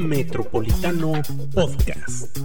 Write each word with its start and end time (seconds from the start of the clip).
Metropolitano 0.00 1.12
Podcast. 1.54 2.38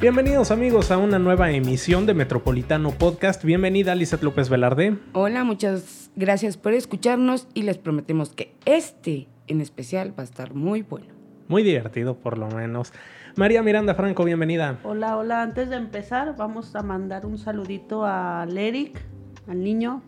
Bienvenidos 0.00 0.50
amigos 0.50 0.90
a 0.90 0.98
una 0.98 1.18
nueva 1.18 1.52
emisión 1.52 2.04
de 2.06 2.14
Metropolitano 2.14 2.90
Podcast. 2.90 3.44
Bienvenida 3.44 3.94
Lizeth 3.94 4.22
López 4.22 4.48
Velarde. 4.48 4.98
Hola, 5.12 5.44
muchas 5.44 6.10
gracias 6.16 6.56
por 6.56 6.74
escucharnos 6.74 7.46
y 7.54 7.62
les 7.62 7.78
prometemos 7.78 8.30
que 8.30 8.54
este 8.64 9.28
en 9.46 9.60
especial 9.60 10.18
va 10.18 10.22
a 10.22 10.24
estar 10.24 10.52
muy 10.52 10.82
bueno. 10.82 11.06
Muy 11.46 11.62
divertido 11.62 12.16
por 12.16 12.38
lo 12.38 12.48
menos. 12.48 12.92
María 13.36 13.62
Miranda 13.62 13.94
Franco, 13.94 14.24
bienvenida. 14.24 14.78
Hola, 14.82 15.16
hola. 15.16 15.42
Antes 15.42 15.70
de 15.70 15.76
empezar, 15.76 16.34
vamos 16.36 16.74
a 16.74 16.82
mandar 16.82 17.24
un 17.24 17.38
saludito 17.38 18.04
a 18.04 18.44
Leric, 18.46 19.00
al 19.48 19.62
niño, 19.62 20.02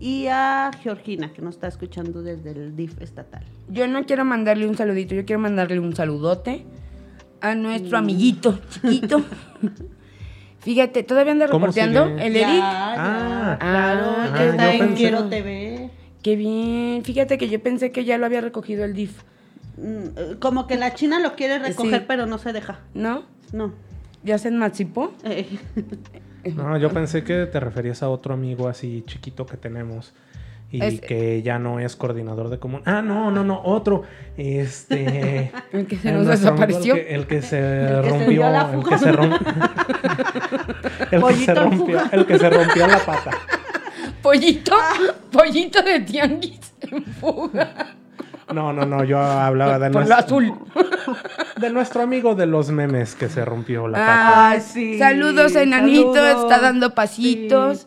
y 0.00 0.26
a 0.26 0.70
Georgina, 0.82 1.32
que 1.32 1.40
nos 1.40 1.54
está 1.54 1.68
escuchando 1.68 2.22
desde 2.22 2.50
el 2.50 2.76
DIF 2.76 3.00
estatal. 3.00 3.44
Yo 3.68 3.86
no 3.86 4.04
quiero 4.04 4.24
mandarle 4.24 4.66
un 4.66 4.76
saludito, 4.76 5.14
yo 5.14 5.24
quiero 5.24 5.40
mandarle 5.40 5.78
un 5.78 5.94
saludote 5.94 6.64
a 7.40 7.54
nuestro 7.54 7.98
amiguito 7.98 8.58
chiquito. 8.70 9.22
Fíjate, 10.60 11.02
¿todavía 11.02 11.32
anda 11.32 11.46
¿Cómo 11.48 11.66
reporteando 11.66 12.06
el 12.06 12.36
Eric? 12.36 12.46
Ah. 12.62 13.56
claro, 13.60 14.14
Ah, 14.18 14.34
que 14.36 14.48
está 14.48 14.74
en 14.74 14.94
Quiero 14.94 15.24
TV. 15.28 15.90
Qué 16.22 16.36
bien. 16.36 17.04
Fíjate 17.04 17.36
que 17.36 17.48
yo 17.50 17.62
pensé 17.62 17.92
que 17.92 18.04
ya 18.06 18.16
lo 18.16 18.24
había 18.26 18.40
recogido 18.40 18.84
el 18.84 18.94
DIF, 18.94 19.22
Mm, 19.76 20.36
Como 20.38 20.66
que 20.68 20.76
la 20.76 20.94
China 20.94 21.18
lo 21.18 21.34
quiere 21.34 21.58
recoger, 21.58 21.98
Sí. 22.00 22.04
pero 22.06 22.26
no 22.26 22.38
se 22.38 22.52
deja. 22.52 22.78
¿no? 22.94 23.24
No. 23.52 23.72
¿Ya 24.22 24.38
se 24.38 24.48
enmancipó? 24.48 25.12
Eh, 25.24 25.46
No, 26.52 26.76
yo 26.78 26.90
pensé 26.90 27.24
que 27.24 27.46
te 27.46 27.60
referías 27.60 28.02
a 28.02 28.08
otro 28.08 28.34
amigo 28.34 28.68
así 28.68 29.02
chiquito 29.06 29.46
que 29.46 29.56
tenemos 29.56 30.12
y 30.70 30.82
Es- 30.84 31.00
que 31.00 31.40
ya 31.42 31.58
no 31.58 31.78
es 31.78 31.94
coordinador 31.96 32.48
de 32.48 32.58
común. 32.58 32.82
Ah, 32.84 33.00
no, 33.02 33.30
no, 33.30 33.44
no, 33.44 33.60
otro. 33.64 34.02
Este. 34.36 35.52
El 35.72 35.86
que 35.86 35.96
se 35.96 36.10
nos 36.12 36.26
amigo, 36.26 36.30
desapareció. 36.32 36.94
El 36.96 37.00
que, 37.04 37.14
el 37.14 37.26
que 37.26 37.42
se 37.42 37.58
El 37.88 38.02
que 38.02 38.08
se 38.10 38.10
rompió. 38.10 38.50
la 38.50 38.70
el 38.72 38.82
que 38.84 38.98
se 38.98 39.12
rompió. 39.12 39.38
el, 41.10 41.20
que 41.36 41.44
se 41.44 41.54
rompió 41.54 41.78
fuga. 41.86 42.08
el 42.12 42.26
que 42.26 42.38
se 42.38 42.50
rompió 42.50 42.86
la 42.86 42.98
pata. 42.98 43.30
Pollito, 44.22 44.74
pollito 45.30 45.82
de 45.82 46.00
tianguis 46.00 46.74
en 46.80 47.04
fuga. 47.04 47.94
No, 48.52 48.72
no, 48.72 48.84
no, 48.84 49.04
yo 49.04 49.18
hablaba 49.18 49.78
de, 49.78 49.90
Por 49.90 50.02
lo 50.02 50.08
nuestro, 50.08 50.36
azul. 50.36 50.52
de 51.60 51.70
nuestro 51.70 52.02
amigo 52.02 52.34
de 52.34 52.46
los 52.46 52.70
memes 52.70 53.14
que 53.14 53.28
se 53.28 53.44
rompió 53.44 53.88
la 53.88 53.98
pata. 53.98 54.50
Ah, 54.52 54.60
sí. 54.60 54.98
Saludos, 54.98 55.54
enanito. 55.56 56.14
Saludos. 56.14 56.42
Está 56.42 56.60
dando 56.60 56.94
pasitos. 56.94 57.78
Sí. 57.80 57.86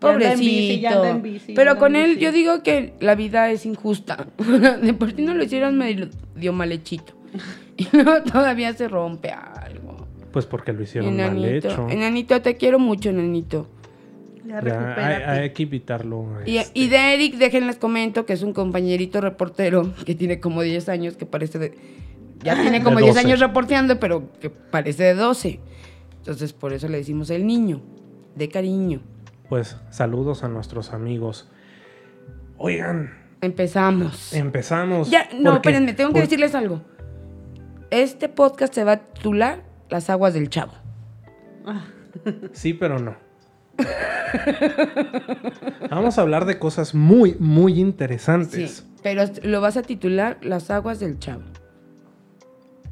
Ya 0.00 0.10
anda 0.10 0.32
en 0.32 0.38
bici, 0.40 0.50
Pobrecito. 0.50 0.82
ya 0.82 0.90
anda 0.96 1.08
en 1.10 1.22
bici, 1.22 1.52
Pero 1.54 1.78
con 1.78 1.96
él, 1.96 2.10
bici. 2.10 2.20
yo 2.20 2.32
digo 2.32 2.62
que 2.62 2.94
la 3.00 3.14
vida 3.14 3.50
es 3.50 3.64
injusta. 3.64 4.26
De 4.82 4.92
por 4.94 5.12
sí 5.12 5.22
no 5.22 5.32
lo 5.34 5.44
hicieron 5.44 5.78
medio 5.78 6.52
mal 6.52 6.72
hechito. 6.72 7.14
Y 7.76 7.88
luego 7.90 8.22
todavía 8.22 8.72
se 8.74 8.86
rompe 8.86 9.30
algo. 9.32 10.06
Pues 10.32 10.46
porque 10.46 10.72
lo 10.72 10.82
hicieron 10.84 11.16
mal 11.16 11.36
Enanito, 11.36 11.68
hecho. 11.68 11.88
enanito, 11.90 12.40
te 12.42 12.56
quiero 12.56 12.78
mucho, 12.78 13.10
enanito. 13.10 13.68
Ya 14.46 14.54
Ya, 14.54 14.60
recupérate. 14.60 15.24
hay, 15.24 15.38
hay 15.40 15.50
que 15.50 15.62
invitarlo. 15.62 16.26
Y, 16.44 16.58
este, 16.58 16.78
y 16.78 16.88
de 16.88 17.14
Eric, 17.14 17.36
déjenles 17.36 17.76
comento 17.76 18.26
que 18.26 18.32
es 18.34 18.42
un 18.42 18.52
compañerito 18.52 19.20
reportero 19.20 19.92
que 20.04 20.14
tiene 20.14 20.40
como 20.40 20.62
10 20.62 20.88
años, 20.88 21.16
que 21.16 21.26
parece 21.26 21.58
de... 21.58 21.78
Ya 22.42 22.60
tiene 22.60 22.82
como 22.82 22.96
De 22.98 23.04
10 23.04 23.14
12. 23.14 23.26
años 23.26 23.40
reporteando, 23.40 23.98
pero 23.98 24.30
que 24.40 24.50
parece 24.50 25.02
de 25.04 25.14
12. 25.14 25.60
Entonces, 26.18 26.52
por 26.52 26.72
eso 26.74 26.88
le 26.88 26.98
decimos 26.98 27.30
el 27.30 27.46
niño, 27.46 27.80
de 28.34 28.48
cariño. 28.50 29.00
Pues 29.48 29.76
saludos 29.90 30.44
a 30.44 30.48
nuestros 30.48 30.92
amigos. 30.92 31.48
Oigan, 32.58 33.14
Empezamos. 33.40 34.32
empezamos. 34.34 35.10
Ya, 35.10 35.28
no, 35.38 35.54
espérenme, 35.54 35.92
tengo 35.94 36.10
que 36.10 36.14
por- 36.14 36.22
decirles 36.22 36.54
algo. 36.54 36.82
Este 37.90 38.28
podcast 38.28 38.74
se 38.74 38.84
va 38.84 38.92
a 38.92 38.96
titular 38.98 39.62
Las 39.90 40.10
aguas 40.10 40.34
del 40.34 40.48
chavo. 40.50 40.72
Sí, 42.52 42.74
pero 42.74 42.98
no. 42.98 43.16
Vamos 45.90 46.18
a 46.18 46.22
hablar 46.22 46.44
de 46.44 46.58
cosas 46.58 46.94
muy, 46.94 47.36
muy 47.38 47.74
Sí, 47.74 47.80
interesantes. 47.80 48.86
pero 49.02 49.24
lo 49.42 49.60
vas 49.60 49.76
a 49.76 49.82
titular 49.82 50.38
Las 50.42 50.70
aguas 50.70 51.00
del 51.00 51.18
chavo. 51.18 51.42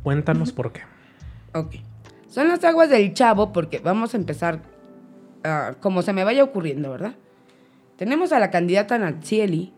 Cuéntanos 0.03 0.53
por 0.53 0.73
qué. 0.73 0.81
Ok. 1.55 1.77
Son 2.29 2.49
las 2.49 2.65
aguas 2.65 2.91
del 2.91 3.15
chavo 3.15 3.53
porque 3.53 3.79
vamos 3.79 4.15
a 4.15 4.17
empezar 4.17 4.61
ah, 5.45 5.75
como 5.81 6.03
se 6.03 6.13
me 6.13 6.25
vaya 6.25 6.43
ocurriendo, 6.43 6.91
¿verdad? 6.91 7.15
Tenemos 7.97 8.33
a 8.33 8.41
la 8.41 8.51
candidata 8.51 8.99
Natsieli, 8.99 9.73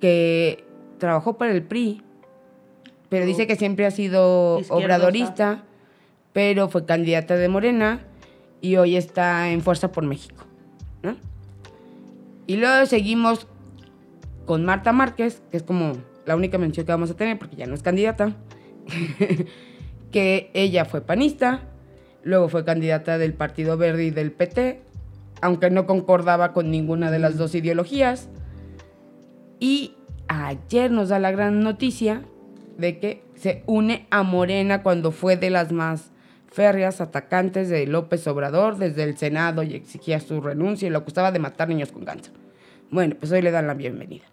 que 0.00 0.64
trabajó 0.98 1.36
para 1.36 1.52
el 1.52 1.62
PRI, 1.62 2.02
pero 3.08 3.26
dice 3.26 3.46
que 3.46 3.56
siempre 3.56 3.84
ha 3.84 3.90
sido 3.90 4.58
obradorista, 4.70 5.64
pero 6.32 6.68
fue 6.68 6.86
candidata 6.86 7.36
de 7.36 7.48
Morena 7.48 8.00
y 8.64 8.78
hoy 8.78 8.96
está 8.96 9.50
en 9.50 9.60
Fuerza 9.60 9.92
por 9.92 10.04
México, 10.04 10.46
¿no? 11.02 11.16
Y 12.46 12.56
luego 12.56 12.86
seguimos 12.86 13.46
con 14.46 14.64
Marta 14.64 14.90
Márquez, 14.90 15.42
que 15.50 15.58
es 15.58 15.62
como 15.62 15.98
la 16.24 16.34
única 16.34 16.56
mención 16.56 16.86
que 16.86 16.92
vamos 16.92 17.10
a 17.10 17.14
tener 17.14 17.38
porque 17.38 17.56
ya 17.56 17.66
no 17.66 17.74
es 17.74 17.82
candidata, 17.82 18.34
que 20.10 20.50
ella 20.54 20.86
fue 20.86 21.02
panista, 21.02 21.60
luego 22.22 22.48
fue 22.48 22.64
candidata 22.64 23.18
del 23.18 23.34
Partido 23.34 23.76
Verde 23.76 24.06
y 24.06 24.10
del 24.10 24.32
PT, 24.32 24.80
aunque 25.42 25.68
no 25.68 25.84
concordaba 25.84 26.54
con 26.54 26.70
ninguna 26.70 27.10
de 27.10 27.18
las 27.18 27.36
dos 27.36 27.54
ideologías. 27.54 28.30
Y 29.60 29.92
ayer 30.28 30.90
nos 30.90 31.10
da 31.10 31.18
la 31.18 31.32
gran 31.32 31.60
noticia 31.60 32.22
de 32.78 32.98
que 32.98 33.24
se 33.34 33.62
une 33.66 34.06
a 34.08 34.22
Morena 34.22 34.82
cuando 34.82 35.12
fue 35.12 35.36
de 35.36 35.50
las 35.50 35.70
más 35.70 36.13
férreas 36.54 37.00
atacantes 37.00 37.68
de 37.68 37.86
López 37.86 38.26
Obrador 38.28 38.78
desde 38.78 39.02
el 39.02 39.18
Senado 39.18 39.64
y 39.64 39.74
exigía 39.74 40.20
su 40.20 40.40
renuncia 40.40 40.86
y 40.86 40.90
lo 40.90 40.98
acusaba 40.98 41.32
de 41.32 41.40
matar 41.40 41.68
niños 41.68 41.90
con 41.90 42.04
cáncer. 42.04 42.32
Bueno, 42.90 43.16
pues 43.18 43.32
hoy 43.32 43.42
le 43.42 43.50
dan 43.50 43.66
la 43.66 43.74
bienvenida. 43.74 44.24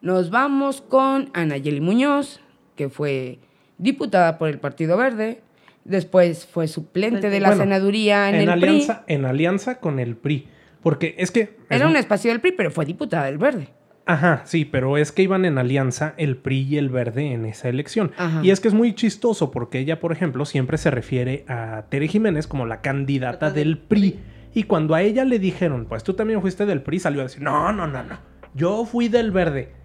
Nos 0.00 0.30
vamos 0.30 0.80
con 0.80 1.30
Anayeli 1.34 1.82
Muñoz, 1.82 2.40
que 2.74 2.88
fue 2.88 3.38
diputada 3.76 4.38
por 4.38 4.48
el 4.48 4.58
Partido 4.58 4.96
Verde, 4.96 5.42
después 5.84 6.46
fue 6.46 6.68
suplente 6.68 7.28
de 7.28 7.40
la 7.40 7.48
Bueno, 7.48 7.64
senaduría 7.64 8.30
en, 8.30 8.36
En, 8.36 8.40
el 8.40 8.50
alianza, 8.50 9.04
en 9.06 9.24
alianza 9.26 9.78
con 9.78 9.98
el 9.98 10.16
PRI. 10.16 10.48
Porque 10.82 11.14
es 11.18 11.30
que. 11.30 11.46
PRI. 11.46 11.56
es 11.68 11.76
Era 11.76 11.86
un 11.86 11.96
espacio 11.96 12.30
del 12.30 12.40
PRI, 12.40 12.52
pero 12.52 12.70
fue 12.70 12.86
diputada 12.86 13.26
del 13.26 13.36
Verde. 13.36 13.68
Ajá, 14.12 14.42
sí, 14.44 14.64
pero 14.64 14.96
es 14.96 15.12
que 15.12 15.22
iban 15.22 15.44
en 15.44 15.58
alianza 15.58 16.14
el 16.16 16.36
PRI 16.36 16.60
y 16.70 16.78
el 16.78 16.88
Verde 16.88 17.32
en 17.32 17.44
esa 17.46 17.68
elección. 17.68 18.12
Ajá. 18.16 18.40
Y 18.42 18.50
es 18.50 18.60
que 18.60 18.68
es 18.68 18.74
muy 18.74 18.94
chistoso 18.94 19.50
porque 19.50 19.78
ella, 19.78 20.00
por 20.00 20.12
ejemplo, 20.12 20.44
siempre 20.44 20.78
se 20.78 20.90
refiere 20.90 21.44
a 21.48 21.84
Tere 21.88 22.08
Jiménez 22.08 22.46
como 22.46 22.66
la 22.66 22.80
candidata 22.80 23.50
del 23.50 23.78
PRI. 23.78 24.18
Y 24.54 24.64
cuando 24.64 24.94
a 24.94 25.02
ella 25.02 25.24
le 25.24 25.38
dijeron, 25.38 25.86
pues 25.88 26.02
tú 26.02 26.14
también 26.14 26.40
fuiste 26.40 26.66
del 26.66 26.82
PRI, 26.82 26.98
salió 26.98 27.20
a 27.20 27.24
decir, 27.24 27.40
no, 27.42 27.72
no, 27.72 27.86
no, 27.86 28.02
no, 28.02 28.18
yo 28.54 28.84
fui 28.84 29.08
del 29.08 29.30
Verde. 29.30 29.78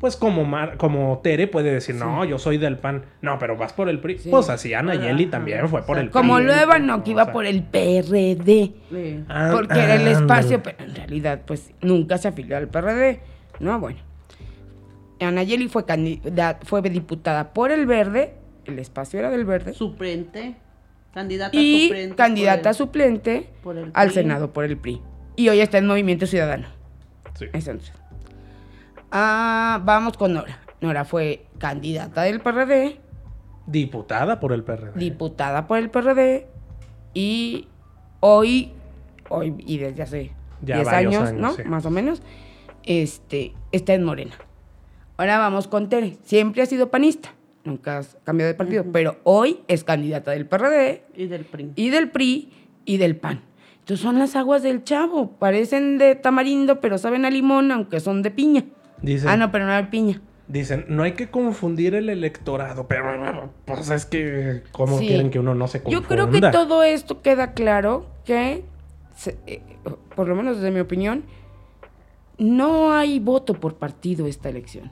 Pues 0.00 0.14
como, 0.14 0.44
Mar- 0.44 0.76
como 0.76 1.18
Tere 1.24 1.48
puede 1.48 1.72
decir, 1.72 1.96
no, 1.96 2.24
yo 2.24 2.38
soy 2.38 2.56
del 2.56 2.76
PAN. 2.76 3.02
No, 3.20 3.36
pero 3.40 3.56
vas 3.56 3.72
por 3.72 3.88
el 3.88 3.98
PRI. 3.98 4.18
Sí. 4.18 4.28
Pues 4.30 4.48
así 4.48 4.72
Ana 4.72 4.94
Yeli 4.94 5.26
también 5.26 5.66
fue 5.68 5.82
por 5.82 5.98
el 5.98 6.04
PRI. 6.04 6.12
Como 6.12 6.38
Lueva, 6.38 6.78
no, 6.78 7.02
que 7.02 7.10
O 7.10 7.12
iba 7.14 7.24
sea, 7.24 7.32
por 7.32 7.46
el 7.46 7.64
PRD. 7.64 8.72
Sí. 8.92 9.24
ah, 9.28 9.48
Porque 9.52 9.74
era 9.80 9.94
el 9.96 10.02
ándale. 10.06 10.12
espacio, 10.12 10.62
pero 10.62 10.84
en 10.84 10.94
realidad, 10.94 11.40
pues 11.44 11.72
nunca 11.80 12.16
se 12.16 12.28
afilió 12.28 12.56
al 12.56 12.68
PRD. 12.68 13.18
No, 13.60 13.78
bueno. 13.80 13.98
Anayeli 15.20 15.68
fue, 15.68 15.84
fue 16.62 16.82
diputada 16.82 17.52
por 17.52 17.72
el 17.72 17.86
Verde, 17.86 18.34
el 18.66 18.78
espacio 18.78 19.18
era 19.18 19.30
del 19.30 19.44
Verde, 19.44 19.74
Suplente. 19.74 20.56
Candidata 21.12 21.56
y 21.56 21.86
suplente. 21.88 22.14
candidata 22.16 22.60
por 22.62 22.68
el- 22.68 22.74
suplente 22.74 23.50
por 23.62 23.76
el 23.78 23.90
al. 23.94 24.10
Senado 24.12 24.52
por 24.52 24.64
el 24.64 24.76
PRI. 24.76 25.00
Y 25.36 25.48
hoy 25.48 25.60
está 25.60 25.78
en 25.78 25.86
Movimiento 25.86 26.26
Ciudadano. 26.26 26.68
Sí. 27.34 27.46
Entonces, 27.52 27.92
ah, 29.10 29.80
vamos 29.84 30.16
con 30.16 30.34
Nora. 30.34 30.58
Nora 30.80 31.04
fue 31.04 31.46
candidata 31.58 32.22
del 32.22 32.40
PRD, 32.40 33.00
Diputada 33.66 34.38
por 34.38 34.52
el 34.52 34.62
PRD. 34.62 34.92
diputada 34.98 35.66
por 35.66 35.78
el 35.78 35.90
PRD 35.90 36.46
y 37.14 37.66
hoy, 38.20 38.72
hoy 39.28 39.54
y 39.58 39.78
desde 39.78 40.02
hace 40.02 40.32
Ya 40.62 40.76
10 40.76 40.86
varios 40.86 41.14
años, 41.16 41.28
años, 41.30 41.40
¿no? 41.40 41.52
sí. 41.54 41.62
Más 41.68 41.84
o 41.86 41.90
menos, 41.90 42.22
este, 42.88 43.52
está 43.70 43.94
en 43.94 44.02
Morena. 44.02 44.34
Ahora 45.18 45.38
vamos 45.38 45.68
con 45.68 45.88
Tere. 45.88 46.16
Siempre 46.24 46.62
ha 46.62 46.66
sido 46.66 46.90
panista, 46.90 47.34
nunca 47.64 47.98
ha 47.98 48.02
cambiado 48.24 48.50
de 48.52 48.56
partido, 48.56 48.84
pero 48.92 49.18
hoy 49.24 49.60
es 49.68 49.84
candidata 49.84 50.30
del 50.32 50.46
PRD 50.46 51.02
Y 51.14 51.26
del 51.26 51.44
PRI. 51.44 51.72
y 51.76 51.90
del 51.90 52.10
PRI 52.10 52.50
y 52.86 52.96
del 52.96 53.16
PAN. 53.16 53.42
Entonces 53.80 54.02
son 54.02 54.18
las 54.18 54.36
aguas 54.36 54.62
del 54.62 54.84
chavo. 54.84 55.32
Parecen 55.38 55.98
de 55.98 56.14
tamarindo, 56.14 56.80
pero 56.80 56.98
saben 56.98 57.24
a 57.24 57.30
limón, 57.30 57.70
aunque 57.72 58.00
son 58.00 58.22
de 58.22 58.30
piña. 58.30 58.64
Dicen, 59.02 59.28
Ah, 59.28 59.36
no, 59.36 59.50
pero 59.52 59.66
no 59.66 59.74
de 59.74 59.84
piña. 59.84 60.20
Dicen, 60.46 60.86
no 60.88 61.02
hay 61.02 61.12
que 61.12 61.28
confundir 61.30 61.94
el 61.94 62.08
electorado, 62.08 62.86
pero 62.88 63.50
pues 63.66 63.90
es 63.90 64.06
que, 64.06 64.62
¿cómo 64.72 64.98
Sí. 64.98 65.06
quieren 65.08 65.30
que 65.30 65.38
uno 65.38 65.54
no 65.54 65.68
se 65.68 65.82
confunda? 65.82 66.00
Yo 66.02 66.08
creo 66.08 66.30
que 66.30 66.40
todo 66.40 66.82
esto 66.82 67.20
queda 67.20 67.52
claro 67.52 68.06
que 68.24 68.64
se- 69.14 69.36
eh, 69.46 69.60
por 70.16 70.26
lo 70.28 70.34
menos 70.34 70.56
desde 70.56 70.70
mi 70.70 70.80
opinión, 70.80 71.24
no 72.38 72.92
hay 72.92 73.18
voto 73.20 73.54
por 73.54 73.74
partido 73.76 74.26
esta 74.26 74.48
elección. 74.48 74.90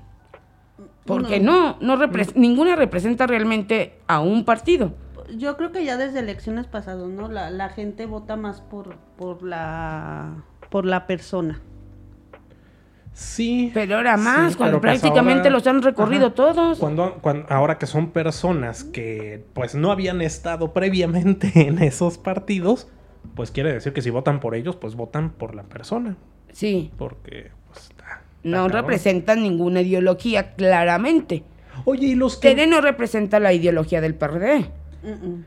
Porque 1.05 1.39
no, 1.39 1.77
no 1.81 1.97
repre- 1.97 2.35
ninguna 2.35 2.75
representa 2.75 3.27
realmente 3.27 4.01
a 4.09 4.21
un 4.21 4.45
partido. 4.45 4.95
Yo 5.37 5.57
creo 5.57 5.71
que 5.73 5.85
ya 5.85 5.97
desde 5.97 6.19
elecciones 6.21 6.67
pasadas, 6.67 7.09
¿no? 7.09 7.29
La, 7.29 7.51
la 7.51 7.69
gente 7.69 8.07
vota 8.07 8.37
más 8.37 8.61
por, 8.61 8.97
por 9.17 9.43
la 9.43 10.45
por 10.71 10.85
la 10.85 11.07
persona. 11.07 11.61
Sí. 13.13 13.71
Pero 13.73 13.97
ahora 13.97 14.17
más, 14.17 14.53
Sí, 14.53 14.59
cuando 14.59 14.81
pues 14.81 15.01
prácticamente 15.01 15.49
ahora- 15.49 15.51
los 15.51 15.67
han 15.67 15.83
recorrido 15.83 16.27
Ajá. 16.27 16.35
todos. 16.35 16.79
Cuando, 16.79 17.15
cuando- 17.23 17.47
ahora 17.49 17.79
que 17.79 17.87
son 17.87 18.11
personas 18.11 18.85
que 18.85 19.45
pues 19.55 19.75
no 19.75 19.91
habían 19.91 20.21
estado 20.21 20.73
previamente 20.73 21.51
en 21.67 21.81
esos 21.83 22.19
partidos, 22.19 22.89
pues 23.35 23.51
quiere 23.51 23.73
decir 23.73 23.93
que 23.93 24.03
si 24.03 24.11
votan 24.11 24.39
por 24.41 24.55
ellos, 24.55 24.77
pues 24.77 24.95
votan 24.97 25.31
por 25.31 25.55
la 25.55 25.63
persona. 25.63 26.17
Sí, 26.57 26.91
Porque 26.97 27.51
pues 27.67 27.81
está. 27.91 28.23
no 28.43 28.63
cabrón. 28.63 28.73
representan 28.83 29.43
ninguna 29.43 29.83
ideología, 29.83 30.55
claramente. 30.55 31.43
Oye, 31.85 32.07
y 32.07 32.15
los 32.15 32.39
que. 32.39 32.49
Tere 32.49 32.67
no 32.67 32.81
representa 32.81 33.39
la 33.41 33.53
ideología 33.53 34.01
del 34.01 34.15
PRD. 34.15 34.71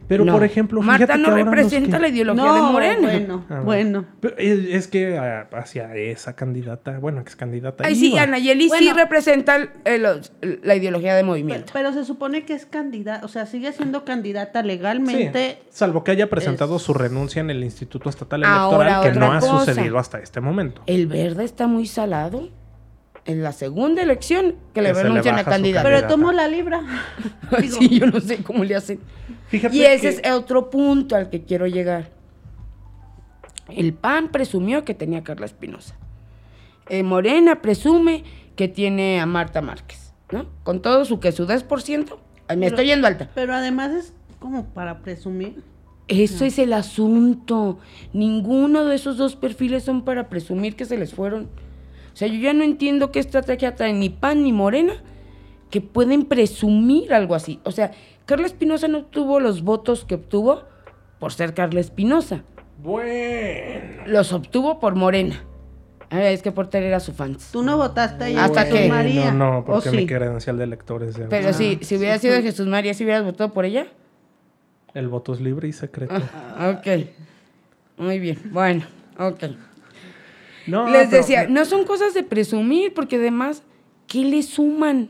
Pero 0.07 0.25
No. 0.25 0.33
por 0.33 0.43
ejemplo, 0.43 0.81
Marta 0.81 1.05
fíjate 1.15 1.19
no 1.19 1.35
representa 1.35 1.97
que- 1.97 2.01
la 2.01 2.07
ideología 2.07 2.43
No, 2.45 2.55
de 2.55 2.61
Morena. 2.71 2.99
bueno, 3.09 3.45
Ah, 3.49 3.61
bueno. 3.63 4.05
Pero 4.21 4.35
es, 4.37 4.59
es 4.69 4.87
que 4.87 5.17
ah, 5.17 5.47
hacia 5.53 5.95
esa 5.95 6.35
candidata, 6.35 6.99
bueno, 6.99 7.21
ex 7.21 7.35
candidata. 7.35 7.83
Ay, 7.85 7.95
sí. 7.95 8.17
Anayeli 8.17 8.63
sí 8.63 8.69
Bueno. 8.69 8.93
representa 8.93 9.55
el- 9.57 9.69
el- 9.85 10.03
los- 10.03 10.31
la 10.41 10.75
ideología 10.75 11.15
de 11.15 11.23
movimiento. 11.23 11.71
pero 11.73 11.93
se 11.93 12.05
supone 12.05 12.45
que 12.45 12.53
es 12.53 12.65
candidata, 12.65 13.25
o 13.25 13.27
sea, 13.27 13.45
sigue 13.45 13.71
siendo 13.73 14.05
candidata 14.05 14.61
Sí, 14.61 14.67
legalmente. 14.67 15.59
salvo 15.69 16.03
que 16.03 16.11
haya 16.11 16.29
presentado 16.29 16.77
es- 16.77 16.81
su 16.83 16.93
renuncia 16.93 17.39
en 17.41 17.49
el 17.49 17.63
Instituto 17.63 18.09
Estatal 18.09 18.43
Ahora, 18.45 19.01
Electoral, 19.01 19.13
que 19.13 19.19
no 19.19 19.31
ha 19.33 19.39
cosa. 19.39 19.65
sucedido 19.65 19.97
hasta 19.99 20.19
este 20.19 20.41
momento. 20.41 20.81
El 20.85 21.07
verde 21.07 21.43
está 21.43 21.67
muy 21.67 21.85
salado. 21.85 22.49
En 23.25 23.43
la 23.43 23.51
segunda 23.51 24.01
elección 24.01 24.55
que 24.73 24.81
le 24.81 24.93
renuncian 24.93 25.37
a 25.37 25.43
candidata. 25.43 25.87
Pero 25.87 26.07
tomo 26.07 26.31
la 26.31 26.47
libra. 26.47 26.81
Digo, 27.61 27.77
sí, 27.79 27.99
yo 27.99 28.07
no 28.07 28.19
sé 28.19 28.41
cómo 28.43 28.63
le 28.63 28.75
hacen. 28.75 28.99
Fíjate 29.49 29.75
Y 29.75 29.83
ese 29.83 30.01
que- 30.21 30.27
es 30.27 30.31
otro 30.33 30.69
punto 30.69 31.15
al 31.15 31.29
que 31.29 31.43
quiero 31.43 31.67
llegar. 31.67 32.09
El 33.69 33.93
PAN 33.93 34.29
presumió 34.29 34.83
que 34.83 34.93
tenía 34.95 35.19
a 35.19 35.23
Carla 35.23 35.45
Espinosa. 35.45 35.95
Eh, 36.87 37.03
Morena 37.03 37.61
presume 37.61 38.23
que 38.55 38.67
tiene 38.67 39.19
a 39.19 39.25
Marta 39.27 39.61
Márquez, 39.61 40.13
¿no? 40.31 40.47
Con 40.63 40.81
todo 40.81 41.05
su 41.05 41.19
que 41.19 41.31
su 41.31 41.45
10%. 41.45 42.17
Ay, 42.47 42.57
me 42.57 42.65
Pero- 42.65 42.75
estoy 42.75 42.87
yendo 42.87 43.05
alta. 43.07 43.29
Pero 43.35 43.53
además 43.53 43.91
es 43.91 44.13
como 44.39 44.65
para 44.65 44.99
presumir. 45.01 45.61
Eso 46.07 46.45
es 46.45 46.57
el 46.57 46.73
asunto. 46.73 47.77
Ninguno 48.13 48.85
de 48.85 48.95
esos 48.95 49.17
dos 49.17 49.35
perfiles 49.35 49.83
son 49.83 50.03
para 50.03 50.29
presumir 50.29 50.75
que 50.75 50.85
se 50.85 50.97
les 50.97 51.13
fueron. 51.13 51.47
O 52.19 52.25
sea, 52.25 52.27
yo 52.27 52.37
ya 52.37 52.51
no 52.51 52.65
entiendo 52.65 53.13
qué 53.13 53.19
estrategia 53.19 53.75
traen 53.75 54.01
ni 54.01 54.09
PAN 54.09 54.43
ni 54.43 54.51
Morena 54.51 54.91
que 55.71 55.79
pueden 55.79 56.25
presumir 56.25 57.13
algo 57.13 57.33
así. 57.33 57.61
O 57.63 57.71
sea, 57.71 57.91
Carla 58.25 58.45
Espinosa 58.45 58.89
no 58.89 58.97
obtuvo 58.97 59.39
los 59.39 59.61
votos 59.63 60.03
que 60.03 60.15
obtuvo 60.15 60.63
por 61.17 61.31
ser 61.31 61.53
Carla 61.53 61.79
Espinosa. 61.79 62.43
Bueno. 62.83 64.03
Los 64.05 64.33
obtuvo 64.33 64.81
por 64.81 64.95
Morena. 64.95 65.45
Ah, 66.09 66.23
es 66.29 66.41
que 66.41 66.51
Porter 66.51 66.83
era 66.83 66.99
su 66.99 67.13
fans. 67.13 67.51
Tú 67.53 67.63
no 67.63 67.77
votaste 67.77 68.25
ahí 68.25 68.35
Hasta 68.35 68.63
Jesús 68.65 68.79
que- 68.79 68.89
María. 68.89 69.31
No, 69.31 69.51
no, 69.51 69.57
¿o 69.59 69.63
porque 69.65 69.89
mi 69.91 69.99
sí? 69.99 70.05
credencial 70.07 70.57
de 70.57 70.65
elector 70.65 71.03
es 71.03 71.15
de... 71.15 71.23
Pero 71.27 71.47
Ah, 71.47 71.53
si, 71.53 71.79
si 71.83 71.95
hubiera 71.95 72.15
sí, 72.17 72.27
sido 72.27 72.35
sí. 72.35 72.43
Jesús 72.43 72.67
María, 72.67 72.93
¿si 72.93 73.05
hubieras 73.05 73.23
votado 73.23 73.53
por 73.53 73.63
ella? 73.63 73.87
El 74.93 75.07
voto 75.07 75.31
es 75.31 75.39
libre 75.39 75.69
y 75.69 75.71
secreto. 75.71 76.13
Ah, 76.57 76.75
ok. 76.77 77.05
Muy 77.97 78.19
bien. 78.19 78.39
Bueno, 78.51 78.83
ok. 79.17 79.43
No, 80.69 80.87
Les 80.89 81.07
pero- 81.07 81.17
decía, 81.21 81.47
no 81.47 81.65
son 81.65 81.85
cosas 81.85 82.13
de 82.13 82.23
presumir, 82.23 82.93
porque 82.93 83.15
además, 83.17 83.63
¿qué 84.07 84.19
le 84.23 84.43
suman? 84.43 85.09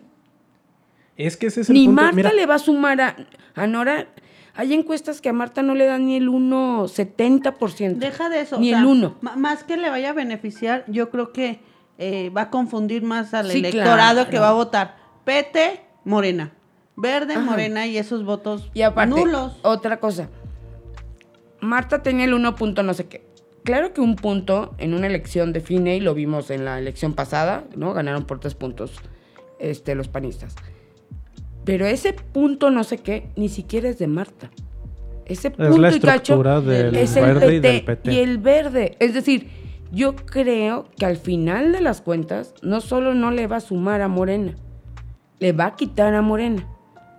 Es 1.18 1.36
que 1.38 1.48
ese 1.48 1.62
es 1.62 1.70
el 1.70 1.74
Ni 1.76 1.86
punto. 1.86 2.02
Marta 2.02 2.16
Mira, 2.16 2.34
le 2.34 2.46
va 2.46 2.56
a 2.56 2.60
sumar 2.60 3.02
a, 3.02 3.16
a 3.56 3.68
Nora. 3.68 4.08
Hay 4.56 4.74
encuestas 4.74 5.22
que 5.22 5.30
a 5.30 5.34
Marta 5.34 5.62
no 5.62 5.76
le 5.76 5.86
dan 5.86 6.06
ni 6.06 6.16
el 6.18 6.30
1,70%. 6.30 7.96
Deja 7.98 8.30
de 8.30 8.42
eso. 8.42 8.60
Ni 8.60 8.74
o 8.74 8.78
el 8.78 8.84
sea, 8.84 8.92
1. 8.92 9.18
ma- 9.22 9.36
Más 9.36 9.64
que 9.64 9.78
le 9.78 9.90
vaya 9.90 10.10
a 10.10 10.14
beneficiar, 10.14 10.84
yo 10.88 11.10
creo 11.10 11.32
que 11.34 11.60
eh, 11.98 12.30
va 12.30 12.44
a 12.44 12.50
confundir 12.50 13.04
más 13.04 13.34
al 13.34 13.52
Sí, 13.52 13.60
electorado 13.60 14.14
claro. 14.16 14.30
que 14.30 14.40
va 14.40 14.50
a 14.50 14.54
votar 14.54 14.96
PT, 15.26 15.82
Morena. 16.06 16.54
Verde, 16.96 17.34
Ajá. 17.36 17.42
Morena 17.44 17.88
y 17.88 17.98
esos 17.98 18.24
votos 18.26 18.70
Y 18.74 18.82
aparte, 18.82 19.18
nulos. 19.20 19.58
otra 19.62 20.00
cosa. 20.00 20.30
Marta 21.62 22.02
tenía 22.04 22.26
el 22.26 22.34
1 22.34 22.56
punto 22.56 22.84
no 22.84 22.94
sé 22.94 23.08
qué. 23.08 23.26
Claro 23.64 23.94
que 23.94 24.02
un 24.02 24.16
punto 24.16 24.76
en 24.78 24.94
una 24.94 25.08
elección 25.08 25.54
define, 25.54 25.98
y 25.98 26.00
lo 26.00 26.14
vimos 26.14 26.50
en 26.50 26.66
la 26.66 26.80
elección 26.80 27.14
pasada, 27.14 27.66
¿no? 27.76 27.94
Ganaron 27.94 28.26
por 28.26 28.40
tres 28.40 28.56
puntos 28.56 28.94
este, 29.60 29.96
los 29.96 30.08
panistas. 30.08 30.56
Pero 31.66 31.86
ese 31.86 32.14
punto 32.14 32.72
no 32.72 32.84
sé 32.84 32.98
qué, 32.98 33.30
ni 33.36 33.50
siquiera 33.50 33.90
es 33.90 34.00
de 34.00 34.08
Marta. 34.08 34.50
Ese 35.26 35.52
punto 35.52 35.78
la 35.78 35.92
y 35.94 36.00
cacho 36.00 36.42
del 36.62 36.96
es 36.96 37.16
el 37.16 37.26
verde 37.26 37.56
y 37.56 37.60
del 37.60 37.84
PT. 37.84 38.12
y 38.12 38.18
el 38.18 38.38
verde. 38.40 38.98
Es 39.00 39.14
decir, 39.14 39.48
yo 39.92 40.16
creo 40.16 40.90
que 40.98 41.06
al 41.06 41.18
final 41.18 41.72
de 41.72 41.82
las 41.82 42.02
cuentas, 42.02 42.56
no 42.64 42.82
solo 42.82 43.14
no 43.14 43.30
le 43.30 43.48
va 43.48 43.58
a 43.58 43.62
sumar 43.62 44.02
a 44.02 44.08
Morena, 44.08 44.56
le 45.40 45.52
va 45.52 45.68
a 45.68 45.76
quitar 45.76 46.14
a 46.16 46.22
Morena, 46.22 46.68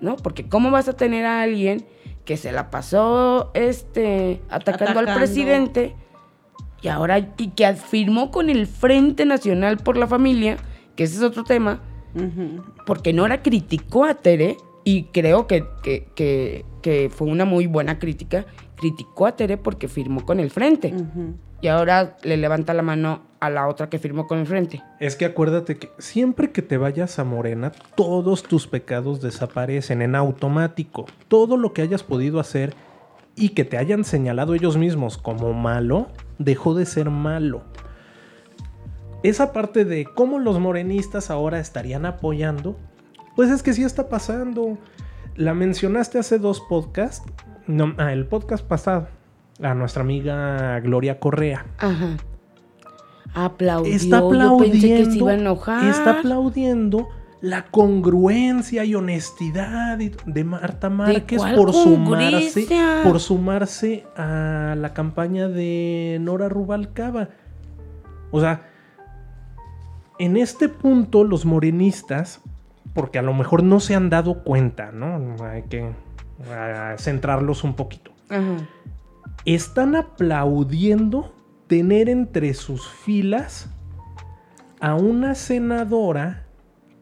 ¿no? 0.00 0.16
Porque 0.16 0.48
¿cómo 0.48 0.70
vas 0.70 0.88
a 0.88 0.94
tener 0.94 1.24
a 1.24 1.42
alguien 1.42 1.86
que 2.24 2.36
se 2.36 2.50
la 2.52 2.70
pasó 2.70 3.50
este, 3.54 4.40
atacando, 4.50 5.00
al 5.00 5.14
presidente 5.14 5.94
y 6.82 6.88
ahora 6.88 7.18
y 7.36 7.48
que 7.48 7.66
afirmó 7.66 8.30
con 8.30 8.50
el 8.50 8.66
Frente 8.66 9.24
Nacional 9.26 9.78
por 9.78 9.96
la 9.96 10.06
Familia, 10.06 10.56
que 10.96 11.04
ese 11.04 11.16
es 11.16 11.22
otro 11.22 11.44
tema, 11.44 11.80
Ujú. 12.14 12.62
porque 12.86 13.12
Nora 13.12 13.42
criticó 13.42 14.04
a 14.04 14.14
Tere 14.14 14.56
y 14.84 15.04
creo 15.04 15.46
que, 15.46 15.64
que, 15.82 16.08
que- 16.14 16.64
que 16.82 17.10
fue 17.14 17.28
una 17.28 17.44
muy 17.44 17.66
buena 17.66 17.98
crítica, 17.98 18.46
criticó 18.76 19.26
a 19.26 19.36
Tere 19.36 19.58
porque 19.58 19.86
firmó 19.88 20.24
con 20.24 20.40
el 20.40 20.50
Frente 20.50 20.94
y 21.60 21.68
ahora 21.68 22.16
le 22.22 22.38
levanta 22.38 22.72
la 22.72 22.80
mano 22.82 23.20
a 23.38 23.50
la 23.50 23.68
otra 23.68 23.90
que 23.90 23.98
firmó 23.98 24.26
con 24.26 24.38
el 24.38 24.46
Frente. 24.46 24.82
Es 24.98 25.14
que 25.16 25.26
acuérdate 25.26 25.76
que 25.76 25.90
siempre 25.98 26.50
que 26.52 26.62
te 26.62 26.78
vayas 26.78 27.18
a 27.18 27.24
Morena, 27.24 27.72
todos 27.96 28.42
tus 28.42 28.66
pecados 28.66 29.20
desaparecen 29.20 30.00
en 30.00 30.14
automático. 30.14 31.04
Todo 31.28 31.58
lo 31.58 31.74
que 31.74 31.82
hayas 31.82 32.02
podido 32.02 32.40
hacer 32.40 32.72
y 33.36 33.50
que 33.50 33.64
te 33.64 33.76
hayan 33.76 34.04
señalado 34.04 34.54
ellos 34.54 34.78
mismos 34.78 35.18
como 35.18 35.52
malo, 35.52 36.08
dejó 36.40 36.74
de 36.74 36.86
ser 36.86 37.10
malo. 37.10 37.62
Esa 39.22 39.52
parte 39.52 39.84
de 39.84 40.06
cómo 40.06 40.38
los 40.38 40.58
morenistas 40.58 41.30
ahora 41.30 41.60
estarían 41.60 42.06
apoyando, 42.06 42.76
pues 43.36 43.50
es 43.50 43.62
que 43.62 43.74
sí 43.74 43.84
está 43.84 44.08
pasando. 44.08 44.78
La 45.36 45.54
mencionaste 45.54 46.18
hace 46.18 46.38
dos 46.38 46.60
podcasts, 46.60 47.30
no, 47.66 47.94
ah, 47.98 48.12
el 48.12 48.26
podcast 48.26 48.64
pasado, 48.66 49.08
a 49.62 49.74
nuestra 49.74 50.02
amiga 50.02 50.80
Gloria 50.80 51.20
Correa. 51.20 51.66
Ajá. 51.78 52.16
Aplaudió. 53.34 53.94
está 53.94 54.20
Yo 54.20 54.26
aplaudiendo, 54.28 54.72
pensé 54.72 54.88
que 54.88 55.04
se 55.04 55.18
iba 55.18 55.30
a 55.30 55.34
enojar. 55.34 55.88
está 55.88 56.18
aplaudiendo 56.18 57.08
la 57.40 57.64
congruencia 57.64 58.84
y 58.84 58.94
honestidad 58.94 59.96
de 59.98 60.44
Marta 60.44 60.90
Márquez 60.90 61.42
por 61.56 61.72
sumarse, 61.72 62.66
por 63.02 63.20
sumarse 63.20 64.04
a 64.16 64.74
la 64.76 64.92
campaña 64.92 65.48
de 65.48 66.18
Nora 66.20 66.48
Rubalcaba. 66.48 67.30
O 68.30 68.40
sea, 68.40 68.68
en 70.18 70.36
este 70.36 70.68
punto 70.68 71.24
los 71.24 71.46
morenistas, 71.46 72.42
porque 72.92 73.18
a 73.18 73.22
lo 73.22 73.32
mejor 73.32 73.62
no 73.62 73.80
se 73.80 73.94
han 73.94 74.10
dado 74.10 74.44
cuenta, 74.44 74.92
¿no? 74.92 75.36
Hay 75.44 75.62
que 75.62 75.90
centrarlos 76.96 77.64
un 77.64 77.74
poquito 77.74 78.12
Ajá. 78.30 78.66
están 79.44 79.94
aplaudiendo 79.94 81.34
tener 81.66 82.08
entre 82.08 82.54
sus 82.54 82.88
filas 82.88 83.68
a 84.80 84.94
una 84.94 85.34
senadora 85.34 86.46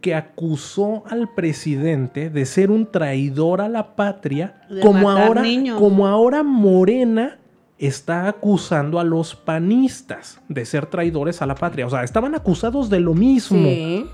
que 0.00 0.14
acusó 0.14 1.02
al 1.08 1.28
presidente 1.34 2.30
de 2.30 2.46
ser 2.46 2.70
un 2.70 2.90
traidor 2.90 3.60
a 3.60 3.68
la 3.68 3.96
patria, 3.96 4.62
De 4.70 4.80
como 4.80 5.10
ahora, 5.10 5.42
niños. 5.42 5.78
como 5.78 6.06
ahora 6.06 6.42
Morena 6.42 7.38
está 7.78 8.28
acusando 8.28 8.98
a 9.00 9.04
los 9.04 9.34
panistas 9.34 10.40
de 10.48 10.64
ser 10.64 10.86
traidores 10.86 11.42
a 11.42 11.46
la 11.46 11.54
patria. 11.54 11.86
O 11.86 11.90
sea, 11.90 12.02
estaban 12.04 12.34
acusados 12.34 12.90
de 12.90 13.00
lo 13.00 13.14
mismo 13.14 13.58
Sí. 13.68 14.04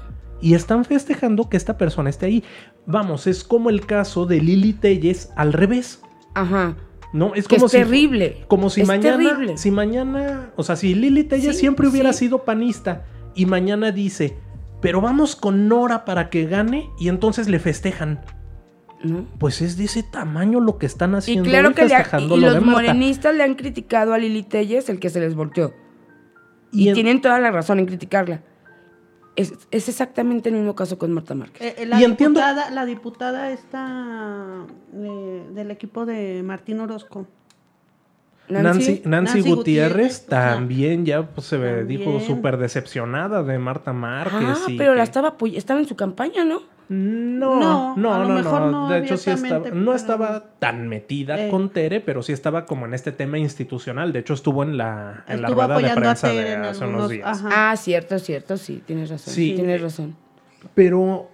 y 0.41 0.55
están 0.55 0.85
festejando 0.85 1.49
que 1.49 1.57
esta 1.57 1.77
persona 1.79 2.11
esté 2.11 2.27
ahí. 2.27 2.45
Vamos, 2.87 3.27
es 3.27 3.45
como 3.45 3.71
el 3.71 3.87
caso 3.87 4.27
de 4.27 4.41
Lili 4.41 4.73
Telles 4.75 5.31
al 5.37 5.53
revés. 5.53 6.03
Ajá. 6.35 6.77
No, 7.13 7.35
es 7.35 7.47
Que 7.47 7.57
como 7.57 7.67
es 7.67 7.73
si 7.73 7.79
terrible. 7.79 8.45
como 8.49 8.69
si 8.71 8.81
Es 8.83 8.89
mañana, 8.89 9.17
terrible. 9.31 9.57
si 9.57 9.71
mañana, 9.71 10.51
o 10.57 10.63
sea, 10.63 10.77
si 10.77 10.95
Lili 10.95 11.25
Telles 11.25 11.55
Sí, 11.55 11.61
siempre 11.61 11.89
hubiera 11.89 12.13
sí. 12.13 12.21
sido 12.27 12.45
panista 12.45 13.05
y 13.37 13.47
mañana 13.47 13.93
dice, 13.93 14.37
pero 14.85 15.01
vamos 15.01 15.35
con 15.35 15.67
Nora 15.67 16.05
para 16.05 16.29
que 16.29 16.45
gane 16.47 16.91
y 16.99 17.09
entonces 17.09 17.49
le 17.49 17.59
festejan. 17.59 18.21
¿no? 19.03 19.27
Pues 19.39 19.61
es 19.63 19.77
de 19.77 19.85
ese 19.85 20.03
tamaño 20.03 20.61
lo 20.61 20.79
que 20.79 20.87
están 20.87 21.13
Y 21.13 21.17
haciendo 21.17 21.49
claro 21.51 21.69
hoy 21.69 21.75
que 21.75 21.87
le 21.87 21.95
ha- 21.95 22.21
y 22.21 22.29
lo 22.29 22.37
los 22.37 22.63
morenistas 22.65 23.35
le 23.35 23.43
han 23.43 23.55
criticado 23.55 24.13
a 24.15 24.19
Lili 24.19 24.43
Telles 24.43 24.89
el 24.89 25.01
que 25.01 25.09
se 25.11 25.21
les 25.21 25.35
volteó. 25.35 25.73
Y, 26.71 26.85
Y 26.85 26.89
en- 26.91 26.95
tienen 26.95 27.21
toda 27.23 27.39
la 27.41 27.51
razón 27.51 27.79
en 27.79 27.87
criticarla. 27.87 28.43
Es, 29.37 29.53
es 29.71 29.89
exactamente 29.89 30.49
el 30.51 30.55
mismo 30.55 30.75
caso 30.75 30.97
con 30.99 31.11
Marta 31.13 31.35
Márquez. 31.35 31.61
Eh, 31.63 31.75
eh, 31.79 31.87
la, 31.87 31.99
Y 32.01 32.05
entiendo- 32.05 32.41
diputada, 32.41 32.71
la 32.71 32.85
diputada 32.87 33.51
esta 33.51 34.65
eh, 34.95 35.47
del 35.55 35.71
equipo 35.71 36.07
de 36.07 36.43
Martín 36.45 36.81
Orozco. 36.81 37.27
Nancy, 38.49 39.03
Nancy, 39.05 39.09
Nancy 39.09 39.41
Gutiérrez, 39.41 39.55
Gutiérrez, 39.57 40.27
ajá. 40.33 40.55
también 40.55 41.07
ya 41.07 41.23
pues, 41.23 41.47
se 41.47 41.57
ve- 41.57 41.85
dijo 41.85 42.21
súper 42.21 42.59
decepcionada 42.59 43.43
de 43.43 43.59
Marta 43.59 43.93
Márquez. 43.93 44.41
Ah, 44.67 44.71
y 44.71 44.77
pero 44.77 44.95
la 44.95 45.03
estaba, 45.03 45.35
estaba 45.55 45.81
en 45.81 45.87
su 45.89 45.97
campaña, 45.97 46.45
¿no? 46.45 46.61
No, 46.91 47.59
No, 47.59 47.97
no, 47.97 48.15
a 48.15 48.19
no, 48.19 48.23
lo 48.25 48.29
no, 48.29 48.35
mejor 48.35 48.61
no 48.71 48.89
De 48.91 48.99
hecho, 48.99 49.17
sí 49.17 49.31
estaba, 49.31 49.71
no 49.71 49.95
estaba 49.95 50.45
tan 50.59 50.87
metida 50.89 51.47
Eh. 51.47 51.49
con 51.51 51.71
Tere, 51.71 52.01
pero 52.03 52.23
sí 52.23 52.33
estaba 52.35 52.67
como 52.67 52.85
en 52.85 52.93
este 52.93 53.11
tema 53.11 53.39
institucional. 53.39 54.13
De 54.13 54.19
hecho, 54.19 54.35
estuvo 54.35 54.63
en 54.63 54.77
la, 54.77 55.25
en 55.27 55.41
la 55.41 55.49
Estuvo 55.49 55.63
rueda 55.63 55.67
de 55.69 55.73
apoyando 55.87 56.01
a 56.01 56.03
prensa 56.03 56.29
Tere 56.29 56.43
de 56.43 56.53
en 56.53 56.65
hace 56.65 56.85
algunos- 56.85 57.01
unos 57.01 57.11
días. 57.11 57.27
ajá. 57.45 57.71
Ah, 57.71 57.77
cierto, 57.79 58.19
cierto, 58.19 58.59
sí, 58.59 58.83
tienes 58.87 59.09
razón. 59.09 59.33
Sí. 59.33 59.55
tienes 59.57 59.81
razón. 59.81 60.15
Pero, 60.75 61.31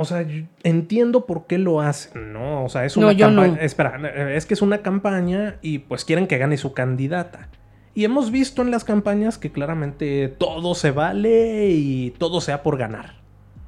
o 0.00 0.04
sea, 0.04 0.22
yo 0.22 0.44
entiendo 0.62 1.26
por 1.26 1.46
qué 1.46 1.58
lo 1.58 1.80
hacen, 1.80 2.32
¿no? 2.32 2.64
O 2.64 2.68
sea, 2.68 2.84
es 2.84 2.96
una 2.96 3.12
No, 3.12 3.18
campaña. 3.18 3.54
no. 3.56 3.60
Espera, 3.60 4.34
es 4.34 4.46
que 4.46 4.54
es 4.54 4.62
una 4.62 4.78
campaña 4.78 5.56
y 5.62 5.78
pues 5.80 6.04
quieren 6.04 6.26
que 6.26 6.38
gane 6.38 6.56
su 6.56 6.72
candidata. 6.72 7.48
Y 7.94 8.04
hemos 8.04 8.30
visto 8.30 8.62
en 8.62 8.70
las 8.70 8.84
campañas 8.84 9.36
que 9.38 9.50
claramente 9.50 10.28
todo 10.28 10.74
se 10.74 10.90
vale 10.92 11.68
y 11.70 12.10
todo 12.18 12.40
sea 12.40 12.62
por 12.62 12.76
ganar. 12.78 13.20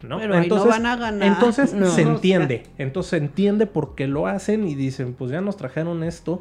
¿no? 0.03 0.19
Pero 0.19 0.37
ahí 0.37 0.49
no 0.49 0.65
van 0.67 0.87
a 0.87 0.97
ganar. 0.97 1.29
Entonces 1.29 1.75
No. 1.75 1.87
se 1.87 2.03
entiende. 2.03 2.65
Entonces 2.79 3.11
se 3.11 3.17
entiende 3.19 3.67
por 3.67 3.95
qué 3.95 4.09
lo 4.09 4.27
hacen 4.27 4.67
y 4.67 4.75
dicen, 4.75 5.15
pues 5.15 5.31
ya 5.31 5.41
nos 5.41 5.57
trajeron 5.57 6.03
esto, 6.03 6.41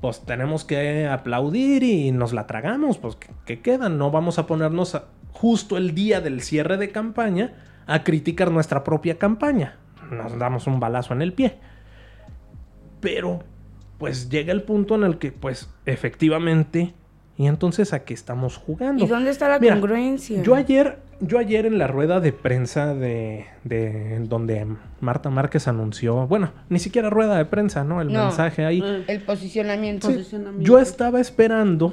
pues 0.00 0.20
tenemos 0.22 0.64
que 0.64 1.06
aplaudir 1.06 1.82
y 1.84 2.10
nos 2.10 2.32
la 2.32 2.46
tragamos, 2.48 2.98
pues 2.98 3.14
que, 3.16 3.28
que 3.44 3.60
quedan. 3.60 3.96
No 3.98 4.10
vamos 4.10 4.38
a 4.40 4.46
ponernos 4.46 4.94
a- 4.96 5.04
justo 5.32 5.76
el 5.76 5.94
día 5.94 6.20
del 6.20 6.40
cierre 6.42 6.78
de 6.78 6.90
campaña 6.90 7.52
a 7.86 8.02
criticar 8.04 8.50
nuestra 8.50 8.82
propia 8.84 9.18
campaña. 9.18 9.76
Nos 10.10 10.38
damos 10.38 10.66
un 10.66 10.78
balazo 10.80 11.14
en 11.14 11.22
el 11.22 11.32
pie. 11.32 11.56
Pero, 13.00 13.40
pues 13.98 14.28
llega 14.28 14.52
el 14.52 14.62
punto 14.62 14.94
en 14.94 15.04
el 15.04 15.18
que, 15.18 15.32
pues, 15.32 15.68
efectivamente, 15.84 16.94
y 17.36 17.46
entonces 17.46 17.92
a 17.92 18.04
qué 18.04 18.14
estamos 18.14 18.56
jugando. 18.56 19.04
¿Y 19.04 19.08
dónde 19.08 19.30
está 19.30 19.48
la 19.48 19.58
Mira, 19.58 19.74
congruencia? 19.74 20.42
Yo 20.42 20.54
ayer, 20.54 20.98
yo 21.20 21.38
ayer 21.38 21.66
en 21.66 21.78
la 21.78 21.86
rueda 21.86 22.20
de 22.20 22.32
prensa 22.32 22.94
de, 22.94 23.46
de 23.64 24.18
donde 24.20 24.66
Marta 25.00 25.28
Márquez 25.30 25.68
anunció, 25.68 26.26
bueno, 26.26 26.50
ni 26.70 26.78
siquiera 26.78 27.10
rueda 27.10 27.36
de 27.36 27.44
prensa, 27.44 27.84
¿no? 27.84 28.00
El 28.00 28.12
No. 28.12 28.24
mensaje 28.24 28.64
ahí. 28.64 28.82
Eh, 28.84 29.04
El 29.08 29.20
posicionamiento. 29.22 30.08
Sí, 30.08 30.14
posicionamiento. 30.14 30.64
yo 30.66 30.78
estaba 30.78 31.20
esperando 31.20 31.92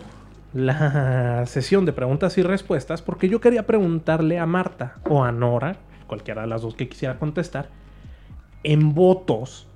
la 0.54 1.46
sesión 1.48 1.86
de 1.86 1.94
preguntas 1.94 2.38
y 2.38 2.44
respuestas 2.44 3.02
porque 3.02 3.30
yo 3.30 3.42
quería 3.42 3.66
preguntarle 3.66 4.40
a 4.40 4.46
Marta 4.46 4.96
o 5.10 5.24
a 5.24 5.32
Nora, 5.32 5.78
cualquiera 6.08 6.44
de 6.44 6.48
las 6.48 6.62
dos 6.62 6.76
que 6.76 6.88
quisiera 6.88 7.18
contestar, 7.18 7.70
en 8.64 8.94
votos, 8.94 9.68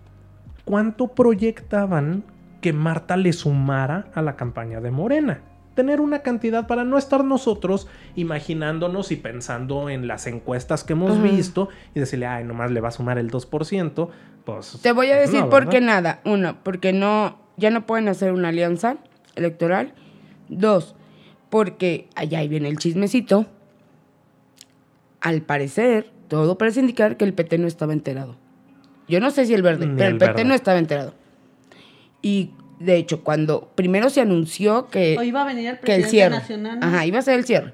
¿cuánto 0.66 1.10
proyectaban 1.10 2.24
que 2.62 2.74
Marta 2.74 3.18
le 3.18 3.34
sumara 3.34 4.08
a 4.14 4.22
la 4.22 4.36
campaña 4.36 4.80
de 4.80 4.92
Morena? 4.92 5.42
Tener 5.76 6.02
una 6.02 6.20
cantidad 6.20 6.66
para 6.66 6.84
no 6.84 6.98
estar 6.98 7.24
nosotros 7.24 7.88
imaginándonos 8.16 9.12
y 9.12 9.16
pensando 9.16 9.90
en 9.90 10.08
las 10.08 10.26
encuestas 10.26 10.84
que 10.84 10.94
hemos 10.94 11.22
visto 11.22 11.70
y 11.94 12.00
decirle, 12.00 12.26
ay, 12.26 12.44
nomás 12.44 12.72
le 12.72 12.82
va 12.82 12.88
a 12.88 12.92
sumar 12.92 13.20
el 13.20 13.30
2%, 13.30 14.10
pues... 14.44 14.80
Te 14.82 14.92
voy 14.92 15.12
a 15.12 15.18
decir 15.18 15.42
no, 15.42 15.50
por 15.50 15.70
qué 15.70 15.80
nada. 15.80 16.20
Uno, 16.26 16.58
porque 16.64 16.94
no, 16.94 17.38
ya 17.58 17.70
no 17.70 17.86
pueden 17.86 18.08
hacer 18.08 18.32
una 18.32 18.50
alianza 18.50 18.98
electoral. 19.36 19.94
Dos, 20.50 20.96
porque 21.50 22.08
allá 22.16 22.40
ahí 22.40 22.48
viene 22.48 22.70
el 22.70 22.78
chismecito. 22.78 23.46
Al 25.22 25.42
parecer, 25.42 26.10
todo 26.28 26.58
parece 26.58 26.80
indicar 26.80 27.18
que 27.18 27.26
el 27.26 27.34
PT 27.34 27.58
no 27.58 27.68
estaba 27.68 27.94
enterado. 27.94 28.36
Yo 29.08 29.20
no 29.20 29.32
sé 29.32 29.46
si 29.46 29.54
el 29.54 29.62
verde, 29.62 29.88
Ni 29.88 29.96
pero 29.96 30.08
el, 30.10 30.14
el 30.14 30.20
PT 30.20 30.32
verde. 30.32 30.46
no 30.46 30.54
estaba 30.54 30.80
enterado. 30.80 31.14
Y 32.22 32.52
de 32.80 32.98
hecho, 32.98 33.24
cuando 33.24 33.72
primero 33.76 34.10
se 34.10 34.22
anunció 34.22 34.88
que, 34.88 35.18
O 35.18 35.24
iba 35.24 35.42
a 35.42 35.46
venir 35.46 35.68
el 35.70 35.80
que 35.80 35.96
el 35.96 36.02
presidente 36.02 36.10
cierre. 36.10 36.36
nacional. 36.36 36.80
¿no? 36.80 36.86
Ajá, 36.86 37.06
iba 37.06 37.20
a 37.20 37.22
ser 37.22 37.40
el 37.40 37.46
cierre. 37.46 37.74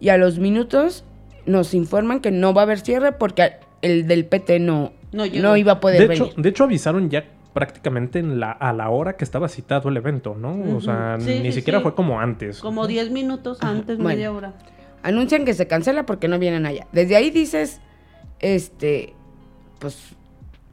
Y 0.00 0.08
a 0.08 0.16
los 0.16 0.38
minutos 0.38 1.04
nos 1.46 1.72
informan 1.74 2.20
que 2.20 2.30
no 2.32 2.52
va 2.52 2.62
a 2.62 2.64
haber 2.64 2.80
cierre 2.80 3.12
porque 3.12 3.52
el 3.82 4.06
del 4.08 4.26
PT 4.26 4.58
no, 4.58 4.92
No 5.12 5.56
iba 5.56 5.72
a 5.72 5.80
poder 5.80 6.08
de 6.08 6.14
hecho, 6.14 6.24
venir. 6.24 6.42
de 6.42 6.48
hecho, 6.48 6.64
avisaron 6.64 7.08
ya 7.10 7.24
prácticamente 7.56 8.18
en 8.18 8.38
la, 8.38 8.50
a 8.52 8.74
la 8.74 8.90
hora 8.90 9.16
que 9.16 9.24
estaba 9.24 9.48
citado 9.48 9.88
el 9.88 9.96
evento, 9.96 10.36
¿no? 10.38 10.76
O 10.76 10.80
sea, 10.82 11.16
Sí, 11.18 11.40
ni 11.42 11.46
sí, 11.52 11.60
siquiera 11.60 11.78
sí. 11.78 11.84
fue 11.84 11.94
como 11.94 12.20
antes. 12.20 12.58
Como 12.60 12.86
10 12.86 13.10
minutos 13.12 13.62
antes, 13.62 13.96
Bueno. 13.96 14.10
media 14.10 14.30
hora. 14.30 14.52
anuncian 15.02 15.46
que 15.46 15.54
se 15.54 15.66
cancela 15.66 16.04
porque 16.04 16.28
no 16.28 16.38
vienen 16.38 16.66
allá. 16.66 16.86
Desde 16.92 17.16
ahí 17.16 17.30
dices, 17.30 17.80
este, 18.40 19.14
pues, 19.78 19.96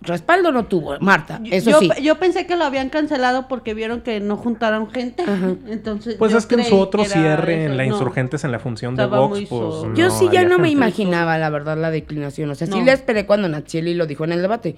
respaldo 0.02 0.52
no 0.52 0.66
tuvo, 0.66 1.00
Marta, 1.00 1.40
eso 1.50 1.70
yo, 1.70 1.80
sí. 1.80 1.90
yo 2.04 2.20
pensé 2.20 2.46
que 2.46 2.58
lo 2.58 2.66
habían 2.66 2.90
cancelado 2.90 3.48
porque 3.48 3.74
vieron 3.74 4.02
que 4.02 4.20
no 4.20 4.36
juntaron 4.36 4.90
gente. 4.92 5.24
Ajá. 5.24 5.54
Entonces, 5.70 6.16
Pues 6.16 6.34
yo 6.34 6.38
es 6.40 6.46
que 6.46 6.56
en 6.56 6.66
su 6.66 6.78
otro 6.78 7.06
cierre, 7.06 7.64
eso. 7.64 7.72
en 7.72 7.78
la 7.78 7.86
No. 7.86 7.94
Insurgentes, 7.94 8.44
en 8.44 8.52
la 8.52 8.60
función 8.60 8.96
de 8.98 9.06
Vox, 9.06 9.44
pues. 9.50 9.64
Yo 9.96 10.10
sí 10.10 10.28
ya 10.34 10.44
no 10.44 10.60
me 10.60 10.70
imaginaba, 10.70 11.38
la 11.38 11.50
verdad, 11.50 11.78
la 11.78 11.92
declinación. 11.92 12.50
O 12.50 12.56
sea, 12.56 12.68
sí 12.68 12.82
la 12.84 12.92
esperé 12.92 13.26
cuando 13.26 13.48
Natsieli 13.48 13.94
lo 13.94 14.06
dijo 14.06 14.26
en 14.26 14.34
el 14.34 14.42
debate. 14.42 14.76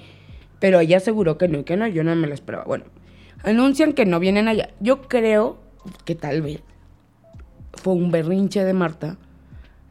Pero 0.59 0.79
ella 0.79 0.97
aseguró 0.97 1.37
que 1.37 1.47
no 1.47 1.59
y 1.59 1.63
que 1.63 1.75
no. 1.77 1.87
Yo 1.87 2.03
no 2.03 2.15
me 2.15 2.27
la 2.27 2.33
esperaba. 2.33 2.63
Bueno, 2.65 2.85
anuncian 3.43 3.93
que 3.93 4.05
no 4.05 4.19
vienen 4.19 4.47
allá. 4.47 4.69
Yo 4.79 5.03
creo 5.03 5.57
que 6.05 6.15
tal 6.15 6.41
vez 6.41 6.61
fue 7.73 7.93
un 7.93 8.11
berrinche 8.11 8.63
de 8.63 8.73
Marta 8.73 9.17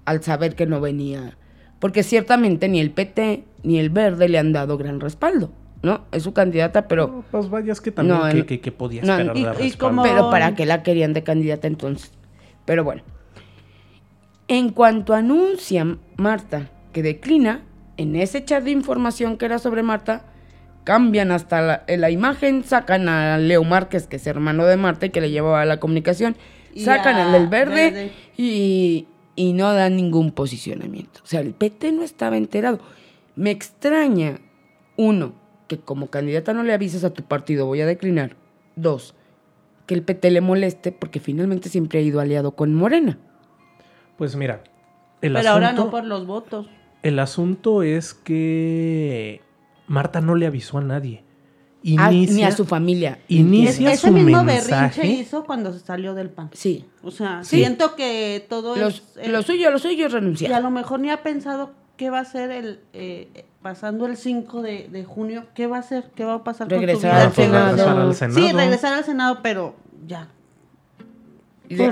al 0.04 0.23
saber 0.23 0.54
que 0.54 0.66
no 0.66 0.80
venía. 0.80 1.37
Porque 1.78 2.02
ciertamente 2.02 2.68
ni 2.68 2.80
el 2.80 2.90
PT 2.90 3.44
ni 3.62 3.78
el 3.78 3.90
Verde 3.90 4.28
le 4.28 4.38
han 4.38 4.52
dado 4.52 4.78
gran 4.78 5.00
respaldo, 5.00 5.52
¿no? 5.83 6.02
Es 6.12 6.23
su 6.23 6.33
candidata, 6.33 6.88
pero... 6.88 7.06
No, 7.09 7.25
Pues 7.30 7.50
vaya, 7.50 7.73
es 7.73 7.80
que 7.80 7.90
también, 7.90 8.18
No, 8.18 8.25
¿qué, 8.25 8.38
el- 8.38 8.47
qué- 8.47 8.61
qué 8.61 8.73
podía 8.73 9.02
no, 9.02 9.18
esperar 9.18 9.56
y- 9.61 9.66
y 9.66 9.73
como- 9.73 10.02
Pero 10.02 10.30
¿para 10.30 10.54
qué 10.54 10.64
la 10.66 10.83
querían 10.83 11.12
de 11.12 11.23
candidata 11.23 11.66
entonces? 11.66 12.11
Pero 12.64 12.85
bueno. 12.85 13.02
En 14.49 14.71
cuanto 14.71 15.14
anuncia 15.14 15.97
Marta 16.16 16.71
que 16.92 17.02
declina, 17.02 17.62
en 17.97 18.16
ese 18.16 18.44
chat 18.44 18.62
de 18.64 18.71
información 18.71 19.37
que 19.37 19.47
era 19.47 19.59
sobre 19.59 19.83
Marta, 19.83 20.25
cambian 20.84 21.30
hasta 21.32 21.60
la, 21.62 21.84
la 21.88 22.10
imagen, 22.10 22.62
sacan 22.64 23.08
a 23.08 23.38
Leo 23.38 23.64
Márquez, 23.64 24.06
que 24.06 24.16
es 24.16 24.26
hermano 24.26 24.64
de 24.66 24.76
Marta 24.76 25.06
y 25.06 25.10
que 25.10 25.20
le 25.20 25.30
llevaba 25.30 25.64
la 25.64 25.80
comunicación, 25.80 26.36
Y 26.74 26.80
sacan 26.84 27.16
al 27.16 27.32
del 27.32 27.48
verde, 27.48 27.90
Verde. 27.90 28.12
Y, 28.36 29.06
y 29.36 29.52
no 29.54 29.72
dan 29.72 29.96
ningún 29.96 30.30
posicionamiento. 30.32 31.20
O 31.24 31.26
sea, 31.26 31.40
el 31.40 31.54
PT 31.54 31.92
no 31.92 32.02
estaba 32.02 32.36
enterado. 32.36 32.78
Me 33.36 33.50
extraña, 33.50 34.38
uno, 34.96 35.32
que 35.68 35.78
como 35.78 36.08
candidata 36.08 36.52
no 36.52 36.62
le 36.62 36.72
avisas 36.72 37.02
a 37.04 37.10
tu 37.10 37.22
partido, 37.24 37.66
voy 37.66 37.80
a 37.80 37.86
declinar. 37.86 38.36
Dos, 38.76 39.14
que 39.86 39.94
el 39.94 40.02
PT 40.02 40.30
le 40.30 40.40
moleste 40.40 40.92
porque 40.92 41.18
finalmente 41.20 41.68
siempre 41.68 41.98
ha 41.98 42.02
ido 42.02 42.20
aliado 42.20 42.52
con 42.52 42.74
Morena. 42.74 43.18
Pues 44.18 44.36
mira, 44.36 44.62
el 45.22 45.32
Pero 45.32 45.38
asunto, 45.38 45.50
ahora 45.52 45.72
no 45.72 45.90
por 45.90 46.04
los 46.04 46.26
votos. 46.26 46.68
el 47.02 47.18
asunto 47.18 47.82
es 47.82 48.14
que 48.14 49.40
Marta 49.86 50.20
no 50.20 50.34
le 50.34 50.46
avisó 50.46 50.78
a 50.78 50.82
nadie. 50.82 51.22
Ah, 51.98 52.10
Inicia, 52.12 52.34
ni 52.36 52.42
a 52.44 52.52
su 52.52 52.64
familia. 52.64 53.18
inicia 53.28 53.92
Ese 53.92 54.06
su 54.08 54.12
mismo 54.14 54.42
mensaje. 54.42 55.00
berrinche 55.02 55.06
hizo 55.22 55.44
cuando 55.44 55.70
se 55.72 55.80
salió 55.80 56.14
del 56.14 56.30
PAN. 56.30 56.48
Sí. 56.54 56.86
O 57.02 57.10
sea, 57.10 57.44
Sí. 57.44 57.56
siento 57.56 57.94
que 57.94 58.46
todo 58.48 58.74
Los- 58.76 59.02
es... 59.16 59.26
eh, 59.26 59.28
lo 59.28 59.42
suyo, 59.42 59.70
lo 59.70 59.78
suyo 59.78 59.92
es 59.92 60.00
y 60.00 60.02
a 60.04 60.08
renunciar. 60.20 60.62
lo 60.62 60.70
mejor 60.70 61.00
ni 61.00 61.10
ha 61.10 61.22
pensado 61.22 61.72
qué 61.98 62.08
va 62.08 62.18
a 62.18 62.22
hacer 62.22 62.50
el... 62.50 62.80
eh, 62.94 63.44
pasando 63.60 64.06
el 64.06 64.16
5 64.16 64.62
de, 64.62 64.88
de 64.90 65.04
junio, 65.04 65.44
¿qué 65.54 65.66
va 65.66 65.76
a 65.76 65.80
hacer? 65.80 66.10
¿Qué 66.14 66.24
va 66.24 66.34
a 66.36 66.44
pasar 66.44 66.68
Regresar 66.70 67.24
con 67.26 67.34
su 67.34 67.40
vida? 67.42 67.46
Senado. 67.48 67.66
regresar 67.76 67.98
al 67.98 68.14
Senado. 68.14 68.40
Sí, 68.48 68.52
regresar 68.54 68.94
al 68.94 69.04
Senado, 69.04 69.38
pero 69.42 69.74
ya. 70.06 70.28
De- 71.68 71.90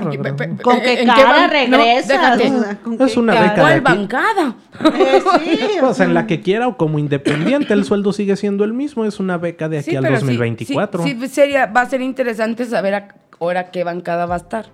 ¿Con 0.61 0.75
¿en 0.77 0.83
qué 0.83 1.05
cara 1.05 1.47
no, 1.67 2.97
¿con 2.97 3.01
Es 3.07 3.17
una 3.17 3.33
beca 3.33 3.53
de 3.55 3.61
¿Cuál 3.61 3.81
bancada? 3.81 4.55
Eh, 4.95 5.21
sí, 5.43 5.59
o 5.81 5.85
Pues 5.85 5.97
sea, 5.97 6.05
en 6.05 6.13
la 6.13 6.27
que 6.27 6.41
quiera 6.41 6.67
o 6.67 6.77
como 6.77 6.99
independiente, 6.99 7.73
el 7.73 7.83
sueldo 7.83 8.13
sigue 8.13 8.35
siendo 8.35 8.63
el 8.65 8.73
mismo. 8.73 9.03
Es 9.05 9.19
una 9.19 9.37
beca 9.37 9.69
de 9.69 9.79
aquí 9.79 9.89
Sí, 9.91 9.95
al 9.95 10.03
pero 10.03 10.17
sí, 10.17 10.25
2024. 10.25 11.03
Sí, 11.03 11.17
sí, 11.19 11.27
sería, 11.27 11.65
va 11.65 11.81
a 11.81 11.89
ser 11.89 12.01
interesante 12.01 12.65
saber 12.65 13.03
ahora 13.39 13.71
qué 13.71 13.83
bancada 13.83 14.27
va 14.27 14.35
a 14.35 14.37
estar. 14.37 14.67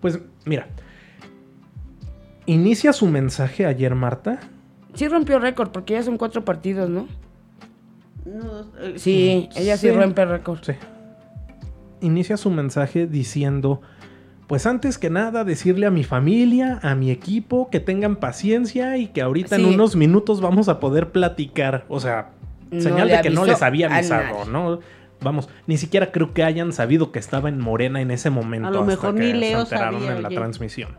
Pues 0.00 0.18
mira, 0.44 0.66
inicia 2.46 2.92
su 2.92 3.06
mensaje 3.06 3.64
ayer 3.66 3.94
Marta. 3.94 4.40
Sí 4.94 5.08
rompió 5.08 5.38
récord, 5.38 5.70
porque 5.70 5.94
ya 5.94 6.02
son 6.02 6.18
cuatro 6.18 6.44
partidos, 6.44 6.88
¿no? 6.90 7.06
eh, 8.80 8.94
Sí, 8.96 9.48
ella 9.56 9.76
sí, 9.76 9.88
Sí. 9.88 9.92
rompe 9.94 10.24
récord. 10.24 10.58
Sí. 10.62 10.72
Inicia 12.00 12.36
su 12.36 12.50
mensaje 12.50 13.06
diciendo, 13.06 13.80
pues 14.48 14.66
antes 14.66 14.98
que 14.98 15.08
nada 15.10 15.44
decirle 15.44 15.86
a 15.86 15.90
mi 15.92 16.02
familia, 16.02 16.80
a 16.82 16.94
mi 16.96 17.10
equipo, 17.12 17.68
que 17.70 17.78
tengan 17.78 18.16
paciencia 18.16 18.96
y 18.96 19.06
que 19.06 19.22
ahorita 19.22 19.54
en 19.56 19.66
unos 19.66 19.94
minutos 19.94 20.40
vamos 20.40 20.68
a 20.68 20.80
poder 20.80 21.10
platicar. 21.10 21.84
O 21.88 22.00
sea, 22.00 22.30
No 22.70 22.80
Señal 22.82 23.08
de 23.08 23.20
que 23.22 23.30
no 23.30 23.44
les 23.46 23.62
había 23.62 23.86
avisado. 23.94 24.44
¿no? 24.46 24.80
Vamos, 25.20 25.48
ni 25.66 25.76
siquiera 25.78 26.12
creo 26.12 26.32
que 26.34 26.44
hayan 26.44 26.72
sabido 26.72 27.12
que 27.12 27.18
estaba 27.18 27.48
en 27.48 27.58
Morena 27.60 28.00
en 28.00 28.10
ese 28.10 28.30
momento. 28.30 28.68
A 28.68 28.70
lo 28.70 28.80
hasta 28.80 28.90
mejor 28.90 29.14
que 29.14 29.20
ni 29.20 29.30
se 29.30 29.36
Leo 29.36 29.60
enteraron 29.60 30.00
sabía, 30.00 30.16
en 30.16 30.22
la 30.22 30.28
oye. 30.28 30.36
transmisión. 30.36 30.90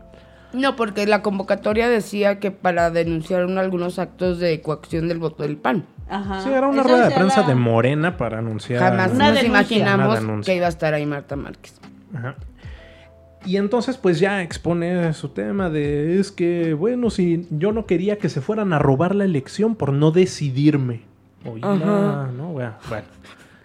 No, 0.52 0.74
porque 0.74 1.06
la 1.06 1.22
convocatoria 1.22 1.88
decía 1.88 2.40
que 2.40 2.50
para 2.50 2.90
denunciar 2.90 3.44
un- 3.46 3.56
algunos 3.58 3.98
actos 4.00 4.38
de 4.40 4.60
coacción 4.60 5.06
del 5.08 5.18
voto 5.18 5.44
del 5.44 5.56
PAN. 5.56 5.86
Ajá. 6.08 6.42
Sí, 6.42 6.50
era 6.50 6.66
una 6.66 6.80
Eso 6.80 6.88
rueda 6.90 7.08
de 7.08 7.14
prensa 7.14 7.42
la- 7.42 7.46
de 7.46 7.54
Morena 7.54 8.16
para 8.16 8.38
anunciar. 8.38 8.80
Jamás 8.80 9.14
nos 9.14 9.42
imaginamos 9.44 10.44
que 10.44 10.56
iba 10.56 10.66
a 10.66 10.70
estar 10.70 10.92
ahí 10.92 11.06
Marta 11.06 11.36
Márquez. 11.36 11.80
Ajá. 12.14 12.34
Y 13.46 13.56
entonces 13.56 13.96
pues 13.96 14.20
ya 14.20 14.42
expone 14.42 15.12
su 15.14 15.30
tema 15.30 15.70
de 15.70 16.18
es 16.20 16.30
que, 16.30 16.74
bueno, 16.74 17.08
si 17.10 17.46
yo 17.50 17.72
no 17.72 17.86
quería 17.86 18.18
que 18.18 18.28
se 18.28 18.40
fueran 18.40 18.72
a 18.72 18.78
robar 18.78 19.14
la 19.14 19.24
elección 19.24 19.74
por 19.76 19.92
no 19.92 20.10
decidirme. 20.10 21.02
Oye, 21.44 21.62
no, 21.62 22.28
bueno, 22.52 22.74
bueno, 22.88 23.04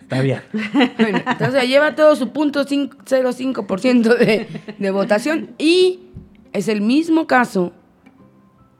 está 0.01 0.21
bien. 0.21 0.39
Bueno, 0.97 1.19
entonces 1.27 1.67
lleva 1.67 1.93
todo 1.95 2.15
su 2.15 2.29
punto 2.31 2.63
cinco- 2.63 2.97
0.5% 3.05 4.17
de, 4.17 4.47
de 4.79 4.91
votación 4.91 5.49
y 5.57 5.99
es 6.53 6.69
el 6.69 6.79
mismo 6.81 7.27
caso 7.27 7.73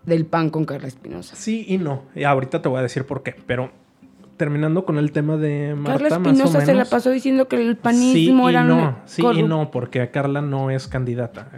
del 0.06 0.26
PAN 0.26 0.50
con 0.50 0.64
Carla 0.64 0.88
Espinosa. 0.88 1.36
Sí 1.36 1.66
y 1.68 1.78
no. 1.78 2.04
Y 2.16 2.24
ahorita 2.24 2.62
te 2.62 2.70
voy 2.70 2.80
a 2.80 2.84
decir 2.84 3.06
por 3.06 3.22
qué, 3.22 3.36
pero 3.46 3.72
terminando 4.38 4.86
con 4.86 4.98
el 4.98 5.12
tema 5.12 5.38
de 5.38 5.76
Marta 5.76 6.10
Carla 6.10 6.30
Espinosa 6.30 6.62
se 6.62 6.74
la 6.74 6.86
pasó 6.86 7.12
diciendo 7.12 7.48
que 7.48 7.56
el 7.58 7.76
Sí 7.76 7.80
panismo 7.82 8.50
y 8.50 8.54
era 8.54 8.64
no, 8.64 8.98
sí 9.06 9.24
y 9.36 9.44
no, 9.44 9.72
porque 9.72 10.10
Carla 10.12 10.42
no 10.42 10.70
es 10.70 10.88
candidata. 10.88 11.50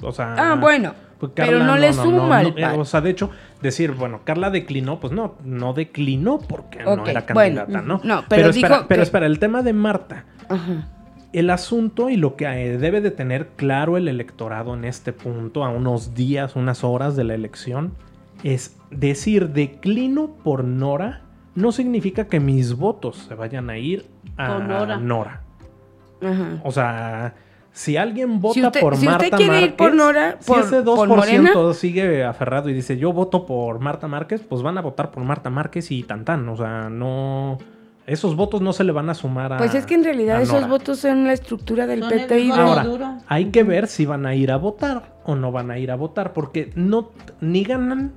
O 0.00 0.12
sea, 0.12 0.34
Ah, 0.36 0.54
bueno, 0.56 0.92
pues 1.18 1.32
pero 1.34 1.62
no 1.64 1.76
le 1.76 1.92
suma 1.92 2.38
al 2.38 2.48
eh, 2.48 2.54
PAN. 2.60 2.80
O 2.80 2.84
sea, 2.84 3.00
de 3.00 3.10
hecho, 3.10 3.30
decir, 3.62 3.92
bueno, 3.92 4.20
Carla 4.24 4.50
declinó, 4.50 5.00
pues 5.00 5.12
no, 5.12 5.36
no 5.44 5.72
declinó 5.72 6.38
porque 6.38 6.82
no 6.84 7.06
era 7.06 7.24
bueno, 7.32 7.64
candidata, 7.64 7.82
¿no? 7.86 8.00
no, 8.04 8.24
pero 8.28 8.50
espera, 8.50 8.68
dijo 8.76 8.86
pero 8.88 9.00
que- 9.00 9.04
espera, 9.04 9.26
el 9.26 9.38
tema 9.38 9.62
de 9.62 9.72
Marta. 9.72 10.24
Ajá. 10.48 10.88
El 11.32 11.50
asunto 11.50 12.08
y 12.08 12.16
lo 12.16 12.36
que 12.36 12.46
eh, 12.46 12.78
debe 12.78 13.00
de 13.02 13.10
tener 13.10 13.48
claro 13.56 13.96
el 13.98 14.08
electorado 14.08 14.74
en 14.74 14.84
este 14.84 15.12
punto, 15.12 15.64
a 15.64 15.68
unos 15.70 16.14
días, 16.14 16.56
unas 16.56 16.82
horas 16.84 17.14
de 17.16 17.24
la 17.24 17.34
elección, 17.34 17.92
es 18.42 18.76
decir 18.90 19.50
declino 19.50 20.30
por 20.44 20.64
Nora 20.64 21.22
no 21.56 21.72
significa 21.72 22.26
que 22.28 22.38
mis 22.38 22.76
votos 22.76 23.16
se 23.28 23.34
vayan 23.34 23.68
a 23.70 23.78
ir 23.78 24.06
a 24.36 24.58
Nora. 24.58 24.96
Nora. 24.98 25.40
Ajá. 26.22 26.60
O 26.64 26.70
sea, 26.70 27.34
si 27.72 27.96
alguien 27.96 28.40
vota 28.40 28.54
Si 28.54 28.62
usted- 28.64 28.80
por 28.80 28.96
si 28.96 29.06
usted 29.06 29.10
Marta 29.30 29.36
quiere 29.36 29.54
ir 29.56 29.60
Márquez, 29.70 29.76
por 29.76 29.94
Nora, 29.94 30.36
si 30.40 30.46
por- 30.46 30.60
ese 30.60 30.76
por 30.82 31.08
2% 31.08 31.08
Morena. 31.08 31.74
sigue 31.74 32.24
aferrado 32.24 32.68
y 32.70 32.72
dice 32.74 32.96
yo 32.96 33.12
voto 33.12 33.44
por 33.44 33.80
Marta 33.80 34.06
Márquez, 34.08 34.42
pues 34.48 34.62
van 34.62 34.78
a 34.78 34.82
votar 34.82 35.10
por 35.10 35.24
Marta 35.24 35.50
Márquez 35.50 35.90
y 35.90 36.02
tan 36.04 36.24
tan. 36.24 36.48
O 36.48 36.56
sea, 36.56 36.88
no. 36.88 37.58
Esos 38.06 38.36
votos 38.36 38.60
no 38.62 38.72
se 38.72 38.84
le 38.84 38.92
van 38.92 39.10
a 39.10 39.14
sumar 39.14 39.52
a. 39.52 39.56
Pues 39.56 39.74
es 39.74 39.84
que 39.84 39.94
en 39.94 40.04
realidad 40.04 40.40
esos 40.40 40.68
votos 40.68 41.00
son 41.00 41.26
la 41.26 41.32
estructura 41.32 41.88
del 41.88 42.00
Son 42.00 42.10
PT 42.10 42.38
y 42.38 42.50
Ahora, 42.52 42.84
duro. 42.84 43.14
hay 43.26 43.46
que 43.46 43.64
ver 43.64 43.88
si 43.88 44.06
van 44.06 44.26
a 44.26 44.34
ir 44.36 44.52
a 44.52 44.56
votar 44.58 45.16
o 45.24 45.34
no 45.34 45.50
van 45.50 45.72
a 45.72 45.78
ir 45.80 45.90
a 45.90 45.96
votar, 45.96 46.32
porque 46.32 46.70
no 46.76 47.10
ni 47.40 47.64
ganan 47.64 48.12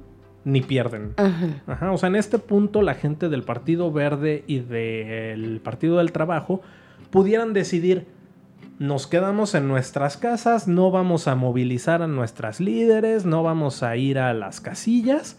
ni 0.46 0.62
pierden. 0.62 1.14
Ajá. 1.18 1.48
Ajá, 1.68 1.92
o 1.92 1.98
sea, 1.98 2.08
en 2.08 2.16
este 2.16 2.40
punto 2.40 2.82
la 2.82 2.96
gente 2.96 3.30
del 3.30 3.44
Partido 3.44 3.92
Verde 3.92 4.44
y 4.48 4.60
del 4.60 5.62
Partido 5.64 5.98
del 5.98 6.12
Trabajo 6.12 6.62
pudieran 7.10 7.54
decidir, 7.54 8.08
nos 8.78 9.08
quedamos 9.08 9.56
en 9.56 9.68
nuestras 9.68 10.18
casas, 10.18 10.68
no 10.68 10.92
vamos 10.92 11.28
a 11.28 11.36
movilizar 11.36 12.02
a 12.02 12.08
nuestras 12.08 12.60
líderes, 12.60 13.26
no 13.26 13.44
vamos 13.44 13.84
a 13.84 13.98
ir 13.98 14.20
a 14.20 14.34
las 14.34 14.62
casillas 14.62 15.38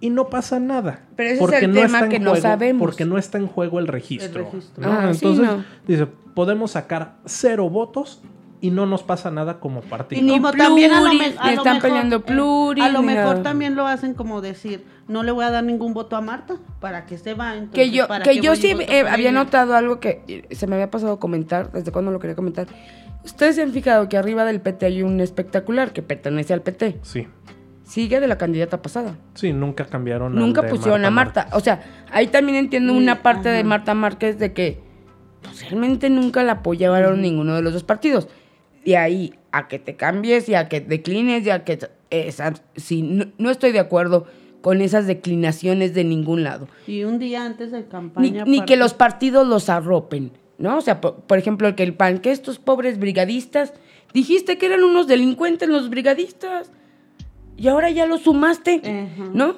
y 0.00 0.10
no 0.10 0.28
pasa 0.28 0.60
nada. 0.60 1.06
Pero 1.16 1.30
ese 1.30 1.44
es 1.44 1.62
el 1.62 1.72
tema 1.72 2.00
en 2.00 2.08
que 2.10 2.20
no 2.20 2.36
sabemos. 2.36 2.80
Porque 2.80 3.06
no 3.06 3.16
está 3.16 3.38
en 3.38 3.46
juego 3.46 3.78
el 3.78 3.86
registro. 3.86 4.40
El 4.40 4.52
registro. 4.52 4.82
¿no? 4.82 4.92
Ah, 4.92 5.14
sí, 5.14 5.24
Entonces, 5.24 5.46
no. 5.46 5.64
dice, 5.86 6.06
podemos 6.34 6.72
sacar 6.72 7.16
cero 7.24 7.70
votos 7.70 8.20
y 8.64 8.70
no 8.70 8.86
nos 8.86 9.02
pasa 9.02 9.30
nada 9.30 9.60
como 9.60 9.82
partido. 9.82 10.20
Y 10.20 10.24
ni 10.24 10.32
Como 10.32 10.50
también 10.52 10.92
a 10.92 11.00
lo, 11.00 11.12
me- 11.12 11.18
pluris, 11.18 11.34
a 11.38 11.44
ni 11.50 11.54
lo 11.56 11.60
están 11.60 11.74
mejor, 11.74 11.88
peleando 11.90 12.16
eh, 12.16 12.20
pluris, 12.20 12.84
a 12.84 12.88
lo 12.88 13.02
mejor 13.02 13.24
nada. 13.32 13.42
también 13.42 13.74
lo 13.76 13.86
hacen 13.86 14.14
como 14.14 14.40
decir, 14.40 14.84
no 15.06 15.22
le 15.22 15.32
voy 15.32 15.44
a 15.44 15.50
dar 15.50 15.64
ningún 15.64 15.92
voto 15.92 16.16
a 16.16 16.20
Marta 16.22 16.54
para 16.80 17.04
que 17.04 17.18
se 17.18 17.34
va. 17.34 17.52
entonces, 17.56 17.74
Que 17.74 17.90
yo, 17.90 18.08
¿para 18.08 18.24
que 18.24 18.40
yo 18.40 18.56
sí 18.56 18.74
eh, 18.88 19.00
había 19.00 19.30
ella? 19.30 19.32
notado 19.32 19.74
algo 19.76 20.00
que 20.00 20.22
eh, 20.28 20.54
se 20.54 20.66
me 20.66 20.76
había 20.76 20.90
pasado 20.90 21.12
a 21.12 21.20
comentar, 21.20 21.72
desde 21.72 21.92
cuando 21.92 22.10
lo 22.10 22.18
quería 22.20 22.34
comentar. 22.36 22.66
Ustedes 23.24 23.56
se 23.56 23.62
han 23.62 23.72
fijado 23.72 24.08
que 24.08 24.16
arriba 24.16 24.44
del 24.44 24.60
PT 24.60 24.86
hay 24.86 25.02
un 25.02 25.20
espectacular 25.20 25.92
que 25.92 26.02
pertenece 26.02 26.52
al 26.54 26.62
PT. 26.62 26.98
Sí, 27.02 27.26
Sigue 27.82 28.18
de 28.18 28.26
la 28.26 28.38
candidata 28.38 28.80
pasada. 28.80 29.16
sí, 29.34 29.52
nunca 29.52 29.84
cambiaron. 29.84 30.32
al 30.32 30.38
Nunca 30.38 30.62
de 30.62 30.68
pusieron 30.70 31.04
a 31.04 31.10
Marta. 31.10 31.48
O 31.52 31.60
sea, 31.60 31.82
ahí 32.10 32.28
también 32.28 32.56
entiendo 32.56 32.92
Sí, 32.94 32.98
una 32.98 33.22
parte 33.22 33.50
de. 33.50 33.62
Marta 33.62 33.92
Márquez 33.92 34.38
de 34.38 34.54
que 34.54 34.80
pues, 35.42 35.60
realmente 35.68 36.08
nunca 36.08 36.42
la 36.42 36.52
apoyaron 36.52 37.20
ninguno 37.20 37.54
de 37.54 37.60
los 37.60 37.74
dos 37.74 37.84
partidos. 37.84 38.26
De 38.84 38.96
ahí 38.96 39.34
a 39.52 39.68
que 39.68 39.78
te 39.78 39.96
cambies 39.96 40.48
y 40.48 40.54
a 40.54 40.68
que 40.68 40.80
declines 40.80 41.46
y 41.46 41.50
a 41.50 41.64
que... 41.64 41.78
esa- 42.10 42.54
sí, 42.76 43.02
no, 43.02 43.26
no 43.38 43.50
estoy 43.50 43.72
de 43.72 43.78
acuerdo 43.80 44.26
con 44.60 44.80
esas 44.80 45.06
declinaciones 45.06 45.94
de 45.94 46.04
ningún 46.04 46.42
lado. 46.42 46.68
Y 46.86 47.04
un 47.04 47.18
día 47.18 47.44
antes 47.44 47.70
de 47.70 47.84
campaña. 47.86 48.44
ni 48.46 48.64
que 48.64 48.76
los 48.76 48.94
partidos 48.94 49.46
los 49.46 49.68
arropen, 49.68 50.32
¿no? 50.58 50.78
O 50.78 50.80
sea, 50.80 51.00
por, 51.00 51.16
por 51.16 51.38
ejemplo, 51.38 51.68
el 51.68 51.74
que 51.74 51.82
el 51.82 51.94
PAN, 51.94 52.18
que 52.18 52.30
estos 52.30 52.58
pobres 52.58 52.98
brigadistas, 52.98 53.74
dijiste 54.14 54.56
que 54.58 54.66
eran 54.66 54.82
unos 54.84 55.06
delincuentes 55.06 55.68
los 55.68 55.90
brigadistas 55.90 56.70
y 57.56 57.68
ahora 57.68 57.90
ya 57.90 58.06
los 58.06 58.22
sumaste. 58.22 58.80
¿no? 59.34 59.56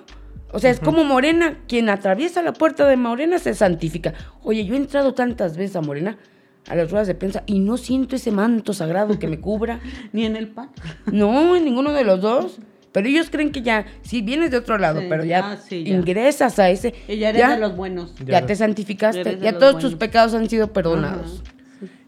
O 0.53 0.59
sea, 0.59 0.71
es 0.71 0.81
como 0.81 1.05
Morena, 1.05 1.59
quien 1.69 1.89
atraviesa 1.89 2.43
la 2.43 2.53
puerta 2.53 2.87
de 2.89 2.97
Morena 2.97 3.39
se 3.39 3.55
santifica. 3.55 4.15
Oye, 4.43 4.65
yo 4.65 4.75
he 4.75 4.79
entrado 4.79 5.12
tantas 5.15 5.57
veces 5.57 5.77
a 5.77 5.83
Morena, 5.83 6.19
a 6.68 6.74
las 6.74 6.90
ruedas 6.90 7.07
de 7.07 7.14
prensa, 7.14 7.42
y 7.46 7.59
no 7.61 7.76
siento 7.76 8.16
ese 8.16 8.31
manto 8.33 8.72
sagrado 8.72 9.18
que 9.18 9.29
me 9.29 9.38
cubra. 9.40 9.81
Ni 10.12 10.24
en 10.24 10.37
el 10.37 10.48
PAN. 10.48 10.70
No, 11.12 11.57
en 11.57 11.64
ninguno 11.64 11.92
de 11.92 12.05
los 12.05 12.20
dos. 12.20 12.59
Pero 12.92 13.09
ellos 13.09 13.29
creen 13.31 13.52
que 13.52 13.61
ya, 13.61 13.85
si 14.00 14.22
vienes 14.22 14.50
de 14.50 14.57
otro 14.57 14.79
lado, 14.79 15.00
Sí, 15.00 15.07
pero 15.11 15.22
ya, 15.22 15.52
ah, 15.52 15.57
sí, 15.59 15.85
ya. 15.85 15.94
ingresas 15.96 16.59
a 16.59 16.70
ese, 16.70 16.94
Ella 17.09 17.29
eres 17.29 17.40
ya, 17.42 17.50
de 17.50 17.59
los 17.61 17.76
buenos. 17.76 18.14
ya, 18.20 18.40
Ya. 18.40 18.46
te 18.46 18.57
santificaste, 18.57 19.38
ya 19.38 19.59
todos 19.59 19.79
tus 19.79 19.96
pecados 19.96 20.33
han 20.33 20.48
sido 20.48 20.72
perdonados. 20.72 21.42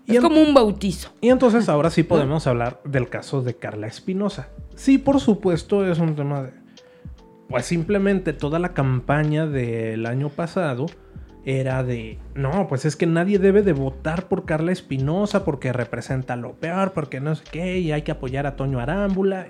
Y 0.07 0.16
Es 0.16 0.23
como 0.23 0.40
un 0.40 0.55
bautizo. 0.55 1.11
Y 1.21 1.29
entonces 1.29 1.68
ahora 1.68 1.90
sí 1.90 2.03
podemos 2.05 2.47
hablar 2.47 2.81
del 2.87 3.11
caso 3.11 3.42
de 3.42 3.55
Carla 3.55 3.87
Espinosa. 3.87 4.49
Sí, 4.77 4.97
por 4.97 5.21
supuesto, 5.21 5.85
es 5.87 5.99
un 5.99 6.16
tema 6.16 6.44
de... 6.44 6.53
Pues 7.51 7.66
simplemente 7.66 8.33
toda 8.33 8.59
la 8.59 8.73
campaña 8.73 9.47
del 9.47 10.07
año 10.07 10.31
pasado 10.31 10.87
era 11.49 11.83
de... 11.83 12.19
No, 12.35 12.67
pues 12.69 12.85
es 12.85 12.95
que 12.95 13.07
nadie 13.07 13.39
debe 13.39 13.63
de 13.63 13.73
votar 13.73 14.29
por 14.29 14.45
Carla 14.45 14.71
Espinosa 14.71 15.47
porque 15.47 15.73
representa 15.73 16.37
lo 16.37 16.53
peor, 16.53 16.93
porque 16.93 17.21
no 17.21 17.35
sé 17.35 17.45
qué, 17.51 17.79
y 17.79 17.91
hay 17.91 18.03
que 18.03 18.13
apoyar 18.13 18.47
a 18.47 18.55
Toño 18.55 18.81
Arámbula. 18.81 19.47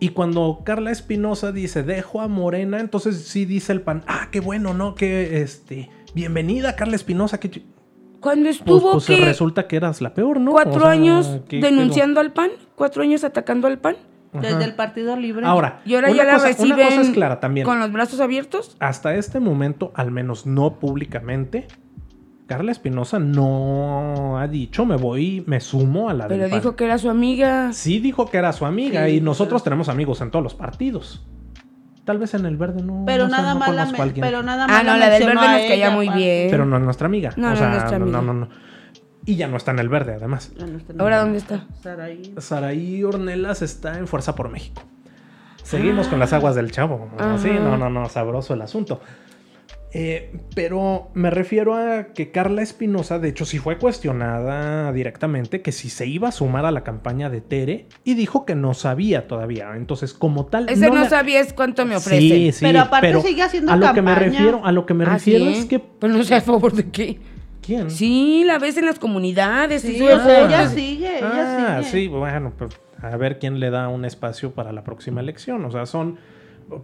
Y 0.00 0.08
cuando 0.08 0.62
Carla 0.64 0.90
Espinosa 0.90 1.52
dice, 1.52 1.84
dejo 1.84 2.20
a 2.20 2.26
Morena, 2.26 2.80
entonces 2.80 3.22
sí 3.28 3.44
dice 3.44 3.72
el 3.72 3.82
pan, 3.82 4.02
ah, 4.08 4.30
qué 4.32 4.40
bueno, 4.40 4.74
¿no? 4.74 4.96
Que, 4.96 5.42
este, 5.42 5.90
bienvenida 6.12 6.74
Carla 6.74 6.96
Espinosa, 6.96 7.38
que... 7.38 7.62
Cuando 8.18 8.46
Pues, 8.46 8.56
estuvo 8.56 8.92
pues 8.92 9.06
que 9.06 9.24
resulta 9.24 9.68
que 9.68 9.76
eras 9.76 10.00
la 10.00 10.12
peor, 10.12 10.40
¿no? 10.40 10.50
cuatro 10.50 10.78
O 10.78 10.80
sea, 10.80 10.90
años 10.90 11.40
¿qué 11.48 11.60
denunciando 11.60 12.18
al 12.18 12.32
PAN, 12.32 12.50
cuatro 12.74 13.04
años 13.04 13.22
atacando 13.22 13.68
al 13.68 13.78
PAN, 13.78 13.96
Desde 14.42 14.64
el 14.64 14.74
Partido 14.74 15.16
Libre. 15.16 15.46
Ahora, 15.46 15.80
y 15.84 15.94
ahora 15.94 16.08
una 16.08 16.16
ya 16.16 16.24
la 16.24 16.32
cosa- 16.34 16.46
reciben 16.48 16.72
Una 16.74 16.84
cosa 16.88 17.00
es 17.02 17.10
clara 17.10 17.40
también. 17.40 17.64
con 17.66 17.78
los 17.78 17.92
brazos 17.92 18.20
abiertos. 18.20 18.76
Hasta 18.80 19.14
este 19.14 19.40
momento, 19.40 19.92
al 19.94 20.10
menos 20.10 20.46
no 20.46 20.78
públicamente, 20.78 21.66
Carla 22.46 22.70
Espinosa 22.72 23.18
no 23.18 24.38
ha 24.38 24.46
dicho 24.46 24.84
me 24.86 24.96
voy, 24.96 25.42
me 25.46 25.60
sumo 25.60 26.08
a 26.08 26.14
la 26.14 26.28
Pero 26.28 26.42
del 26.42 26.50
PAN". 26.50 26.60
dijo 26.60 26.76
que 26.76 26.84
era 26.84 26.98
su 26.98 27.10
amiga. 27.10 27.72
Sí 27.72 27.98
dijo 27.98 28.30
que 28.30 28.38
era 28.38 28.52
su 28.52 28.66
amiga 28.66 29.06
Sí, 29.06 29.16
y 29.16 29.20
nosotros 29.20 29.62
pero- 29.62 29.64
tenemos 29.72 29.88
amigos 29.88 30.20
en 30.20 30.30
todos 30.30 30.42
los 30.42 30.54
partidos. 30.54 31.24
Tal 32.04 32.18
vez 32.18 32.34
en 32.34 32.46
el 32.46 32.56
verde 32.56 32.84
no. 32.84 33.02
pero 33.04 33.24
no 33.24 33.30
sé, 33.30 33.36
nada 33.42 33.54
no 33.54 33.58
más 33.58 33.74
la 33.74 33.86
me- 33.86 34.12
pero 34.20 34.40
nada 34.44 34.68
más 34.68 34.76
Ah, 34.80 34.84
no, 34.84 34.96
la 34.96 35.10
del 35.10 35.24
verde 35.26 35.34
nos 35.34 35.44
caía 35.68 35.90
muy 35.90 36.08
bien. 36.10 36.48
Pero 36.52 36.64
no 36.64 36.76
es 36.76 36.82
nuestra 36.84 37.06
amiga. 37.06 37.30
No, 37.36 37.48
o 37.48 37.50
no 37.50 37.56
sea, 37.56 37.66
es 37.66 37.72
nuestra 37.72 37.98
no, 37.98 38.04
amiga. 38.04 38.20
no, 38.22 38.32
no. 38.32 38.48
Y 39.26 39.36
ya 39.36 39.48
no 39.48 39.56
está 39.56 39.72
en 39.72 39.80
el 39.80 39.88
verde, 39.88 40.14
además. 40.14 40.52
Ya 40.56 40.66
no 40.66 40.78
está 40.78 40.92
en 40.92 41.00
¿Ahora 41.00 41.16
el- 41.16 41.22
dónde 41.24 41.38
está? 41.38 41.66
Saraí. 41.82 42.34
Saraí 42.38 43.02
Ornelas 43.04 43.60
está 43.60 43.98
en 43.98 44.06
Fuerza 44.06 44.34
por 44.34 44.48
México. 44.48 44.82
Seguimos 45.62 46.06
con 46.06 46.20
las 46.20 46.32
aguas 46.32 46.54
del 46.54 46.70
chavo. 46.70 47.10
Ajá. 47.18 47.36
Sí, 47.38 47.50
no, 47.50 47.76
no, 47.76 47.90
no, 47.90 48.08
sabroso 48.08 48.54
el 48.54 48.62
asunto. 48.62 49.00
Eh, 49.92 50.32
pero 50.54 51.08
me 51.14 51.30
refiero 51.30 51.74
a 51.74 52.08
que 52.14 52.30
Carla 52.30 52.60
Espinosa, 52.62 53.18
de 53.18 53.30
hecho, 53.30 53.44
sí 53.46 53.58
fue 53.58 53.78
cuestionada 53.78 54.92
directamente 54.92 55.62
que 55.62 55.72
si 55.72 55.88
se 55.90 56.06
iba 56.06 56.28
a 56.28 56.32
sumar 56.32 56.66
a 56.66 56.70
la 56.70 56.84
campaña 56.84 57.30
de 57.30 57.40
Tere 57.40 57.88
y 58.04 58.14
dijo 58.14 58.44
que 58.44 58.54
no 58.54 58.74
sabía 58.74 59.26
todavía. 59.26 59.74
Entonces, 59.74 60.12
como 60.12 60.46
tal. 60.46 60.68
Ese 60.68 60.86
no, 60.88 60.94
la- 60.96 61.08
sabías 61.08 61.52
cuánto 61.52 61.84
me 61.86 61.96
ofrecen. 61.96 62.20
Sí, 62.30 62.52
sí, 62.52 62.64
Pero 62.64 62.80
aparte 62.82 63.20
sigue 63.22 63.42
haciendo 63.42 63.72
a 63.72 63.76
lo 63.76 63.92
que 63.94 64.02
me 64.02 64.12
campaña. 64.12 64.30
refiero, 64.38 64.66
a 64.66 64.70
lo 64.72 64.86
que 64.86 64.94
me 64.94 65.04
Ah, 65.04 65.14
refiero 65.14 65.46
¿sí? 65.46 65.52
es 65.52 65.64
que 65.64 65.78
Pero 65.80 66.12
no 66.12 66.22
sé 66.24 66.34
a 66.34 66.40
favor 66.42 66.72
de 66.74 66.90
qué. 66.90 67.18
¿Quién? 67.66 67.90
Sí, 67.90 68.44
la 68.46 68.58
ves 68.58 68.76
en 68.76 68.86
las 68.86 68.98
comunidades. 68.98 69.82
Sí, 69.82 69.98
y 69.98 70.02
o 70.02 70.20
sea, 70.20 70.46
ella 70.46 70.68
sigue, 70.68 71.20
Ah, 71.22 71.30
ella 71.34 71.82
sigue. 71.82 71.90
sí, 72.02 72.08
bueno, 72.08 72.52
pues 72.56 72.78
a 73.02 73.16
ver 73.16 73.38
quién 73.38 73.60
le 73.60 73.70
da 73.70 73.88
un 73.88 74.04
espacio 74.04 74.52
para 74.52 74.72
la 74.72 74.84
próxima 74.84 75.20
elección. 75.20 75.64
O 75.64 75.70
sea, 75.70 75.84
son 75.86 76.18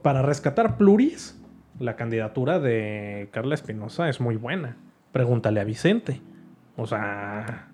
para 0.02 0.22
rescatar 0.22 0.76
pluris, 0.76 1.38
La 1.80 1.96
candidatura 1.96 2.60
de 2.60 3.28
Carla 3.32 3.54
Espinosa 3.54 4.08
es 4.08 4.20
muy 4.20 4.36
buena. 4.36 4.76
Pregúntale 5.10 5.58
a 5.60 5.64
Vicente. 5.64 6.20
O 6.76 6.86
sea, 6.86 7.68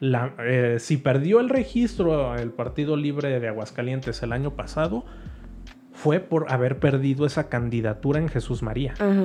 la- 0.00 0.32
eh, 0.40 0.76
si 0.80 0.96
perdió 0.96 1.40
el 1.40 1.48
registro 1.50 2.34
el 2.36 2.50
Partido 2.50 2.96
Libre 2.96 3.38
de 3.40 3.48
Aguascalientes 3.48 4.22
el 4.22 4.32
año 4.32 4.52
pasado, 4.52 5.04
fue 5.92 6.18
por 6.20 6.50
haber 6.50 6.78
perdido 6.80 7.26
esa 7.26 7.48
candidatura 7.48 8.18
en 8.18 8.28
Jesús 8.28 8.62
María. 8.62 8.94
Ajá. 8.94 9.24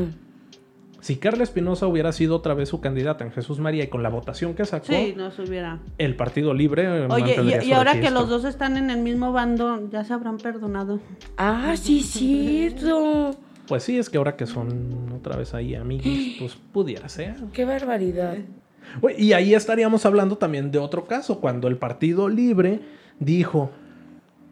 Si 1.02 1.18
Carla 1.18 1.44
Espinosa 1.44 1.88
hubiera 1.88 2.12
sido 2.12 2.36
otra 2.36 2.54
vez 2.54 2.70
su 2.70 2.82
candidata 2.82 3.24
en 3.24 3.32
Jesús 3.32 3.60
María 3.60 3.84
y 3.84 3.88
con 3.88 4.04
la 4.04 4.10
votación 4.10 4.54
que 4.54 4.66
sacó, 4.66 4.88
Sí, 4.88 5.14
no 5.16 5.32
se 5.32 5.44
hubiera. 5.44 5.80
el 5.98 6.16
Partido 6.16 6.54
Libre 6.54 6.84
eh, 6.84 7.08
Oye, 7.10 7.62
y, 7.64 7.72
ahora 7.72 8.00
que 8.00 8.12
los 8.12 8.30
dos 8.30 8.46
están 8.46 8.78
en 8.78 8.90
el 8.90 9.00
mismo 9.00 9.32
bando, 9.32 9.90
ya 9.90 10.04
se 10.04 10.14
habrán 10.14 10.38
perdonado. 10.38 11.00
Ah, 11.38 11.76
sí, 11.78 12.02
cierto. 12.04 13.36
Pues 13.68 13.84
sí, 13.84 13.98
es 13.98 14.10
que 14.10 14.18
ahora 14.18 14.36
que 14.36 14.46
son 14.46 15.14
otra 15.16 15.38
vez 15.38 15.54
ahí 15.54 15.76
amigos, 15.76 16.08
pues 16.40 16.56
pudiera 16.74 17.08
ser. 17.08 17.36
Qué 17.54 17.66
barbaridad. 17.66 18.38
Y 19.18 19.34
ahí 19.34 19.54
estaríamos 19.54 20.06
hablando 20.06 20.38
también 20.38 20.72
de 20.72 20.80
otro 20.80 21.06
caso, 21.06 21.40
cuando 21.40 21.68
el 21.68 21.78
Partido 21.78 22.28
Libre 22.28 22.80
dijo 23.20 23.72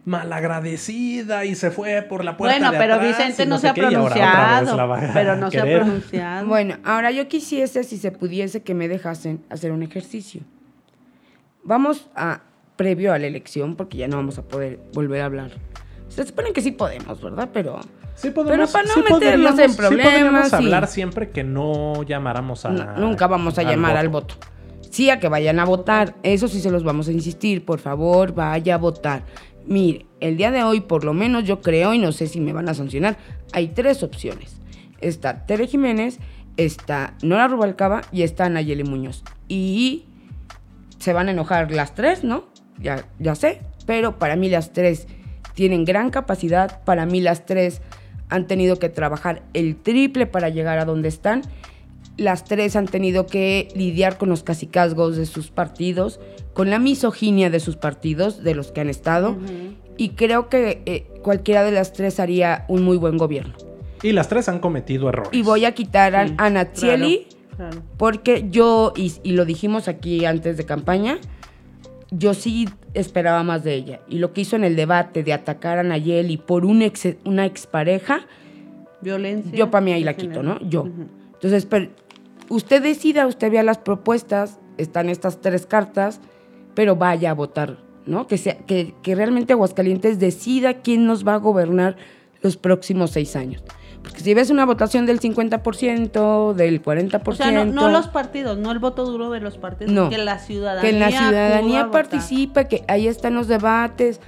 malagradecida 0.07 1.45
y 1.45 1.55
se 1.55 1.69
fue 1.69 2.01
por 2.01 2.23
la 2.23 2.37
puerta 2.37 2.55
Bueno, 2.57 2.71
de 2.71 2.77
pero 2.77 2.93
atrás 2.95 3.17
Vicente 3.17 3.43
y 3.43 3.45
no, 3.45 3.57
se 3.59 3.67
ha 3.67 3.73
pronunciado. 3.73 4.89
Pero 5.13 5.35
no 5.35 5.51
se 5.51 5.59
ha 5.59 5.63
pronunciado. 5.63 6.47
Bueno, 6.47 6.77
ahora 6.83 7.11
yo 7.11 7.27
quisiese, 7.27 7.83
si 7.83 7.97
se 7.97 8.11
pudiese, 8.11 8.63
que 8.63 8.73
me 8.73 8.87
dejasen 8.87 9.43
hacer 9.49 9.71
un 9.71 9.83
ejercicio. 9.83 10.41
Vamos 11.63 12.09
a, 12.15 12.41
previo 12.77 13.13
a 13.13 13.19
la 13.19 13.27
elección, 13.27 13.75
porque 13.75 13.97
ya 13.97 14.07
no 14.07 14.15
vamos 14.17 14.37
a 14.37 14.43
poder 14.43 14.79
volver 14.93 15.21
a 15.21 15.25
hablar. 15.25 15.51
Se 16.07 16.25
supone 16.25 16.53
que 16.53 16.61
sí 16.61 16.71
podemos, 16.71 17.21
¿verdad? 17.21 17.49
Pero 17.53 17.79
Sí 18.15 18.31
podemos, 18.31 18.71
Pero 18.71 18.71
para 18.71 18.87
no 18.87 18.93
sí 19.07 19.13
meternos 19.13 19.59
en 19.59 19.69
sí 19.69 19.77
problemas 19.77 20.51
y- 20.51 20.55
hablar 20.55 20.87
siempre 20.87 21.29
que 21.29 21.43
no 21.43 22.01
llamáramos 22.03 22.65
a... 22.65 22.69
no- 22.69 22.97
nunca 22.97 23.27
vamos 23.27 23.59
a 23.59 23.63
llamar 23.63 23.95
al 23.97 24.09
voto. 24.09 24.35
Sí, 24.89 25.11
a 25.11 25.19
que 25.19 25.27
vayan 25.27 25.59
a 25.59 25.65
votar. 25.65 26.15
Eso 26.23 26.47
sí 26.47 26.59
se 26.59 26.71
los 26.71 26.83
vamos 26.83 27.07
a 27.09 27.11
insistir. 27.11 27.63
Por 27.63 27.77
favor, 27.79 28.33
vaya 28.33 28.73
a 28.75 28.77
votar. 28.79 29.21
Mire, 29.67 30.05
el 30.21 30.37
día 30.37 30.51
de 30.51 30.63
hoy, 30.63 30.81
por 30.81 31.03
lo 31.03 31.13
menos 31.13 31.43
yo 31.43 31.61
creo, 31.61 31.93
y 31.93 31.99
no 31.99 32.11
sé 32.11 32.27
si 32.27 32.39
me 32.39 32.53
van 32.53 32.69
a 32.69 32.73
sancionar, 32.73 33.17
hay 33.51 33.67
tres 33.67 34.01
opciones. 34.01 34.57
Está 35.01 35.45
Tere 35.45 35.67
Jiménez, 35.67 36.19
está 36.55 37.15
Nora 37.21 37.47
Rubalcaba 37.47 38.01
y 38.11 38.23
está 38.23 38.49
Nayeli 38.49 38.83
Muñoz. 38.83 39.23
Y 39.47 40.05
se 40.99 41.13
van 41.13 41.27
a 41.27 41.31
enojar 41.31 41.71
las 41.71 41.93
tres, 41.93 42.23
¿no? 42.23 42.45
Ya, 42.79 43.05
ya 43.19 43.35
sé. 43.35 43.61
Pero 43.85 44.17
para 44.17 44.35
mí 44.35 44.49
las 44.49 44.73
tres 44.73 45.07
tienen 45.53 45.85
gran 45.85 46.09
capacidad. 46.09 46.83
Para 46.83 47.05
mí 47.05 47.21
las 47.21 47.45
tres 47.45 47.81
han 48.29 48.47
tenido 48.47 48.79
que 48.79 48.89
trabajar 48.89 49.43
el 49.53 49.75
triple 49.75 50.27
para 50.27 50.49
llegar 50.49 50.79
a 50.79 50.85
donde 50.85 51.09
están. 51.09 51.43
Las 52.17 52.45
tres 52.45 52.75
han 52.75 52.87
tenido 52.87 53.27
que 53.27 53.67
lidiar 53.75 54.17
con 54.17 54.29
los 54.29 54.43
cacicazgos 54.43 55.17
de 55.17 55.25
sus 55.25 55.51
partidos, 55.51 56.19
con 56.57 56.69
la 56.71 56.79
misoginia 56.79 57.49
de 57.49 57.59
sus 57.59 57.75
partidos, 57.77 58.43
de 58.43 58.55
los 58.55 58.71
que 58.71 58.81
han 58.81 58.89
estado. 58.89 59.37
Y 59.95 60.09
creo 60.09 60.49
que 60.49 60.81
eh, 60.85 61.07
cualquiera 61.21 61.63
de 61.63 61.71
las 61.71 61.93
tres 61.93 62.19
haría 62.19 62.65
un 62.67 62.83
muy 62.83 62.97
buen 62.97 63.17
gobierno. 63.17 63.53
Y 64.03 64.11
las 64.11 64.27
tres 64.27 64.49
han 64.49 64.59
cometido 64.59 65.07
errores. 65.09 65.29
Y 65.33 65.43
voy 65.43 65.65
a 65.65 65.73
quitar 65.73 66.15
a, 66.15 66.27
Sí, 66.27 66.33
a 66.37 66.49
Natsieli, 66.49 67.27
Claro, 67.55 67.71
claro. 67.71 67.85
porque 67.97 68.47
yo, 68.49 68.93
y, 68.95 69.13
y 69.23 69.31
lo 69.31 69.45
dijimos 69.45 69.87
aquí 69.87 70.25
antes 70.25 70.57
de 70.57 70.65
campaña, 70.65 71.17
yo 72.11 72.33
sí 72.33 72.67
esperaba 72.93 73.43
más 73.43 73.63
de 73.63 73.73
ella. 73.75 73.99
Y 74.09 74.17
lo 74.19 74.33
que 74.33 74.41
hizo 74.41 74.55
en 74.55 74.63
el 74.63 74.75
debate 74.75 75.23
de 75.23 75.33
atacar 75.33 75.77
a 75.79 75.83
Nayeli 75.83 76.37
por 76.37 76.65
un 76.65 76.81
ex, 76.81 77.07
una 77.25 77.45
expareja, 77.45 78.21
Violencia. 79.01 79.51
yo 79.53 79.69
para 79.69 79.81
mí 79.85 79.93
ahí 79.93 80.03
la 80.03 80.15
quito. 80.15 80.41
¿no? 80.43 80.59
Yo. 80.67 80.87
Entonces, 81.33 81.65
pero 81.65 81.89
usted 82.49 82.81
decida, 82.81 83.27
usted 83.27 83.51
vea 83.51 83.63
las 83.63 83.77
propuestas, 83.77 84.59
están 84.77 85.09
estas 85.09 85.41
tres 85.41 85.65
cartas, 85.65 86.19
pero 86.77 86.95
vaya 86.95 87.31
a 87.31 87.33
votar, 87.33 87.77
¿no? 88.05 88.27
Que, 88.27 88.37
sea, 88.37 88.55
que, 88.59 88.93
que 89.01 89.15
realmente 89.15 89.53
Aguascalientes 89.53 90.19
decida 90.19 90.75
quién 90.83 91.07
nos 91.07 91.27
va 91.27 91.33
a 91.33 91.37
gobernar 91.37 91.95
los 92.43 92.55
próximos 92.55 93.09
seis 93.09 93.35
años. 93.35 93.63
Porque 94.03 94.19
si 94.19 94.35
ves 94.35 94.51
una 94.51 94.63
votación 94.63 95.07
del 95.07 95.19
50%, 95.19 96.53
del 96.53 96.83
40%, 96.83 97.21
O 97.27 97.33
sea, 97.33 97.49
no, 97.51 97.65
no 97.65 97.89
los 97.89 98.07
partidos, 98.09 98.59
no 98.59 98.71
el 98.71 98.77
voto 98.77 99.05
duro 99.05 99.31
de 99.31 99.39
los 99.39 99.57
partidos, 99.57 99.91
No. 99.91 100.07
que 100.11 100.19
la 100.19 100.37
ciudadanía. 100.37 100.91
que 100.91 100.99
la 100.99 101.09
ciudadanía 101.09 101.89
participe, 101.89 102.67
que 102.67 102.83
ahí 102.87 103.07
están 103.07 103.33
los 103.33 103.47
debates, 103.47 104.21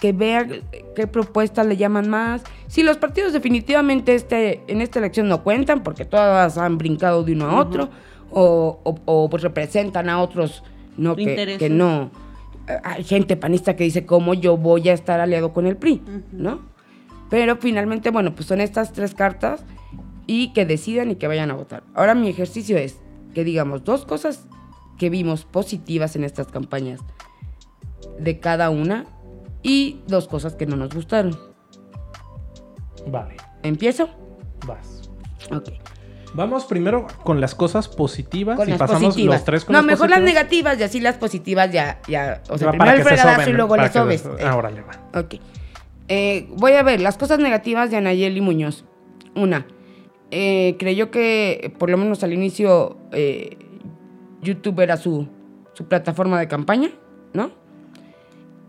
que 0.00 0.14
vea 0.14 0.48
qué 0.96 1.06
propuestas 1.06 1.66
le 1.66 1.76
llaman 1.76 2.08
más. 2.08 2.42
Si 2.68 2.82
los 2.82 2.96
partidos 2.96 3.34
definitivamente 3.34 4.14
este, 4.14 4.62
en 4.66 4.80
esta 4.80 4.98
elección 4.98 5.28
no 5.28 5.42
cuentan, 5.42 5.82
porque 5.82 6.06
todas 6.06 6.56
han 6.56 6.78
brincado 6.78 7.22
de 7.22 7.34
uno 7.34 7.50
a 7.50 7.60
otro, 7.60 7.90
o, 8.30 8.80
o- 8.82 8.98
o, 9.04 9.28
pues 9.28 9.42
representan 9.42 10.08
a 10.08 10.22
otros 10.22 10.62
no 10.96 11.16
que, 11.16 11.56
que 11.58 11.70
no. 11.70 12.10
Hay 12.84 13.04
gente 13.04 13.36
panista 13.36 13.76
que 13.76 13.84
dice 13.84 14.06
cómo 14.06 14.34
yo 14.34 14.56
voy 14.56 14.88
a 14.88 14.92
estar 14.92 15.20
aliado 15.20 15.52
con 15.52 15.66
el 15.66 15.76
PRI, 15.76 16.00
¿no? 16.32 16.60
Pero 17.28 17.56
finalmente, 17.56 18.10
bueno, 18.10 18.34
pues 18.34 18.46
son 18.46 18.60
estas 18.60 18.92
tres 18.92 19.14
cartas 19.14 19.64
y 20.26 20.52
que 20.52 20.66
decidan 20.66 21.10
y 21.10 21.16
que 21.16 21.26
vayan 21.26 21.50
a 21.50 21.54
votar. 21.54 21.82
Ahora 21.94 22.14
mi 22.14 22.28
ejercicio 22.28 22.76
es 22.76 22.98
que 23.34 23.44
digamos 23.44 23.84
dos 23.84 24.04
cosas 24.04 24.46
que 24.98 25.10
vimos 25.10 25.44
positivas 25.44 26.14
en 26.14 26.24
estas 26.24 26.48
campañas 26.48 27.00
de 28.18 28.38
cada 28.38 28.70
una 28.70 29.06
y 29.62 30.00
dos 30.06 30.28
cosas 30.28 30.54
que 30.54 30.66
no 30.66 30.76
nos 30.76 30.94
gustaron. 30.94 31.36
Vale, 33.08 33.36
¿Empiezo? 33.62 34.08
vas. 34.66 35.10
Ok. 35.50 35.70
Vamos 36.34 36.64
primero 36.64 37.06
con 37.24 37.40
las 37.40 37.54
cosas 37.54 37.88
positivas 37.88 38.56
Con 38.56 38.66
y 38.68 38.70
las 38.70 38.78
pasamos 38.78 39.02
positivas. 39.04 39.36
los 39.36 39.44
tres 39.44 39.64
con 39.66 39.72
no, 39.74 39.80
las 39.80 39.86
mejor 39.86 40.08
las 40.10 40.22
negativas 40.22 40.78
y 40.80 40.82
así 40.82 41.00
las 41.00 41.16
positivas 41.16 41.70
ya, 41.70 42.00
ya. 42.08 42.42
O 42.48 42.56
sea, 42.56 42.68
Va, 42.68 42.72
primero 42.72 42.90
el 42.92 42.98
se 42.98 43.04
fregadazo 43.04 43.40
soben, 43.40 43.48
y 43.48 43.52
luego 43.56 43.76
le 43.76 43.82
que 43.82 43.88
sobes. 43.92 44.20
se- 44.22 44.28
Eh, 44.30 44.44
Ah, 44.46 44.56
órale, 44.56 44.80
va. 44.82 45.20
Ok. 45.20 45.34
Eh, 46.08 46.48
voy 46.56 46.72
a 46.72 46.82
ver 46.82 47.00
las 47.00 47.18
cosas 47.18 47.38
negativas 47.38 47.90
de 47.90 47.98
Anayeli 47.98 48.40
Muñoz. 48.40 48.84
Una, 49.34 49.66
eh, 50.30 50.76
creyó 50.78 51.10
que 51.10 51.74
por 51.78 51.90
lo 51.90 51.96
menos 51.98 52.22
al 52.24 52.32
inicio 52.32 52.96
eh, 53.12 53.56
YouTube 54.40 54.80
era 54.80 54.96
su, 54.96 55.28
su 55.74 55.86
plataforma 55.86 56.40
de 56.40 56.48
campaña, 56.48 56.88
¿no? 57.34 57.50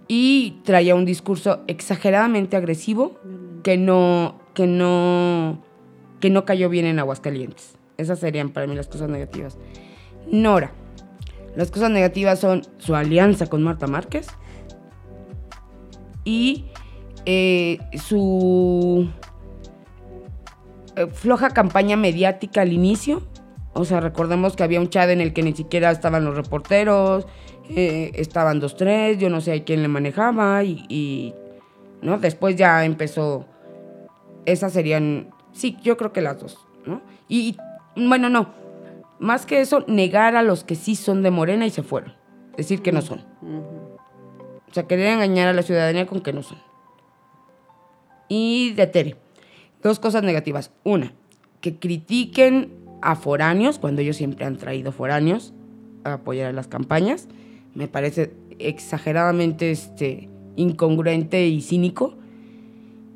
Y 0.08 0.60
traía 0.64 0.96
un 0.96 1.06
discurso 1.06 1.62
exageradamente 1.68 2.58
agresivo 2.58 3.20
que 3.64 3.78
no, 3.78 4.40
que 4.54 4.68
no, 4.68 5.64
que 6.24 6.30
no 6.30 6.46
cayó 6.46 6.70
bien 6.70 6.86
en 6.86 7.00
Aguascalientes. 7.00 7.76
Esas 7.98 8.20
serían 8.20 8.52
para 8.52 8.66
mí 8.66 8.76
las 8.76 8.88
cosas 8.88 9.10
negativas. 9.10 9.58
Nora. 10.32 10.72
Las 11.58 11.70
cosas 11.70 11.92
negativas 11.92 12.40
son 12.40 12.62
su 12.78 12.96
alianza 12.96 13.48
con 13.48 13.62
Marta 13.62 13.88
Márquez 13.88 14.28
y 16.24 16.68
eh, 17.26 17.78
su 18.02 19.10
eh, 20.96 21.08
floja 21.08 21.50
campaña 21.50 21.98
mediática 21.98 22.62
al 22.62 22.72
inicio. 22.72 23.22
O 23.74 23.84
sea, 23.84 24.00
recordemos 24.00 24.56
que 24.56 24.64
había 24.64 24.80
un 24.80 24.90
chat 24.90 25.10
en 25.10 25.20
el 25.20 25.34
que 25.34 25.44
ni 25.44 25.52
siquiera 25.52 25.92
estaban 25.92 26.24
los 26.24 26.38
reporteros, 26.38 27.28
eh, 27.70 28.12
estaban 28.14 28.62
dos, 28.62 28.78
tres, 28.78 29.18
yo 29.18 29.30
no 29.30 29.42
sé 29.42 29.66
quién 29.66 29.82
le 29.82 29.90
manejaba 29.90 30.64
y, 30.64 30.86
y, 30.88 31.34
¿no? 32.02 32.18
Después 32.18 32.56
ya 32.56 32.86
empezó, 32.86 33.46
esas 34.46 34.72
serían, 34.72 35.33
sí, 35.54 35.78
yo 35.84 35.98
creo 35.98 36.12
que 36.12 36.22
las 36.22 36.40
dos, 36.40 36.68
¿no? 36.86 37.02
Y, 37.28 37.58
y, 37.96 38.08
bueno, 38.08 38.30
no, 38.30 38.50
más 39.20 39.46
que 39.46 39.62
eso, 39.62 39.86
negar 39.88 40.36
a 40.36 40.44
los 40.44 40.64
que 40.64 40.76
sí 40.76 40.96
son 40.96 41.24
de 41.24 41.32
Morena 41.32 41.66
y 41.66 41.70
se 41.70 41.82
fueron, 41.82 42.14
decir 42.58 42.82
que 42.82 42.92
no 42.92 43.02
son. 43.02 43.24
O 44.70 44.74
sea, 44.74 44.84
querer 44.88 45.14
engañar 45.14 45.48
a 45.48 45.54
la 45.54 45.62
ciudadanía 45.62 46.08
con 46.08 46.22
que 46.22 46.34
no 46.34 46.44
son. 46.44 46.58
Y 48.28 48.74
de 48.74 48.88
Tere. 48.88 49.16
Dos 49.82 50.00
cosas 50.00 50.24
negativas. 50.24 50.72
Una, 50.84 51.14
que 51.62 51.78
critiquen 51.78 52.74
a 53.02 53.16
foráneos, 53.16 53.80
cuando 53.80 54.02
ellos 54.02 54.18
siempre 54.18 54.46
han 54.46 54.58
traído 54.58 54.92
foráneos 54.92 55.54
a 56.04 56.14
apoyar 56.14 56.48
a 56.48 56.54
las 56.54 56.68
campañas. 56.68 57.28
Me 57.76 57.88
parece 57.88 58.34
exageradamente 58.60 59.72
este, 59.72 60.28
incongruente 60.56 61.48
y 61.48 61.62
cínico. 61.62 62.16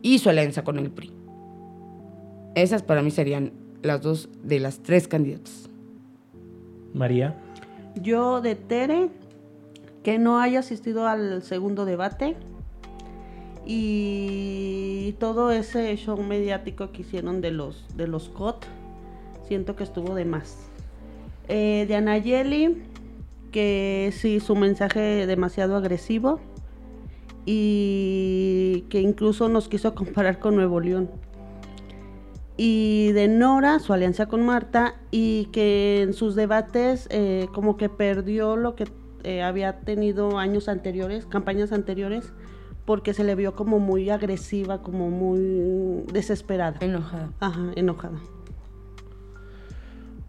Y 0.01 0.19
su 0.19 0.29
alianza 0.29 0.63
con 0.63 0.77
el 0.77 0.91
PRI. 0.91 1.16
Esas 2.57 2.81
para 2.81 3.03
mí 3.03 3.11
serían 3.11 3.51
las 3.83 4.01
dos 4.01 4.29
de 4.41 4.59
las 4.59 4.79
tres 4.79 5.07
candidatas. 5.07 5.69
María. 6.91 7.35
Yo 8.01 8.41
de 8.41 8.55
Tere, 8.55 9.09
que 10.01 10.17
no 10.17 10.39
haya 10.39 10.61
asistido 10.61 11.05
al 11.05 11.43
segundo 11.43 11.85
debate 11.85 12.35
y 13.63 15.13
todo 15.19 15.51
ese 15.51 15.95
show 15.97 16.17
mediático 16.17 16.91
que 16.91 17.03
hicieron 17.03 17.41
de 17.41 17.51
los 17.51 17.85
de 17.95 18.07
los 18.07 18.29
COT, 18.29 18.65
siento 19.47 19.75
que 19.75 19.83
estuvo 19.83 20.15
de 20.15 20.25
más. 20.25 20.57
Eh, 21.49 21.85
de 21.87 21.95
Anayeli, 21.95 22.81
que 23.51 24.11
sí, 24.17 24.39
su 24.39 24.55
mensaje 24.55 25.27
demasiado 25.27 25.75
agresivo 25.75 26.39
y 27.45 28.85
que 28.89 28.99
incluso 28.99 29.47
nos 29.47 29.67
quiso 29.67 29.93
comparar 29.93 30.39
con 30.39 30.55
Nuevo 30.55 30.79
León. 30.79 31.26
Y 32.57 33.11
de 33.11 33.27
Nora, 33.27 33.77
su 33.77 33.93
alianza 33.93 34.25
con 34.25 34.43
Marta, 34.43 34.95
y 35.11 35.45
que 35.51 36.01
en 36.01 36.13
sus 36.13 36.35
debates 36.35 37.07
eh, 37.11 37.47
como 37.53 37.77
que 37.77 37.87
perdió 37.87 38.55
lo 38.57 38.75
que 38.75 38.85
eh, 39.23 39.43
había 39.43 39.81
tenido 39.81 40.39
años 40.39 40.67
anteriores, 40.67 41.27
campañas 41.27 41.71
anteriores, 41.71 42.33
porque 42.85 43.13
se 43.13 43.23
le 43.23 43.35
vio 43.35 43.53
como 43.53 43.79
muy 43.79 44.09
agresiva, 44.09 44.81
como 44.81 45.11
muy 45.11 46.03
desesperada. 46.11 46.77
Enojada. 46.81 47.31
Ajá, 47.39 47.71
enojada. 47.75 48.19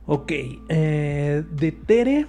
Ok, 0.06 0.32
eh, 0.68 1.44
de 1.50 1.72
Tere, 1.72 2.26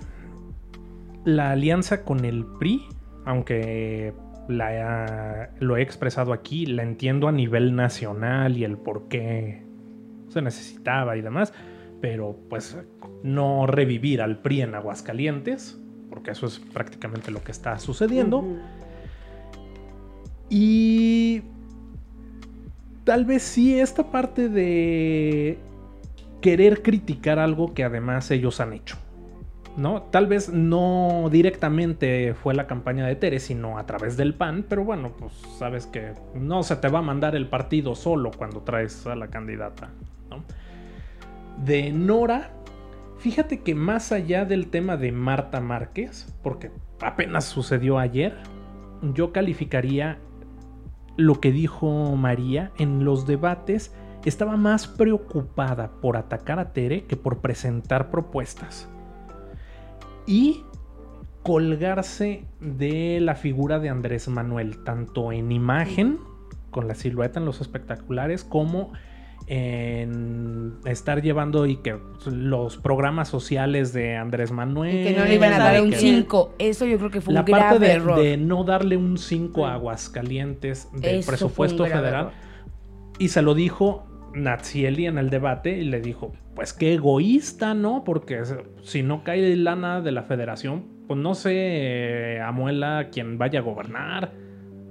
la 1.26 1.52
alianza 1.52 2.04
con 2.04 2.24
el 2.24 2.46
PRI, 2.46 2.84
aunque 3.26 4.14
la, 4.48 5.50
lo 5.60 5.76
he 5.76 5.82
expresado 5.82 6.32
aquí, 6.32 6.66
la 6.66 6.84
entiendo 6.84 7.28
a 7.28 7.32
nivel 7.32 7.76
nacional 7.76 8.58
y 8.58 8.64
el 8.64 8.78
por 8.78 9.08
qué 9.08 9.69
se 10.30 10.42
necesitaba 10.42 11.18
y 11.18 11.22
demás, 11.22 11.54
pero 12.02 12.36
pues 12.50 12.78
no 13.24 13.68
revivir 13.68 14.22
al 14.22 14.40
PRI 14.42 14.62
en 14.62 14.76
Aguascalientes, 14.76 15.78
porque 16.10 16.32
eso 16.32 16.46
es 16.46 16.60
prácticamente 16.60 17.32
lo 17.32 17.44
que 17.44 17.52
está 17.52 17.78
sucediendo. 17.80 18.44
Y 20.50 21.44
tal 23.04 23.26
vez 23.26 23.44
sí 23.44 23.80
esta 23.80 24.12
parte 24.12 24.50
de 24.50 25.60
querer 26.42 26.82
criticar 26.82 27.40
algo 27.40 27.74
que 27.74 27.84
además 27.84 28.32
ellos 28.32 28.60
han 28.60 28.74
hecho. 28.74 28.98
¿No? 29.78 30.02
Tal 30.02 30.28
vez 30.28 30.50
no 30.52 31.30
directamente 31.32 32.34
fue 32.34 32.54
la 32.54 32.68
campaña 32.68 33.06
de 33.06 33.16
Tere, 33.16 33.40
sino 33.40 33.78
a 33.78 33.86
través 33.86 34.18
del 34.18 34.34
PAN, 34.34 34.66
pero 34.68 34.84
bueno, 34.84 35.14
pues 35.18 35.32
sabes 35.58 35.86
que 35.86 36.14
no 36.34 36.64
se 36.64 36.76
te 36.76 36.90
va 36.90 37.00
a 37.00 37.02
mandar 37.04 37.36
el 37.36 37.48
partido 37.48 37.96
solo 37.96 38.32
cuando 38.36 38.62
traes 38.62 39.08
a 39.08 39.16
la 39.16 39.28
candidata. 39.28 39.92
¿No? 40.30 40.44
De 41.64 41.92
Nora, 41.92 42.52
fíjate 43.18 43.62
que 43.62 43.76
más 43.76 44.12
allá 44.12 44.46
del 44.46 44.68
tema 44.68 44.98
de 44.98 45.12
Marta 45.12 45.60
Márquez, 45.60 46.34
porque 46.42 46.72
apenas 47.02 47.46
sucedió 47.46 48.00
ayer, 48.00 48.38
yo 49.02 49.32
calificaría 49.32 50.20
lo 51.18 51.42
que 51.42 51.52
dijo 51.52 52.16
María 52.16 52.72
en 52.78 53.04
los 53.04 53.28
debates. 53.28 53.94
Estaba 54.26 54.58
más 54.58 54.88
preocupada 54.88 55.92
por 56.02 56.18
atacar 56.18 56.60
a 56.60 56.72
Tere 56.72 57.06
que 57.06 57.18
por 57.18 57.40
presentar 57.40 58.10
propuestas. 58.10 58.90
Y 60.26 60.64
colgarse 61.44 62.46
de 62.60 63.20
la 63.22 63.36
figura 63.36 63.80
de 63.80 63.90
Andrés 63.90 64.28
Manuel, 64.28 64.84
tanto 64.84 65.32
en 65.32 65.52
imagen, 65.52 66.20
con 66.70 66.88
la 66.88 66.96
silueta 66.96 67.40
en 67.40 67.46
los 67.46 67.62
espectaculares, 67.62 68.44
como 68.44 68.94
en 69.50 70.74
estar 70.86 71.22
llevando 71.22 71.66
y 71.66 71.78
que 71.78 71.98
los 72.32 72.78
programas 72.78 73.28
sociales 73.30 73.94
de 73.94 74.16
Andrés 74.16 74.52
Manuel. 74.52 74.96
Y 75.02 75.04
que 75.14 75.20
no 75.20 75.26
le 75.26 75.36
iban 75.36 75.54
a 75.54 75.58
dar 75.60 75.82
un 75.82 75.90
que- 75.90 75.98
5. 75.98 76.54
Eso 76.60 76.86
yo 76.86 76.98
creo 76.98 77.10
que 77.10 77.20
fue 77.22 77.34
la 77.34 77.42
un 77.42 77.46
parte 77.48 77.66
grave 77.66 77.88
de, 77.88 77.94
error. 77.94 78.20
de 78.22 78.38
no 78.38 78.64
darle 78.64 78.96
un 78.96 79.18
5 79.18 79.66
a 79.66 79.74
Aguascalientes 79.74 80.90
del 80.94 81.16
Eso 81.20 81.28
presupuesto 81.32 81.84
federal. 81.86 82.06
error. 82.14 82.32
Y 83.18 83.30
se 83.30 83.42
lo 83.42 83.54
dijo 83.56 84.06
Natsieli 84.34 85.08
en 85.08 85.18
el 85.18 85.30
debate 85.30 85.78
y 85.78 85.84
le 85.86 86.00
dijo, 86.00 86.32
pues 86.56 86.74
qué 86.74 86.94
egoísta, 86.94 87.74
¿no? 87.74 88.04
Porque 88.04 88.42
si 88.84 89.02
no 89.02 89.24
cae 89.24 89.56
lana 89.56 90.02
de 90.02 90.12
la 90.12 90.24
federación, 90.24 90.86
pues 91.08 91.20
no 91.20 91.34
sé, 91.34 91.52
eh, 91.56 92.42
Amuela, 92.42 93.10
quien 93.12 93.38
vaya 93.40 93.60
a 93.60 93.62
gobernar, 93.64 94.32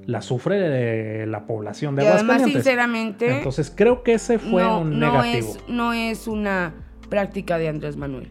la 0.09 0.23
sufre 0.23 0.59
de 0.59 1.27
la 1.27 1.45
población 1.47 1.95
de 1.95 2.03
Y 2.03 2.07
además, 2.07 2.23
Aguascalientes. 2.23 2.63
sinceramente, 2.65 3.37
Entonces 3.37 3.71
creo 3.75 4.03
que 4.03 4.15
ese 4.15 4.39
fue 4.39 4.63
no, 4.63 4.81
un 4.81 4.99
no 4.99 5.13
negativo. 5.23 5.49
es, 5.55 5.69
no 5.69 5.93
es 5.93 6.27
una 6.27 6.73
práctica 7.11 7.59
de 7.59 7.69
Andrés 7.69 7.99
Manuel. 7.99 8.31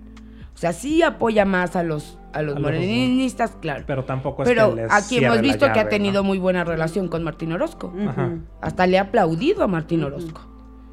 O 0.55 0.57
sea, 0.57 0.73
sí 0.73 1.03
apoya 1.03 1.45
más 1.45 1.75
a 1.75 1.83
los, 1.83 2.17
a 2.33 2.41
los 2.41 2.55
A 2.55 2.59
los 2.59 2.63
morenistas, 2.63 3.55
claro. 3.61 3.83
Pero 3.85 4.05
tampoco 4.05 4.41
es 4.41 4.49
Pero 4.49 4.73
que 4.73 4.81
les 4.81 4.91
aquí 4.91 5.17
hemos 5.23 5.35
la 5.35 5.41
visto 5.43 5.71
que 5.71 5.79
ha 5.79 5.87
tenido 5.87 6.23
¿no? 6.23 6.27
muy 6.29 6.39
buena 6.39 6.63
relación 6.63 7.09
con 7.09 7.21
Martín 7.23 7.51
Orozco. 7.53 7.93
Ajá. 8.07 8.31
Hasta 8.59 8.87
le 8.87 8.97
ha 8.97 9.03
aplaudido 9.03 9.61
a 9.63 9.67
Martín 9.67 10.03
Orozco. 10.03 10.41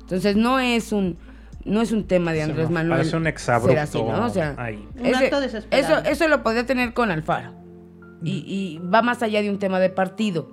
Entonces 0.03 0.37
no 0.37 0.61
es 0.61 0.92
un 0.92 1.16
no 1.64 1.81
es 1.81 1.92
un 1.92 2.07
tema 2.07 2.33
de 2.35 2.44
Sí, 2.44 2.51
Andrés 2.51 2.68
no, 2.68 2.75
Manuel. 2.75 2.99
parece 2.99 3.16
un 3.16 3.27
exabrupto 3.27 3.81
así, 3.81 4.03
¿no? 4.03 4.27
O 4.27 4.29
sea, 4.29 4.55
ahí. 4.59 4.87
Un 5.01 5.14
acto 5.14 5.40
desesperado. 5.40 6.01
Eso, 6.03 6.11
eso 6.11 6.29
lo 6.29 6.42
podría 6.42 6.66
tener 6.66 6.92
con 6.92 7.11
Alfaro. 7.11 7.53
Y, 8.23 8.44
y 8.47 8.87
va 8.87 9.01
más 9.01 9.23
allá 9.23 9.40
de 9.40 9.49
un 9.49 9.59
tema 9.59 9.81
de 9.81 9.88
partido, 9.88 10.51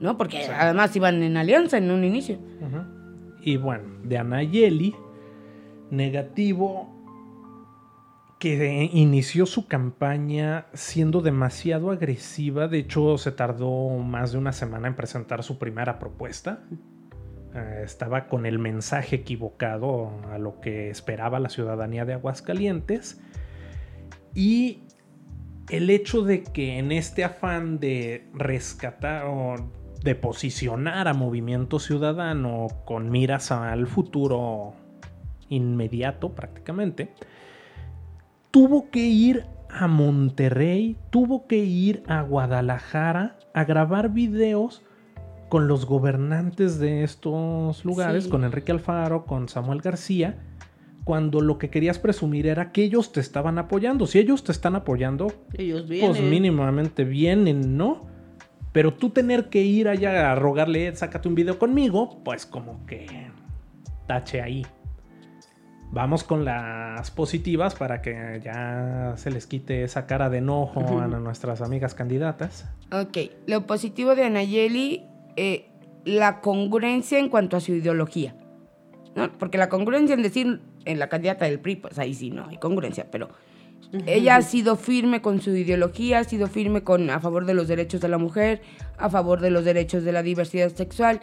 ¿no? 0.00 0.16
Porque 0.16 0.44
además 0.46 0.94
iban 0.96 1.22
en 1.22 1.36
alianza 1.36 1.78
en 1.78 1.90
un 1.90 2.04
inicio. 2.04 2.38
Y 3.40 3.56
bueno, 3.56 3.84
de 4.04 4.18
Anayeli, 4.18 4.94
negativo, 5.90 6.94
que 8.38 8.90
inició 8.92 9.46
su 9.46 9.66
campaña 9.66 10.66
siendo 10.72 11.20
demasiado 11.20 11.90
agresiva. 11.90 12.68
De 12.68 12.78
hecho, 12.78 13.18
se 13.18 13.32
tardó 13.32 13.88
más 13.98 14.32
de 14.32 14.38
una 14.38 14.52
semana 14.52 14.88
en 14.88 14.94
presentar 14.94 15.42
su 15.42 15.58
primera 15.58 15.98
propuesta. 15.98 16.60
Eh, 17.54 17.82
estaba 17.84 18.28
con 18.28 18.46
el 18.46 18.58
mensaje 18.58 19.16
equivocado 19.16 20.12
a 20.30 20.38
lo 20.38 20.60
que 20.60 20.90
esperaba 20.90 21.40
la 21.40 21.48
ciudadanía 21.48 22.04
de 22.04 22.14
Aguascalientes. 22.14 23.20
Y 24.34 24.82
el 25.68 25.90
hecho 25.90 26.22
de 26.22 26.44
que 26.44 26.78
en 26.78 26.92
este 26.92 27.24
afán 27.24 27.78
de 27.80 28.28
rescatar 28.34 29.26
o 29.26 29.56
de 30.02 30.14
posicionar 30.14 31.08
a 31.08 31.14
Movimiento 31.14 31.78
Ciudadano 31.80 32.68
con 32.84 33.10
miras 33.10 33.50
al 33.50 33.86
futuro 33.86 34.74
inmediato 35.48 36.30
prácticamente, 36.34 37.12
tuvo 38.50 38.90
que 38.90 39.00
ir 39.06 39.44
a 39.70 39.86
Monterrey, 39.86 40.96
tuvo 41.10 41.46
que 41.46 41.56
ir 41.58 42.02
a 42.06 42.22
Guadalajara 42.22 43.38
a 43.54 43.64
grabar 43.64 44.12
videos 44.12 44.82
con 45.48 45.66
los 45.68 45.86
gobernantes 45.86 46.78
de 46.78 47.02
estos 47.04 47.84
lugares, 47.84 48.24
Sí. 48.24 48.30
con 48.30 48.44
Enrique 48.44 48.72
Alfaro, 48.72 49.24
con 49.24 49.48
Samuel 49.48 49.80
García, 49.80 50.38
cuando 51.04 51.40
lo 51.40 51.56
que 51.56 51.70
querías 51.70 51.98
presumir 51.98 52.46
era 52.46 52.70
que 52.70 52.82
ellos 52.84 53.12
te 53.12 53.20
estaban 53.20 53.58
apoyando. 53.58 54.06
Si 54.06 54.18
ellos 54.18 54.44
te 54.44 54.52
están 54.52 54.76
apoyando, 54.76 55.32
Ellos 55.54 55.88
vienen. 55.88 56.10
pues 56.10 56.22
mínimamente 56.22 57.04
vienen, 57.04 57.78
¿no? 57.78 58.06
Pero 58.72 58.94
tú 58.94 59.10
tener 59.10 59.48
que 59.48 59.62
ir 59.62 59.88
allá 59.88 60.30
a 60.30 60.34
rogarle, 60.34 60.94
sácate 60.94 61.28
un 61.28 61.34
video 61.34 61.58
conmigo, 61.58 62.22
pues 62.24 62.46
como 62.46 62.84
que 62.86 63.06
tache 64.06 64.42
ahí. 64.42 64.66
Vamos 65.90 66.22
con 66.22 66.44
las 66.44 67.10
positivas 67.10 67.74
para 67.74 68.02
que 68.02 68.40
ya 68.44 69.14
se 69.16 69.30
les 69.30 69.46
quite 69.46 69.84
esa 69.84 70.06
cara 70.06 70.28
de 70.28 70.38
enojo 70.38 71.00
a 71.00 71.06
nuestras 71.06 71.62
amigas 71.62 71.94
candidatas. 71.94 72.68
Ok, 72.92 73.16
lo 73.46 73.66
positivo 73.66 74.14
de 74.14 74.24
Anayeli, 74.24 75.06
eh, 75.36 75.70
la 76.04 76.40
congruencia 76.40 77.18
en 77.18 77.30
cuanto 77.30 77.56
a 77.56 77.60
su 77.60 77.72
ideología. 77.72 78.34
¿no? 79.14 79.32
Porque 79.38 79.56
la 79.56 79.70
congruencia 79.70 80.14
en 80.14 80.22
decir 80.22 80.60
en 80.84 80.98
la 80.98 81.08
candidata 81.08 81.46
del 81.46 81.58
PRI, 81.58 81.76
pues 81.76 81.98
ahí 81.98 82.12
sí 82.12 82.30
no 82.30 82.46
hay 82.48 82.58
congruencia, 82.58 83.10
pero 83.10 83.30
ella 84.06 84.36
ha 84.36 84.42
sido 84.42 84.76
firme 84.76 85.22
con 85.22 85.40
su 85.40 85.50
ideología, 85.50 86.18
ha 86.20 86.24
sido 86.24 86.46
firme 86.46 86.82
con 86.82 87.08
a 87.10 87.20
favor 87.20 87.46
de 87.46 87.54
los 87.54 87.68
derechos 87.68 88.00
de 88.00 88.08
la 88.08 88.18
mujer, 88.18 88.60
a 88.98 89.08
favor 89.08 89.40
de 89.40 89.50
los 89.50 89.64
derechos 89.64 90.04
de 90.04 90.12
la 90.12 90.22
diversidad 90.22 90.74
sexual. 90.74 91.20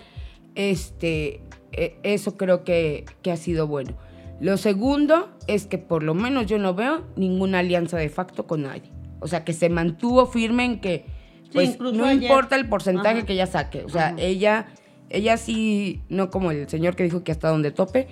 Este, 0.55 1.41
eh, 1.73 1.97
eso 2.03 2.37
creo 2.37 2.63
que, 2.63 3.05
que 3.21 3.31
ha 3.31 3.37
sido 3.37 3.67
bueno. 3.67 3.93
Lo 4.39 4.57
segundo 4.57 5.29
es 5.47 5.65
que 5.67 5.77
por 5.77 6.03
lo 6.03 6.13
menos 6.13 6.45
yo 6.47 6.57
no 6.57 6.73
veo 6.73 7.03
ninguna 7.15 7.59
alianza 7.59 7.97
de 7.97 8.09
facto 8.09 8.47
con 8.47 8.63
nadie. 8.63 8.91
O 9.19 9.27
sea, 9.27 9.43
que 9.43 9.53
se 9.53 9.69
mantuvo 9.69 10.25
firme 10.25 10.65
en 10.65 10.81
que 10.81 11.05
pues, 11.53 11.79
no 11.79 12.05
ayer- 12.05 12.23
importa 12.23 12.55
el 12.55 12.67
porcentaje 12.67 13.19
Ajá. 13.19 13.25
que 13.25 13.33
ella 13.33 13.47
saque. 13.47 13.83
O 13.83 13.89
sea, 13.89 14.07
Ajá. 14.07 14.15
ella, 14.19 14.67
ella 15.09 15.37
sí, 15.37 16.01
no 16.09 16.29
como 16.29 16.51
el 16.51 16.67
señor 16.67 16.95
que 16.95 17.03
dijo 17.03 17.23
que 17.23 17.31
hasta 17.31 17.49
donde 17.49 17.71
tope, 17.71 18.07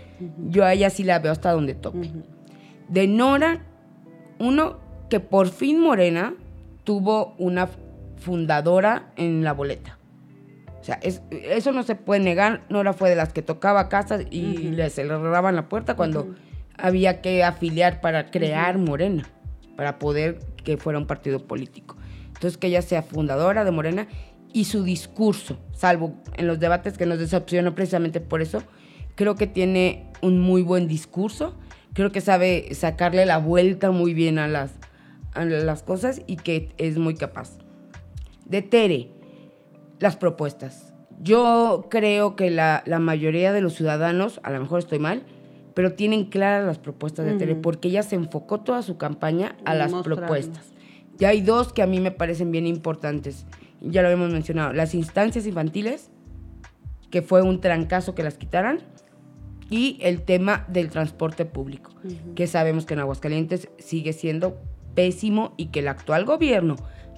yo 0.49 0.63
a 0.63 0.73
ella 0.73 0.89
sí 0.89 1.03
la 1.03 1.19
veo 1.19 1.32
hasta 1.32 1.51
donde 1.51 1.73
tope. 1.75 2.10
De 2.88 3.08
Nora, 3.08 3.65
uno, 4.39 4.78
que 5.10 5.19
por 5.19 5.50
fin 5.50 5.80
Morena 5.80 6.34
tuvo 6.84 7.36
una 7.38 7.69
fundadora 8.17 9.12
en 9.15 9.43
la 9.43 9.54
boleta. 9.54 9.98
O 10.80 10.84
sea, 10.84 10.96
es- 11.02 11.22
eso 11.32 11.72
no 11.72 11.84
se 11.84 11.96
puede 11.96 12.22
negar. 12.22 12.62
Nora 12.69 12.93
fue 12.93 13.10
de 13.10 13.15
las 13.15 13.32
que 13.32 13.41
tocaba 13.41 13.89
casas 13.89 14.26
y 14.30 14.67
Ujú. 14.67 14.76
le 14.76 14.89
cerraban 14.89 15.56
la 15.56 15.69
puerta 15.69 15.96
cuando 15.96 16.34
había 16.78 17.22
que 17.22 17.43
afiliar 17.43 18.02
para 18.02 18.32
crear 18.32 18.78
Morena, 18.78 19.24
para 19.78 20.00
poder 20.00 20.39
que 20.63 20.78
fuera 20.78 21.00
un 21.00 21.08
partido 21.08 21.46
político. 21.46 21.96
Entonces, 22.28 22.58
que 22.58 22.67
ella 22.67 22.82
sea 22.82 23.02
fundadora 23.04 23.63
de 23.63 23.72
Morena 23.72 24.08
y 24.52 24.65
su 24.65 24.84
discurso, 24.84 25.58
salvo 25.74 26.15
en 26.36 26.48
los 26.48 26.60
debates 26.60 26.98
que 26.98 27.06
nos 27.06 27.19
decepcionó 27.19 27.74
precisamente 27.76 28.19
por 28.19 28.41
eso, 28.41 28.62
creo 29.15 29.36
que 29.36 29.48
tiene 29.48 30.08
un 30.22 30.39
muy 30.41 30.62
buen 30.63 30.88
discurso. 30.88 31.56
Creo 31.93 32.12
que 32.12 32.21
sabe 32.21 32.73
sacarle 32.73 33.25
la 33.25 33.38
vuelta 33.38 33.91
muy 33.91 34.13
bien 34.13 34.39
a 34.39 34.47
las, 34.47 34.71
a 35.34 35.45
las 35.45 35.84
cosas 35.84 36.21
y 36.25 36.38
que 36.38 36.73
es 36.77 36.97
muy 36.97 37.15
capaz. 37.15 37.58
De 38.45 38.62
Tere, 38.62 39.10
las 39.99 40.15
propuestas. 40.15 40.93
Yo 41.21 41.88
creo 41.89 42.36
que 42.36 42.49
la, 42.49 42.84
la 42.86 42.99
mayoría 42.99 43.53
de 43.53 43.62
los 43.62 43.75
ciudadanos, 43.75 44.39
a 44.43 44.51
lo 44.51 44.60
mejor 44.60 44.79
estoy 44.79 44.99
mal, 44.99 45.23
pero 45.73 45.93
tienen 45.93 46.25
claras 46.25 46.65
las 46.65 46.77
propuestas 46.77 47.25
de 47.25 47.34
Tere, 47.34 47.56
porque 47.56 47.88
ella 47.88 48.03
se 48.03 48.15
enfocó 48.15 48.60
toda 48.62 48.82
su 48.82 48.97
campaña 48.97 49.56
a 49.65 49.73
las 49.73 49.93
propuestas. 49.93 50.71
Y 51.19 51.25
hay 51.25 51.41
dos 51.41 51.73
que 51.73 51.82
a 51.82 51.88
mí 51.88 51.99
me 51.99 52.12
parecen 52.12 52.51
bien 52.51 52.67
importantes. 52.67 53.45
Ya 53.82 54.01
lo 54.01 54.08
habíamos 54.08 54.32
mencionado. 54.32 54.73
Las 54.73 54.93
instancias 54.93 55.45
infantiles, 55.45 56.10
que 57.12 57.21
fue 57.21 57.41
un 57.41 57.62
trancazo 57.62 58.15
que 58.15 58.23
las 58.23 58.38
quitaran, 58.38 58.79
y 59.69 59.97
el 60.02 60.21
tema 60.21 60.65
del 60.67 60.89
transporte 60.89 61.45
público, 61.45 61.91
que 62.36 62.47
sabemos 62.47 62.86
que 62.86 62.93
en 62.93 63.02
Aguascalientes 63.02 63.69
sigue 63.80 64.13
siendo 64.13 64.60
pésimo 64.95 65.54
y 65.58 65.67
que 65.67 65.80
el 65.80 65.88
actual 65.88 66.26
gobierno 66.26 66.76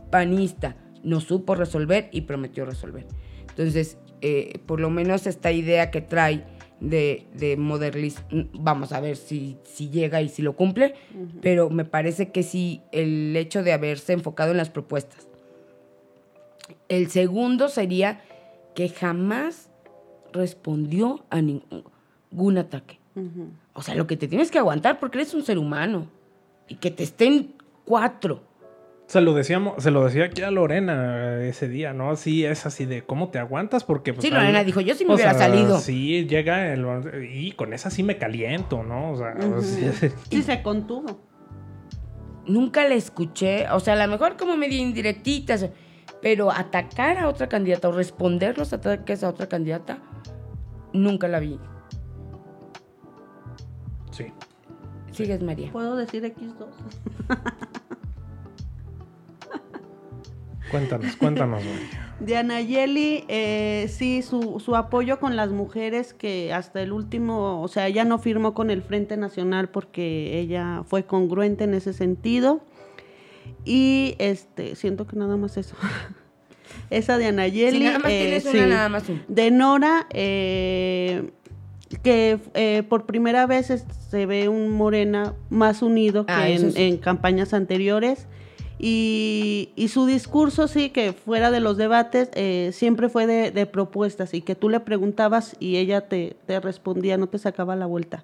panista 0.09 0.75
no 1.03 1.19
supo 1.19 1.55
resolver 1.55 2.09
y 2.11 2.21
prometió 2.21 2.65
resolver. 2.65 3.05
Entonces, 3.49 3.97
eh, 4.21 4.59
por 4.65 4.79
lo 4.79 4.89
menos 4.89 5.27
esta 5.27 5.51
idea 5.51 5.91
que 5.91 6.01
trae 6.01 6.45
de, 6.79 7.27
de 7.33 7.57
modernizar, 7.57 8.25
vamos 8.53 8.91
a 8.91 8.99
ver 8.99 9.15
si, 9.15 9.57
si 9.63 9.89
llega 9.89 10.21
y 10.21 10.29
si 10.29 10.41
lo 10.41 10.55
cumple, 10.55 10.95
pero 11.41 11.69
me 11.69 11.85
parece 11.85 12.31
que 12.31 12.43
sí, 12.43 12.81
el 12.91 13.35
hecho 13.35 13.63
de 13.63 13.73
haberse 13.73 14.13
enfocado 14.13 14.51
en 14.51 14.57
las 14.57 14.69
propuestas. 14.69 15.27
El 16.89 17.09
segundo 17.09 17.69
sería 17.69 18.21
que 18.73 18.89
jamás 18.89 19.69
respondió 20.33 21.23
a 21.29 21.41
ningún 21.41 21.83
ataque. 22.57 22.99
Ujú. 23.15 23.49
O 23.73 23.81
sea, 23.81 23.95
lo 23.95 24.07
que 24.07 24.17
te 24.17 24.27
tienes 24.27 24.51
que 24.51 24.59
aguantar 24.59 24.99
porque 24.99 25.19
eres 25.19 25.33
un 25.33 25.43
ser 25.43 25.57
humano. 25.57 26.07
Y 26.67 26.75
que 26.75 26.91
te 26.91 27.03
estén 27.03 27.53
cuatro. 27.85 28.41
Se 29.07 29.21
lo 29.21 29.33
decíamos, 29.33 29.83
se 29.83 29.91
lo 29.91 30.03
decía 30.03 30.25
aquí 30.25 30.41
a 30.41 30.49
Lorena 30.49 31.39
ese 31.43 31.67
día, 31.67 31.93
¿no? 31.93 32.15
Sí, 32.15 32.43
es 32.43 32.65
así 32.65 32.85
de 32.85 33.03
cómo 33.03 33.29
te 33.29 33.37
aguantas 33.37 33.83
porque 33.83 34.13
pues, 34.13 34.25
Sí, 34.25 34.31
Lorena 34.31 34.63
dijo, 34.63 34.81
yo 34.81 34.95
sí 34.95 35.05
me 35.05 35.13
hubiera 35.13 35.35
sea, 35.35 35.47
salido. 35.47 35.79
Sí, 35.79 36.25
llega 36.25 36.73
el, 36.73 36.85
y 37.31 37.51
con 37.51 37.73
esa 37.73 37.91
sí 37.91 38.01
me 38.01 38.17
caliento, 38.17 38.81
¿no? 38.81 39.11
O 39.11 39.17
sea, 39.17 39.35
sí, 39.61 40.09
Sí, 40.31 40.41
se 40.41 40.63
contuvo. 40.63 41.19
Nunca 42.47 42.87
le 42.87 42.95
escuché. 42.95 43.69
O 43.69 43.79
sea, 43.79 43.93
a 43.93 44.07
lo 44.07 44.11
mejor 44.11 44.37
como 44.37 44.57
medio 44.57 44.79
indirectitas. 44.79 45.69
Pero 46.21 46.51
atacar 46.51 47.19
a 47.19 47.27
otra 47.27 47.47
candidata 47.47 47.89
o 47.89 47.91
responder 47.91 48.57
los 48.57 48.73
ataques 48.73 49.23
a 49.23 49.29
otra 49.29 49.47
candidata, 49.47 49.99
nunca 50.93 51.27
la 51.27 51.39
vi. 51.39 51.59
Sí. 54.15 54.25
Sigues, 55.11 55.41
María. 55.41 55.71
¿Puedo 55.71 55.95
decir 55.95 56.23
X2? 56.23 56.67
Cuéntanos, 60.71 61.15
cuéntanos, 61.15 61.63
María. 61.63 62.15
Diana 62.19 62.59
Yeli, 62.61 63.23
eh, 63.27 63.87
sí, 63.89 64.21
su, 64.21 64.59
su 64.59 64.75
apoyo 64.75 65.19
con 65.19 65.35
las 65.35 65.51
mujeres 65.51 66.13
que 66.13 66.53
hasta 66.53 66.81
el 66.81 66.91
último, 66.91 67.61
o 67.61 67.67
sea, 67.67 67.87
ella 67.87 68.03
no 68.03 68.17
firmó 68.19 68.53
con 68.53 68.69
el 68.71 68.81
Frente 68.81 69.15
Nacional 69.15 69.69
porque 69.69 70.39
ella 70.39 70.83
fue 70.85 71.05
congruente 71.05 71.65
en 71.65 71.75
ese 71.75 71.93
sentido. 71.93 72.61
Y 73.63 74.15
este, 74.17 74.75
siento 74.75 75.07
que 75.07 75.15
nada 75.15 75.37
más 75.37 75.57
eso. 75.57 75.75
Esa 76.89 77.17
de 77.17 77.27
Anayeli. 77.27 77.77
Si 77.77 77.83
nada 77.83 77.99
más 77.99 78.11
eh, 78.11 78.19
tienes 78.21 78.43
sí. 78.43 78.57
una, 78.57 78.67
nada 78.67 78.89
más 78.89 79.09
una. 79.09 79.23
De 79.27 79.51
Nora, 79.51 80.07
eh, 80.11 81.31
que 82.05 82.39
eh, 82.53 82.83
por 82.87 83.05
primera 83.07 83.47
vez 83.47 83.83
se 84.09 84.25
ve 84.27 84.47
un 84.47 84.71
Morena 84.71 85.33
más 85.49 85.81
unido 85.81 86.25
que 86.27 86.31
Ah, 86.31 86.47
eso 86.47 86.67
en, 86.67 86.71
sí. 86.73 86.81
en 86.83 86.97
campañas 86.97 87.53
anteriores. 87.53 88.27
Y, 88.77 89.69
y 89.75 89.87
su 89.87 90.05
discurso, 90.05 90.67
sí, 90.67 90.89
que 90.91 91.13
fuera 91.13 91.49
de 91.49 91.59
los 91.61 91.77
debates, 91.77 92.29
eh, 92.35 92.69
siempre 92.73 93.09
fue 93.09 93.25
de, 93.25 93.49
de 93.49 93.65
propuestas 93.65 94.33
y 94.33 94.41
que 94.41 94.53
tú 94.53 94.69
le 94.69 94.79
preguntabas 94.81 95.55
y 95.59 95.77
ella 95.77 96.07
te, 96.07 96.35
te 96.45 96.59
respondía, 96.59 97.17
no 97.17 97.27
te 97.27 97.37
sacaba 97.39 97.75
la 97.75 97.85
vuelta. 97.87 98.23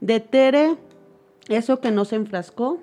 De 0.00 0.18
Tere, 0.20 0.76
eso 1.48 1.80
que 1.80 1.90
no 1.90 2.04
se 2.04 2.16
enfrascó 2.16 2.80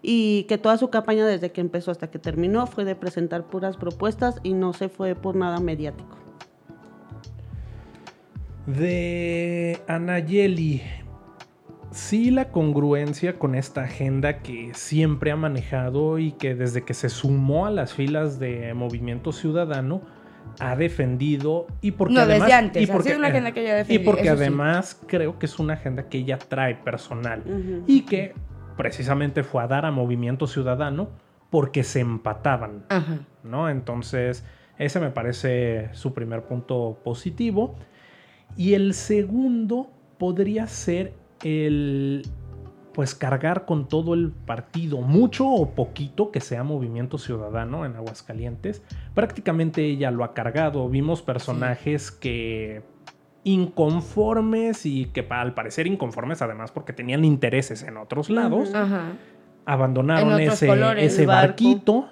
y 0.00 0.44
que 0.44 0.58
toda 0.58 0.78
su 0.78 0.88
campaña 0.90 1.26
desde 1.26 1.50
que 1.52 1.60
empezó 1.60 1.90
hasta 1.90 2.10
que 2.10 2.18
terminó 2.18 2.66
fue 2.66 2.84
de 2.84 2.94
presentar 2.94 3.44
puras 3.44 3.76
propuestas 3.76 4.36
y 4.42 4.52
no 4.54 4.72
se 4.72 4.88
fue 4.88 5.14
por 5.14 5.34
nada 5.36 5.60
mediático. 5.60 6.16
De 8.66 9.78
Anayeli. 9.88 10.82
Sí, 11.90 12.30
la 12.30 12.50
congruencia 12.50 13.38
con 13.38 13.54
esta 13.54 13.82
agenda 13.82 14.38
que 14.38 14.72
siempre 14.74 15.30
ha 15.30 15.36
manejado 15.36 16.18
y 16.18 16.32
que 16.32 16.54
desde 16.54 16.82
que 16.82 16.92
se 16.92 17.08
sumó 17.08 17.66
a 17.66 17.70
las 17.70 17.94
filas 17.94 18.40
de 18.40 18.74
Movimiento 18.74 19.32
Ciudadano 19.32 20.00
ha 20.58 20.74
defendido 20.76 21.66
y 21.80 21.92
porque 21.92 22.14
No, 22.14 22.20
además 22.22 22.48
desde 22.48 22.52
antes, 22.52 22.82
y 22.82 22.90
ha 22.90 22.92
porque, 22.92 23.08
sido 23.10 23.18
una 23.18 23.28
agenda 23.28 23.52
que 23.52 23.62
ella 23.62 23.86
y 23.88 23.98
porque 24.00 24.22
sí. 24.22 24.28
además 24.28 25.00
creo 25.06 25.38
que 25.38 25.46
es 25.46 25.58
una 25.58 25.74
agenda 25.74 26.08
que 26.08 26.18
ella 26.18 26.38
trae 26.38 26.74
personal 26.74 27.42
y 27.86 28.02
que 28.02 28.34
precisamente 28.76 29.44
fue 29.44 29.62
a 29.62 29.68
dar 29.68 29.86
a 29.86 29.92
Movimiento 29.92 30.46
Ciudadano 30.46 31.10
porque 31.50 31.84
se 31.84 32.00
empataban. 32.00 32.84
Ajá. 32.88 33.20
¿no? 33.44 33.68
Entonces, 33.70 34.44
ese 34.78 34.98
me 34.98 35.10
parece 35.10 35.90
su 35.92 36.12
primer 36.14 36.42
punto 36.42 36.98
positivo. 37.04 37.76
Y 38.56 38.74
el 38.74 38.94
segundo 38.94 39.90
podría 40.18 40.66
ser 40.66 41.14
el, 41.42 42.22
pues, 42.92 43.14
cargar 43.14 43.64
con 43.66 43.88
todo 43.88 44.14
el 44.14 44.30
partido, 44.30 45.00
mucho 45.00 45.48
o 45.48 45.70
poquito 45.74 46.30
que 46.30 46.40
sea 46.40 46.62
Movimiento 46.62 47.18
Ciudadano 47.18 47.84
en 47.84 47.96
Aguascalientes. 47.96 48.82
Prácticamente 49.14 49.84
ella 49.84 50.10
lo 50.10 50.24
ha 50.24 50.32
cargado. 50.32 50.88
Vimos 50.88 51.22
personajes 51.22 52.10
que 52.10 52.82
inconformes 53.42 54.86
y 54.86 55.06
que 55.06 55.26
al 55.28 55.52
parecer 55.52 55.86
inconformes 55.86 56.40
además 56.40 56.72
porque 56.72 56.92
tenían 56.92 57.24
intereses 57.24 57.82
en 57.82 57.98
otros 57.98 58.30
lados. 58.30 58.74
Ajá. 58.74 59.12
abandonaron 59.66 60.40
En 60.40 60.48
ese, 60.48 60.66
colores. 60.66 61.12
ese 61.12 61.26
barquito. 61.26 62.08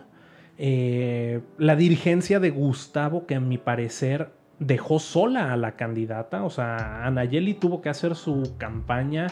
Eh, 0.59 1.41
la 1.59 1.77
dirigencia 1.77 2.39
de 2.39 2.51
Gustavo, 2.51 3.27
que 3.27 3.35
a 3.35 3.41
mi 3.41 3.59
parecer 3.59 4.31
dejó 4.67 4.99
sola 4.99 5.53
a 5.53 5.57
la 5.57 5.73
candidata. 5.77 6.45
O 6.45 6.51
sea, 6.51 7.05
Anayeli 7.07 7.55
tuvo 7.55 7.81
que 7.83 7.89
hacer 7.89 8.15
su 8.15 8.55
campaña 8.59 9.27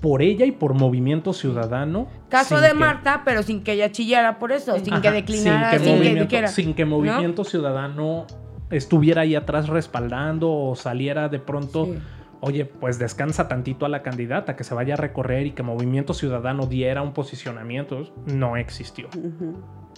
por 0.00 0.22
ella 0.22 0.44
y 0.44 0.52
por 0.52 0.74
Movimiento 0.74 1.32
Ciudadano. 1.32 2.06
Caso 2.28 2.60
de 2.60 2.68
que- 2.68 2.74
Marta, 2.74 3.22
pero 3.24 3.42
sin 3.42 3.62
que 3.64 3.72
ella 3.72 3.90
chillara 3.92 4.38
por 4.38 4.52
eso, 4.52 4.78
sin 4.78 5.00
que 5.00 5.10
declinara, 5.10 5.70
sin 5.72 5.78
sin 5.80 5.80
que, 5.80 5.84
que, 5.84 5.92
movimiento, 5.96 6.22
dijera. 6.24 6.48
sin 6.48 6.74
que 6.74 6.84
¿no? 6.84 6.90
Movimiento 6.90 7.44
Ciudadano 7.44 8.26
estuviera 8.70 9.22
ahí 9.22 9.34
atrás 9.34 9.68
respaldando 9.68 10.52
o 10.52 10.76
saliera 10.76 11.28
de 11.28 11.38
pronto. 11.38 11.86
Sí. 11.86 11.98
Oye, 12.40 12.66
pues 12.66 12.98
descansa 12.98 13.48
tantito 13.48 13.86
a 13.86 13.88
la 13.88 14.02
candidata, 14.02 14.56
que 14.56 14.62
se 14.64 14.74
vaya 14.74 14.94
a 14.94 14.96
recorrer 14.98 15.46
y 15.46 15.52
que 15.52 15.62
Movimiento 15.62 16.12
Ciudadano 16.12 16.66
diera 16.66 17.00
un 17.00 17.14
posicionamiento, 17.14 18.12
no 18.26 18.58
existió. 18.58 19.08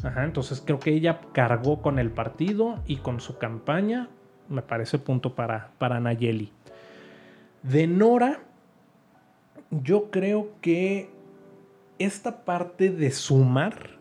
Ajá, 0.05 0.25
entonces 0.25 0.63
creo 0.65 0.79
que 0.79 0.93
ella 0.95 1.21
cargó 1.33 1.83
con 1.83 1.99
el 1.99 2.13
partido 2.13 2.77
y 2.87 2.99
con 2.99 3.19
su 3.21 3.39
campaña. 3.39 4.09
Me 4.49 4.63
parece 4.63 4.99
punto 4.99 5.35
para, 5.35 5.71
para 5.79 6.01
Nayeli. 6.01 6.53
De 7.63 7.87
Nora, 7.87 8.41
yo 9.71 10.11
creo 10.11 10.51
que 10.61 11.11
esta 11.99 12.45
parte 12.45 12.91
de 12.91 13.11
sumar 13.11 13.99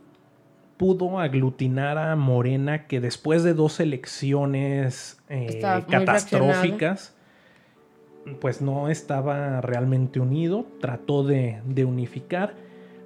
pudo 0.77 1.19
aglutinar 1.19 1.97
a 1.97 2.15
Morena 2.15 2.86
que 2.86 3.01
después 3.01 3.43
de 3.43 3.53
dos 3.53 3.79
elecciones 3.79 5.19
eh, 5.27 5.60
catastróficas, 5.89 7.15
pues 8.39 8.62
no 8.62 8.89
estaba 8.89 9.62
realmente 9.62 10.19
unido, 10.19 10.67
trató 10.79 11.23
de, 11.23 11.62
de 11.65 11.86
unificar. 11.86 12.53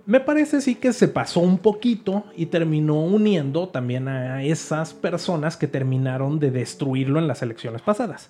Me 0.05 0.19
parece 0.19 0.61
sí 0.61 0.75
que 0.75 0.93
se 0.93 1.07
pasó 1.07 1.39
un 1.41 1.57
poquito 1.59 2.25
y 2.35 2.47
terminó 2.47 2.99
uniendo 3.03 3.69
también 3.69 4.07
a 4.07 4.43
esas 4.43 4.93
personas 4.93 5.57
que 5.57 5.67
terminaron 5.67 6.39
de 6.39 6.51
destruirlo 6.51 7.19
en 7.19 7.27
las 7.27 7.41
elecciones 7.41 7.81
pasadas. 7.81 8.29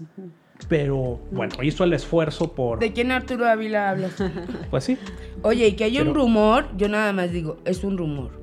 Pero 0.68 1.20
bueno, 1.32 1.56
hizo 1.64 1.84
el 1.84 1.94
esfuerzo 1.94 2.54
por... 2.54 2.80
¿De 2.80 2.92
quién 2.94 3.12
Arturo 3.12 3.48
Ávila 3.48 3.90
hablas? 3.90 4.12
Pues 4.70 4.84
sí. 4.84 4.98
Oye, 5.42 5.68
y 5.70 5.72
que 5.74 5.86
hay 5.86 6.00
un 6.00 6.14
rumor, 6.14 6.66
yo 6.78 6.88
nada 6.88 7.14
más 7.14 7.32
digo, 7.32 7.58
es 7.66 7.84
un 7.84 7.98
rumor. 7.98 8.40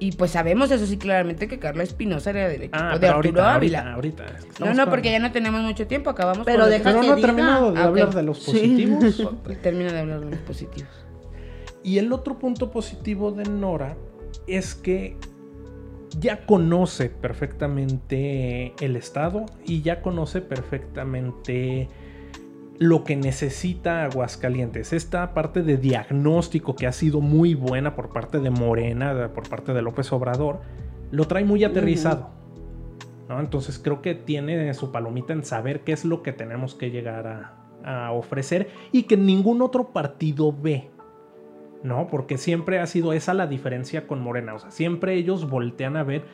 Y 0.00 0.12
pues 0.12 0.32
sabemos 0.32 0.72
eso 0.72 0.84
sí 0.84 0.96
claramente 0.96 1.46
que 1.46 1.60
Carla 1.60 1.84
Espinosa 1.84 2.30
era 2.30 2.48
del 2.48 2.62
equipo 2.62 2.76
Ah, 2.76 2.98
de 2.98 3.06
Arturo 3.06 3.40
ahorita, 3.40 3.54
Ávila. 3.54 3.92
ahorita, 3.94 4.24
ahorita. 4.24 4.64
no, 4.64 4.74
no, 4.74 4.90
porque 4.90 5.12
ya 5.12 5.20
no 5.20 5.30
tenemos 5.30 5.60
mucho 5.62 5.86
tiempo, 5.86 6.10
acabamos 6.10 6.44
Pero 6.44 6.62
con 6.62 6.70
deja 6.70 6.84
Pero 6.90 7.02
no 7.04 7.12
he 7.12 7.16
diga. 7.16 7.28
terminado 7.28 7.72
de 7.72 7.78
Ah, 7.78 7.84
hablar 7.84 8.12
de 8.12 8.22
los 8.24 8.42
Sí. 8.42 8.50
positivos. 8.50 9.28
Termina 9.62 9.92
de 9.92 10.00
hablar 10.00 10.20
de 10.24 10.30
los 10.30 10.40
positivos. 10.40 10.88
Y 11.84 11.98
el 11.98 12.12
otro 12.12 12.38
punto 12.38 12.70
positivo 12.70 13.32
de 13.32 13.44
Nora 13.44 13.96
es 14.46 14.74
que 14.74 15.16
ya 16.18 16.46
conoce 16.46 17.08
perfectamente 17.08 18.74
el 18.80 18.96
Estado 18.96 19.46
y 19.64 19.82
ya 19.82 20.02
conoce 20.02 20.40
perfectamente 20.40 21.88
lo 22.78 23.04
que 23.04 23.16
necesita 23.16 24.04
Aguascalientes. 24.04 24.92
Esta 24.92 25.34
parte 25.34 25.62
de 25.62 25.76
diagnóstico 25.76 26.74
que 26.74 26.86
ha 26.86 26.92
sido 26.92 27.20
muy 27.20 27.54
buena 27.54 27.94
por 27.94 28.10
parte 28.10 28.38
de 28.38 28.50
Morena, 28.50 29.30
por 29.34 29.48
parte 29.48 29.72
de 29.72 29.82
López 29.82 30.12
Obrador, 30.12 30.60
lo 31.10 31.26
trae 31.26 31.44
muy 31.44 31.64
aterrizado. 31.64 32.30
¿no? 33.28 33.40
Entonces 33.40 33.78
creo 33.78 34.02
que 34.02 34.14
tiene 34.14 34.72
su 34.74 34.90
palomita 34.90 35.32
en 35.32 35.44
saber 35.44 35.82
qué 35.84 35.92
es 35.92 36.04
lo 36.04 36.22
que 36.22 36.32
tenemos 36.32 36.74
que 36.74 36.90
llegar 36.90 37.26
a, 37.26 37.62
a 37.84 38.12
ofrecer 38.12 38.68
y 38.90 39.04
que 39.04 39.16
ningún 39.16 39.62
otro 39.62 39.92
partido 39.92 40.52
ve. 40.52 40.90
¿No? 41.82 42.06
Porque 42.06 42.38
siempre 42.38 42.78
ha 42.78 42.86
sido 42.86 43.12
esa 43.12 43.34
la 43.34 43.46
diferencia 43.46 44.06
con 44.06 44.20
Morena. 44.20 44.54
O 44.54 44.58
sea, 44.58 44.70
siempre 44.70 45.14
ellos 45.14 45.48
voltean 45.48 45.96
a 45.96 46.04
ver 46.04 46.24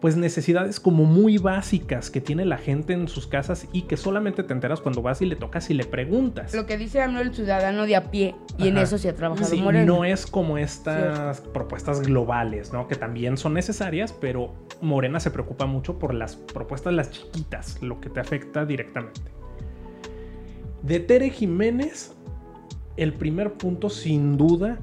pues 0.00 0.16
necesidades 0.16 0.78
como 0.78 1.04
muy 1.04 1.38
básicas 1.38 2.10
que 2.10 2.20
tiene 2.20 2.44
la 2.44 2.56
gente 2.56 2.92
en 2.92 3.08
sus 3.08 3.26
casas 3.26 3.66
y 3.72 3.82
que 3.82 3.96
solamente 3.96 4.42
te 4.42 4.52
enteras 4.52 4.80
cuando 4.80 5.02
vas 5.02 5.20
y 5.22 5.26
le 5.26 5.36
tocas 5.36 5.70
y 5.70 5.74
le 5.74 5.84
preguntas. 5.84 6.54
Lo 6.54 6.66
que 6.66 6.78
dice 6.78 7.02
AMLO 7.02 7.20
el 7.20 7.34
ciudadano 7.34 7.84
de 7.84 7.96
a 7.96 8.10
pie 8.10 8.36
y 8.58 8.68
en 8.68 8.78
eso 8.78 8.98
se 8.98 9.08
ha 9.08 9.14
trabajado 9.14 9.48
sí, 9.48 9.60
Morena. 9.60 9.84
No 9.84 10.04
es 10.04 10.26
como 10.26 10.56
estas 10.58 11.40
propuestas 11.40 12.02
globales, 12.02 12.72
¿no? 12.72 12.86
Que 12.86 12.94
también 12.94 13.36
son 13.36 13.54
necesarias, 13.54 14.12
pero 14.12 14.54
Morena 14.80 15.18
se 15.20 15.30
preocupa 15.30 15.66
mucho 15.66 15.98
por 15.98 16.14
las 16.14 16.36
propuestas 16.36 16.92
las 16.92 17.10
chiquitas, 17.10 17.82
lo 17.82 18.00
que 18.00 18.08
te 18.08 18.20
afecta 18.20 18.64
directamente. 18.64 19.20
De 20.82 21.00
Tere 21.00 21.30
Jiménez, 21.30 22.14
el 22.96 23.14
primer 23.14 23.54
punto 23.54 23.90
sin 23.90 24.36
duda 24.36 24.78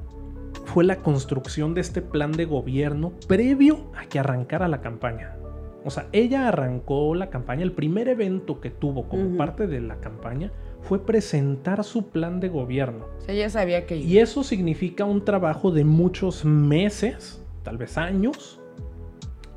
fue 0.66 0.84
la 0.84 0.96
construcción 0.96 1.74
de 1.74 1.80
este 1.80 2.02
plan 2.02 2.32
de 2.32 2.44
gobierno 2.44 3.12
previo 3.26 3.90
a 3.96 4.06
que 4.06 4.18
arrancara 4.18 4.68
la 4.68 4.80
campaña. 4.80 5.36
O 5.84 5.90
sea, 5.90 6.08
ella 6.12 6.48
arrancó 6.48 7.14
la 7.14 7.30
campaña, 7.30 7.62
el 7.62 7.72
primer 7.72 8.08
evento 8.08 8.60
que 8.60 8.70
tuvo 8.70 9.08
como 9.08 9.36
parte 9.36 9.68
de 9.68 9.80
la 9.80 10.00
campaña 10.00 10.52
fue 10.82 11.06
presentar 11.06 11.84
su 11.84 12.08
plan 12.08 12.40
de 12.40 12.48
gobierno. 12.48 13.06
O 13.18 13.20
sea, 13.20 13.34
ella 13.34 13.48
sabía 13.48 13.86
que... 13.86 13.96
Y 13.96 14.18
eso 14.18 14.42
significa 14.42 15.04
un 15.04 15.24
trabajo 15.24 15.70
de 15.70 15.84
muchos 15.84 16.44
meses, 16.44 17.40
tal 17.62 17.78
vez 17.78 17.96
años, 17.96 18.60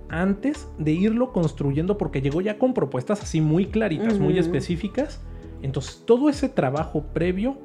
antes 0.10 0.68
de 0.78 0.92
irlo 0.92 1.34
construyendo 1.34 1.98
porque 1.98 2.22
llegó 2.22 2.42
ya 2.42 2.60
con 2.60 2.76
propuestas 2.76 3.24
así 3.24 3.42
muy 3.42 3.66
claritas, 3.66 4.20
muy 4.20 4.38
específicas. 4.38 5.22
Entonces, 5.64 6.04
todo 6.06 6.30
ese 6.30 6.48
trabajo 6.48 7.06
previo 7.12 7.58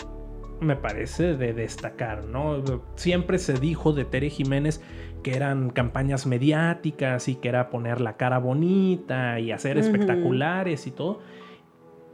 me 0.65 0.77
parece 0.77 1.37
de 1.37 1.53
destacar, 1.53 2.25
¿no? 2.25 2.63
Siempre 2.97 3.39
se 3.39 3.55
dijo 3.55 3.93
de 3.93 4.05
Tere 4.05 4.31
Jiménez 4.31 4.81
que 5.23 5.37
eran 5.37 5.71
campañas 5.71 6.27
mediáticas 6.27 7.29
y 7.29 7.37
que 7.37 7.49
era 7.49 7.71
poner 7.71 8.01
la 8.01 8.17
cara 8.17 8.39
bonita 8.39 9.41
y 9.41 9.53
hacer 9.53 9.79
espectaculares 9.79 10.87
y 10.87 10.91
todo. 10.91 11.21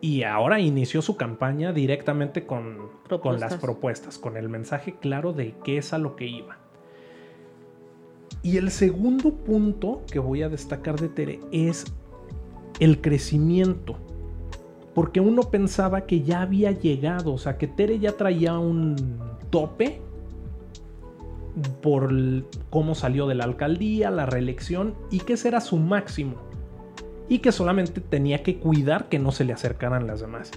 Y 0.01 0.23
ahora 0.23 0.61
inició 0.61 1.03
su 1.03 1.17
campaña 1.17 1.73
directamente 1.73 2.47
con, 2.47 2.91
con 3.21 3.41
las 3.41 3.57
propuestas, 3.57 4.19
con 4.19 4.37
el 4.37 4.49
mensaje 4.49 4.95
claro 5.01 5.33
de 5.33 5.55
qué 5.65 5.79
es 5.79 5.93
a 5.93 5.99
lo 5.99 6.17
que 6.17 6.27
iba. 6.27 6.59
Y 8.43 8.57
el 8.57 8.71
segundo 8.71 9.35
punto 9.35 10.03
que 10.11 10.19
voy 10.19 10.43
a 10.43 10.49
destacar 10.49 10.99
de 10.99 11.09
Tere 11.09 11.41
es 11.53 11.85
el 12.79 13.01
crecimiento 13.01 13.99
porque 14.95 15.21
uno 15.21 15.43
pensaba 15.43 16.03
que 16.03 16.23
ya 16.23 16.43
había 16.43 16.73
llegado, 16.73 17.33
o 17.33 17.39
sea, 17.39 17.59
que 17.59 17.67
Tere 17.67 17.99
ya 17.99 18.13
traía 18.13 18.59
un 18.59 18.97
tope 19.51 20.01
por 21.83 22.13
cómo 22.71 22.95
salió 22.95 23.27
de 23.27 23.35
la 23.35 23.45
alcaldía, 23.45 24.11
la 24.11 24.27
reelección 24.27 24.95
y 25.11 25.21
que 25.21 25.35
ese 25.35 25.49
era 25.49 25.61
su 25.61 25.77
máximo. 25.77 26.37
Y 27.29 27.39
que 27.39 27.53
solamente 27.53 28.01
tenía 28.01 28.43
que 28.43 28.59
cuidar 28.59 29.09
que 29.09 29.21
no 29.21 29.31
se 29.31 29.45
le 29.45 29.53
acercaran 29.53 30.07
las 30.07 30.21
demás. 30.21 30.51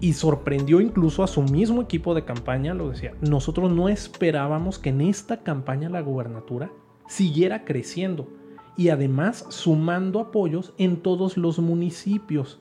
Y 0.00 0.12
sorprendió 0.12 0.80
incluso 0.80 1.24
a 1.24 1.26
su 1.26 1.42
mismo 1.42 1.82
equipo 1.82 2.14
de 2.14 2.24
campaña, 2.24 2.74
lo 2.74 2.90
decía, 2.90 3.14
nosotros 3.20 3.72
no 3.72 3.88
esperábamos 3.88 4.78
que 4.78 4.90
en 4.90 5.00
esta 5.00 5.42
campaña 5.42 5.90
la 5.90 6.00
gubernatura 6.00 6.70
siguiera 7.08 7.64
creciendo 7.64 8.28
y 8.76 8.90
además 8.90 9.44
sumando 9.48 10.20
apoyos 10.20 10.72
en 10.78 10.98
todos 10.98 11.36
los 11.36 11.58
municipios 11.58 12.60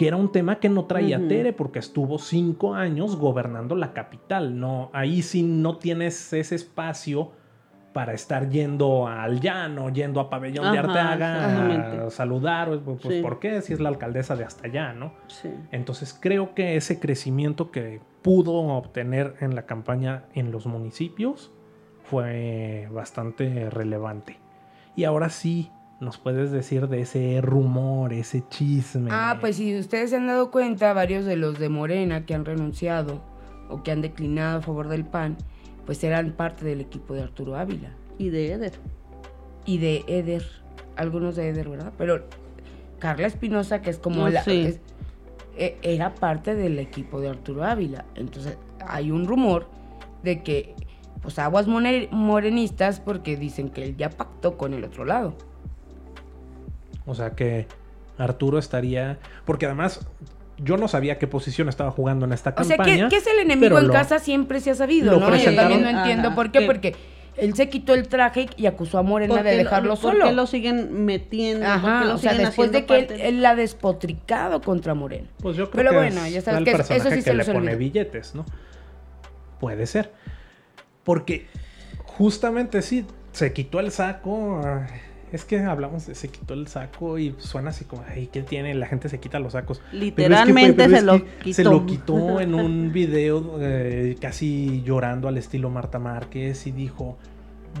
que 0.00 0.08
era 0.08 0.16
un 0.16 0.32
tema 0.32 0.60
que 0.60 0.70
no 0.70 0.86
traía 0.86 1.28
Tere 1.28 1.52
porque 1.52 1.78
estuvo 1.78 2.18
cinco 2.18 2.72
años 2.72 3.16
gobernando 3.16 3.76
la 3.76 3.92
capital. 3.92 4.58
No, 4.58 4.88
ahí 4.94 5.20
sí 5.20 5.42
no 5.42 5.76
tienes 5.76 6.32
ese 6.32 6.54
espacio 6.54 7.32
para 7.92 8.14
estar 8.14 8.48
yendo 8.48 9.06
al 9.06 9.42
llano, 9.42 9.90
yendo 9.90 10.20
a 10.20 10.30
Pabellón 10.30 10.72
de 10.72 10.78
Arteaga 10.78 12.06
a 12.06 12.10
saludar, 12.10 12.80
pues, 12.82 12.98
pues 13.02 13.20
¿por 13.20 13.40
qué? 13.40 13.60
Si 13.60 13.74
es 13.74 13.80
la 13.80 13.90
alcaldesa 13.90 14.36
de 14.36 14.44
hasta 14.44 14.68
allá, 14.68 14.94
¿no? 14.94 15.12
Sí. 15.26 15.50
Entonces 15.70 16.18
creo 16.18 16.54
que 16.54 16.76
ese 16.76 16.98
crecimiento 16.98 17.70
que 17.70 18.00
pudo 18.22 18.54
obtener 18.54 19.34
en 19.40 19.54
la 19.54 19.66
campaña 19.66 20.24
en 20.32 20.50
los 20.50 20.64
municipios 20.64 21.52
fue 22.04 22.88
bastante 22.90 23.68
relevante. 23.68 24.38
Y 24.96 25.04
ahora 25.04 25.28
sí, 25.28 25.70
nos 26.00 26.16
puedes 26.16 26.50
decir 26.50 26.88
de 26.88 27.02
ese 27.02 27.40
rumor, 27.42 28.12
ese 28.12 28.42
chisme? 28.48 29.10
Ah, 29.12 29.36
pues 29.40 29.56
si 29.56 29.78
ustedes 29.78 30.10
se 30.10 30.16
han 30.16 30.26
dado 30.26 30.50
cuenta, 30.50 30.92
varios 30.94 31.26
de 31.26 31.36
los 31.36 31.58
de 31.58 31.68
Morena 31.68 32.24
que 32.24 32.34
han 32.34 32.44
renunciado 32.44 33.22
o 33.68 33.82
que 33.82 33.92
han 33.92 34.00
declinado 34.00 34.58
a 34.58 34.62
favor 34.62 34.88
del 34.88 35.04
PAN, 35.04 35.36
pues 35.84 36.02
eran 36.02 36.32
parte 36.32 36.64
del 36.64 36.80
equipo 36.80 37.14
de 37.14 37.22
Arturo 37.22 37.56
Ávila. 37.56 37.90
Y 38.18 38.30
de 38.30 38.52
Eder. 38.52 38.72
Y 39.66 39.78
de 39.78 40.04
Eder, 40.06 40.44
algunos 40.96 41.36
de 41.36 41.48
Eder, 41.48 41.68
¿verdad? 41.68 41.92
Pero 41.98 42.24
Carla 42.98 43.26
Espinosa, 43.26 43.82
que 43.82 43.90
es 43.90 43.98
como 43.98 44.28
la... 44.28 44.42
E, 45.56 45.76
era 45.82 46.14
parte 46.14 46.54
del 46.54 46.78
equipo 46.78 47.20
de 47.20 47.28
Arturo 47.28 47.64
Ávila. 47.64 48.06
Entonces 48.14 48.56
hay 48.86 49.10
un 49.10 49.26
rumor 49.26 49.68
de 50.22 50.42
que, 50.42 50.74
pues 51.20 51.38
aguas 51.38 51.66
morenistas, 51.66 53.00
porque 53.00 53.36
dicen 53.36 53.68
que 53.68 53.82
él 53.82 53.96
ya 53.96 54.08
pactó 54.08 54.56
con 54.56 54.72
el 54.72 54.84
otro 54.84 55.04
lado. 55.04 55.34
O 57.06 57.14
sea 57.14 57.30
que 57.30 57.66
Arturo 58.18 58.58
estaría. 58.58 59.18
Porque 59.44 59.66
además, 59.66 60.06
yo 60.58 60.76
no 60.76 60.88
sabía 60.88 61.18
qué 61.18 61.26
posición 61.26 61.68
estaba 61.68 61.90
jugando 61.90 62.26
en 62.26 62.32
esta 62.32 62.54
campaña. 62.54 62.82
O 62.82 62.84
sea, 62.84 63.08
que, 63.08 63.16
es 63.16 63.26
el 63.26 63.38
enemigo 63.40 63.78
en 63.78 63.88
casa 63.88 64.18
siempre 64.18 64.60
se 64.60 64.70
ha 64.70 64.74
sabido, 64.74 65.18
¿no? 65.18 65.34
Yo 65.36 65.54
también 65.54 65.82
no 65.82 65.88
entiendo 65.88 66.34
por 66.34 66.50
qué, 66.52 66.62
porque 66.62 66.94
él 67.36 67.54
se 67.54 67.68
quitó 67.68 67.94
el 67.94 68.08
traje 68.08 68.48
y 68.56 68.66
acusó 68.66 68.98
a 68.98 69.02
Morena 69.02 69.42
de 69.42 69.56
dejarlo 69.56 69.96
solo. 69.96 70.18
¿Por 70.18 70.28
qué 70.28 70.34
lo 70.34 70.46
siguen 70.46 71.04
metiendo? 71.04 71.66
Ajá, 71.66 72.04
lo 72.04 72.14
o 72.14 72.18
sea, 72.18 72.34
después 72.34 72.70
de 72.72 72.84
que 72.84 73.08
él, 73.20 73.42
la 73.42 73.50
ha 73.50 73.54
despotricado 73.54 74.60
contra 74.60 74.94
Morena. 74.94 75.28
Pues 75.40 75.56
yo 75.56 75.70
creo 75.70 75.84
Pero 75.84 75.98
bueno, 75.98 76.26
ya 76.28 76.42
sabes 76.42 76.64
que 76.64 76.94
eso 76.94 77.10
sí 77.10 77.22
se 77.22 77.34
le 77.34 77.44
pone 77.44 77.76
billetes, 77.76 78.34
¿no? 78.34 78.44
Puede 79.58 79.86
ser. 79.86 80.12
Porque 81.04 81.46
justamente 82.04 82.82
sí, 82.82 83.06
se 83.32 83.52
quitó 83.52 83.80
el 83.80 83.90
saco. 83.90 84.60
Es 85.32 85.44
que 85.44 85.60
hablamos 85.60 86.06
de 86.06 86.14
se 86.14 86.28
quitó 86.28 86.54
el 86.54 86.66
saco 86.66 87.18
y 87.18 87.34
suena 87.38 87.70
así 87.70 87.84
como, 87.84 88.04
ay, 88.08 88.28
¿qué 88.32 88.42
tiene? 88.42 88.74
La 88.74 88.86
gente 88.86 89.08
se 89.08 89.20
quita 89.20 89.38
los 89.38 89.52
sacos. 89.52 89.80
Literalmente 89.92 90.88
se 90.88 91.02
lo 91.02 91.24
quitó. 91.38 91.54
Se 91.54 91.64
lo 91.64 91.86
quitó 91.86 92.40
en 92.40 92.54
un 92.54 92.92
video 92.92 93.58
eh, 93.60 94.16
casi 94.20 94.82
llorando 94.84 95.28
al 95.28 95.36
estilo 95.36 95.70
Marta 95.70 95.98
Márquez 95.98 96.66
y 96.66 96.72
dijo, 96.72 97.16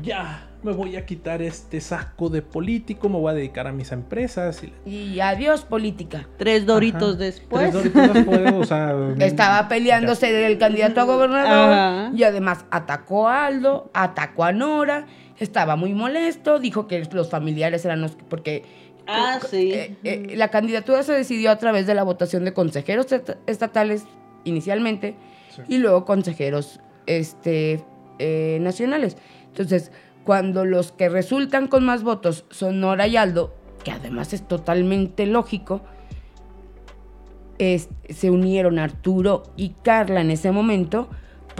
ya, 0.02 0.48
me 0.62 0.72
voy 0.72 0.96
a 0.96 1.04
quitar 1.04 1.42
este 1.42 1.80
saco 1.80 2.28
de 2.28 2.42
político, 2.42 3.08
me 3.08 3.18
voy 3.18 3.30
a 3.32 3.34
dedicar 3.34 3.66
a 3.66 3.72
mis 3.72 3.92
empresas. 3.92 4.62
Y, 4.86 5.20
adiós 5.20 5.64
política. 5.64 6.28
Tres 6.38 6.66
doritos 6.66 7.18
después. 7.18 7.70
Tres 7.70 7.92
doritos 7.92 8.14
después, 8.14 8.52
o 8.52 8.64
sea... 8.64 8.94
Estaba 9.18 9.68
peleándose 9.68 10.32
del 10.32 10.58
candidato 10.58 11.00
a 11.00 11.04
gobernador 11.04 12.14
y 12.14 12.22
además 12.22 12.64
atacó 12.70 13.28
a 13.28 13.46
Aldo, 13.46 13.90
atacó 13.92 14.44
a 14.44 14.52
Nora 14.52 15.06
estaba 15.40 15.74
muy 15.74 15.94
molesto, 15.94 16.60
dijo 16.60 16.86
que 16.86 17.02
los 17.12 17.30
familiares 17.30 17.84
eran 17.84 18.02
los... 18.02 18.12
porque 18.28 18.62
ah, 19.06 19.40
sí. 19.50 19.72
Eh, 19.72 19.96
eh, 20.04 20.34
la 20.36 20.48
candidatura 20.48 21.02
se 21.02 21.14
decidió 21.14 21.50
a 21.50 21.56
través 21.56 21.86
de 21.86 21.94
la 21.94 22.02
votación 22.02 22.44
de 22.44 22.52
consejeros 22.52 23.06
estatales 23.46 24.04
inicialmente 24.44 25.16
y 25.66 25.78
luego 25.78 26.04
consejeros 26.04 26.80
este, 27.06 27.82
eh, 28.18 28.58
nacionales. 28.60 29.16
Entonces, 29.46 29.90
cuando 30.24 30.66
los 30.66 30.92
que 30.92 31.08
resultan 31.08 31.66
con 31.68 31.84
más 31.84 32.02
votos 32.02 32.44
son 32.50 32.80
Nora 32.80 33.06
y 33.06 33.16
Aldo, 33.16 33.54
que 33.82 33.90
además 33.90 34.34
es 34.34 34.46
totalmente 34.46 35.26
lógico, 35.26 35.80
se 37.58 38.30
unieron 38.30 38.78
Arturo 38.78 39.42
y 39.54 39.70
Carla 39.82 40.22
en 40.22 40.30
ese 40.30 40.50
momento 40.50 41.10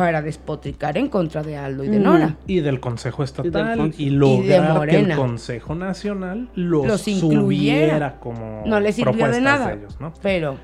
para 0.01 0.23
despotricar 0.23 0.97
en 0.97 1.09
contra 1.11 1.43
de 1.43 1.59
Aldo 1.59 1.85
y 1.85 1.89
de 1.89 1.99
Nora. 1.99 2.39
Y 2.47 2.61
del 2.61 2.81
Consejo 2.81 3.23
Estatal 3.23 3.93
y, 3.99 4.09
lograr 4.09 4.89
que 4.89 4.99
el 4.99 5.15
Consejo 5.15 5.75
Nacional 5.75 6.49
los, 6.55 7.07
incluyera. 7.07 8.19
como 8.19 8.63
No 8.65 8.81
les 8.81 8.95
sirvió 8.95 9.29
de 9.29 9.43
nada, 9.43 9.79
pero... 10.23 10.57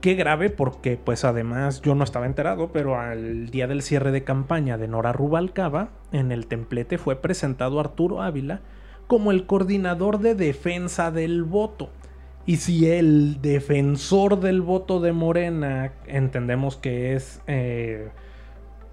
Qué 0.00 0.14
grave 0.14 0.48
porque 0.48 0.96
pues 0.96 1.24
además 1.24 1.82
yo 1.82 1.96
no 1.96 2.04
estaba 2.04 2.26
enterado, 2.26 2.70
pero 2.72 2.98
al 3.00 3.50
día 3.50 3.66
del 3.66 3.82
cierre 3.82 4.12
de 4.12 4.22
campaña 4.22 4.78
de 4.78 4.86
Nora 4.86 5.12
Rubalcaba, 5.12 5.88
en 6.12 6.30
el 6.30 6.46
templete 6.46 6.98
fue 6.98 7.16
presentado 7.16 7.80
Arturo 7.80 8.22
Ávila 8.22 8.60
como 9.08 9.32
el 9.32 9.44
coordinador 9.44 10.20
de 10.20 10.36
defensa 10.36 11.10
del 11.10 11.42
voto. 11.42 11.90
Y 12.46 12.56
si 12.56 12.90
el 12.90 13.40
defensor 13.42 14.40
del 14.40 14.60
voto 14.60 15.00
de 15.00 15.12
Morena 15.12 15.92
entendemos 16.06 16.76
que 16.76 17.14
es 17.14 17.40
eh, 17.46 18.08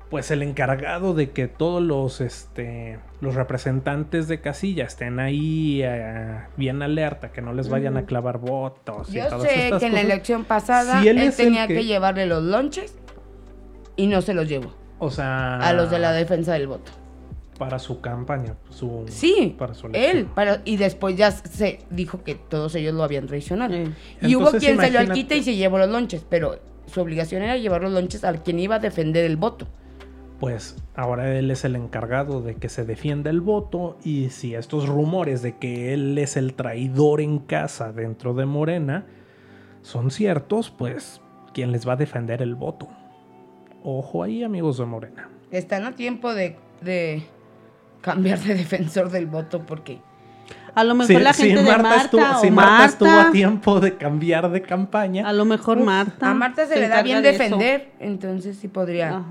pues 0.10 0.32
el 0.32 0.42
encargado 0.42 1.14
de 1.14 1.32
que 1.32 1.48
todos 1.48 1.82
los, 1.82 2.22
este, 2.22 3.00
los 3.20 3.36
representantes 3.36 4.28
de 4.28 4.40
casilla 4.40 4.86
estén 4.86 5.20
ahí 5.20 5.82
eh, 5.84 6.40
bien 6.56 6.82
alerta, 6.82 7.32
que 7.32 7.42
no 7.42 7.54
les 7.54 7.70
vayan 7.70 7.98
a 7.98 8.06
clavar 8.06 8.38
votos. 8.38 9.10
Yo 9.12 9.24
sé 9.42 9.72
que 9.80 9.86
en 9.86 9.94
la 9.94 10.02
elección 10.02 10.46
pasada 10.46 11.04
él, 11.04 11.34
tenía 11.36 11.68
que... 11.68 11.84
llevarle 11.84 12.26
los 12.26 12.44
lonches 12.44 12.96
y 13.96 14.08
no 14.08 14.22
se 14.22 14.34
los 14.34 14.48
llevó. 14.48 14.74
O 15.00 15.10
sea... 15.10 15.60
A 15.60 15.74
los 15.74 15.92
de 15.92 16.00
la 16.00 16.12
defensa 16.14 16.54
del 16.54 16.68
voto. 16.68 16.92
Para 17.58 17.80
su 17.80 18.02
campaña, 18.02 18.56
su... 18.70 19.06
Sí, 19.08 19.56
para 19.58 19.74
su 19.74 19.88
él. 19.94 20.28
Para, 20.28 20.62
y 20.64 20.78
después 20.78 21.16
ya 21.16 21.32
se 21.32 21.80
dijo 21.90 22.24
que 22.24 22.36
todos 22.36 22.76
ellos 22.76 22.94
lo 22.94 23.04
habían 23.04 23.26
traicionado. 23.26 23.76
Y 24.22 24.36
hubo 24.36 24.52
quien 24.52 24.80
se 24.80 24.98
al 24.98 25.12
quite 25.12 25.38
y 25.38 25.44
se 25.44 25.56
llevó 25.56 25.78
los 25.80 25.90
lonches, 25.90 26.24
pero 26.30 26.60
su 26.86 27.02
obligación 27.02 27.42
era 27.42 27.58
llevar 27.58 27.82
los 27.82 27.92
lonches 27.92 28.24
al 28.24 28.44
quien 28.44 28.60
iba 28.60 28.76
a 28.76 28.80
defender 28.80 29.26
el 29.26 29.38
voto 29.38 29.68
pues 30.40 30.76
ahora 30.96 31.36
él 31.38 31.50
es 31.52 31.66
el 31.66 31.76
encargado 31.76 32.42
de 32.42 32.56
que 32.56 32.70
se 32.70 32.86
defienda 32.86 33.30
el 33.30 33.42
voto 33.42 33.98
y 34.04 34.30
si 34.30 34.54
estos 34.54 34.88
rumores 34.88 35.42
de 35.42 35.58
que 35.58 35.94
él 35.94 36.18
es 36.18 36.38
el 36.38 36.54
traidor 36.54 37.22
en 37.22 37.40
casa 37.40 37.92
dentro 37.92 38.34
de 38.34 38.46
Morena 38.46 39.06
son 39.82 40.12
ciertos, 40.12 40.70
pues 40.70 41.22
¿quién 41.54 41.72
les 41.72 41.88
va 41.88 41.94
a 41.94 41.98
defender 41.98 42.42
el 42.42 42.56
voto? 42.56 42.88
Ojo 43.84 44.24
ahí 44.24 44.44
amigos 44.44 44.78
de 44.78 44.86
Morena. 44.86 45.30
Están 45.50 45.86
a 45.86 45.96
tiempo 45.96 46.34
de, 46.34 46.58
de 46.82 47.24
cambiar 48.02 48.40
de 48.40 48.56
defensor 48.56 49.10
del 49.10 49.28
voto 49.28 49.66
porque 49.66 50.00
a 50.78 50.84
lo 50.84 50.94
mejor 50.94 51.22
la 51.22 51.34
gente 51.34 51.64
de 51.64 51.64
Marta, 51.64 51.96
estuvo, 51.96 52.40
si 52.40 52.52
Marta, 52.52 52.86
estuvo 52.86 53.10
a 53.10 53.32
tiempo 53.32 53.80
de 53.80 53.98
cambiar 53.98 54.52
de 54.52 54.62
campaña. 54.62 55.28
A 55.28 55.34
lo 55.34 55.44
mejor 55.44 55.80
Marta. 55.80 56.30
A 56.30 56.36
Marta 56.36 56.68
se, 56.68 56.80
le 56.80 56.88
da 56.88 57.02
bien 57.02 57.24
defender, 57.24 57.94
entonces 58.00 58.58
sí 58.58 58.68
podría, 58.68 59.26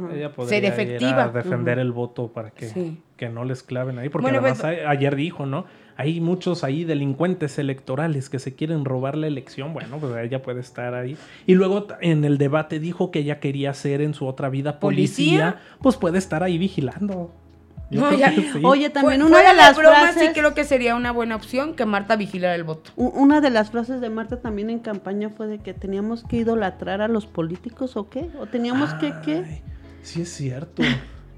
ser 0.49 0.65
efectiva. 0.65 1.29
defender 1.29 1.79
el 1.79 1.93
voto 1.93 2.33
para 2.33 2.51
que, 2.51 2.97
que 3.17 3.29
no 3.29 3.45
les 3.45 3.63
claven 3.63 3.97
ahí. 4.01 4.09
Porque 4.09 4.31
además 4.31 4.59
pues, 4.61 4.81
ayer 4.89 5.15
dijo, 5.15 5.47
¿no? 5.47 5.67
Hay 5.97 6.21
muchos 6.21 6.65
ahí 6.65 6.83
delincuentes 6.83 7.61
electorales 7.61 8.29
que 8.29 8.41
se 8.41 8.57
quieren 8.57 8.85
robar 8.85 9.17
la 9.17 9.29
elección. 9.29 9.73
Bueno, 9.73 9.99
pues 9.99 10.17
ella 10.17 10.43
puede 10.43 10.59
estar 10.59 10.95
ahí. 10.95 11.17
Y 11.47 11.55
luego 11.55 11.87
en 12.01 12.25
el 12.25 12.39
debate 12.39 12.81
dijo 12.81 13.13
que 13.13 13.21
ella 13.21 13.39
quería 13.39 13.73
ser 13.73 14.01
en 14.01 14.15
su 14.15 14.27
otra 14.27 14.49
vida 14.49 14.81
policía. 14.81 15.61
Pues 15.81 15.97
puede 15.97 16.19
estar 16.19 16.43
ahí 16.43 16.59
vigilando. 16.59 17.31
Oye, 18.63 18.91
también 18.91 19.23
una 19.23 19.43
de 19.43 19.55
las 19.55 19.77
bromas 19.77 20.15
sí 20.15 20.29
creo 20.35 20.55
que 20.55 20.65
sería 20.65 20.97
una 20.97 21.13
buena 21.13 21.37
opción 21.37 21.75
que 21.75 21.87
Marta 21.87 22.17
vigilara 22.17 22.55
el 22.55 22.65
voto. 22.65 22.91
Una 22.97 23.41
de 23.41 23.51
las 23.51 23.71
frases 23.71 24.01
de 24.01 24.11
Marta 24.11 24.41
también 24.41 24.71
en 24.71 24.81
campaña 24.81 25.31
fue 25.31 25.47
de 25.47 25.59
que 25.59 25.73
teníamos 25.75 26.25
que 26.25 26.39
idolatrar 26.39 27.01
a 27.01 27.09
los 27.09 27.27
políticos 27.27 27.97
o 27.97 28.09
qué, 28.09 28.29
o 28.39 28.47
teníamos 28.47 28.93
que 28.95 29.13
qué. 29.25 29.63
Sí 30.03 30.23
es 30.23 30.33
cierto. 30.33 30.83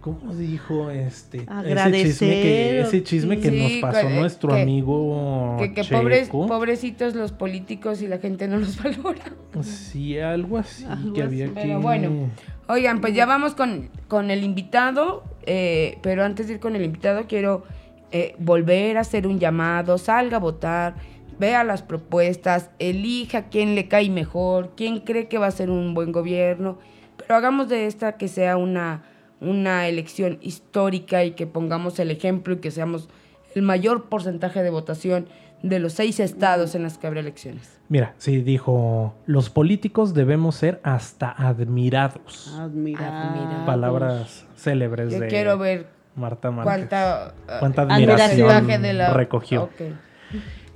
¿Cómo 0.00 0.32
dijo 0.32 0.90
este 0.90 1.44
Agradecer, 1.48 2.86
ese 2.86 3.02
chisme 3.02 3.40
que, 3.40 3.50
nos 3.50 3.72
pasó 3.92 4.08
nuestro 4.08 4.54
amigo 4.54 5.56
que, 5.58 5.82
pobres, 5.84 6.28
pobrecitos 6.28 7.16
los 7.16 7.32
políticos 7.32 8.00
y 8.00 8.06
la 8.06 8.18
gente 8.18 8.46
no 8.46 8.58
los 8.58 8.80
valora? 8.82 9.24
Sí, 9.62 10.18
algo 10.18 10.58
así 10.58 10.86
que 11.14 11.22
había 11.22 11.50
Pero 11.52 11.80
bueno, 11.80 12.30
oigan, 12.68 13.00
pues 13.00 13.14
ya 13.14 13.26
vamos 13.26 13.54
con, 13.56 13.90
con 14.06 14.30
el 14.30 14.44
invitado, 14.44 15.24
eh, 15.48 15.98
pero 16.02 16.24
antes 16.24 16.46
de 16.46 16.54
ir 16.54 16.60
con 16.60 16.76
el 16.76 16.84
invitado 16.84 17.26
quiero 17.26 17.64
eh, 18.12 18.34
volver 18.38 18.96
a 18.96 19.00
hacer 19.00 19.26
un 19.26 19.40
llamado, 19.40 19.98
salga 19.98 20.36
a 20.36 20.40
votar, 20.40 20.94
vea 21.38 21.64
las 21.64 21.82
propuestas, 21.82 22.70
elija 22.78 23.48
quién 23.48 23.74
le 23.74 23.88
cae 23.88 24.10
mejor, 24.10 24.74
quién 24.76 25.00
cree 25.00 25.26
que 25.26 25.38
va 25.38 25.46
a 25.46 25.50
ser 25.50 25.70
un 25.70 25.94
buen 25.94 26.12
gobierno, 26.12 26.78
pero 27.16 27.34
hagamos 27.34 27.68
de 27.68 27.86
esta 27.86 28.16
que 28.16 28.28
sea 28.28 28.56
una 28.56 29.02
una 29.40 29.86
elección 29.88 30.38
histórica 30.40 31.24
y 31.24 31.32
que 31.32 31.46
pongamos 31.46 31.98
el 31.98 32.10
ejemplo 32.10 32.54
y 32.54 32.58
que 32.58 32.70
seamos 32.70 33.08
el 33.54 33.62
mayor 33.62 34.08
porcentaje 34.08 34.62
de 34.62 34.70
votación 34.70 35.28
de 35.62 35.78
los 35.78 35.92
seis 35.94 36.20
estados 36.20 36.74
en 36.74 36.82
los 36.82 36.98
que 36.98 37.06
habrá 37.06 37.20
elecciones. 37.20 37.78
Mira, 37.88 38.14
sí, 38.18 38.42
dijo, 38.42 39.14
los 39.26 39.50
políticos 39.50 40.14
debemos 40.14 40.56
ser 40.56 40.80
hasta 40.82 41.30
admirados. 41.30 42.54
Admirados. 42.58 43.66
Palabras 43.66 44.46
célebres 44.56 45.12
Yo 45.12 45.20
de 45.20 45.28
quiero 45.28 45.58
ver 45.58 45.86
Marta 46.14 46.50
Márquez. 46.50 46.74
Cuánta, 46.74 47.34
cuánta 47.60 47.82
admiración, 47.82 48.82
de 48.82 48.92
la... 48.92 49.12
recogió. 49.12 49.70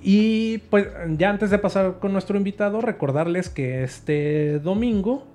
Y 0.03 0.59
pues 0.71 0.89
ya 1.17 1.31
antes 1.31 1.51
de 1.51 1.59
pasar 1.59 1.99
con 2.01 2.13
nuestro 2.13 2.37
invitado, 2.37 2.81
recordarles 2.81 3.49
que 3.49 3.85
este 3.85 4.59
domingo 4.59 5.29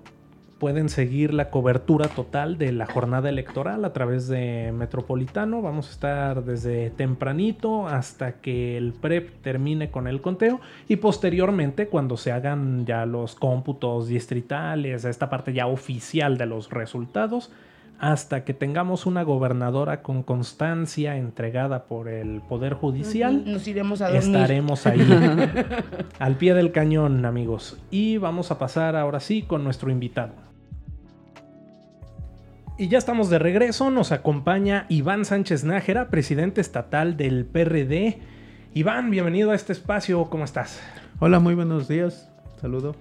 pueden 0.58 0.90
seguir 0.90 1.34
la 1.34 1.50
cobertura 1.50 2.08
total 2.08 2.58
de 2.58 2.72
la 2.72 2.86
jornada 2.86 3.30
electoral 3.30 3.86
a 3.86 3.94
través 3.94 4.28
de 4.28 4.72
Metropolitano. 4.72 5.62
Vamos 5.62 5.88
a 5.90 5.92
estar 5.92 6.44
desde 6.44 6.90
tempranito 6.90 7.88
hasta 7.88 8.34
que 8.34 8.78
el 8.78 8.94
PREP 8.94 9.42
termine 9.42 9.92
con 9.92 10.08
el 10.08 10.22
conteo 10.22 10.60
y 10.88 10.98
posteriormente 10.98 11.88
cuando 11.88 12.18
se 12.18 12.32
hagan 12.32 12.86
ya 12.86 13.06
los 13.06 13.36
cómputos 13.36 14.08
distritales, 14.08 15.06
esta 15.06 15.30
parte 15.30 15.54
ya 15.54 15.68
oficial 15.68 16.38
de 16.38 16.46
los 16.48 16.70
resultados, 16.70 17.52
hasta 18.00 18.44
que 18.44 18.54
tengamos 18.54 19.06
una 19.06 19.24
gobernadora 19.24 20.02
con 20.04 20.22
constancia 20.24 21.18
entregada 21.18 21.86
por 21.86 22.08
el 22.08 22.42
Poder 22.42 22.74
Judicial. 22.74 23.44
Nos 23.46 23.68
iremos 23.68 24.02
a 24.02 24.10
dormir. 24.10 24.36
Estaremos 24.36 24.86
ahí 24.86 25.02
al 26.20 26.36
pie 26.36 26.54
del 26.54 26.72
cañón, 26.72 27.26
amigos. 27.26 27.80
Y 27.90 28.18
vamos 28.18 28.52
a 28.52 28.60
pasar 28.60 28.96
ahora 28.96 29.20
sí 29.20 29.42
con 29.42 29.64
nuestro 29.64 29.90
invitado. 29.90 30.47
Y 32.80 32.90
ya 32.90 33.00
estamos 33.00 33.32
de 33.32 33.40
regreso, 33.40 33.90
nos 33.90 34.12
acompaña 34.12 34.86
Iván 34.88 35.26
Sánchez 35.26 35.64
Nájera, 35.64 36.10
presidente 36.10 36.62
estatal 36.62 37.18
del 37.18 37.44
PRD. 37.44 38.20
Iván, 38.76 39.10
bienvenido 39.10 39.50
a 39.50 39.56
este 39.56 39.74
espacio, 39.74 40.30
¿cómo 40.30 40.44
estás? 40.44 40.80
Hola, 41.20 41.40
muy 41.40 41.56
buenos 41.56 41.88
días, 41.88 42.30
saludo. 42.62 42.96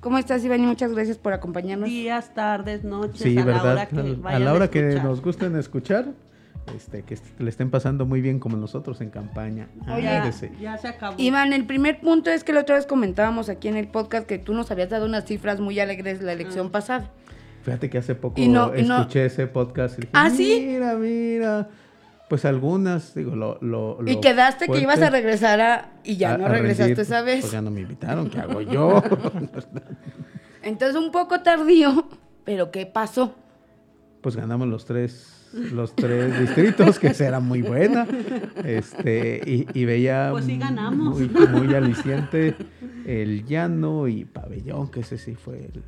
¿Cómo 0.00 0.16
estás, 0.16 0.42
Iván? 0.42 0.62
Y 0.62 0.66
muchas 0.66 0.94
gracias 0.94 1.18
por 1.18 1.34
acompañornos. 1.34 1.86
Días, 1.86 2.32
tardes, 2.32 2.82
noches, 2.82 3.20
sí, 3.20 3.36
a 3.36 3.44
¿verdad? 3.44 3.62
la 3.64 3.72
hora 3.72 3.86
que 3.88 4.18
A 4.24 4.38
la 4.38 4.52
hora 4.54 4.70
que 4.70 4.82
nos 5.02 5.20
gusten 5.20 5.54
escuchar, 5.56 6.06
este, 6.74 7.02
que 7.02 7.18
le 7.38 7.50
estén 7.50 7.70
pasando 7.70 8.06
muy 8.06 8.22
bien 8.22 8.38
como 8.38 8.56
nosotros 8.56 9.02
en 9.02 9.10
campaña. 9.10 9.68
ya, 9.86 10.32
ya 10.58 10.78
se 10.78 10.88
acabó. 10.88 11.16
Iván, 11.18 11.52
el 11.52 11.66
primer 11.66 12.00
punto 12.00 12.30
es 12.30 12.42
que 12.42 12.54
la 12.54 12.60
otra 12.60 12.76
vez 12.76 12.86
comentábamos 12.86 13.50
aquí 13.50 13.68
en 13.68 13.76
el 13.76 13.86
podcast 13.86 14.26
que 14.26 14.38
tú 14.38 14.54
nos 14.54 14.70
habías 14.70 14.88
dado 14.88 15.04
unas 15.04 15.26
cifras 15.26 15.60
muy 15.60 15.78
alegres 15.78 16.20
de 16.20 16.24
la 16.24 16.32
elección 16.32 16.68
ah. 16.68 16.72
pasada. 16.72 17.10
Fíjate 17.64 17.88
que 17.88 17.96
hace 17.96 18.14
poco 18.14 18.38
escuché 18.74 19.24
ese 19.24 19.46
podcast 19.46 19.96
y 19.96 20.02
dije, 20.02 20.12
¿Ah, 20.12 20.28
sí? 20.28 20.62
mira, 20.66 20.94
mira. 20.96 21.68
Pues 22.28 22.44
algunas, 22.44 23.14
digo, 23.14 23.34
lo... 23.36 23.58
lo, 23.62 23.98
y 24.06 24.20
quedaste 24.20 24.68
que 24.68 24.80
ibas 24.80 25.00
a 25.00 25.08
regresar 25.08 25.60
a... 25.60 25.92
Y 26.04 26.16
ya 26.16 26.36
no 26.36 26.46
regresaste 26.46 27.00
esa 27.00 27.22
vez. 27.22 27.40
Pues 27.40 27.52
ya 27.52 27.62
no 27.62 27.70
me 27.70 27.80
invitaron, 27.80 28.28
¿qué 28.28 28.38
hago 28.38 28.60
yo? 28.60 29.02
Entonces 30.62 30.96
un 30.96 31.10
poco 31.10 31.40
tardío, 31.40 32.06
pero 32.44 32.70
¿qué 32.70 32.84
pasó? 32.84 33.34
Pues 34.20 34.36
ganamos 34.36 34.68
los 34.68 34.84
tres, 34.84 35.50
los 35.52 35.94
tres 35.94 36.38
distritos, 36.38 36.98
que 36.98 37.14
era 37.18 37.40
muy 37.40 37.62
buena. 37.62 38.06
Este, 38.62 39.40
y, 39.46 39.84
veía 39.84 40.28
pues 40.32 40.44
sí 40.46 40.58
ganamos. 40.58 41.18
Muy, 41.18 41.28
muy 41.28 41.74
aliciente 41.74 42.56
el 43.06 43.46
llano 43.46 44.08
y 44.08 44.24
pabellón, 44.24 44.90
que 44.90 45.00
ese 45.00 45.18
sí 45.18 45.34
fue 45.34 45.56
el, 45.56 45.82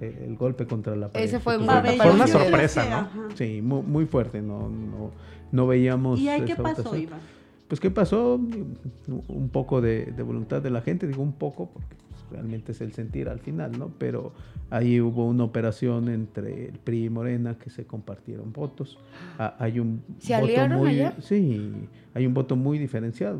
el 0.00 0.36
golpe 0.36 0.66
contra 0.66 0.96
la 0.96 1.08
pared. 1.08 1.26
Ese 1.26 1.40
fue, 1.40 1.58
una 1.58 2.26
sorpresa, 2.26 3.08
¿no? 3.14 3.30
Sí, 3.34 3.60
muy, 3.62 4.06
fuerte, 4.06 4.42
no, 4.42 4.68
no, 4.68 5.10
no 5.52 5.66
veíamos... 5.66 6.18
¿Y 6.18 6.28
ahí 6.28 6.44
qué 6.44 6.56
pasó, 6.56 6.96
Iván? 6.96 7.20
Pues 7.68 7.78
qué 7.78 7.90
pasó, 7.90 8.34
un 8.34 9.48
poco 9.52 9.80
de, 9.80 10.12
voluntad 10.24 10.60
de 10.60 10.70
la 10.70 10.82
gente, 10.82 11.06
digo 11.06 11.22
un 11.22 11.32
poco, 11.32 11.70
porque 11.72 11.94
realmente 12.30 12.72
es 12.72 12.80
el 12.80 12.92
sentir 12.92 13.28
al 13.28 13.40
final, 13.40 13.78
¿no? 13.78 13.90
Pero 13.98 14.32
ahí 14.70 15.00
hubo 15.00 15.26
una 15.26 15.44
operación 15.44 16.08
entre 16.08 16.68
el 16.68 16.78
PRI 16.78 17.06
y 17.06 17.10
Morena 17.10 17.56
que 17.58 17.70
se 17.70 17.84
compartieron 17.84 18.52
votos. 18.52 18.98
Ah, 19.38 19.56
hay 19.58 19.80
un 19.80 20.02
¿Se 20.18 20.38
voto 20.40 20.68
muy, 20.68 21.02
Sí, 21.20 21.72
hay 22.14 22.26
un 22.26 22.34
voto 22.34 22.56
muy 22.56 22.78
diferenciado 22.78 23.38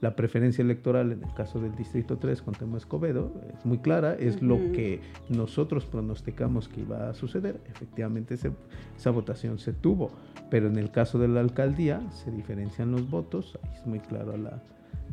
la 0.00 0.14
preferencia 0.14 0.62
electoral 0.62 1.12
en 1.12 1.24
el 1.24 1.32
caso 1.34 1.60
del 1.60 1.74
Distrito 1.74 2.18
3 2.18 2.42
con 2.42 2.54
Temo 2.54 2.76
Escobedo 2.76 3.32
es 3.56 3.64
muy 3.64 3.78
clara, 3.78 4.14
es 4.14 4.42
lo 4.42 4.56
que 4.72 5.00
nosotros 5.28 5.86
pronosticamos 5.86 6.68
que 6.68 6.82
iba 6.82 7.08
a 7.08 7.14
suceder. 7.14 7.60
Efectivamente 7.70 8.34
esa 8.34 9.10
votación 9.10 9.58
se 9.58 9.72
tuvo, 9.72 10.10
pero 10.50 10.68
en 10.68 10.76
el 10.76 10.90
caso 10.90 11.18
de 11.18 11.28
la 11.28 11.40
alcaldía 11.40 12.02
se 12.10 12.30
diferencian 12.30 12.90
los 12.92 13.08
votos, 13.08 13.58
ahí 13.62 13.70
es 13.74 13.86
muy 13.86 14.00
claro 14.00 14.36
la, 14.36 14.62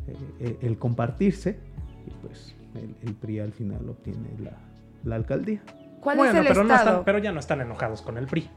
eh, 0.06 0.16
eh, 0.40 0.56
el 0.60 0.78
compartirse 0.78 1.58
y 2.06 2.10
pues 2.26 2.54
el, 2.74 3.14
PRI 3.14 3.40
al 3.40 3.52
final 3.52 3.88
obtiene 3.88 4.28
la, 5.04 5.16
alcaldía. 5.16 5.60
¿Cuál 6.00 6.18
es 6.20 6.34
el 6.34 6.46
pero, 6.46 6.62
estado? 6.62 7.02
pero 7.04 7.18
ya 7.18 7.32
no 7.32 7.40
están 7.40 7.60
enojados 7.60 8.02
con 8.02 8.18
el 8.18 8.26
PRI. 8.26 8.48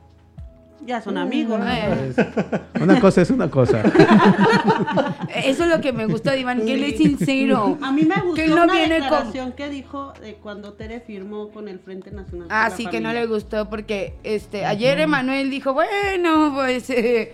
Ya 0.86 1.02
son 1.02 1.18
amigos. 1.18 1.60
Eh, 1.66 2.14
Es- 2.16 2.82
una 2.82 3.00
cosa 3.00 3.22
es 3.24 3.32
una 3.32 3.50
cosa. 3.50 3.82
Eso 5.36 5.64
es 5.64 5.70
lo 5.70 5.82
que 5.82 5.92
me 5.92 6.06
gusta 6.06 6.32
de 6.32 6.42
Iván, 6.42 6.64
que 6.66 6.74
él 6.76 6.84
es 6.84 6.98
sincero. 6.98 7.78
A 7.82 7.92
mí 7.92 8.04
me 8.04 8.16
gustó 8.22 8.36
Que 8.36 8.48
no 8.48 8.64
una 8.64 8.74
viene 8.74 9.00
con- 9.00 9.04
declaración 9.10 9.52
que 9.54 9.70
dijo 9.70 10.14
de 10.22 10.36
cuando 10.36 10.74
Tere 10.74 11.00
firmó 11.00 11.50
con 11.50 11.68
el 11.68 11.80
Frente 11.80 12.12
Nacional. 12.12 12.48
Ah, 12.52 12.70
la 12.70 12.76
sí, 12.76 12.86
que 12.86 13.02
no 13.02 13.12
le 13.12 13.26
gustó 13.26 13.70
porque 13.70 14.14
este 14.24 14.66
ayer 14.66 15.00
Emanuel 15.00 15.50
dijo, 15.50 15.74
bueno, 15.74 16.52
pues, 16.54 16.90
eh, 16.92 17.32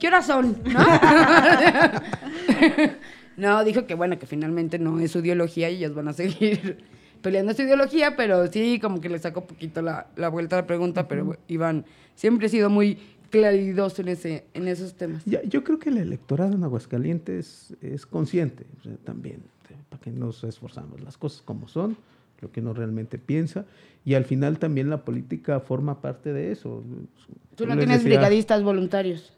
¿qué 0.00 0.08
horas 0.08 0.26
son? 0.26 0.58
¿No? 0.64 0.80
no, 3.38 3.64
dijo 3.64 3.86
que 3.86 3.94
bueno, 3.94 4.18
que 4.18 4.26
finalmente 4.26 4.78
no 4.78 5.00
es 5.00 5.12
su 5.12 5.20
ideología 5.20 5.70
y 5.70 5.76
ellos 5.76 5.94
van 5.94 6.08
a 6.08 6.12
seguir 6.12 6.78
peleando 7.22 7.54
su 7.54 7.62
ideología, 7.62 8.16
pero 8.16 8.46
sí, 8.48 8.78
como 8.80 9.00
que 9.00 9.08
le 9.08 9.18
sacó 9.18 9.46
poquito 9.46 9.80
la, 9.80 10.08
la 10.16 10.28
vuelta 10.28 10.56
a 10.58 10.60
la 10.62 10.66
pregunta, 10.66 11.08
pero 11.08 11.36
Iván 11.48 11.84
siempre 12.14 12.46
ha 12.46 12.50
sido 12.50 12.68
muy 12.70 12.98
claridoso 13.30 14.02
en, 14.02 14.08
ese, 14.08 14.44
en 14.54 14.68
esos 14.68 14.94
temas. 14.94 15.24
Ya, 15.24 15.42
yo 15.42 15.62
creo 15.64 15.78
que 15.78 15.90
el 15.90 15.98
electorado 15.98 16.54
en 16.54 16.64
Aguascalientes 16.64 17.76
es 17.82 18.06
consciente 18.06 18.64
o 18.80 18.82
sea, 18.84 18.96
también, 19.04 19.42
para 19.90 20.00
que 20.02 20.10
nos 20.10 20.44
esforzamos, 20.44 21.00
las 21.00 21.16
cosas 21.16 21.42
como 21.42 21.68
son, 21.68 21.96
lo 22.40 22.50
que 22.52 22.60
uno 22.60 22.72
realmente 22.72 23.18
piensa, 23.18 23.66
y 24.04 24.14
al 24.14 24.24
final 24.24 24.58
también 24.58 24.88
la 24.90 25.04
política 25.04 25.60
forma 25.60 26.00
parte 26.00 26.32
de 26.32 26.52
eso. 26.52 26.82
Tú 27.56 27.66
no 27.66 27.76
tienes 27.76 27.98
decía- 28.02 28.16
brigadistas 28.16 28.62
voluntarios. 28.62 29.32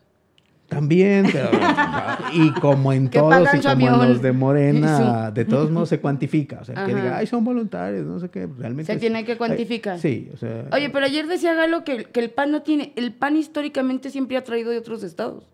También, 0.70 1.26
pero, 1.30 1.50
y 2.32 2.52
como 2.60 2.92
en 2.92 3.10
todos 3.10 3.48
y 3.54 3.60
como 3.60 3.86
en 4.02 4.08
los 4.08 4.22
de 4.22 4.32
Morena, 4.32 5.30
de 5.32 5.44
todos 5.44 5.70
modos 5.70 5.88
se 5.90 6.00
cuantifica. 6.00 6.60
O 6.62 6.64
sea, 6.64 6.86
que 6.86 6.94
diga, 6.94 7.18
ay, 7.18 7.26
son 7.26 7.44
voluntarios, 7.44 8.06
no 8.06 8.18
sé 8.20 8.30
qué, 8.30 8.46
realmente. 8.46 8.86
Se 8.86 8.94
es- 8.94 9.00
tiene 9.00 9.24
que 9.24 9.32
ay, 9.32 9.38
cuantificar. 9.38 9.98
sí, 9.98 10.30
o 10.32 10.36
sea. 10.36 10.66
Oye, 10.72 10.88
pero 10.88 11.04
ayer 11.06 11.26
decía 11.26 11.54
Galo 11.54 11.84
que, 11.84 12.04
que 12.04 12.20
el 12.20 12.30
PAN 12.30 12.52
no 12.52 12.62
tiene, 12.62 12.92
el 12.96 13.12
PAN 13.12 13.36
históricamente 13.36 14.10
siempre 14.10 14.36
ha 14.36 14.44
traído 14.44 14.70
de 14.70 14.78
otros 14.78 15.02
estados. 15.02 15.44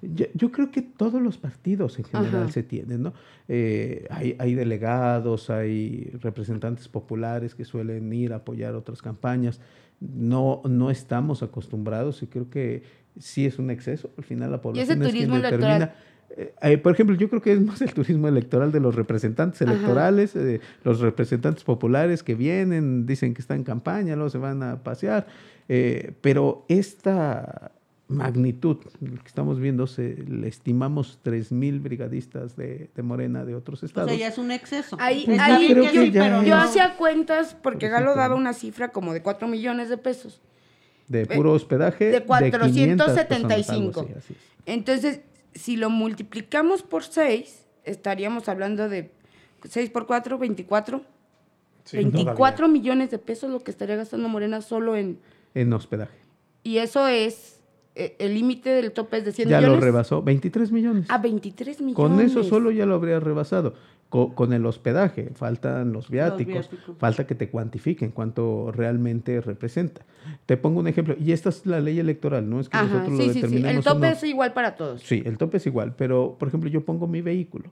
Yo, 0.00 0.26
yo 0.34 0.50
creo 0.50 0.70
que 0.70 0.82
todos 0.82 1.20
los 1.22 1.38
partidos 1.38 1.98
en 1.98 2.04
general 2.06 2.42
Ajá. 2.44 2.52
se 2.52 2.62
tienen, 2.64 3.02
¿no? 3.02 3.12
Eh, 3.48 4.06
hay, 4.10 4.34
hay 4.38 4.54
delegados, 4.54 5.48
hay 5.50 6.10
representantes 6.20 6.88
populares 6.88 7.54
que 7.54 7.64
suelen 7.64 8.12
ir 8.12 8.32
a 8.32 8.36
apoyar 8.36 8.74
otras 8.74 9.00
campañas. 9.02 9.60
No, 10.00 10.60
no 10.68 10.90
estamos 10.90 11.44
acostumbrados 11.44 12.20
y 12.24 12.26
creo 12.26 12.50
que 12.50 12.82
sí 13.18 13.46
es 13.46 13.58
un 13.58 13.70
exceso. 13.70 14.10
Al 14.18 14.24
final 14.24 14.50
la 14.50 14.60
población 14.60 14.84
ese 14.84 14.92
es 14.92 14.98
quien 14.98 15.10
turismo 15.28 15.36
determina. 15.36 15.76
electoral? 15.76 15.96
Eh, 16.34 16.54
eh, 16.62 16.78
por 16.78 16.92
ejemplo, 16.92 17.14
yo 17.14 17.28
creo 17.28 17.42
que 17.42 17.52
es 17.52 17.60
más 17.60 17.82
el 17.82 17.92
turismo 17.92 18.26
electoral 18.26 18.72
de 18.72 18.80
los 18.80 18.94
representantes 18.94 19.60
electorales, 19.60 20.34
eh, 20.34 20.60
los 20.82 21.00
representantes 21.00 21.62
populares 21.64 22.22
que 22.22 22.34
vienen, 22.34 23.04
dicen 23.04 23.34
que 23.34 23.42
están 23.42 23.58
en 23.58 23.64
campaña, 23.64 24.14
luego 24.16 24.30
se 24.30 24.38
van 24.38 24.62
a 24.62 24.82
pasear. 24.82 25.26
eh, 25.68 26.12
pero 26.22 26.64
esta 26.68 27.72
magnitud 28.08 28.76
que 28.78 29.26
estamos 29.26 29.58
viendo, 29.58 29.86
se, 29.86 30.16
le 30.28 30.48
estimamos 30.48 31.18
3.000 31.24 31.82
brigadistas 31.82 32.56
de, 32.56 32.90
de 32.94 33.02
Morena 33.02 33.44
de 33.44 33.54
otros 33.54 33.82
O 33.82 33.86
estados. 33.86 34.10
sea, 34.10 34.18
ya 34.18 34.28
es 34.28 34.38
un 34.38 34.50
exceso. 34.50 34.96
Ahí, 35.00 35.24
ahí 35.40 35.74
yo 35.74 36.30
no. 36.42 36.54
hacía 36.56 36.96
cuentas 36.96 37.56
porque 37.62 37.86
Por 37.86 37.92
Galo 37.92 38.14
daba 38.14 38.34
una 38.34 38.52
cifra 38.52 38.88
como 38.88 39.12
de 39.12 39.22
4 39.22 39.48
millones 39.48 39.88
de 39.88 39.96
pesos. 39.98 40.40
De 41.12 41.26
puro 41.26 41.52
hospedaje. 41.52 42.06
de 42.06 42.22
475. 42.22 43.92
475. 43.92 44.06
Entonces, 44.66 45.20
si 45.54 45.76
lo 45.76 45.90
multiplicamos 45.90 46.82
por 46.82 47.04
6, 47.04 47.66
estaríamos 47.84 48.48
hablando 48.48 48.88
de 48.88 49.10
6 49.68 49.90
por 49.90 50.06
4, 50.06 50.38
24. 50.38 51.02
Sí, 51.84 51.96
24 51.96 52.34
todavía. 52.56 52.68
millones 52.72 53.10
de 53.10 53.18
pesos 53.18 53.50
lo 53.50 53.60
que 53.60 53.70
estaría 53.70 53.96
gastando 53.96 54.28
Morena 54.28 54.60
solo 54.62 54.96
en... 54.96 55.18
En 55.54 55.72
hospedaje. 55.72 56.16
Y 56.62 56.78
eso 56.78 57.08
es, 57.08 57.60
eh, 57.96 58.14
el 58.20 58.34
límite 58.34 58.70
del 58.70 58.92
tope 58.92 59.18
es 59.18 59.24
de 59.24 59.32
100 59.32 59.48
Ya 59.48 59.58
millones. 59.58 59.80
lo 59.80 59.84
rebasó. 59.84 60.22
23 60.22 60.70
millones. 60.72 61.06
A 61.10 61.18
23 61.18 61.80
millones. 61.80 61.96
Con 61.96 62.20
eso 62.20 62.44
solo 62.44 62.70
ya 62.70 62.86
lo 62.86 62.94
habría 62.94 63.18
rebasado. 63.20 63.74
Co- 64.12 64.34
Con, 64.34 64.52
el 64.52 64.66
hospedaje, 64.66 65.30
faltan 65.34 65.92
los 65.94 66.10
viáticos, 66.10 66.68
viáticos. 66.70 66.96
falta 66.98 67.26
que 67.26 67.34
te 67.34 67.48
cuantifiquen 67.48 68.10
cuánto 68.10 68.70
realmente 68.70 69.40
representa. 69.40 70.02
Te 70.44 70.58
pongo 70.58 70.80
un 70.80 70.86
ejemplo, 70.86 71.16
y 71.18 71.32
esta 71.32 71.48
es 71.48 71.64
la 71.64 71.80
ley 71.80 71.98
electoral, 71.98 72.48
no 72.48 72.60
es 72.60 72.68
que 72.68 72.76
Ajá, 72.76 72.86
nosotros 72.86 73.08
sí, 73.08 73.16
lo 73.16 73.22
sí, 73.22 73.28
sí. 73.32 73.34
determinemos. 73.40 73.86
El 73.86 73.92
tope 73.92 74.06
no. 74.06 74.12
es 74.12 74.22
igual 74.24 74.52
para 74.52 74.76
todos. 74.76 75.00
Sí, 75.00 75.22
el 75.24 75.38
tope 75.38 75.56
es 75.56 75.66
igual, 75.66 75.94
pero 75.96 76.36
por 76.38 76.48
ejemplo 76.48 76.68
yo 76.68 76.84
pongo 76.84 77.06
mi 77.06 77.22
vehículo. 77.22 77.70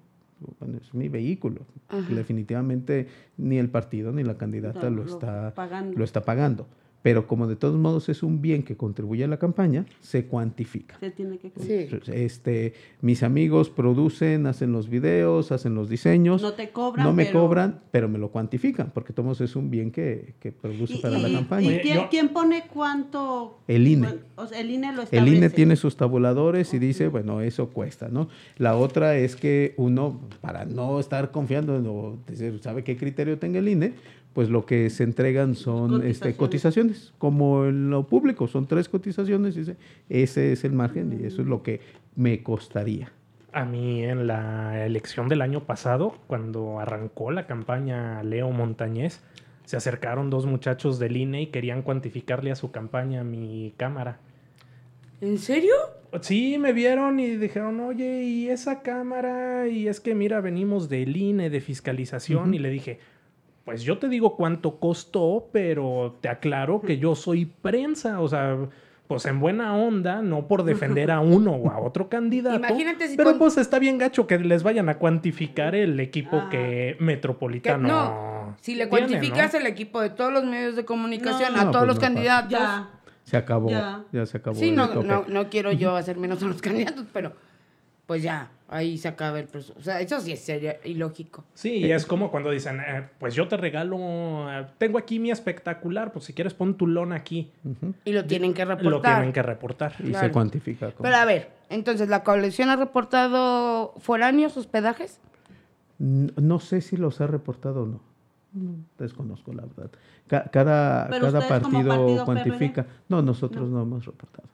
Bueno, 0.58 0.78
es 0.82 0.94
mi 0.94 1.10
vehículo. 1.10 1.60
Ajá. 1.90 2.08
Definitivamente 2.14 3.08
ni 3.36 3.58
el 3.58 3.68
partido 3.68 4.10
ni 4.10 4.24
la 4.24 4.38
candidata 4.38 4.88
Lo- 4.88 5.04
está 5.04 5.52
pagando. 5.54 5.98
lo 5.98 6.04
está 6.04 6.22
pagando. 6.22 6.66
Pero 7.02 7.26
como 7.26 7.46
de 7.46 7.56
todos 7.56 7.76
modos 7.78 8.08
es 8.10 8.22
un 8.22 8.42
bien 8.42 8.62
que 8.62 8.76
contribuye 8.76 9.24
a 9.24 9.26
la 9.26 9.38
campaña, 9.38 9.86
se 10.00 10.26
cuantifica. 10.26 10.98
Se 11.00 11.10
tiene 11.10 11.38
que 11.38 11.50
Sí. 11.58 11.88
Este, 12.12 12.74
mis 13.00 13.22
amigos 13.22 13.70
producen, 13.70 14.46
hacen 14.46 14.72
los 14.72 14.90
videos, 14.90 15.50
hacen 15.50 15.74
los 15.74 15.88
diseños. 15.88 16.42
No 16.42 16.52
te 16.52 16.70
cobran, 16.70 17.06
No 17.06 17.12
me 17.14 17.24
pero- 17.24 17.40
cobran, 17.40 17.80
pero 17.90 18.08
me 18.10 18.18
lo 18.18 18.28
cuantifican, 18.30 18.90
porque 18.92 19.12
todos 19.14 19.40
es 19.40 19.56
un 19.56 19.70
bien 19.70 19.90
que, 19.90 20.34
que 20.40 20.52
produce 20.52 20.94
¿Y, 20.94 20.98
para 20.98 21.18
y- 21.18 21.22
la 21.22 21.28
y 21.30 21.34
campaña. 21.34 21.68
Oye, 21.68 21.80
quién, 21.80 21.94
yo- 21.96 22.08
quién 22.10 22.28
pone 22.30 22.64
cuánto? 22.72 23.60
El 23.66 23.86
INE. 23.88 24.06
Bueno, 24.08 24.22
o 24.36 24.46
sea, 24.46 24.60
el 24.60 24.70
INE 24.70 24.92
lo 24.92 25.02
El. 25.10 25.28
INE 25.28 25.48
tiene 25.50 25.76
sus 25.76 25.96
tabuladores 25.96 26.74
y 26.74 26.78
dice, 26.78 27.08
bueno, 27.08 27.40
eso 27.40 27.70
cuesta, 27.70 28.08
¿no? 28.08 28.28
La 28.58 28.76
otra 28.76 29.16
es 29.16 29.36
que 29.36 29.74
uno, 29.78 30.20
para 30.40 30.64
no 30.66 31.00
estar 31.00 31.30
confiando 31.30 31.76
en 31.76 31.86
o 31.86 32.18
decir, 32.26 32.58
¿sabe 32.62 32.84
qué 32.84 32.96
criterio 32.96 33.38
tenga 33.38 33.58
el 33.58 33.68
INE? 33.68 33.94
Pues 34.32 34.48
lo 34.48 34.64
que 34.64 34.90
se 34.90 35.02
entregan 35.02 35.54
son 35.56 36.06
este, 36.06 36.36
Cotizaciones. 36.36 36.36
cotizaciones, 36.36 37.14
como 37.18 37.66
en 37.66 37.90
lo 37.90 38.06
público, 38.06 38.46
son 38.46 38.66
tres 38.66 38.88
cotizaciones, 38.88 39.56
dice, 39.56 39.76
ese 40.08 40.52
es 40.52 40.64
el 40.64 40.72
margen 40.72 41.18
y 41.20 41.26
eso 41.26 41.42
es 41.42 41.48
lo 41.48 41.62
que 41.62 41.80
me 42.14 42.42
costaría. 42.42 43.12
A 43.52 43.64
mí 43.64 44.04
en 44.04 44.28
la 44.28 44.86
elección 44.86 45.28
del 45.28 45.42
año 45.42 45.64
pasado, 45.64 46.14
cuando 46.28 46.78
arrancó 46.78 47.32
la 47.32 47.48
campaña 47.48 48.22
Leo 48.22 48.50
Montañez, 48.50 49.20
se 49.64 49.76
acercaron 49.76 50.30
dos 50.30 50.46
muchachos 50.46 50.98
del 51.00 51.16
INE 51.16 51.42
y 51.42 51.46
querían 51.46 51.82
cuantificarle 51.82 52.52
a 52.52 52.56
su 52.56 52.70
campaña 52.70 53.24
mi 53.24 53.74
cámara. 53.76 54.18
¿En 55.20 55.38
serio? 55.38 55.74
Sí, 56.22 56.58
me 56.58 56.72
vieron 56.72 57.20
y 57.20 57.36
dijeron, 57.36 57.78
oye, 57.80 58.22
¿y 58.24 58.48
esa 58.48 58.82
cámara? 58.82 59.68
Y 59.68 59.86
es 59.86 60.00
que, 60.00 60.14
mira, 60.14 60.40
venimos 60.40 60.88
del 60.88 61.16
INE, 61.16 61.50
de 61.50 61.60
fiscalización. 61.60 62.54
Y 62.54 62.58
le 62.58 62.70
dije, 62.70 62.98
pues 63.64 63.82
yo 63.82 63.98
te 63.98 64.08
digo 64.08 64.36
cuánto 64.36 64.78
costó, 64.80 65.48
pero 65.52 66.16
te 66.20 66.28
aclaro 66.28 66.80
que 66.80 66.98
yo 66.98 67.14
soy 67.14 67.44
prensa. 67.46 68.20
O 68.20 68.28
sea, 68.28 68.56
pues 69.06 69.26
en 69.26 69.40
buena 69.40 69.76
onda, 69.76 70.22
no 70.22 70.46
por 70.46 70.62
defender 70.64 71.10
a 71.10 71.20
uno 71.20 71.52
o 71.52 71.70
a 71.70 71.80
otro 71.80 72.08
candidato. 72.08 72.56
Imagínate 72.56 73.08
si 73.08 73.16
Pero 73.16 73.30
con- 73.30 73.38
pues 73.40 73.58
está 73.58 73.78
bien 73.78 73.98
gacho 73.98 74.26
que 74.26 74.38
les 74.38 74.62
vayan 74.62 74.88
a 74.88 74.98
cuantificar 74.98 75.74
el 75.74 75.98
equipo 76.00 76.36
Ah. 76.44 76.48
que 76.50 76.96
Que 76.98 77.04
Metropolitano. 77.04 77.88
no, 77.88 78.56
si 78.60 78.74
le 78.74 78.86
tiene, 78.86 78.88
cuantificas 79.08 79.52
¿no? 79.52 79.58
el 79.60 79.66
equipo 79.66 80.00
de 80.00 80.10
todos 80.10 80.32
los 80.32 80.44
medios 80.44 80.76
de 80.76 80.84
comunicación, 80.84 81.54
No, 81.54 81.60
a 81.60 81.64
no, 81.64 81.70
todos 81.70 81.86
pues 81.86 81.88
los 81.88 81.96
no, 81.96 82.00
candidatos. 82.02 82.50
Ya. 82.52 82.90
Se 83.24 83.36
acabó, 83.36 83.68
Ya. 83.70 84.04
ya, 84.12 84.26
se 84.26 84.38
acabó. 84.38 84.56
Sí, 84.56 84.70
no, 84.72 85.02
no, 85.02 85.24
no 85.28 85.50
quiero 85.50 85.70
yo 85.72 85.94
hacer 85.96 86.16
menos 86.16 86.42
a 86.42 86.46
los 86.46 86.60
candidatos, 86.62 87.04
pero 87.12 87.32
pues 88.06 88.22
ya, 88.22 88.50
ahí 88.70 88.96
se 88.98 89.08
acaba 89.08 89.38
el 89.40 89.46
presupuesto. 89.46 89.80
O 89.80 89.84
sea, 89.84 90.00
eso 90.00 90.20
sí 90.20 90.34
sería 90.36 90.76
ilógico. 90.84 91.44
Sí, 91.54 91.76
y 91.78 91.92
es 91.92 92.06
como 92.06 92.30
cuando 92.30 92.50
dicen, 92.50 92.80
eh, 92.80 93.08
pues 93.18 93.34
yo 93.34 93.46
te 93.48 93.56
regalo, 93.56 93.96
eh, 94.50 94.66
tengo 94.78 94.96
aquí 94.98 95.18
mi 95.18 95.30
espectacular, 95.30 96.12
pues 96.12 96.24
si 96.24 96.32
quieres 96.32 96.54
pon 96.54 96.74
tu 96.76 96.86
lona 96.86 97.16
aquí. 97.16 97.50
Y 98.04 98.12
lo 98.12 98.24
tienen 98.24 98.54
que 98.54 98.64
reportar. 98.64 98.90
Lo 98.92 99.00
tienen 99.02 99.32
que 99.32 99.42
reportar. 99.42 99.94
Y 100.02 100.14
se 100.14 100.30
cuantifica. 100.30 100.92
como- 100.92 101.02
Pero 101.02 101.16
a 101.16 101.24
ver, 101.24 101.50
entonces, 101.68 102.08
¿la 102.08 102.22
coalición 102.24 102.68
ha 102.70 102.76
reportado 102.76 103.94
foráneos, 103.98 104.56
hospedajes? 104.56 105.20
N- 105.98 106.32
No 106.36 106.60
sé 106.60 106.80
si 106.80 106.96
los 106.96 107.20
ha 107.20 107.26
reportado 107.26 107.82
o 107.82 107.86
no. 107.86 108.00
No, 108.52 108.72
Desconozco 108.98 109.52
la 109.52 109.62
verdad. 109.62 109.90
Ca- 110.26 110.44
cada 110.50 111.08
cada 111.08 111.48
partido, 111.48 111.88
partido 111.88 112.24
cuantifica. 112.24 112.86
No, 113.08 113.22
nosotros 113.22 113.68
no, 113.68 113.82
hemos 113.82 114.04
reportado. 114.06 114.48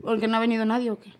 Porque 0.00 0.28
no 0.28 0.36
ha 0.36 0.40
venido 0.40 0.64
nadie 0.64 0.90
o 0.90 0.98
qué. 1.00 1.12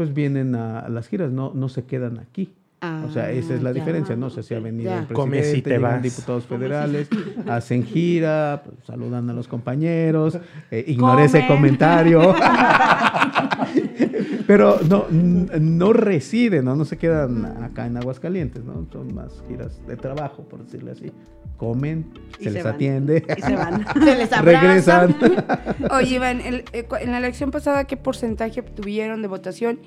Pues 0.00 0.14
vienen 0.14 0.54
a, 0.54 0.78
a 0.80 0.88
las 0.88 1.08
giras, 1.08 1.30
no, 1.30 1.52
no 1.54 1.68
se 1.68 1.84
quedan 1.84 2.18
aquí. 2.20 2.54
o 2.82 3.10
sea, 3.12 3.30
esa 3.32 3.52
es 3.52 3.62
la 3.62 3.68
Ah, 3.68 3.72
ya. 3.74 3.80
diferencia. 3.80 4.16
No 4.16 4.30
sé 4.30 4.42
si 4.42 4.54
ha 4.54 4.58
venido 4.58 4.90
Ya. 4.90 5.00
el 5.00 5.04
presidente, 5.06 5.76
vas. 5.76 6.02
diputados 6.02 6.46
federales, 6.46 7.06
hacen 7.46 7.82
gira, 7.84 8.62
pues, 8.64 8.78
saludan 8.86 9.28
a 9.28 9.34
los 9.34 9.46
compañeros, 9.46 10.38
eh, 10.70 10.82
ignoré 10.88 11.24
ese 11.26 11.40
Comen. 11.46 11.76
comentario. 11.76 12.34
Pero 14.46 14.78
no, 14.88 15.04
no 15.10 15.92
residen, 15.92 16.64
¿no? 16.64 16.74
no 16.76 16.86
se 16.86 16.96
quedan 16.96 17.44
acá 17.62 17.84
en 17.84 17.98
Aguascalientes, 17.98 18.64
¿no? 18.64 18.86
Son 18.90 19.14
más 19.14 19.44
giras 19.48 19.86
de 19.86 19.96
trabajo, 19.98 20.44
por 20.44 20.64
decirlo 20.64 20.92
así. 20.92 21.12
Comen, 21.60 22.06
Y 22.38 22.44
se, 22.44 22.44
se 22.44 22.50
les 22.52 22.64
van. 22.64 22.74
atiende, 22.74 23.22
Y 23.36 23.42
se 23.42 23.54
van. 23.54 23.84
Se 23.94 24.16
les 24.16 24.42
regresan. 24.42 25.14
Oye, 25.90 26.14
Iván, 26.14 26.40
el- 26.40 26.64
eh, 26.72 26.88
en 27.02 27.10
la 27.10 27.18
elección 27.18 27.50
pasada, 27.50 27.84
¿qué 27.84 27.98
porcentaje 27.98 28.60
obtuvieron 28.60 29.20
de 29.20 29.28
votación? 29.28 29.78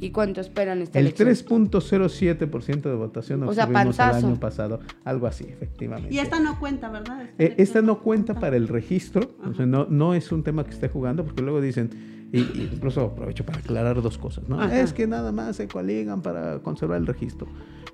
¿Y 0.00 0.10
cuánto 0.10 0.40
esperan 0.40 0.80
esta 0.80 1.00
El 1.00 1.06
elección? 1.06 1.28
3.07% 1.70 2.82
de 2.82 2.94
votación 2.94 3.42
O 3.42 3.52
sea, 3.52 3.64
obtuvimos 3.64 3.98
el 3.98 4.04
panzazo. 4.06 4.26
año 4.28 4.36
pasado. 4.38 4.80
Algo 5.04 5.26
así, 5.26 5.44
efectivamente. 5.50 6.14
Y 6.14 6.20
esta 6.20 6.38
no 6.38 6.56
cuenta, 6.60 6.88
¿verdad? 6.88 7.24
Eh, 7.36 7.54
esta 7.58 7.82
no 7.82 7.98
cuenta 8.00 8.34
para 8.38 8.56
el 8.56 8.68
registro, 8.68 9.32
o 9.44 9.52
sea, 9.54 9.66
no, 9.66 9.86
no 9.90 10.14
es 10.14 10.30
un 10.30 10.44
tema 10.44 10.62
que 10.64 10.70
esté 10.70 10.88
jugando, 10.88 11.24
porque 11.24 11.42
luego 11.42 11.60
dicen, 11.60 11.90
y, 12.32 12.40
y 12.40 12.70
incluso 12.72 13.02
aprovecho 13.02 13.44
para 13.46 13.58
aclarar 13.58 14.00
dos 14.02 14.18
cosas, 14.18 14.48
¿no? 14.48 14.60
Ajá. 14.60 14.80
Es 14.80 14.92
que 14.92 15.06
nada 15.06 15.32
más 15.32 15.56
se 15.56 15.68
coaligan 15.68 16.22
para 16.22 16.58
conservar 16.60 16.98
el 16.98 17.06
registro. 17.06 17.46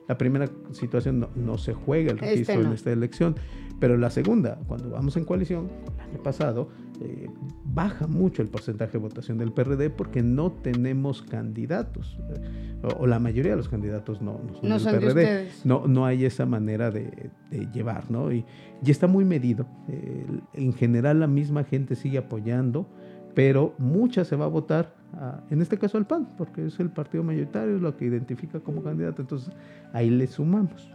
La 0.09 0.19
primera 0.19 0.51
situación 0.73 1.21
no, 1.21 1.29
no 1.35 1.57
se 1.57 1.73
juega 1.73 2.11
el 2.13 2.17
Este 2.19 2.31
registro 2.31 2.61
no. 2.63 2.67
en 2.69 2.73
esta 2.75 2.93
elección, 2.93 3.37
pero 3.81 3.97
la 3.97 4.11
segunda, 4.11 4.59
cuando 4.67 4.91
vamos 4.91 5.17
en 5.17 5.25
coalición, 5.25 5.69
el 5.97 6.11
año 6.15 6.23
pasado, 6.23 6.69
eh, 7.01 7.29
baja 7.65 8.07
mucho 8.07 8.43
el 8.43 8.49
porcentaje 8.49 8.93
de 8.93 8.99
votación 8.99 9.39
del 9.39 9.53
PRD 9.53 9.91
porque 9.91 10.23
no 10.23 10.53
tenemos 10.53 11.23
candidatos, 11.23 12.19
o, 12.83 13.03
o 13.03 13.07
la 13.07 13.19
mayoría 13.19 13.53
de 13.53 13.57
los 13.57 13.69
candidatos 13.69 14.21
no, 14.21 14.41
no 14.47 14.55
son 14.55 14.69
No 14.69 14.75
del 14.75 14.81
son 14.81 14.93
de 14.93 14.99
PRD 15.01 15.23
ustedes. 15.23 15.67
no, 15.67 15.87
no 15.87 16.05
hay 16.07 16.25
esa 16.25 16.45
manera 16.45 16.91
de, 16.91 17.31
de 17.51 17.67
llevar, 17.73 18.11
¿no? 18.11 18.31
Y, 18.31 18.45
y 18.85 18.91
está 18.91 19.07
muy 19.07 19.25
medido. 19.25 19.67
Eh, 19.89 20.27
en 20.53 20.73
general 20.75 21.21
la 21.21 21.27
misma 21.27 21.65
gente 21.65 21.95
sigue 21.97 22.19
apoyando, 22.19 22.87
pero 23.35 23.75
mucha 23.79 24.25
se 24.25 24.37
va 24.37 24.45
a 24.45 24.49
votar, 24.49 24.95
a- 25.15 25.41
en 25.51 25.61
este 25.63 25.79
caso 25.79 25.99
al 25.99 26.07
PAN, 26.07 26.29
porque 26.39 26.67
es 26.67 26.79
el 26.81 26.91
partido 26.91 27.23
mayoritario, 27.25 27.77
es 27.77 27.83
lo 27.83 27.97
que 27.97 28.05
identifica 28.05 28.61
como 28.61 28.83
candidato, 28.83 29.23
entonces 29.23 29.53
ahí 29.93 30.11
le 30.11 30.27
sumamos. 30.27 30.91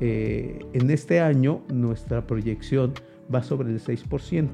Eh, 0.00 0.60
en 0.74 0.90
este 0.90 1.20
año 1.20 1.62
nuestra 1.72 2.26
proyección 2.26 2.92
va 3.34 3.42
sobre 3.42 3.70
el 3.70 3.80
6%. 3.80 4.48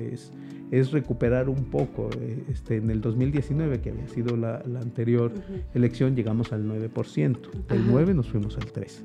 Es, 0.00 0.32
es 0.70 0.90
recuperar 0.92 1.48
un 1.48 1.64
poco. 1.66 2.10
eh, 2.20 2.44
Este, 2.50 2.76
en 2.76 2.90
el 2.90 3.00
2019, 3.00 3.80
que 3.80 3.90
había 3.90 4.08
sido 4.08 4.36
la, 4.36 4.62
la 4.66 4.80
anterior 4.80 5.32
elección, 5.74 6.14
llegamos 6.16 6.52
al 6.52 6.64
9%. 6.66 7.50
Del 7.68 7.78
Ajá. 7.82 7.88
9 7.90 8.14
nos 8.14 8.28
fuimos 8.28 8.56
al 8.56 8.66
3. 8.72 9.04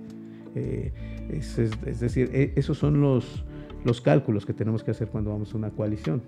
Eh, 0.55 0.91
es, 1.29 1.57
es- 1.59 1.71
es 1.85 1.99
decir, 1.99 2.29
e- 2.33 2.53
esos 2.55 2.77
son 2.79 2.99
los, 3.01 3.43
los 3.85 4.01
cálculos 4.01 4.45
que 4.45 4.53
tenemos 4.53 4.83
que 4.83 4.91
hacer 4.91 5.09
cuando 5.09 5.29
vamos 5.29 5.53
a 5.53 5.57
una 5.57 5.69
coalición. 5.69 6.21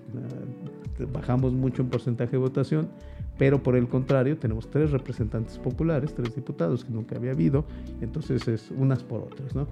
Ah, 1.00 1.06
bajamos 1.12 1.54
mucho 1.54 1.82
en 1.82 1.90
porcentaje 1.90 2.32
de 2.32 2.38
votación, 2.38 2.90
pero 3.38 3.64
por 3.64 3.76
el 3.76 3.88
contrario 3.88 4.38
tenemos 4.38 4.70
tres 4.70 4.92
representantes 4.92 5.58
populares, 5.58 6.14
tres 6.14 6.36
diputados 6.36 6.84
que 6.84 6.92
nunca 6.92 7.16
había 7.16 7.32
habido, 7.32 7.66
entonces 8.02 8.48
es 8.48 8.72
unas 8.72 9.04
por 9.04 9.22
otras. 9.22 9.56
¿no? 9.56 9.68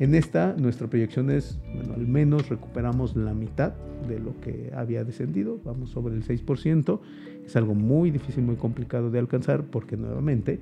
En 0.00 0.14
esta 0.14 0.54
nuestra 0.58 0.88
proyección 0.88 1.30
es, 1.30 1.58
bueno, 1.74 1.94
al 1.94 2.06
menos 2.06 2.48
recuperamos 2.48 3.14
la 3.14 3.34
mitad 3.34 3.74
de 4.08 4.18
lo 4.18 4.38
que 4.40 4.72
había 4.74 5.04
descendido, 5.04 5.60
vamos 5.64 5.90
sobre 5.90 6.14
el 6.14 6.24
6%, 6.24 7.00
es 7.44 7.56
algo 7.56 7.74
muy 7.74 8.10
difícil, 8.10 8.44
muy 8.44 8.56
complicado 8.56 9.10
de 9.10 9.18
alcanzar 9.18 9.64
porque 9.64 9.96
nuevamente 9.96 10.58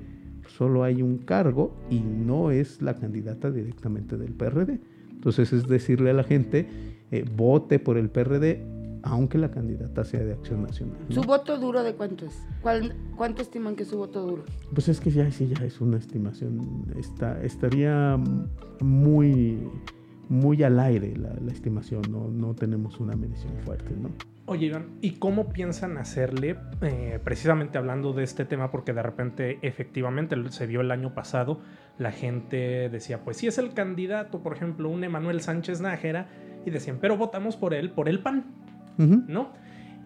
solo 0.49 0.83
hay 0.83 1.01
un 1.01 1.19
cargo 1.19 1.75
y 1.91 2.01
no 2.01 2.51
es 2.51 2.83
la 2.83 2.95
candidata 2.95 3.51
directamente 3.51 4.17
del 4.17 4.33
PRD. 4.33 4.81
Entonces 5.11 5.53
es 5.53 5.69
decirle 5.69 6.11
a 6.11 6.15
la 6.15 6.25
gente, 6.25 6.67
eh, 7.13 7.25
vote 7.37 7.79
por 7.79 7.97
el 7.97 8.11
PRD, 8.11 8.82
aunque 9.03 9.39
la 9.39 9.51
candidata 9.51 10.05
sea 10.05 10.21
de 10.21 10.33
Acción 10.33 10.63
Nacional. 10.63 10.97
¿no? 11.09 11.15
¿Su 11.15 11.23
voto 11.23 11.59
duro 11.59 11.83
de 11.83 11.95
cuánto 11.95 12.27
es? 12.27 12.47
¿Cuál- 12.61 12.95
¿Cuánto 13.17 13.43
estiman 13.43 13.77
que 13.77 13.83
es 13.83 13.89
su 13.89 13.99
voto 13.99 14.23
duro? 14.27 14.45
Pues 14.73 14.89
es 14.89 15.01
que 15.01 15.11
ya 15.11 15.31
sí 15.31 15.49
ya 15.49 15.65
es 15.65 15.81
una 15.81 15.99
estimación, 15.99 16.87
está, 16.97 17.43
estaría 17.43 18.19
muy, 18.81 19.69
muy 20.29 20.63
al 20.63 20.79
aire 20.81 21.17
la, 21.17 21.35
la 21.35 21.53
estimación, 21.53 22.03
no, 22.11 22.29
no 22.29 22.55
tenemos 22.55 23.01
una 23.01 23.15
medición 23.17 23.53
fuerte, 23.65 23.95
¿no? 24.01 24.11
Oye, 24.47 24.67
Iván, 24.67 24.87
¿y 25.01 25.13
cómo 25.13 25.51
piensan 25.51 25.97
hacerle, 25.99 26.57
eh, 26.83 27.21
precisamente 27.23 27.79
hablando 27.79 28.13
de 28.13 28.25
este 28.25 28.45
tema, 28.45 28.73
porque 28.73 28.93
de 28.93 29.03
repente 29.03 29.59
efectivamente 29.63 30.37
se 30.51 30.67
vio 30.67 30.81
el 30.81 30.91
año 30.91 31.15
pasado, 31.15 31.61
la 31.99 32.11
gente 32.11 32.89
decía, 32.91 33.23
pues 33.23 33.37
si 33.37 33.47
es 33.47 33.59
el 33.59 33.73
candidato, 33.73 34.43
por 34.43 34.53
ejemplo, 34.57 34.89
un 34.91 35.05
Emanuel 35.05 35.41
Sánchez 35.41 35.81
Nájera, 35.81 36.27
y 36.67 36.71
decían, 36.71 36.99
pero 37.01 37.17
votamos 37.17 37.57
por 37.57 37.73
él, 37.73 37.91
por 37.93 38.09
el 38.09 38.19
PAN, 38.21 38.45
¿no? 38.99 39.53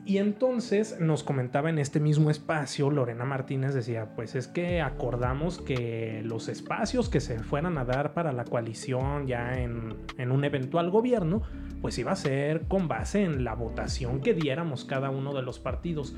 Y 0.07 0.19
entonces 0.19 1.01
nos 1.01 1.25
comentaba 1.25 1.69
en 1.69 1.81
este 1.81 1.99
mismo 1.99 2.31
espacio, 2.31 2.93
Lorena 2.93 3.25
Martínez 3.25 3.75
decía, 3.75 4.15
pues 4.15 4.37
es 4.37 4.47
que 4.47 4.81
acordamos 4.81 5.59
que 5.59 6.23
los 6.25 6.49
espacios 6.49 7.09
que 7.09 7.19
se 7.19 7.41
fueran 7.41 7.77
a 7.77 7.85
dar 7.85 8.15
para 8.15 8.33
la 8.33 8.45
coalición 8.45 9.27
ya 9.27 9.55
en, 9.55 9.97
en 10.17 10.31
un 10.31 10.45
eventual 10.45 10.91
gobierno, 10.91 11.43
pues 11.83 11.99
iba 11.99 12.13
a 12.13 12.17
ser 12.17 12.69
con 12.69 12.87
base 12.87 13.25
en 13.25 13.43
la 13.43 13.55
votación 13.55 14.21
que 14.21 14.33
diéramos 14.33 14.85
cada 14.85 15.11
uno 15.11 15.35
de 15.35 15.43
los 15.43 15.59
partidos. 15.59 16.15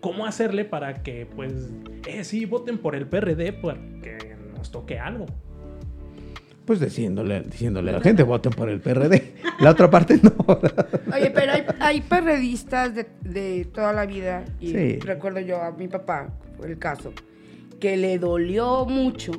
¿Cómo 0.00 0.24
hacerle 0.24 0.64
para 0.64 1.02
que, 1.02 1.26
pues, 1.26 1.74
eh, 2.06 2.24
sí, 2.24 2.46
voten 2.46 2.78
por 2.78 2.94
el 2.94 3.06
PRD 3.06 3.52
porque 3.52 4.36
nos 4.54 4.70
toque 4.70 4.98
algo? 4.98 5.26
Pues 6.66 6.80
diciéndole, 6.80 7.42
diciéndole 7.42 7.90
a 7.90 7.94
la 7.94 8.00
gente, 8.00 8.22
voten 8.24 8.52
por 8.52 8.68
el 8.68 8.80
PRD. 8.80 9.34
La 9.60 9.70
otra 9.70 9.88
parte 9.88 10.18
no. 10.22 10.32
Oye, 11.14 11.30
pero 11.30 11.52
hay, 11.52 11.64
hay 11.80 12.00
perredistas 12.00 12.94
de, 12.94 13.06
de 13.22 13.64
toda 13.66 13.92
la 13.92 14.04
vida, 14.04 14.44
y 14.60 14.72
Sí. 14.72 14.98
recuerdo 14.98 15.40
yo 15.40 15.62
a 15.62 15.70
mi 15.70 15.86
papá, 15.88 16.28
fue 16.56 16.66
el 16.66 16.78
caso, 16.78 17.12
que 17.78 17.96
le 17.96 18.18
dolió 18.18 18.84
mucho, 18.84 19.30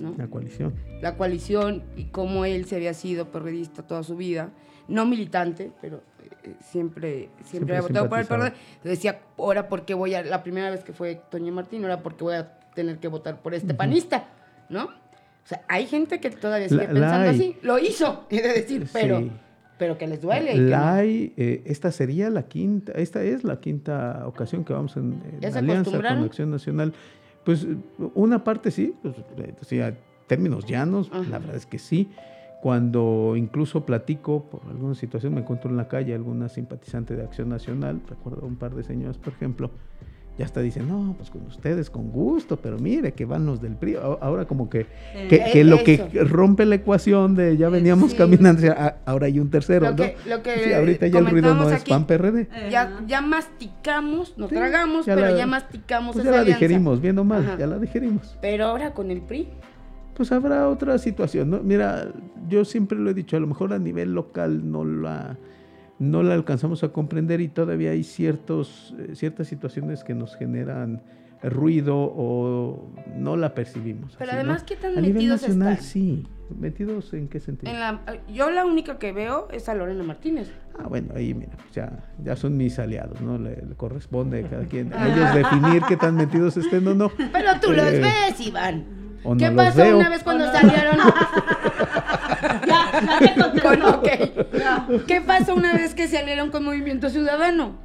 ¿no? 0.00 0.14
La 0.16 0.28
coalición. 0.28 0.72
La 1.02 1.16
coalición 1.16 1.82
y 1.96 2.04
cómo 2.04 2.44
él 2.44 2.64
se 2.66 2.76
había 2.76 2.94
sido 2.94 3.26
perredista 3.32 3.82
toda 3.82 4.02
su 4.04 4.16
vida, 4.16 4.50
no 4.86 5.04
militante, 5.04 5.72
pero 5.80 6.02
eh, 6.44 6.54
siempre, 6.60 7.28
siempre, 7.42 7.44
Siempre 7.44 7.76
había 7.76 7.88
votado 7.88 8.08
por 8.08 8.20
el. 8.20 8.26
PRD. 8.26 8.52
Decía, 8.84 9.18
ahora 9.36 9.68
porque 9.68 9.94
voy 9.94 10.14
a, 10.14 10.22
la 10.22 10.42
primera 10.44 10.70
vez 10.70 10.84
que 10.84 10.92
fue 10.92 11.20
Toño 11.30 11.52
Martín, 11.52 11.82
ahora 11.82 12.02
porque 12.02 12.22
voy 12.22 12.34
a 12.36 12.52
tener 12.74 12.98
que 12.98 13.08
votar 13.08 13.40
por 13.42 13.52
este 13.54 13.74
panista, 13.74 14.28
¿no? 14.68 14.88
O 15.48 15.50
sea, 15.50 15.62
hay 15.66 15.86
gente 15.86 16.20
que 16.20 16.28
todavía 16.28 16.68
sigue 16.68 16.82
La- 16.82 16.88
pensando 16.92 17.30
así. 17.30 17.56
Lo 17.62 17.78
hizo, 17.78 18.26
quiere 18.28 18.48
decir, 18.52 18.86
pero, 18.92 19.20
Sí. 19.20 19.32
pero 19.78 19.96
que 19.96 20.06
les 20.06 20.20
duele. 20.20 20.52
y 20.52 20.56
que 20.56 20.60
La 20.60 20.94
hay, 20.96 21.32
eh, 21.38 21.62
esta 21.64 21.90
sería 21.90 22.28
la 22.28 22.42
quinta, 22.42 22.92
esta 22.92 23.22
es 23.22 23.44
la 23.44 23.58
quinta 23.58 24.24
ocasión 24.26 24.62
que 24.62 24.74
vamos 24.74 24.94
en, 24.98 25.22
en 25.32 25.40
¿Ya 25.40 25.50
se 25.50 25.60
alianza 25.60 25.90
con 25.90 26.04
Acción 26.04 26.50
Nacional. 26.50 26.92
Pues 27.44 27.66
una 28.14 28.44
parte 28.44 28.70
sí, 28.70 28.94
pues, 29.00 29.14
sí, 29.62 29.80
a 29.80 29.96
términos 30.26 30.66
llanos, 30.66 31.08
Ajá. 31.10 31.22
la 31.30 31.38
verdad 31.38 31.56
es 31.56 31.64
que 31.64 31.78
sí. 31.78 32.10
Cuando 32.60 33.34
incluso 33.36 33.86
platico 33.86 34.50
por 34.50 34.60
alguna 34.68 34.94
situación, 34.96 35.32
me 35.32 35.40
encuentro 35.40 35.70
en 35.70 35.78
la 35.78 35.88
calle 35.88 36.12
alguna 36.14 36.50
simpatizante 36.50 37.16
de 37.16 37.22
Acción 37.22 37.48
Nacional, 37.48 38.02
recuerdo 38.06 38.44
un 38.46 38.56
par 38.56 38.74
de 38.74 38.82
señores, 38.82 39.16
por 39.16 39.32
ejemplo, 39.32 39.70
ya 40.38 40.44
hasta 40.44 40.60
dicen, 40.60 40.86
no, 40.88 41.14
pues 41.18 41.30
con 41.30 41.44
ustedes 41.46 41.90
con 41.90 42.10
gusto, 42.12 42.56
pero 42.56 42.78
mire 42.78 43.12
que 43.12 43.24
van 43.24 43.44
los 43.44 43.60
del 43.60 43.74
PRI. 43.74 43.96
Ahora 43.96 44.44
como 44.44 44.70
que, 44.70 44.86
que, 45.28 45.36
Eh, 45.36 45.44
que 45.52 45.64
lo 45.64 45.82
que 45.82 45.96
rompe 46.24 46.64
la 46.64 46.76
ecuación 46.76 47.34
de 47.34 47.56
ya 47.56 47.68
veníamos 47.68 48.12
Sí. 48.12 48.16
caminando, 48.16 48.62
ah, 48.76 48.94
ahora 49.04 49.26
hay 49.26 49.40
un 49.40 49.50
tercero, 49.50 49.86
Lo 49.86 49.90
¿no? 49.90 49.96
que- 49.96 50.16
lo 50.28 50.42
que 50.42 50.58
Sí, 50.64 50.72
ahorita 50.72 51.06
ya 51.08 51.18
el 51.18 51.26
ruido 51.26 51.48
no 51.54 51.64
comentábamos 51.64 51.72
es 51.72 51.80
aquí. 51.82 51.90
PAN 51.90 52.06
PRD. 52.06 52.48
Ya, 52.70 53.00
ya 53.08 53.20
masticamos, 53.20 54.34
no 54.38 54.48
Sí, 54.48 54.54
tragamos, 54.54 55.06
ya 55.06 55.14
pero 55.16 55.28
la- 55.28 55.36
ya 55.36 55.46
masticamos 55.46 56.12
Pues 56.14 56.24
esa 56.24 56.30
ya 56.32 56.36
la 56.36 56.42
alianza. 56.42 56.60
digerimos, 56.60 57.00
bien 57.00 57.18
o 57.18 57.24
mal, 57.24 57.42
Ajá. 57.44 57.58
ya 57.58 57.66
la 57.66 57.78
digerimos. 57.78 58.38
Pero 58.40 58.64
ahora 58.66 58.94
con 58.94 59.10
el 59.10 59.20
PRI, 59.22 59.48
Pues 60.14 60.32
habrá 60.32 60.68
otra 60.68 60.98
situación, 60.98 61.48
¿no? 61.48 61.60
Mira, 61.62 62.08
yo 62.48 62.64
siempre 62.64 62.98
lo 62.98 63.08
he 63.08 63.14
dicho, 63.14 63.36
a 63.36 63.40
lo 63.40 63.46
mejor 63.46 63.72
a 63.72 63.78
nivel 63.78 64.14
local 64.14 64.68
no 64.68 64.84
la, 64.84 65.36
no 65.98 66.22
la 66.22 66.34
alcanzamos 66.34 66.84
a 66.84 66.88
comprender 66.88 67.40
y 67.40 67.48
todavía 67.48 67.90
hay 67.92 68.04
ciertos, 68.04 68.94
eh, 68.98 69.14
ciertas 69.14 69.48
situaciones 69.48 70.04
que 70.04 70.14
nos 70.14 70.36
generan 70.36 71.02
ruido 71.42 71.96
o 71.96 72.90
no 73.16 73.36
la 73.36 73.54
percibimos. 73.54 74.16
Pero 74.18 74.30
así, 74.32 74.36
¿no? 74.36 74.40
además, 74.42 74.62
¿qué 74.64 74.76
tan 74.76 74.92
A 74.98 75.00
nivel 75.00 75.14
metidos 75.14 75.42
nacional 75.42 75.72
están? 75.74 75.84
sí. 75.86 76.26
¿Metidos 76.58 77.12
en 77.12 77.28
qué 77.28 77.40
sentido? 77.40 77.70
en 77.70 77.78
la, 77.78 78.00
yo 78.32 78.50
la 78.50 78.64
única 78.64 78.98
que 78.98 79.12
veo 79.12 79.48
es 79.52 79.68
a 79.68 79.74
Lorena 79.74 80.02
Martínez. 80.02 80.50
Ah, 80.78 80.86
bueno, 80.88 81.12
ahí 81.14 81.34
mira, 81.34 81.52
pues 81.56 81.72
ya, 81.74 81.92
ya 82.24 82.36
son 82.36 82.56
mis 82.56 82.78
aliados, 82.78 83.20
¿no? 83.20 83.36
Le, 83.36 83.50
le 83.66 83.74
corresponde 83.76 84.46
a 84.46 84.48
cada 84.48 84.64
quien, 84.64 84.90
a 84.94 85.08
ellos 85.14 85.34
definir 85.34 85.82
qué 85.86 85.98
tan 85.98 86.14
metidos 86.16 86.56
estén 86.56 86.88
o 86.88 86.94
no. 86.94 87.10
Pero 87.10 87.50
tú 87.60 87.72
los 87.72 87.84
Eh, 87.84 88.00
ves, 88.00 88.40
Iván. 88.40 88.84
o 89.24 89.36
¿Qué 89.36 89.50
no 89.50 89.56
pasó 89.56 89.76
veo. 89.82 89.98
una 89.98 90.08
vez 90.08 90.22
cuando 90.22 90.46
no. 90.46 90.52
salieron? 90.52 90.96
Ya 92.92 93.18
te 93.52 93.60
contestó. 93.60 94.02
¿Qué 95.06 95.20
pasó 95.20 95.54
una 95.54 95.72
vez 95.74 95.94
que 95.94 96.08
salieron 96.08 96.50
con 96.50 96.64
Movimiento 96.64 97.10
Ciudadano? 97.10 97.76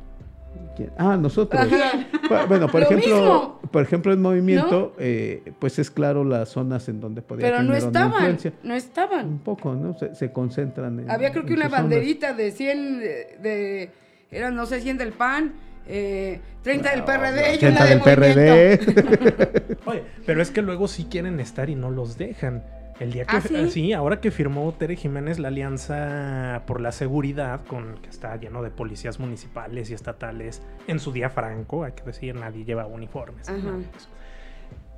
¿Quién? 0.75 0.91
Ah, 0.97 1.17
nosotros. 1.17 1.61
Ajá. 1.61 2.07
Bu- 2.29 2.47
Bueno, 2.47 2.67
por 2.67 2.81
Lo 2.81 2.87
ejemplo, 2.87 3.15
mismo. 3.15 3.59
por 3.71 3.83
ejemplo 3.83 4.11
en 4.11 4.21
movimiento, 4.21 4.95
eh, 4.97 5.53
pues 5.59 5.77
es 5.77 5.91
claro 5.91 6.23
las 6.23 6.49
zonas 6.49 6.89
en 6.89 6.99
donde 6.99 7.21
podría 7.21 7.47
Pero 7.49 7.61
no 7.61 7.73
tener 7.73 7.81
una 7.83 7.87
estaban, 7.89 8.11
influencia. 8.13 8.53
no 8.63 8.71
Un 8.71 8.77
estaban. 8.77 9.37
poco, 9.39 9.75
¿no? 9.75 9.93
Se, 9.97 10.15
se 10.15 10.31
concentran 10.31 10.99
en. 10.99 11.11
Había 11.11 11.31
creo 11.31 11.43
que 11.45 11.53
en 11.53 11.57
una 11.59 11.65
sus 11.65 11.71
zonas. 11.75 11.83
banderita 11.91 12.33
de 12.33 12.51
100 12.51 12.99
de, 12.99 13.37
de- 13.41 13.91
eran 14.31 14.55
no 14.55 14.65
sé 14.65 14.81
100 14.81 14.97
del 14.97 15.11
PAN, 15.11 15.53
eh, 15.87 16.39
30 16.63 16.89
del 16.89 17.03
PRD 17.03 17.51
y 17.53 17.55
80 17.57 17.67
una 17.69 17.83
de 17.83 17.89
del 17.89 17.99
Movimiento. 17.99 18.93
PRD. 18.93 19.77
Oye, 19.85 20.03
pero 20.25 20.41
es 20.41 20.49
que 20.49 20.61
luego 20.63 20.87
sí 20.87 21.05
quieren 21.09 21.39
estar 21.39 21.69
y 21.69 21.75
no 21.75 21.91
los 21.91 22.17
dejan. 22.17 22.63
El 22.99 23.11
día 23.11 23.25
que 23.25 23.37
¿Ah, 23.37 23.41
sí? 23.69 23.91
ahora 23.93 24.21
que 24.21 24.31
firmó 24.31 24.71
Tere 24.73 24.95
Jiménez 24.95 25.39
la 25.39 25.47
alianza 25.47 26.63
por 26.67 26.79
la 26.79 26.91
seguridad, 26.91 27.65
con 27.65 27.97
que 28.01 28.09
está 28.09 28.35
lleno 28.37 28.61
de 28.61 28.69
policías 28.69 29.19
municipales 29.19 29.89
y 29.89 29.93
estatales, 29.93 30.61
en 30.87 30.99
su 30.99 31.11
día 31.11 31.29
franco, 31.29 31.83
hay 31.83 31.93
que 31.93 32.03
decir, 32.03 32.35
nadie 32.35 32.65
lleva 32.65 32.85
uniformes. 32.85 33.49
Ajá. 33.49 33.77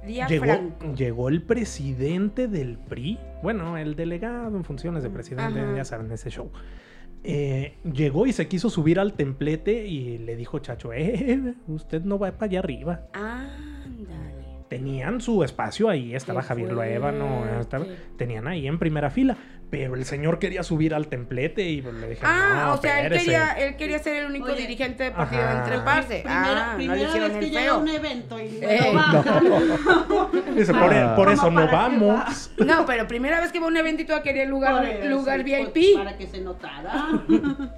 Día 0.05 0.27
llegó, 0.27 0.45
Franco. 0.45 0.93
llegó 0.93 1.29
el 1.29 1.41
presidente 1.41 2.47
del 2.47 2.77
PRI, 2.77 3.17
bueno, 3.41 3.77
el 3.77 3.95
delegado 3.95 4.55
en 4.55 4.63
funciones 4.63 5.01
de 5.01 5.09
presidente, 5.09 5.59
Ajá. 5.59 5.75
ya 5.75 5.85
saben, 5.85 6.11
ese 6.11 6.29
show. 6.29 6.51
Eh, 7.23 7.77
llegó 7.91 8.27
y 8.27 8.33
se 8.33 8.47
quiso 8.47 8.69
subir 8.69 8.99
al 8.99 9.13
templete 9.13 9.87
y 9.87 10.19
le 10.19 10.35
dijo 10.35 10.59
Chacho, 10.59 10.93
eh, 10.93 11.55
usted 11.67 12.03
no 12.03 12.19
va 12.19 12.31
para 12.33 12.45
allá 12.51 12.59
arriba. 12.59 13.07
Ándale. 13.13 14.34
Tenían 14.75 15.21
su 15.21 15.41
espacio 15.41 15.87
ahí, 15.89 16.13
estaba 16.13 16.41
Javier 16.43 16.73
Luevano, 16.73 17.45
estaba- 17.61 17.85
tenían 18.17 18.45
ahí 18.45 18.67
en 18.67 18.77
primera 18.77 19.09
fila, 19.09 19.37
pero 19.69 19.95
el 19.95 20.03
señor 20.03 20.37
quería 20.37 20.63
subir 20.63 20.93
al 20.93 21.07
templete 21.07 21.63
y 21.69 21.81
pues, 21.81 21.95
le 21.95 22.09
dije, 22.09 22.21
Ah, 22.25 22.65
no, 22.67 22.73
o 22.73 22.77
sea, 22.77 22.99
él 22.99 23.05
espérese". 23.13 23.25
quería, 23.25 23.51
él 23.53 23.75
quería 23.77 23.99
ser 23.99 24.17
el 24.17 24.25
único 24.31 24.47
Oye. 24.47 24.57
dirigente 24.57 25.05
de 25.05 25.11
partido 25.11 25.43
Ajá. 25.43 25.59
en 25.59 25.63
treparse. 25.63 26.21
Primera, 26.23 26.71
ah, 26.71 26.75
primera 26.75 27.13
vez 27.27 27.37
que 27.37 27.49
llega 27.51 27.71
a 27.71 27.77
un 27.77 27.87
evento 27.87 28.37
y 28.37 28.59
Eh, 28.61 28.79
no 28.91 28.93
va. 28.93 30.31
Dice, 30.55 30.73
por, 30.73 30.93
Ah. 30.93 31.15
por 31.15 31.31
eso 31.31 31.49
no 31.49 31.67
vamos. 31.71 32.51
No, 32.57 32.85
pero 32.85 33.07
primera 33.07 33.39
vez 33.39 33.53
que 33.53 33.59
va 33.61 33.67
a 33.67 33.69
un 33.69 33.77
evento 33.77 34.01
y 34.01 34.05
tú 34.05 34.13
quería 34.21 34.43
lugar, 34.45 34.83
eso, 34.83 35.07
lugar 35.09 35.41
VIP. 35.45 35.95
Para 35.95 36.17
que 36.17 36.27
se 36.27 36.41
notara. 36.41 37.23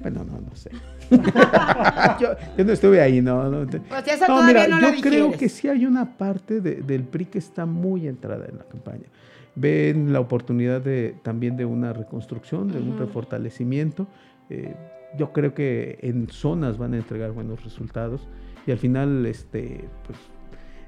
Bueno, 0.00 0.24
no, 0.24 0.40
no 0.40 0.56
sé. 0.56 0.68
yo, 2.20 2.28
yo 2.56 2.64
no 2.64 2.72
estuve 2.72 3.00
ahí, 3.00 3.20
no. 3.20 3.48
no, 3.50 3.66
te- 3.66 3.80
Pues 3.80 4.06
esa 4.08 4.28
No, 4.28 4.42
mira, 4.44 4.66
no 4.68 4.80
yo 4.80 4.88
creo 5.00 5.10
digieres. 5.28 5.36
que 5.36 5.48
sí 5.48 5.68
hay 5.68 5.86
una 5.86 6.16
parte 6.16 6.60
de- 6.60 6.76
del 6.82 7.04
PRI 7.04 7.26
que 7.26 7.38
está 7.38 7.66
muy 7.66 8.06
entrada 8.08 8.46
en 8.48 8.58
la 8.58 8.64
campaña. 8.64 9.06
Ven 9.54 10.12
la 10.12 10.20
oportunidad 10.20 10.80
de 10.80 11.14
también 11.22 11.56
de 11.56 11.64
una 11.64 11.92
reconstrucción, 11.92 12.68
de 12.72 12.78
un 12.78 12.98
refortalecimiento. 12.98 14.06
Eh, 14.48 14.74
yo 15.18 15.32
creo 15.32 15.52
que 15.54 15.98
en 16.02 16.28
zonas 16.28 16.78
van 16.78 16.94
a 16.94 16.96
entregar 16.96 17.32
buenos 17.32 17.62
resultados 17.62 18.26
y 18.66 18.70
al 18.70 18.78
final, 18.78 19.26
este, 19.26 19.84
pues, 20.06 20.18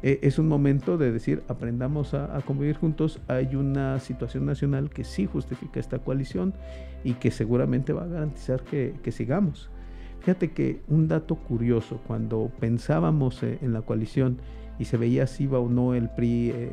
eh, 0.02 0.18
es 0.22 0.38
un 0.38 0.48
momento 0.48 0.96
de 0.96 1.12
decir 1.12 1.42
aprendamos 1.48 2.14
a, 2.14 2.34
a 2.36 2.40
convivir 2.40 2.76
juntos. 2.76 3.20
Hay 3.28 3.54
una 3.54 3.98
situación 4.00 4.46
nacional 4.46 4.88
que 4.88 5.04
sí 5.04 5.26
justifica 5.26 5.78
esta 5.80 5.98
coalición 5.98 6.54
y 7.04 7.14
que 7.14 7.30
seguramente 7.30 7.92
va 7.92 8.04
a 8.04 8.06
garantizar 8.06 8.62
que, 8.62 8.94
que 9.02 9.12
sigamos. 9.12 9.70
Fíjate 10.24 10.52
que 10.52 10.80
un 10.88 11.06
dato 11.08 11.34
curioso, 11.36 12.00
cuando 12.06 12.50
pensábamos 12.58 13.42
eh, 13.42 13.58
en 13.60 13.72
la 13.72 13.82
coalición 13.82 14.38
y 14.78 14.86
se 14.86 14.96
veía 14.96 15.26
si 15.26 15.44
iba 15.44 15.58
o 15.58 15.68
no 15.68 15.94
el 15.94 16.08
PRI 16.08 16.50
eh, 16.54 16.70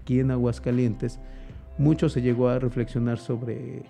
aquí 0.00 0.20
en 0.20 0.30
Aguascalientes, 0.30 1.18
mucho 1.76 2.08
se 2.08 2.22
llegó 2.22 2.48
a 2.48 2.58
reflexionar 2.58 3.18
sobre 3.18 3.82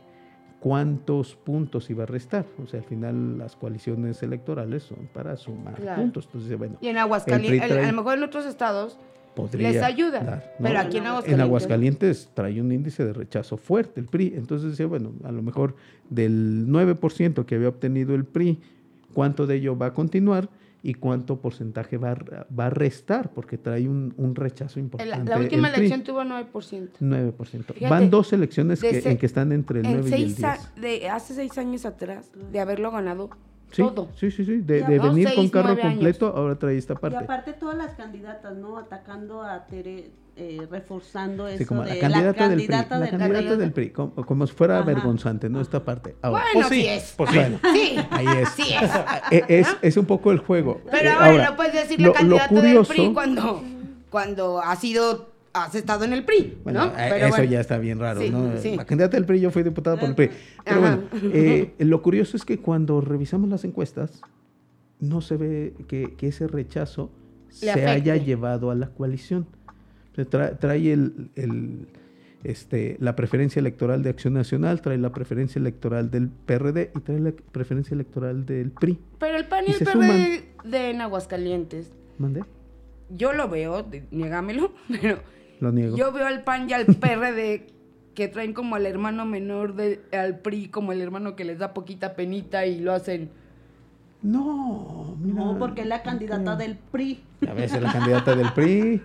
cuántos 0.61 1.37
puntos 1.37 1.89
iba 1.91 2.03
a 2.03 2.07
restar. 2.07 2.45
O 2.63 2.67
sea, 2.67 2.81
al 2.81 2.87
final 2.87 3.39
las 3.39 3.55
coaliciones 3.55 4.23
electorales 4.23 4.83
son 4.83 5.09
para 5.15 5.37
sumar 5.37 5.75
Claro. 5.77 6.03
puntos. 6.03 6.27
Entonces, 6.27 6.59
bueno, 6.59 6.77
Y 6.81 6.89
en 6.89 6.99
Aguascalientes, 6.99 7.71
a 7.71 7.91
lo 7.93 7.97
mejor 7.97 8.19
en 8.19 8.25
otros 8.25 8.47
estados 8.47 8.99
podría 9.37 9.71
les 9.71 9.83
ayuda. 9.83 10.21
dar, 10.25 10.53
¿no? 10.59 10.67
Pero 10.67 10.79
aquí 10.81 10.97
en 10.97 11.05
En 11.05 11.09
Aguascalientes. 11.11 11.35
En 11.35 11.41
Aguascalientes 11.41 12.31
trae 12.35 12.61
un 12.61 12.73
índice 12.73 13.05
de 13.05 13.13
rechazo 13.13 13.57
fuerte 13.57 14.01
el 14.01 14.07
PRI. 14.07 14.35
Entonces 14.37 14.71
decía, 14.73 14.87
bueno, 14.87 15.13
a 15.23 15.31
lo 15.31 15.43
mejor 15.43 15.77
del 16.11 16.67
9% 16.67 17.45
que 17.47 17.55
había 17.55 17.69
obtenido 17.69 18.17
el 18.17 18.25
PRI, 18.25 18.59
¿cuánto 19.19 19.49
de 19.49 19.57
ello 19.57 19.77
va 19.77 19.87
a 19.87 19.95
continuar? 19.95 20.49
¿Y 20.81 20.95
cuánto 20.95 21.41
porcentaje 21.41 21.97
va 21.99 22.13
a, 22.13 22.47
va 22.57 22.67
a 22.67 22.71
restar? 22.71 23.33
Porque 23.35 23.59
trae 23.59 23.89
un, 23.89 24.15
un 24.17 24.37
rechazo 24.37 24.79
importante. 24.79 25.25
la, 25.25 25.25
la 25.37 25.43
última 25.43 25.69
el 25.71 25.75
elección 25.75 26.05
tuvo 26.05 26.23
9%. 26.23 26.91
9%. 27.01 27.35
Fíjate, 27.65 27.89
Van 27.89 28.11
dos 28.11 28.33
elecciones 28.33 28.81
que, 28.81 29.01
se- 29.03 29.11
en 29.11 29.19
que 29.19 29.27
están 29.27 29.51
entre 29.51 29.81
el 29.81 29.87
En 29.87 29.93
9 29.95 30.09
y 30.09 30.13
el 30.13 30.19
seis 30.21 30.37
10. 30.37 30.45
a- 30.49 30.81
de 30.81 31.09
hace 31.11 31.35
seis 31.35 31.59
años 31.59 31.85
atrás, 31.85 32.31
de 32.53 32.61
haberlo 32.61 32.93
ganado 32.93 33.29
Sí, 33.71 33.83
todo. 33.83 34.09
sí, 34.17 34.31
sí, 34.31 34.45
sí. 34.45 34.59
De, 34.59 34.83
venir 34.83 35.35
con 35.35 35.49
carro 35.51 35.71
años. 35.71 35.81
completo, 35.83 36.33
ahora 36.35 36.59
trae 36.59 36.77
esta 36.79 36.95
Y 36.95 36.97
parte. 36.97 37.17
aparte 37.19 37.53
todas 37.53 37.77
las 37.77 37.93
candidatas, 37.95 38.57
¿no? 38.57 38.79
Atacando 38.79 39.43
a 39.43 39.67
Tere, 39.67 40.11
eh, 40.37 40.67
reforzando 40.71 41.47
eso 41.49 41.59
Sí, 41.59 41.65
como 41.67 41.83
de 41.83 41.95
la 41.95 42.01
candidata, 42.01 42.49
del 42.49 42.59
PRI. 42.59 42.69
La 42.69 42.89
candidata 42.89 43.57
del 43.57 43.73
PRI. 43.73 43.91
Como, 43.91 44.15
como 44.15 44.47
si 44.47 44.55
fuera 44.55 44.77
Ajá. 44.79 44.87
vergonzante, 44.87 45.49
¿no? 45.51 45.61
Esta 45.61 45.85
parte. 45.85 46.17
Ahora, 46.23 46.45
Bueno, 46.55 46.69
Pues 46.69 46.69
sí, 46.69 46.83
sí 46.83 46.89
es. 46.89 47.15
pues 47.17 47.31
sí. 47.31 47.37
Bueno, 47.37 47.59
Sí. 47.75 47.97
ahí 48.11 48.27
es. 48.41 48.49
Sí 48.51 48.63
es. 48.73 48.91
Eh, 49.31 49.45
es, 49.49 49.77
es 49.83 49.97
un 49.97 50.07
poco 50.07 50.31
el 50.33 50.39
juego. 50.39 50.81
Pero 50.91 51.11
Eh, 51.11 51.13
ahora, 51.13 51.51
no 51.51 51.57
puedes 51.57 51.75
decir 51.75 52.01
la 52.01 52.07
lo- 52.07 52.13
lo 52.13 52.19
candidata 52.19 52.49
curioso- 52.49 52.93
del 52.93 53.03
PRI 53.03 53.13
cuando, 53.15 53.63
cuando 54.11 54.61
has 54.63 54.79
sido, 54.79 55.29
has 55.65 55.75
estado 55.75 56.05
en 56.05 56.13
el 56.13 56.25
PRI, 56.25 56.59
Bueno, 56.65 56.87
¿no? 56.87 56.91
eh, 56.93 57.07
Pero 57.11 57.27
eso 57.27 57.37
bueno. 57.37 57.45
ya 57.51 57.61
está 57.61 57.79
bien 57.79 57.99
raro, 57.99 58.21
Sí, 58.21 58.31
¿no? 58.31 58.57
sí. 58.59 58.77
La 58.77 58.85
candidata 58.85 59.17
del 59.17 59.27
PRI, 59.27 59.41
yo 59.41 59.51
fui 59.51 59.63
diputada 59.63 59.99
por 59.99 60.09
el 60.09 60.15
PRI. 60.15 60.31
Pero 60.65 60.85
Ajá. 60.85 60.97
bueno, 61.11 61.33
eh, 61.35 61.75
lo 61.79 62.03
curioso 62.03 62.37
es 62.37 62.45
que 62.45 62.59
cuando 62.59 63.01
revisamos 63.01 63.49
las 63.49 63.65
encuestas, 63.65 64.21
no 65.01 65.21
se 65.21 65.37
ve 65.37 65.75
que, 65.87 66.15
que 66.17 66.29
ese 66.29 66.47
rechazo 66.49 67.11
Le 67.63 67.73
se 67.73 67.87
haya 67.87 68.17
llevado 68.17 68.71
a 68.71 68.75
la 68.75 68.89
coalición. 68.89 69.47
Trae, 70.31 70.57
trae 70.57 70.93
el, 70.93 71.31
el, 71.37 71.87
este, 72.43 72.97
la 72.99 73.15
preferencia 73.15 73.61
electoral 73.61 74.03
de 74.03 74.11
Acción 74.11 74.35
Nacional, 74.35 74.81
trae 74.81 74.99
la 74.99 75.13
preferencia 75.13 75.61
electoral 75.61 76.11
del 76.11 76.29
PRD 76.29 76.91
y 76.97 77.01
trae 77.01 77.21
la 77.21 77.33
preferencia 77.53 77.95
electoral 77.95 78.45
del 78.45 78.73
PRI. 78.73 78.99
Pero 79.21 79.37
el 79.37 79.47
PAN 79.47 79.65
y 79.69 79.71
y 79.71 79.75
el 79.75 79.79
PRD 79.79 80.45
de 80.65 80.91
en 80.91 81.01
Aguascalientes, 81.01 81.93
¿Mandé? 82.19 82.43
yo 83.11 83.33
lo 83.33 83.49
veo, 83.49 83.87
niégamelo, 84.11 84.73
pero 85.01 85.19
Lo 85.61 85.73
niego. 85.73 85.97
yo 85.97 86.13
veo 86.13 86.27
al 86.27 86.43
PAN 86.45 86.69
y 86.71 86.73
al 86.73 86.87
PRD 86.87 87.67
que 88.15 88.29
traen 88.29 88.53
como 88.53 88.75
al 88.77 88.85
hermano 88.87 89.25
menor 89.27 89.75
de, 89.75 90.01
al 90.13 90.39
PRI, 90.41 90.69
como 90.69 90.93
el 90.93 91.01
hermano 91.01 91.37
que 91.37 91.45
les 91.45 91.59
da 91.59 91.73
poquita 91.75 92.15
penita 92.17 92.67
y 92.67 92.81
lo 92.81 92.93
hacen. 92.93 93.31
No, 94.23 95.17
mira. 95.21 95.37
No, 95.45 95.59
porque 95.59 95.83
es 95.83 95.87
la 95.87 96.03
candidata 96.03 96.57
del 96.57 96.77
PRI. 96.77 97.23
A 97.49 97.53
veces 97.53 97.81
la 97.81 97.93
candidata 97.93 98.35
del 98.35 98.53
PRI. 98.53 99.01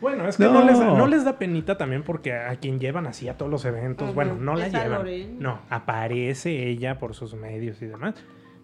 Bueno, 0.00 0.28
es 0.28 0.36
que 0.36 0.44
No. 0.44 0.52
no. 0.54 0.64
les, 0.64 0.78
da, 0.78 0.84
no 0.94 1.06
les 1.06 1.24
da 1.24 1.38
penita 1.38 1.78
también 1.78 2.02
porque 2.02 2.34
a 2.34 2.54
quien 2.56 2.80
llevan 2.80 3.06
así 3.06 3.28
a 3.28 3.38
todos 3.38 3.50
los 3.50 3.64
eventos, 3.64 4.14
bueno, 4.14 4.34
no 4.34 4.54
la 4.56 4.68
llevan. 4.68 4.98
Loren. 4.98 5.38
No, 5.38 5.60
aparece 5.70 6.68
ella 6.68 6.98
por 6.98 7.14
sus 7.14 7.34
medios 7.34 7.80
y 7.80 7.86
demás. 7.86 8.14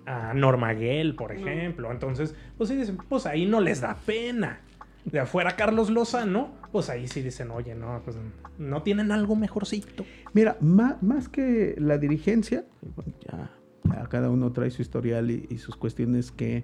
A 0.04 0.34
Norma 0.34 0.74
Gell, 0.74 1.14
por 1.14 1.30
ejemplo. 1.32 1.90
Entonces, 1.92 2.34
pues 2.58 2.68
sí 2.68 2.76
dicen, 2.76 2.98
pues 3.08 3.24
ahí 3.26 3.46
no 3.46 3.60
les 3.60 3.80
da 3.80 3.96
pena. 4.04 4.60
De 5.04 5.18
afuera 5.18 5.56
Carlos 5.56 5.90
Lozano, 5.90 6.50
pues 6.70 6.88
ahí 6.88 7.08
sí 7.08 7.22
dicen, 7.22 7.50
oye, 7.50 7.74
no, 7.74 8.00
pues 8.04 8.16
no 8.58 8.82
tienen 8.82 9.10
algo 9.12 9.34
mejorcito. 9.36 10.04
Mira, 10.32 10.56
má- 10.60 10.98
más, 11.00 11.28
que 11.28 11.74
la 11.78 11.98
dirigencia, 11.98 12.64
bueno, 12.96 13.12
ya, 13.26 13.50
ya 13.94 14.06
cada 14.08 14.30
uno 14.30 14.52
trae 14.52 14.70
su 14.70 14.80
historial 14.80 15.30
y, 15.30 15.46
y 15.50 15.58
sus 15.58 15.74
cuestiones 15.76 16.30
que, 16.30 16.62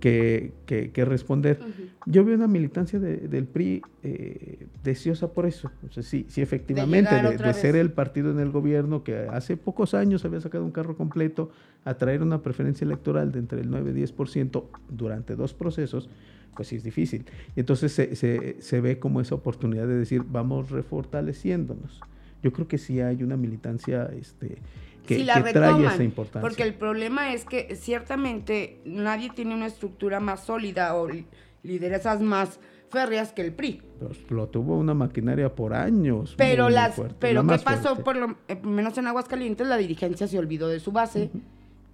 que, 0.00 0.52
que- 0.64 0.92
que 0.92 1.04
responder. 1.04 1.60
Yo 2.06 2.24
veo 2.24 2.36
una 2.36 2.46
militancia 2.48 2.98
de- 2.98 3.28
del 3.28 3.44
PRI 3.46 3.82
eh, 4.02 4.66
deseosa 4.82 5.28
por 5.32 5.44
eso. 5.44 5.70
O 5.88 5.92
sea, 5.92 6.02
sí, 6.02 6.24
sí 6.28 6.40
efectivamente, 6.40 7.10
de, 7.14 7.54
ser 7.54 7.76
el 7.76 7.92
partido 7.92 8.30
en 8.30 8.38
el 8.40 8.50
gobierno 8.50 9.04
que 9.04 9.18
hace 9.30 9.56
pocos 9.58 9.92
años 9.92 10.24
había 10.24 10.40
sacado 10.40 10.64
un 10.64 10.70
carro 10.70 10.96
completo 10.96 11.50
a 11.84 11.94
traer 11.94 12.22
una 12.22 12.40
preferencia 12.42 12.84
electoral 12.86 13.30
de 13.30 13.40
entre 13.40 13.60
el 13.60 13.68
9 13.70 13.90
y 13.90 13.94
10% 14.04 14.64
durante 14.88 15.36
dos 15.36 15.52
procesos, 15.52 16.08
pues 16.54 16.68
sí 16.68 16.76
es 16.76 16.82
difícil. 16.84 17.24
Y 17.56 17.60
entonces 17.60 17.92
se, 17.92 18.16
se- 18.16 18.56
se 18.60 18.80
ve 18.80 18.98
como 18.98 19.20
esa 19.20 19.34
oportunidad 19.34 19.86
de 19.86 19.94
decir, 19.94 20.22
vamos 20.28 20.70
refortaleciéndonos. 20.70 22.00
Yo 22.42 22.52
creo 22.52 22.68
que 22.68 22.78
sí 22.78 23.00
hay 23.00 23.22
una 23.22 23.36
militancia 23.36 24.10
este, 24.18 24.58
que, 25.06 25.16
si 25.16 25.24
la 25.24 25.42
que 25.42 25.52
trae 25.52 25.84
esa 25.86 26.02
importancia. 26.04 26.40
porque 26.40 26.62
el 26.62 26.74
problema 26.74 27.32
es 27.32 27.44
que 27.44 27.74
ciertamente 27.76 28.80
nadie 28.84 29.30
tiene 29.34 29.54
una 29.54 29.66
estructura 29.66 30.20
más 30.20 30.44
sólida 30.44 30.94
o 30.94 31.08
li- 31.08 31.26
lideresas 31.62 32.20
más 32.20 32.60
férreas 32.90 33.32
que 33.32 33.42
el 33.42 33.52
PRI. 33.52 33.82
Pues, 33.98 34.30
lo 34.30 34.46
tuvo 34.48 34.76
una 34.78 34.94
maquinaria 34.94 35.54
por 35.54 35.74
años. 35.74 36.34
Pero 36.38 36.70
las, 36.70 36.94
fuerte, 36.94 37.16
pero 37.18 37.42
la 37.42 37.58
¿qué 37.58 37.64
pasó? 37.64 37.82
fuerte. 37.96 38.02
Por 38.04 38.16
lo 38.16 38.36
eh, 38.48 38.56
menos 38.62 38.96
en 38.98 39.06
Aguascalientes 39.08 39.66
la 39.66 39.76
dirigencia 39.76 40.26
se 40.28 40.38
olvidó 40.38 40.68
de 40.68 40.80
su 40.80 40.92
base 40.92 41.30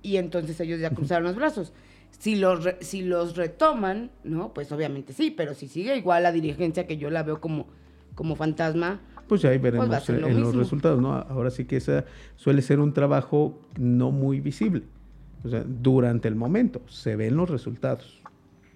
y 0.02 0.16
entonces 0.18 0.60
ellos 0.60 0.78
ya 0.80 0.90
cruzaron 0.90 1.24
los 1.24 1.36
brazos. 1.36 1.72
Si 2.18 2.36
los, 2.36 2.64
re- 2.64 2.78
si 2.80 3.02
los 3.02 3.36
retoman, 3.36 4.10
¿no? 4.24 4.52
Pues 4.54 4.70
obviamente 4.72 5.12
sí, 5.12 5.30
pero 5.30 5.54
si 5.54 5.68
sigue 5.68 5.96
igual 5.96 6.22
la 6.22 6.32
dirigencia 6.32 6.86
que 6.86 6.96
yo 6.96 7.10
la 7.10 7.22
veo 7.22 7.40
como, 7.40 7.66
como 8.14 8.36
fantasma, 8.36 9.00
Pues 9.28 9.42
ya 9.42 9.50
ahí 9.50 9.58
veremos 9.58 9.90
a 9.90 10.00
ser 10.00 10.22
eh, 10.22 10.28
en 10.28 10.40
los 10.40 10.54
resultados, 10.54 11.00
¿no? 11.00 11.12
Ahora 11.14 11.50
sí 11.50 11.64
que 11.64 11.76
esa 11.76 12.04
suele 12.36 12.62
ser 12.62 12.80
un 12.80 12.92
trabajo 12.92 13.58
no 13.78 14.10
muy 14.10 14.40
visible. 14.40 14.82
O 15.44 15.48
sea, 15.48 15.62
durante 15.66 16.28
el 16.28 16.34
momento 16.36 16.80
se 16.88 17.16
ven 17.16 17.36
los 17.36 17.50
resultados. 17.50 18.22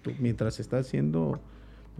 Tú, 0.03 0.11
mientras 0.19 0.59
está 0.59 0.77
haciendo, 0.77 1.39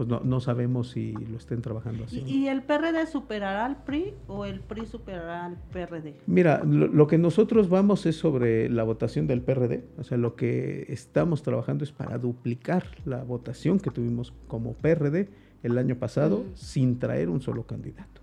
pues 0.00 0.08
no, 0.08 0.20
no 0.24 0.40
sabemos 0.40 0.88
si 0.88 1.12
lo 1.12 1.36
estén 1.36 1.60
trabajando 1.60 2.04
así. 2.04 2.24
¿Y, 2.26 2.44
y 2.44 2.48
el 2.48 2.62
PRD 2.62 3.06
superará 3.06 3.66
al 3.66 3.84
PRI 3.84 4.14
o 4.28 4.46
el 4.46 4.60
PRI 4.60 4.86
superará 4.86 5.44
al 5.44 5.58
PRD? 5.70 6.14
Mira, 6.26 6.64
lo, 6.64 6.86
lo 6.86 7.06
que 7.06 7.18
nosotros 7.18 7.68
vamos 7.68 8.06
es 8.06 8.16
sobre 8.16 8.70
la 8.70 8.82
votación 8.82 9.26
del 9.26 9.42
PRD. 9.42 9.84
O 9.98 10.04
sea, 10.04 10.16
lo 10.16 10.36
que 10.36 10.86
estamos 10.88 11.42
trabajando 11.42 11.84
es 11.84 11.92
para 11.92 12.16
duplicar 12.16 12.86
la 13.04 13.22
votación 13.24 13.78
que 13.78 13.90
tuvimos 13.90 14.32
como 14.48 14.72
PRD 14.72 15.28
el 15.62 15.76
año 15.76 15.96
pasado 15.96 16.44
sin 16.54 16.98
traer 16.98 17.28
un 17.28 17.42
solo 17.42 17.64
candidato. 17.64 18.19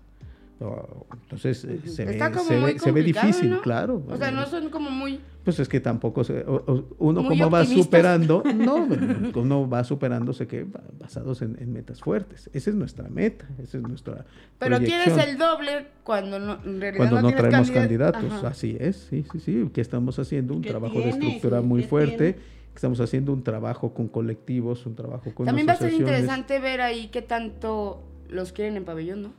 Entonces 0.60 1.64
eh, 1.64 1.80
se, 1.84 2.04
ve, 2.04 2.18
se, 2.18 2.78
se 2.80 2.92
difícil, 2.92 3.50
¿no? 3.50 3.60
claro. 3.62 4.02
O 4.08 4.16
sea, 4.16 4.30
no 4.30 4.44
son 4.46 4.70
como 4.70 4.90
muy... 4.90 5.20
Pues 5.44 5.60
es 5.60 5.68
que 5.68 5.80
tampoco 5.80 6.24
se, 6.24 6.40
o- 6.44 6.56
o- 6.66 6.84
uno 6.98 7.24
como 7.24 7.48
va 7.48 7.64
superando, 7.64 8.42
no, 8.54 8.86
uno 9.34 9.68
va 9.70 9.82
superándose 9.84 10.46
que 10.46 10.66
basados 10.98 11.40
en, 11.42 11.56
en 11.60 11.72
metas 11.72 12.00
fuertes. 12.00 12.50
Esa 12.52 12.70
es 12.70 12.76
nuestra 12.76 13.08
meta, 13.08 13.46
esa 13.62 13.78
es 13.78 13.82
nuestra 13.84 14.26
Pero 14.58 14.76
proyección. 14.76 15.04
tienes 15.04 15.26
el 15.28 15.38
doble 15.38 15.86
cuando 16.02 16.38
no, 16.38 16.58
en 16.64 16.80
realidad 16.80 17.08
Cuando 17.08 17.22
no, 17.30 17.36
traemos 17.36 17.70
candida- 17.70 18.12
candidatos, 18.12 18.32
Ajá. 18.40 18.48
así 18.48 18.76
es, 18.78 18.96
sí, 19.08 19.24
sí, 19.32 19.40
sí, 19.40 19.70
que 19.72 19.80
estamos 19.80 20.18
haciendo 20.18 20.54
un 20.54 20.62
¿Qué 20.62 20.70
trabajo 20.70 20.98
de 21.00 21.10
estructura 21.10 21.60
muy 21.62 21.82
¿qué 21.82 21.88
fuerte, 21.88 22.38
estamos 22.74 23.00
haciendo 23.00 23.32
un 23.32 23.42
trabajo 23.42 23.94
con 23.94 24.08
colectivos, 24.08 24.84
un 24.86 24.96
trabajo 24.96 25.32
con 25.34 25.46
También 25.46 25.66
va 25.68 25.72
a 25.72 25.76
ser 25.76 25.92
interesante 25.92 26.58
ver 26.58 26.80
ahí 26.82 27.08
qué 27.08 27.22
tanto 27.22 28.02
los 28.28 28.52
quieren 28.52 28.76
en 28.76 28.84
pabellón, 28.84 29.22
¿no? 29.22 29.32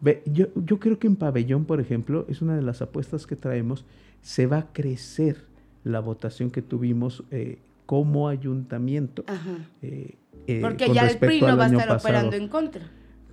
Ve, 0.00 0.22
yo, 0.26 0.46
yo 0.54 0.78
creo 0.78 0.98
que 0.98 1.06
en 1.06 1.16
pabellón, 1.16 1.64
por 1.64 1.80
ejemplo, 1.80 2.24
es 2.28 2.40
una 2.42 2.56
de 2.56 2.62
las 2.62 2.80
apuestas 2.82 3.26
que 3.26 3.36
traemos, 3.36 3.84
se 4.22 4.46
va 4.46 4.58
a 4.58 4.66
crecer 4.72 5.44
la 5.84 6.00
votación 6.00 6.50
que 6.50 6.62
tuvimos 6.62 7.24
eh, 7.30 7.58
como 7.86 8.28
ayuntamiento. 8.28 9.24
Ajá. 9.26 9.58
eh, 9.82 10.14
eh, 10.46 10.58
Porque 10.62 10.88
ya 10.92 11.06
el 11.06 11.18
PRI 11.18 11.40
no 11.42 11.56
va 11.56 11.64
a 11.64 11.66
estar 11.66 11.88
pasado. 11.88 11.98
operando 11.98 12.36
en 12.36 12.48
contra. 12.48 12.82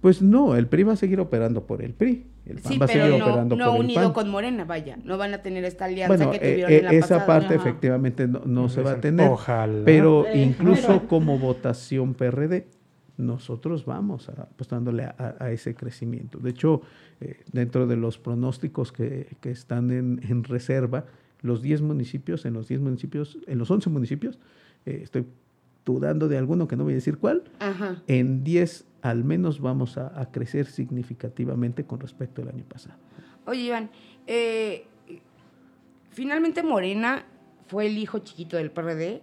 Pues 0.01 0.21
no, 0.21 0.55
el 0.55 0.67
PRI 0.67 0.83
va 0.83 0.93
a 0.93 0.95
seguir 0.97 1.19
operando 1.19 1.65
por 1.65 1.81
el 1.81 1.93
PRI. 1.93 2.25
El 2.45 2.59
PAN 2.59 2.71
Sí, 2.73 2.77
va 2.77 2.85
a 2.85 2.87
seguir 2.87 3.03
pero 3.03 3.17
no, 3.17 3.25
operando 3.25 3.55
no 3.57 3.65
por 3.65 3.75
el 3.75 3.81
unido 3.81 4.03
PAN. 4.03 4.13
con 4.13 4.29
Morena, 4.29 4.63
vaya. 4.65 4.97
No 5.03 5.17
van 5.17 5.33
a 5.33 5.39
tener 5.41 5.65
esta 5.65 5.85
alianza 5.85 6.15
Bueno, 6.15 6.31
que 6.31 6.37
eh, 6.37 6.51
tuvieron 6.51 6.71
eh, 6.71 6.77
en 6.77 6.85
la 6.85 6.91
esa 6.93 6.99
pasada. 7.19 7.25
parte 7.25 7.55
Ajá. 7.55 7.55
efectivamente 7.55 8.27
no, 8.27 8.41
no 8.45 8.69
se 8.69 8.81
va 8.81 8.91
a 8.91 9.01
tener. 9.01 9.27
Ojalá. 9.29 9.81
Pero 9.85 10.25
Eh, 10.27 10.43
incluso 10.43 10.87
pero- 10.87 11.07
como 11.07 11.37
votación 11.39 12.13
PRD, 12.13 12.67
nosotros 13.17 13.85
vamos 13.85 14.29
a- 14.29 14.43
apostándole 14.43 15.03
a, 15.05 15.35
a 15.39 15.51
ese 15.51 15.73
crecimiento. 15.75 16.37
De 16.39 16.51
hecho, 16.51 16.81
eh, 17.19 17.43
dentro 17.51 17.87
de 17.87 17.95
los 17.97 18.17
pronósticos 18.17 18.91
que, 18.91 19.35
que 19.41 19.51
están 19.51 19.91
en, 19.91 20.21
en 20.27 20.43
reserva, 20.43 21.05
los 21.41 21.61
10 21.61 21.81
municipios, 21.81 22.45
en 22.45 22.53
los 22.53 22.67
10 22.67 22.81
municipios, 22.81 23.37
en 23.47 23.57
los 23.57 23.69
11 23.71 23.89
municipios, 23.89 24.39
eh, 24.85 25.01
estoy 25.03 25.25
dudando 25.85 26.27
de 26.27 26.37
alguno 26.37 26.67
que 26.67 26.75
no 26.75 26.83
voy 26.83 26.93
a 26.93 26.95
decir 26.95 27.17
cuál, 27.17 27.43
Ajá. 27.59 28.01
en 28.07 28.43
10 28.43 28.85
al 29.01 29.23
menos 29.23 29.59
vamos 29.61 29.97
a, 29.97 30.19
a 30.19 30.31
crecer 30.31 30.65
significativamente 30.65 31.85
con 31.85 31.99
respecto 31.99 32.41
al 32.41 32.49
año 32.49 32.63
pasado. 32.65 32.97
Oye, 33.45 33.61
Iván, 33.61 33.89
eh, 34.25 34.85
finalmente 36.11 36.63
Morena 36.63 37.25
fue 37.67 37.87
el 37.87 37.97
hijo 37.97 38.19
chiquito 38.19 38.57
del 38.57 38.71
PRD 38.71 39.21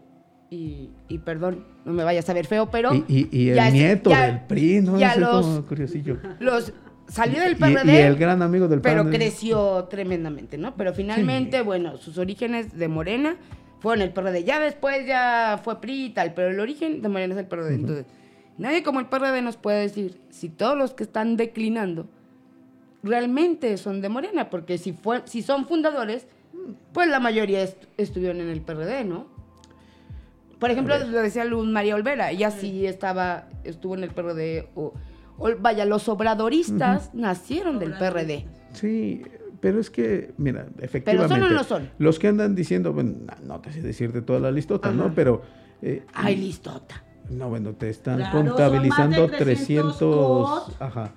y, 0.50 0.90
y 1.08 1.18
perdón, 1.18 1.64
no 1.84 1.92
me 1.92 2.04
vayas 2.04 2.28
a 2.28 2.32
ver 2.32 2.46
feo, 2.46 2.70
pero 2.70 2.94
y, 2.94 3.04
y- 3.08 3.28
y 3.32 3.48
el 3.50 3.56
ya 3.56 3.68
es- 3.68 3.74
nieto 3.74 4.10
ya- 4.10 4.26
del 4.26 4.40
PRI, 4.42 4.80
¿no? 4.82 4.98
ya 4.98 5.16
los- 5.16 5.44
como 5.46 5.66
curiosillo. 5.66 6.18
los 6.40 6.72
salió 7.08 7.40
del 7.40 7.56
PRD, 7.56 7.92
y, 7.92 7.96
el 8.02 8.16
gran 8.16 8.40
amigo 8.42 8.68
del 8.68 8.80
pero 8.80 9.08
creció 9.10 9.84
tremendamente, 9.84 10.56
¿no? 10.58 10.74
Pero 10.76 10.92
finalmente, 10.94 11.62
bueno, 11.62 11.96
sus 11.98 12.18
orígenes 12.18 12.76
de 12.78 12.88
Morena 12.88 13.36
fueron 13.80 14.02
el 14.02 14.10
PRD. 14.12 14.44
Ya 14.44 14.58
después 14.60 15.06
ya 15.06 15.60
fue 15.62 15.80
PRI 15.80 16.06
y 16.06 16.10
tal, 16.10 16.32
pero 16.34 16.48
el 16.50 16.60
origen 16.60 17.02
de 17.02 17.08
Morena 17.08 17.34
es 17.34 17.40
el 17.40 17.46
PRD. 17.46 17.74
Entonces, 17.74 18.06
nadie 18.56 18.82
como 18.82 19.00
el 19.00 19.06
PRD 19.06 19.42
nos 19.42 19.56
puede 19.56 19.80
decir 19.82 20.18
si 20.30 20.48
todos 20.48 20.76
los 20.78 20.94
que 20.94 21.02
están 21.04 21.36
declinando 21.36 22.06
realmente 23.02 23.76
son 23.76 24.00
de 24.00 24.08
Morena, 24.08 24.48
porque 24.50 24.78
si, 24.78 24.92
fue, 24.92 25.22
si 25.26 25.42
son 25.42 25.66
fundadores, 25.66 26.26
pues 26.92 27.08
la 27.08 27.20
mayoría 27.20 27.62
est- 27.62 27.84
estuvieron 27.98 28.40
en 28.40 28.48
el 28.48 28.62
PRD, 28.62 29.04
¿no? 29.04 29.26
Por 30.64 30.70
ejemplo, 30.70 30.96
lo 30.96 31.20
decía 31.20 31.44
Luz 31.44 31.66
María 31.66 31.94
Olvera, 31.94 32.30
ella 32.30 32.50
sí 32.50 32.86
estaba, 32.86 33.48
estuvo 33.64 33.96
en 33.96 34.02
el 34.02 34.08
PRD, 34.08 34.70
o, 34.74 34.94
o 35.36 35.50
vaya, 35.60 35.84
los 35.84 36.08
obradoristas 36.08 37.12
nacieron 37.12 37.78
del 37.78 37.92
PRD. 37.92 38.46
Sí, 38.72 39.20
pero 39.60 39.78
es 39.78 39.90
que, 39.90 40.32
mira, 40.38 40.68
efectivamente. 40.80 41.34
son 41.34 41.42
o 41.42 41.54
no 41.54 41.64
son? 41.64 41.90
Los 41.98 42.18
que 42.18 42.28
andan 42.28 42.54
diciendo, 42.54 42.94
bueno, 42.94 43.12
no, 43.42 43.60
te 43.60 43.74
sé 43.74 43.82
decirte 43.82 44.22
toda 44.22 44.40
la 44.40 44.50
listota, 44.50 44.88
Ajá. 44.88 44.96
¿no? 44.96 45.14
Pero. 45.14 45.42
eh, 45.82 46.06
Ay, 46.14 46.36
listota. 46.36 47.04
No, 47.28 47.50
bueno, 47.50 47.74
te 47.74 47.90
están 47.90 48.16
Claro, 48.16 48.32
son 48.32 48.46
contabilizando 48.48 49.20
más 49.20 49.32
de 49.32 49.36
300 49.36 49.98
300. 49.98 50.80
Ajá. 50.80 51.12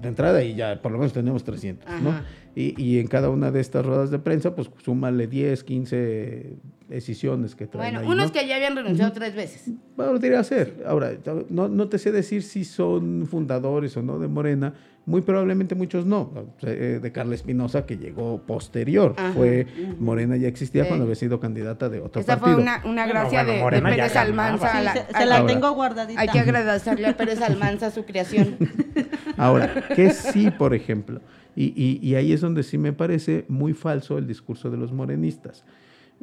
De 0.00 0.08
entrada 0.08 0.42
y 0.42 0.54
ya 0.54 0.82
por 0.82 0.90
lo 0.90 0.98
menos 0.98 1.12
tenemos 1.12 1.44
300, 1.44 2.02
¿no? 2.02 2.12
Y, 2.56 2.80
y 2.82 2.98
en 2.98 3.06
cada 3.06 3.30
una 3.30 3.50
de 3.50 3.60
estas 3.60 3.84
ruedas 3.86 4.10
de 4.10 4.18
prensa, 4.18 4.54
pues 4.54 4.70
súmale 4.84 5.26
10, 5.26 5.62
15 5.64 6.56
decisiones 6.88 7.54
que 7.54 7.66
traen 7.66 7.94
Bueno, 7.94 8.00
ahí, 8.00 8.12
unos 8.12 8.26
¿no? 8.26 8.32
que 8.32 8.46
ya 8.46 8.56
habían 8.56 8.76
renunciado 8.76 9.12
tres 9.12 9.34
veces. 9.34 9.70
Bueno, 9.96 10.12
podría 10.12 10.42
ser. 10.44 10.84
Ahora, 10.86 11.12
no, 11.48 11.68
no 11.68 11.88
te 11.88 11.98
sé 11.98 12.12
decir 12.12 12.42
si 12.42 12.64
son 12.64 13.26
fundadores 13.26 13.96
o 13.96 14.02
no 14.02 14.18
de 14.18 14.28
Morena. 14.28 14.74
Muy 15.06 15.20
probablemente 15.20 15.74
muchos 15.74 16.06
no. 16.06 16.32
Eh, 16.62 16.98
De 17.02 17.12
Carla 17.12 17.34
Espinosa, 17.34 17.84
que 17.84 17.98
llegó 17.98 18.38
posterior. 18.40 19.14
Ajá. 19.18 19.32
Fue 19.34 19.66
Morena 19.98 20.36
ya 20.38 20.48
existía 20.48 20.84
Sí. 20.84 20.88
cuando 20.88 21.04
había 21.04 21.14
sido 21.16 21.40
candidata 21.40 21.90
de 21.90 22.00
otro 22.00 22.22
Esa 22.22 22.38
fue 22.38 22.52
partido. 22.54 22.62
una, 22.62 22.76
una 22.90 23.04
Bueno, 23.04 23.20
gracia 23.20 23.44
bueno, 23.44 23.76
de- 23.76 23.82
Pérez. 23.82 24.16
Almanza. 24.16 24.66
a 24.66 24.78
Sí, 24.78 24.84
la- 24.84 24.92
se, 25.20 25.26
la 25.26 25.36
Ahora. 25.36 25.52
tengo 25.52 25.72
guardadita. 25.72 26.20
hay 26.20 26.28
que 26.28 26.38
agradecerle 26.40 27.06
a 27.06 27.16
Pérez 27.16 27.42
Almanza 27.42 27.90
su 27.90 28.04
creación. 28.06 28.56
Ahora, 29.36 29.88
que 29.94 30.10
sí, 30.10 30.50
por 30.50 30.74
ejemplo, 30.74 31.20
y, 31.54 31.66
y- 31.76 31.98
y 32.02 32.14
ahí 32.14 32.32
es 32.32 32.40
donde 32.40 32.62
sí 32.62 32.78
me 32.78 32.92
parece 32.94 33.44
muy 33.48 33.74
falso 33.74 34.16
el 34.16 34.26
discurso 34.26 34.70
de 34.70 34.78
los 34.78 34.90
morenistas, 34.92 35.64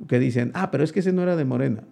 que 0.07 0.17
dicen, 0.17 0.51
ah, 0.55 0.71
pero 0.71 0.83
es 0.83 0.91
que 0.91 1.01
ese 1.01 1.13
no 1.13 1.21
era 1.21 1.35
de 1.35 1.45
Morena, 1.45 1.83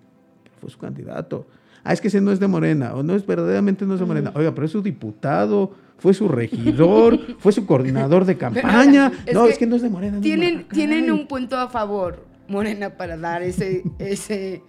fue 0.60 0.70
su 0.72 0.80
candidato. 0.80 1.46
Ah, 1.84 1.94
es 1.94 2.02
que 2.02 2.10
ese 2.10 2.22
no 2.22 2.32
es 2.32 2.40
de 2.40 2.48
Morena, 2.48 2.94
o 2.94 3.04
no 3.04 3.16
es 3.16 3.26
verdaderamente 3.26 3.86
no 3.86 3.94
es 3.94 4.00
de 4.00 4.06
Morena. 4.06 4.32
Oiga, 4.36 4.54
pero 4.54 4.66
es 4.66 4.72
su 4.72 4.82
diputado, 4.82 5.72
fue 5.98 6.14
su 6.14 6.28
regidor, 6.28 7.20
fue 7.40 7.52
su 7.52 7.66
coordinador 7.66 8.26
de 8.26 8.38
campaña. 8.38 9.12
no, 9.34 9.46
es 9.46 9.58
que 9.58 9.66
no 9.68 9.76
es 9.76 9.82
de 9.82 9.90
Morena. 9.90 10.18
no 10.18 10.22
Tienen, 10.22 10.54
Morena. 10.54 10.70
tienen 10.74 11.12
un 11.12 11.28
punto 11.28 11.58
a 11.58 11.70
favor, 11.70 12.26
Morena, 12.48 12.92
para 12.92 13.18
dar 13.18 13.42
ese, 13.44 13.84
ese 14.00 14.62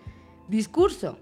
discurso. 0.49 1.19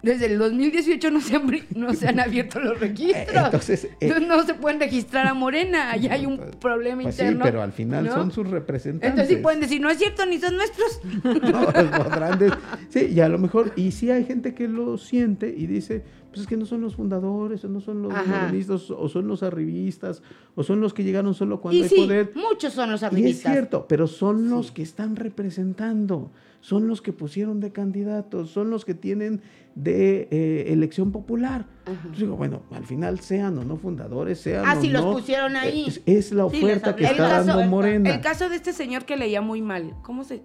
Desde 0.00 0.26
el 0.26 0.38
2018 0.38 1.10
no 1.10 1.20
se 1.20 1.34
han, 1.36 1.50
no 1.74 1.92
se 1.92 2.06
han 2.06 2.20
abierto 2.20 2.60
los 2.60 2.78
registros. 2.80 3.44
Entonces, 3.46 3.84
eh, 3.84 3.96
Entonces 4.00 4.28
no 4.28 4.42
se 4.44 4.54
pueden 4.54 4.78
registrar 4.78 5.26
a 5.26 5.34
Morena. 5.34 5.90
Allá 5.90 6.12
hay 6.14 6.24
un 6.24 6.36
Pues, 6.36 6.54
problema 6.56 7.02
Pues 7.02 7.16
sí, 7.16 7.22
interno. 7.22 7.44
pero 7.44 7.62
al 7.62 7.72
final 7.72 8.04
¿no? 8.04 8.12
son 8.14 8.30
sus 8.30 8.48
representantes. 8.48 9.10
Entonces 9.10 9.36
sí 9.36 9.42
pueden 9.42 9.60
decir, 9.60 9.80
no 9.80 9.90
es 9.90 9.98
cierto, 9.98 10.24
ni 10.26 10.38
son 10.38 10.56
nuestros. 10.56 11.00
No, 11.24 11.62
los 11.62 12.38
de- 12.38 12.52
Sí, 12.90 13.06
y 13.12 13.20
a 13.20 13.28
lo 13.28 13.38
mejor, 13.38 13.72
y 13.74 13.90
sí 13.90 14.10
hay 14.10 14.24
gente 14.24 14.54
que 14.54 14.68
lo 14.68 14.98
siente 14.98 15.52
y 15.56 15.66
dice, 15.66 16.04
pues 16.28 16.42
es 16.42 16.46
que 16.46 16.56
no 16.56 16.64
son 16.66 16.80
los 16.80 16.94
fundadores, 16.94 17.64
o 17.64 17.68
no 17.68 17.80
son 17.80 18.02
los 18.02 18.12
Ajá. 18.14 18.42
morenistas, 18.42 18.90
o 18.92 19.08
son 19.08 19.26
los 19.26 19.42
arribistas, 19.42 20.22
o 20.54 20.62
son 20.62 20.80
los 20.80 20.94
que 20.94 21.02
llegaron 21.02 21.34
solo 21.34 21.60
cuando 21.60 21.78
Y 21.80 21.82
hay 21.82 21.88
sí, 21.88 21.96
poder. 21.96 22.32
muchos 22.36 22.72
son 22.72 22.90
los 22.92 23.02
Y 23.02 23.04
es 23.04 23.10
arribistas. 23.12 23.52
cierto, 23.52 23.86
pero 23.88 24.06
son 24.06 24.48
los 24.48 24.70
que 24.70 24.82
están 24.82 25.16
representando, 25.16 26.30
son 26.60 26.88
los 26.88 27.00
que 27.02 27.12
pusieron 27.12 27.60
de 27.60 27.70
candidatos, 27.72 28.50
son 28.50 28.70
los 28.70 28.84
que 28.84 28.94
tienen 28.94 29.40
de 29.74 30.26
eh, 30.30 30.72
elección 30.72 31.12
popular. 31.12 31.66
Entonces 31.86 32.18
digo, 32.18 32.36
bueno, 32.36 32.62
al 32.72 32.84
final 32.84 33.20
sean 33.20 33.56
o 33.58 33.64
no 33.64 33.76
fundadores, 33.76 34.40
sean 34.40 34.64
Ah, 34.66 34.74
o 34.76 34.80
sí, 34.80 34.88
los 34.90 35.04
pusieron 35.04 35.54
ahí. 35.56 35.84
Es, 35.86 36.02
es 36.04 36.32
la 36.32 36.48
Sí, 36.50 36.62
oferta 36.64 36.96
que 36.96 37.04
está 37.04 37.12
El 37.26 37.30
caso- 37.30 37.46
dando 37.46 37.66
Morena. 37.68 38.10
El 38.10 38.20
caso 38.20 38.48
de 38.48 38.56
este 38.56 38.72
señor 38.72 39.04
que 39.04 39.16
leía 39.16 39.40
muy 39.40 39.62
mal, 39.62 39.94
¿cómo 40.02 40.24
se...? 40.24 40.42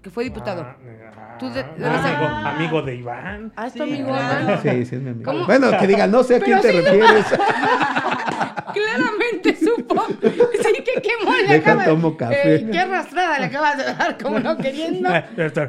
Que 0.00 0.10
fue 0.10 0.24
diputado. 0.24 0.62
Ah, 0.62 1.36
Tú 1.38 1.48
de- 1.50 1.60
ah, 1.60 2.48
amigo, 2.48 2.48
amigo 2.48 2.82
de 2.82 2.96
Iván. 2.96 3.52
Ah, 3.54 3.68
es 3.68 3.74
tu 3.74 3.84
Sí, 3.84 3.90
amigo. 3.90 4.08
Iván. 4.08 4.60
Sí, 4.60 4.84
sí, 4.86 4.96
es 4.96 5.00
mi 5.02 5.10
amigo. 5.10 5.30
¿Cómo? 5.30 5.46
Bueno, 5.46 5.68
que 5.78 5.86
digan, 5.86 6.10
no 6.10 6.24
sé 6.24 6.36
a 6.36 6.40
quién 6.40 6.60
te 6.60 6.72
refieres. 6.72 7.24
Claramente 8.72 9.56
supo. 9.56 10.06
Sí, 10.08 10.82
que 10.84 11.02
qué 11.02 11.10
mole 11.24 11.46
le 11.46 11.54
acaba 11.56 11.84
tomo 11.84 12.10
de- 12.12 12.16
café. 12.16 12.54
Eh, 12.56 12.68
qué 12.70 12.78
arrastrada 12.78 13.38
le 13.38 13.44
acabas 13.46 13.76
de 13.78 13.84
dar, 13.84 14.18
como 14.22 14.38
no 14.40 14.56
queriendo. 14.56 15.08
Eh, 15.14 15.24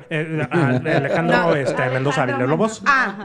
eh, 0.10 0.48
ah, 0.52 0.80
Alejandro 0.86 1.38
No. 1.38 1.56
este, 1.56 1.90
Mendoza 1.90 2.26
Villalobos. 2.26 2.82
Ah, 2.86 3.16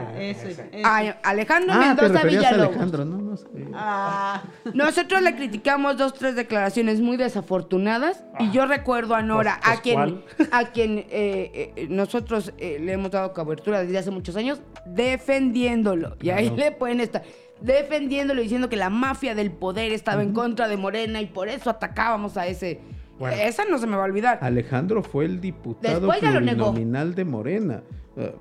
a 0.83 0.97
Alejandro 1.23 1.73
Ah, 1.75 1.79
Mendoza 1.95 2.23
Villalobos. 2.23 2.67
Alejandro, 2.69 3.05
no, 3.05 3.17
no 3.17 3.37
sé. 3.37 3.47
Ah, 3.73 4.41
Nosotros 4.73 5.21
le 5.21 5.35
criticamos 5.35 5.97
dos, 5.97 6.13
tres 6.13 6.35
declaraciones 6.35 6.99
muy 7.01 7.17
desafortunadas 7.17 8.23
y 8.39 8.51
yo 8.51 8.65
recuerdo 8.65 9.15
a 9.15 9.21
Nora, 9.21 9.59
Pues, 9.63 9.77
a 9.77 9.81
quien, 9.81 9.95
¿cuál? 9.95 10.23
a 10.51 10.65
quien 10.71 10.97
eh, 11.09 11.73
eh, 11.75 11.87
nosotros 11.89 12.53
eh, 12.57 12.79
le 12.81 12.93
hemos 12.93 13.11
dado 13.11 13.33
cobertura 13.33 13.81
desde 13.83 13.97
hace 13.97 14.11
muchos 14.11 14.35
años, 14.35 14.59
defendiéndolo. 14.85 16.17
Y 16.21 16.29
ahí 16.31 16.49
le 16.49 16.71
pueden 16.71 16.99
estar 17.01 17.23
defendiéndolo, 17.61 18.41
diciendo 18.41 18.69
que 18.69 18.75
la 18.77 18.89
mafia 18.89 19.35
del 19.35 19.51
poder 19.51 19.91
estaba 19.91 20.23
en 20.23 20.33
contra 20.33 20.67
de 20.67 20.77
Morena 20.77 21.21
y 21.21 21.25
por 21.27 21.49
eso 21.49 21.69
atacábamos 21.69 22.37
a 22.37 22.47
ese. 22.47 22.79
Bueno. 23.17 23.35
Esa 23.41 23.65
no 23.65 23.77
se 23.77 23.85
me 23.87 23.97
va 23.97 24.03
a 24.03 24.05
olvidar. 24.05 24.39
Alejandro 24.41 25.03
fue 25.03 25.25
el 25.25 25.41
diputado 25.41 26.09
plurinominal 26.09 27.15
de 27.15 27.25
Morena. 27.25 27.81
Eh, 28.15 28.33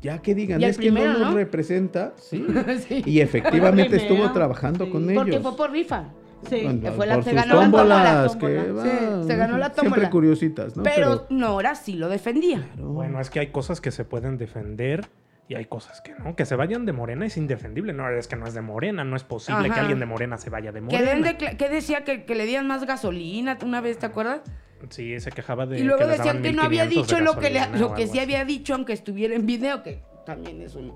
ya 0.00 0.18
que 0.22 0.34
digan, 0.34 0.62
es 0.62 0.78
que 0.78 0.90
no 0.90 1.04
nos 1.04 1.18
¿no? 1.20 1.34
representa, 1.34 2.12
sí. 2.16 2.44
Sí. 2.88 3.02
Y 3.06 3.20
efectivamente 3.20 3.96
estuvo 3.96 4.32
trabajando 4.32 4.86
sí. 4.86 4.90
con 4.90 5.06
Porque 5.14 5.30
ellos. 5.32 5.42
fue 5.42 5.56
por 5.56 5.70
rifa. 5.70 6.04
sí. 6.48 6.62
Bueno, 6.64 6.80
que 6.80 6.90
fue 6.92 7.06
la- 7.06 7.14
por 7.16 7.24
se 7.24 7.30
sus 7.30 7.36
ganó 7.38 7.54
la 7.54 7.60
tómbolas, 7.60 8.32
tómbola. 8.38 8.82
que 8.82 8.88
Sí, 8.90 9.26
se 9.28 9.36
ganó 9.36 9.58
la 9.58 9.66
Siempre 9.66 9.82
tómbola. 9.90 10.10
curiositas, 10.10 10.76
¿no? 10.76 10.82
Pero 10.82 11.26
Nora 11.28 11.74
sí 11.74 11.92
lo 11.92 12.08
defendía. 12.08 12.68
Claro. 12.74 12.88
Bueno, 12.88 13.20
es 13.20 13.28
que 13.30 13.38
hay 13.40 13.48
cosas 13.48 13.80
que 13.82 13.90
se 13.90 14.04
pueden 14.04 14.38
defender 14.38 15.06
Y 15.48 15.54
hay 15.54 15.64
cosas 15.66 16.00
que 16.00 16.14
no. 16.14 16.34
Que 16.36 16.46
se 16.46 16.56
vayan 16.56 16.86
de 16.86 16.92
Morena 16.92 17.26
es 17.26 17.36
indefendible. 17.36 17.92
No, 17.92 18.08
es 18.08 18.26
que 18.28 18.36
no 18.36 18.46
es 18.46 18.54
de 18.54 18.62
Morena. 18.62 19.04
No 19.04 19.16
es 19.16 19.24
posible 19.24 19.68
que 19.70 19.78
alguien 19.80 19.98
de 19.98 20.06
Morena 20.06 20.38
se 20.38 20.50
vaya 20.50 20.72
de 20.72 20.78
Que, 20.80 20.84
Morena. 20.84 21.32
decla- 21.32 21.56
que 21.56 21.68
decía 21.68 22.04
que, 22.04 22.24
que 22.24 22.34
le 22.34 22.46
dieran 22.46 22.66
más 22.66 22.84
gasolina 22.86 23.58
una 23.64 23.80
vez, 23.80 23.98
¿te 23.98 24.06
acuerdas? 24.06 24.40
Sí, 24.88 25.18
se 25.20 25.30
quejaba 25.30 25.66
de 25.66 25.78
y 25.78 25.82
luego 25.84 26.00
que 26.00 26.06
decían 26.16 26.42
que 26.42 26.52
no 26.52 26.62
había 26.62 26.84
1500 26.86 27.08
de 27.08 27.14
dicho 27.16 27.34
lo 27.34 27.40
que, 27.40 27.50
le- 27.50 27.78
lo 27.78 27.94
que 27.94 28.04
sí 28.06 28.10
así. 28.12 28.20
había 28.20 28.44
dicho, 28.44 28.74
aunque 28.74 28.92
estuviera 28.92 29.34
en 29.34 29.46
video, 29.46 29.82
que 29.82 30.02
también 30.26 30.60
es 30.62 30.74
un- 30.74 30.92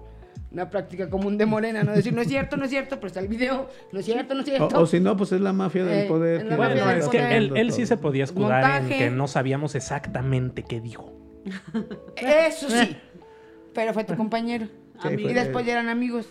una 0.51 0.71
práctica 0.71 1.11
común 1.11 1.37
de 1.39 1.45
Morena, 1.47 1.83
¿no? 1.85 1.93
Decir, 1.93 2.13
no 2.15 2.23
es 2.23 2.29
cierto, 2.29 2.57
no 2.57 2.65
es 2.65 2.71
cierto, 2.71 2.97
pero 2.97 3.09
está 3.09 3.21
el 3.21 3.29
video, 3.29 3.69
no 3.93 3.99
es 4.01 4.07
cierto, 4.07 4.35
no 4.35 4.41
es 4.41 4.47
cierto. 4.47 4.81
o 4.81 4.87
si 4.87 4.99
no, 5.01 5.17
pues 5.17 5.33
es 5.33 5.41
la 5.41 5.53
mafia 5.53 5.85
del 5.85 6.05
Eh, 6.05 6.09
poder. 6.09 6.37
es 6.39 6.45
que 6.45 6.51
mafia 6.57 6.67
Bueno, 6.69 6.87
del 6.87 6.99
es 6.99 7.09
que 7.09 7.19
poder. 7.19 7.33
él, 7.33 7.53
él 7.57 7.73
sí 7.73 7.85
se 7.87 7.97
podía 7.97 8.25
escudar 8.25 8.83
en 8.83 8.89
que 8.89 9.11
no 9.11 9.29
sabíamos 9.29 9.75
exactamente 9.75 10.63
qué 10.63 10.81
dijo. 10.81 11.13
Eso 12.17 12.69
sí. 12.71 12.97
Pero 13.77 13.93
fue 13.95 14.03
tu 14.05 14.17
compañero. 14.17 14.67
Sí, 15.03 15.09
y 15.17 15.19
fue- 15.23 15.35
después 15.35 15.65
ya 15.67 15.73
eran 15.73 15.89
amigos. 15.89 16.29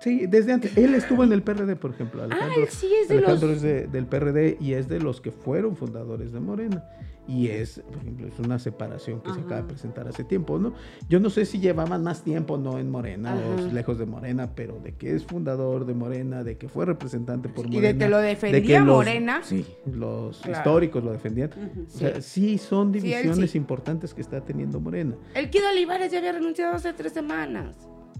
Sí, 0.00 0.26
desde 0.26 0.52
antes. 0.52 0.76
Él 0.76 0.94
estuvo 0.94 1.24
en 1.24 1.32
el 1.32 1.42
PRD, 1.42 1.74
por 1.76 1.92
ejemplo. 1.92 2.22
Alejandro, 2.24 2.62
él 2.62 2.68
sí 2.68 2.88
es 3.02 3.08
de 3.08 3.18
Alejandro 3.18 3.48
los- 3.48 3.56
es 3.56 3.62
de- 3.62 3.86
del 3.86 4.06
PRD 4.06 4.56
y 4.60 4.74
es 4.74 4.88
de 4.88 5.00
los 5.00 5.20
que 5.20 5.30
fueron 5.32 5.76
fundadores 5.76 6.32
de 6.32 6.40
Morena. 6.40 6.84
Y 7.28 7.48
es, 7.48 7.80
por 7.86 7.98
ejemplo, 7.98 8.26
es 8.26 8.38
una 8.38 8.58
separación 8.58 9.20
que 9.20 9.34
se 9.34 9.40
acaba 9.40 9.60
de 9.60 9.68
presentar 9.68 10.08
hace 10.08 10.24
tiempo, 10.24 10.58
¿no? 10.58 10.72
Yo 11.10 11.20
no 11.20 11.28
sé 11.28 11.44
si 11.44 11.60
llevaban 11.60 12.02
más 12.02 12.22
tiempo 12.22 12.56
no 12.56 12.78
en 12.78 12.90
Morena 12.90 13.36
o 13.36 13.70
lejos 13.70 13.98
de 13.98 14.06
Morena, 14.06 14.52
pero 14.54 14.80
de 14.82 14.94
que 14.94 15.14
es 15.14 15.24
fundador 15.26 15.84
de 15.84 15.92
Morena, 15.92 16.42
de 16.42 16.56
que 16.56 16.70
fue 16.70 16.86
representante 16.86 17.50
por 17.50 17.66
Y 17.66 17.68
de 17.68 17.76
Morena. 17.76 17.98
que 17.98 18.08
lo 18.10 18.18
de 18.18 18.28
defendía 18.28 18.80
los- 18.80 18.96
Morena. 18.96 19.40
Sí, 19.42 19.66
los 19.84 20.38
Claro. 20.38 20.58
históricos 20.58 21.04
lo 21.04 21.12
defendían. 21.12 21.50
O 21.86 21.90
sea, 21.90 22.22
sí 22.22 22.56
son 22.56 22.94
Sí, 22.94 23.00
divisiones 23.00 23.50
sí. 23.50 23.58
importantes 23.58 24.14
que 24.14 24.22
está 24.22 24.40
teniendo 24.40 24.80
Morena. 24.80 25.14
El 25.34 25.50
Kido 25.50 25.68
Olivares 25.70 26.10
ya 26.10 26.18
había 26.18 26.32
renunciado 26.32 26.76
hace 26.76 26.94
tres 26.94 27.12
semanas. 27.12 27.76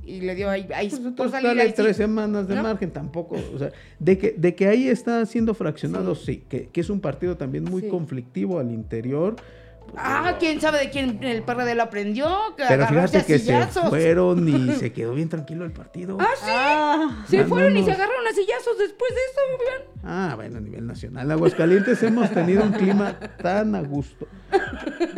Y 0.08 0.20
le 0.22 0.34
dio 0.34 0.48
ahí, 0.48 0.66
ahí 0.74 0.88
Pues 0.88 1.00
por 1.14 1.30
salir 1.30 1.48
dale 1.48 1.62
ahí 1.62 1.68
sí. 1.68 1.74
tres 1.76 1.96
semanas 1.98 2.48
de 2.48 2.54
¿No? 2.56 2.62
margen 2.62 2.90
tampoco. 2.90 3.36
O 3.54 3.58
sea, 3.58 3.70
de 3.98 4.16
que, 4.16 4.34
de 4.36 4.54
que 4.54 4.66
ahí 4.66 4.88
está 4.88 5.24
siendo 5.26 5.52
fraccionado, 5.52 6.14
sí, 6.14 6.44
que, 6.48 6.68
que 6.68 6.80
es 6.80 6.88
un 6.88 7.00
partido 7.00 7.36
también 7.36 7.64
muy 7.64 7.82
Sí. 7.82 7.88
conflictivo 7.88 8.58
al 8.58 8.70
interior. 8.72 9.36
Ah, 9.96 10.36
quién 10.38 10.60
sabe 10.60 10.78
de 10.78 10.90
quién 10.90 11.18
el 11.22 11.42
PRD 11.42 11.74
lo 11.74 11.82
aprendió. 11.84 12.28
Que 12.56 12.64
Pero 12.68 12.86
fíjate 12.86 13.24
que 13.24 13.34
a 13.34 13.38
se 13.38 13.44
sillazos. 13.44 13.88
fueron 13.88 14.48
y 14.48 14.72
se 14.78 14.92
quedó 14.92 15.14
bien 15.14 15.28
tranquilo 15.28 15.64
el 15.64 15.72
partido. 15.72 16.16
Ah, 16.20 16.26
sí. 16.36 16.44
Ah, 16.48 17.24
Se 17.28 17.44
fueron 17.44 17.76
y 17.76 17.82
se 17.84 17.92
agarraron 17.92 18.26
a 18.26 18.32
sillazos 18.32 18.78
después 18.78 19.10
de 19.10 19.20
eso, 19.30 19.40
vean. 19.58 19.98
Ah, 20.04 20.32
bueno, 20.36 20.58
a 20.58 20.60
nivel 20.60 20.86
nacional. 20.86 21.26
En 21.26 21.32
Aguascalientes 21.32 22.02
hemos 22.02 22.30
tenido 22.30 22.62
un 22.62 22.72
clima 22.72 23.18
tan 23.42 23.74
a 23.74 23.82
gusto. 23.82 24.26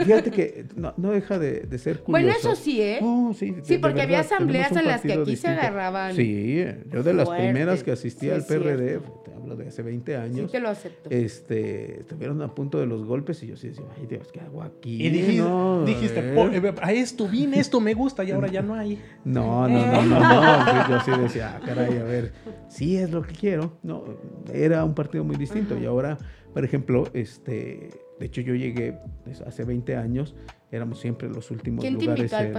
Fíjate 0.05 0.31
que 0.31 0.67
no, 0.75 0.95
no 0.97 1.11
deja 1.11 1.39
de, 1.39 1.61
de 1.61 1.79
ser 1.79 2.01
curioso. 2.01 2.11
Bueno, 2.11 2.31
eso 2.39 2.57
sí, 2.57 2.81
¿eh? 2.83 2.99
No, 3.01 3.33
sí, 3.35 3.51
de- 3.51 3.65
Sí, 3.65 3.75
de 3.75 3.81
porque 3.81 4.03
había 4.03 4.21
asambleas 4.21 4.73
en 4.73 4.87
las 4.87 5.03
que 5.03 5.13
aquí 5.13 5.37
se 5.37 5.49
agarraban. 5.49 6.15
Sí, 6.17 6.65
yo 6.91 7.03
de 7.03 7.13
las 7.15 7.27
Fuerte. 7.27 7.45
primeras 7.45 7.83
que 7.85 7.93
asistí 7.93 8.27
Sí, 8.27 8.31
al 8.33 8.45
PRD, 8.45 9.01
te 9.25 9.33
hablo 9.35 9.57
de 9.57 9.69
hace 9.69 9.83
20 9.83 10.13
Sí 10.13 10.17
años. 10.17 10.51
te 10.51 10.61
lo 10.61 10.69
acepto. 10.71 11.11
este, 11.11 12.01
estuvieron 12.01 12.43
a 12.43 12.55
punto 12.55 12.79
de 12.81 12.87
los 12.87 13.05
golpes 13.05 13.43
y 13.43 13.47
yo 13.47 13.57
sí 13.57 13.69
decía, 13.69 13.85
ay 13.99 14.07
Dios, 14.07 14.29
¿qué 14.33 14.41
hago 14.41 14.60
aquí? 14.63 15.05
Y 15.07 15.11
dijiste, 15.11 15.43
No, 15.43 15.85
dijiste 15.85 16.21
eh. 16.21 16.35
"Po- 16.35 16.49
eh, 16.49 16.75
a 16.83 16.93
esto 16.93 17.27
vine, 17.29 17.59
esto 17.61 17.81
me 17.81 17.95
gusta 17.95 18.25
y 18.25 18.31
ahora 18.31 18.49
ya 18.49 18.63
no 18.63 18.75
hay. 18.75 19.01
No, 19.25 19.69
no, 19.69 19.87
no, 19.87 20.03
no, 20.03 20.21
no. 20.21 20.67
Yo, 20.89 20.89
yo 20.89 21.01
sí 21.01 21.11
decía, 21.23 21.57
ah, 21.57 21.61
caray, 21.65 21.99
a 21.99 22.05
ver, 22.05 22.33
sí 22.69 22.97
es 22.97 23.11
lo 23.11 23.23
que 23.23 23.33
quiero. 23.35 23.79
No, 23.83 24.05
era 24.53 24.85
un 24.85 24.95
partido 24.95 25.25
muy 25.25 25.37
distinto 25.37 25.79
y 25.79 25.87
ahora, 25.87 26.19
por 26.53 26.65
ejemplo, 26.65 27.09
este, 27.15 27.91
de 28.19 28.27
hecho 28.27 28.41
yo 28.41 28.55
llegué 28.55 28.99
pues, 29.25 29.41
hace 29.43 29.65
20 29.65 29.97
años, 29.97 30.35
éramos 30.71 31.01
siempre 31.01 31.29
los 31.29 31.51
últimos 31.51 31.83
¿Quién 31.83 31.99
te 31.99 32.05
lugares. 32.05 32.33
invitó 32.33 32.37
al 32.37 32.53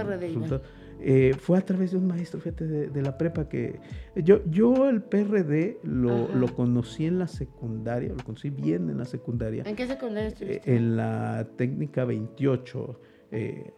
Eh, 1.04 1.34
fue 1.38 1.58
a 1.58 1.62
través 1.62 1.90
de 1.90 1.96
un 1.98 2.06
maestro, 2.06 2.40
fíjate, 2.40 2.66
de, 2.66 2.86
de 2.88 3.02
la 3.02 3.18
prepa 3.18 3.48
que 3.48 3.80
yo, 4.14 4.40
yo 4.48 4.88
el 4.88 5.02
PRD 5.02 5.78
lo, 5.82 6.28
lo 6.34 6.54
conocí 6.54 7.06
en 7.06 7.18
la 7.18 7.26
secundaria, 7.26 8.10
lo 8.16 8.22
conocí 8.24 8.50
bien 8.50 8.88
en 8.88 8.98
la 8.98 9.04
secundaria. 9.04 9.64
¿En 9.66 9.74
qué 9.74 9.86
secundaria 9.86 10.28
Eh, 10.28 10.32
estuviste? 10.32 10.74
en 10.76 10.96
la 10.96 11.48
técnica 11.56 12.04
28, 12.04 13.00
eh, 13.32 13.72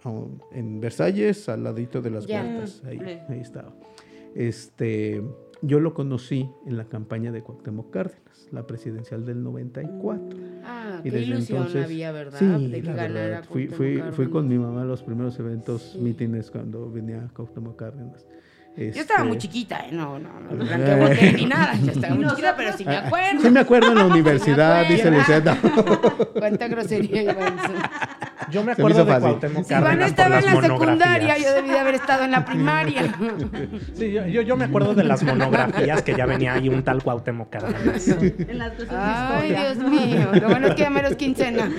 en 0.53 0.81
Versalles, 0.81 1.49
al 1.49 1.65
ladito 1.65 2.03
de 2.03 2.11
las 2.11 2.27
huertas. 2.27 2.83
Ahí, 2.85 2.99
Mm, 2.99 3.33
ahí 3.33 3.41
estaba. 3.41 3.75
Este, 4.35 5.23
yo 5.67 5.81
lo 5.81 5.95
conocí 5.95 6.49
en 6.67 6.77
la 6.77 6.85
campaña 6.85 7.33
de 7.33 7.43
Cuauhtémoc 7.43 7.91
Cárdenas, 7.91 8.49
la 8.53 8.67
presidencial 8.67 9.25
del 9.25 9.43
94. 9.43 10.37
ah, 10.65 11.01
Y 11.01 11.05
qué 11.05 11.11
desde 11.11 11.27
ilusión 11.33 11.59
entonces- 11.59 11.85
había, 11.85 12.13
¿verdad? 12.13 12.39
Sí, 12.39 12.69
de 12.69 12.81
que 12.81 12.87
la 12.89 12.93
ganara 12.95 13.21
verdad, 13.27 13.45
fui, 13.51 13.69
fui, 13.69 14.03
fui 14.13 14.29
con 14.31 14.47
mi 14.49 14.59
mamá 14.59 14.83
a 14.83 14.85
los 14.85 15.03
primeros 15.03 15.39
eventos, 15.39 15.83
Sí. 15.93 15.99
mítines 15.99 16.51
cuando 16.51 16.91
venía 16.91 17.29
Cuauhtémoc 17.35 17.77
Cárdenas. 17.77 18.27
Yo 18.77 18.83
estaba 18.87 19.23
muy 19.23 19.37
Este, 19.37 19.47
chiquita, 19.49 19.87
¿eh? 19.87 19.93
No, 19.93 20.19
no, 20.19 20.41
no, 20.41 20.51
no 20.51 20.65
blanqueabote 20.65 21.33
ni 21.35 21.47
nada. 21.47 21.77
Yo 21.81 21.93
estaba 21.93 22.17
muy 22.17 22.27
chiquita, 22.27 22.57
pero 22.57 22.73
sí 22.77 22.85
me 22.85 22.97
acuerdo. 22.97 23.41
Sí 23.43 23.51
me 23.51 23.61
acuerdo 23.61 23.93
en 23.93 23.99
la 23.99 24.07
universidad, 24.15 24.89
dice. 24.89 25.13
Luceta. 25.13 25.57
Cuánta 26.39 26.67
grosería, 26.67 27.23
Iván. 27.23 27.57
Yo 28.51 28.65
me 28.65 28.73
acuerdo 28.73 29.05
de 29.05 29.13
fácil. 29.13 29.29
Cuauhtémoc 29.31 29.65
Si 29.67 29.73
Iván 29.73 29.83
Cárdenas 29.85 29.99
por 29.99 30.11
estaba 30.11 30.29
las 30.29 30.45
en 30.45 30.55
la 30.55 30.61
secundaria, 30.63 31.39
yo 31.39 31.55
debí 31.55 31.69
de 31.69 31.79
haber 31.79 31.95
estado 31.95 32.25
en 32.25 32.31
la 32.31 32.45
primaria. 32.45 33.03
Sí, 33.95 34.13
yo, 34.13 34.27
yo, 34.27 34.43
yo 34.43 34.57
me 34.57 34.65
acuerdo 34.65 34.95
de 34.95 35.05
las 35.05 35.23
monografías 35.23 36.03
que 36.03 36.15
ya 36.15 36.27
venía 36.27 36.55
ahí 36.55 36.69
un 36.69 36.83
tal 36.83 37.03
Cuauhtémoc 37.03 37.51
Cárdenas. 37.51 38.09
en 38.09 38.59
las 38.59 38.73
clases 38.73 38.91
Ay. 38.93 39.51
Dios 39.55 39.79
mío. 39.91 40.29
Lo 40.33 40.49
bueno 40.49 40.67
es 40.69 40.75
que 40.75 40.83
ya 40.83 40.91
mero 40.91 41.09
es 41.09 41.17
quincena. 41.17 41.71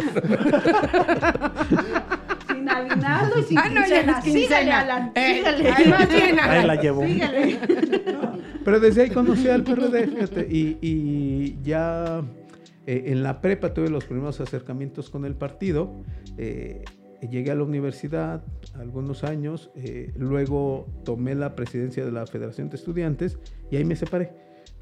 Sin 2.48 2.70
aguinaldo 2.70 3.40
y 3.40 3.44
sin 3.44 3.58
Ah, 3.58 3.70
no, 3.70 3.82
quincena. 3.82 4.22
Sígale. 4.22 4.72
Alan, 4.72 5.12
Eh, 5.16 5.38
sígale. 5.38 5.72
ahí 5.72 5.88
más 5.88 6.10
bien, 6.10 6.40
Ahí 6.40 6.50
Alan. 6.50 6.68
la 6.68 6.76
llevo. 6.76 7.04
Sígale. 7.06 7.60
Pero 8.64 8.80
desde 8.80 9.04
ahí 9.04 9.10
conocí 9.10 9.48
al 9.50 9.64
PRD, 9.64 10.08
fíjate, 10.08 10.48
y, 10.50 10.78
y 10.82 11.58
ya 11.64 12.22
eh, 12.88 13.04
en 13.08 13.24
la 13.24 13.42
prepa 13.42 13.74
tuve 13.74 13.90
los 13.90 14.06
primeros 14.06 14.40
acercamientos 14.42 15.10
con 15.10 15.26
el 15.26 15.36
partido. 15.36 15.94
eh, 16.38 16.84
llegué 17.32 17.50
a 17.50 17.56
la 17.56 17.64
universidad 17.64 18.44
algunos 18.76 19.24
años, 19.24 19.72
eh, 19.76 20.14
luego 20.16 20.86
tomé 21.04 21.34
la 21.34 21.56
presidencia 21.56 22.06
de 22.06 22.12
la 22.12 22.28
Federación 22.28 22.70
de 22.70 22.76
Estudiantes 22.76 23.40
y 23.72 23.78
ahí 23.78 23.86
me 23.86 23.96
separé. 23.96 24.32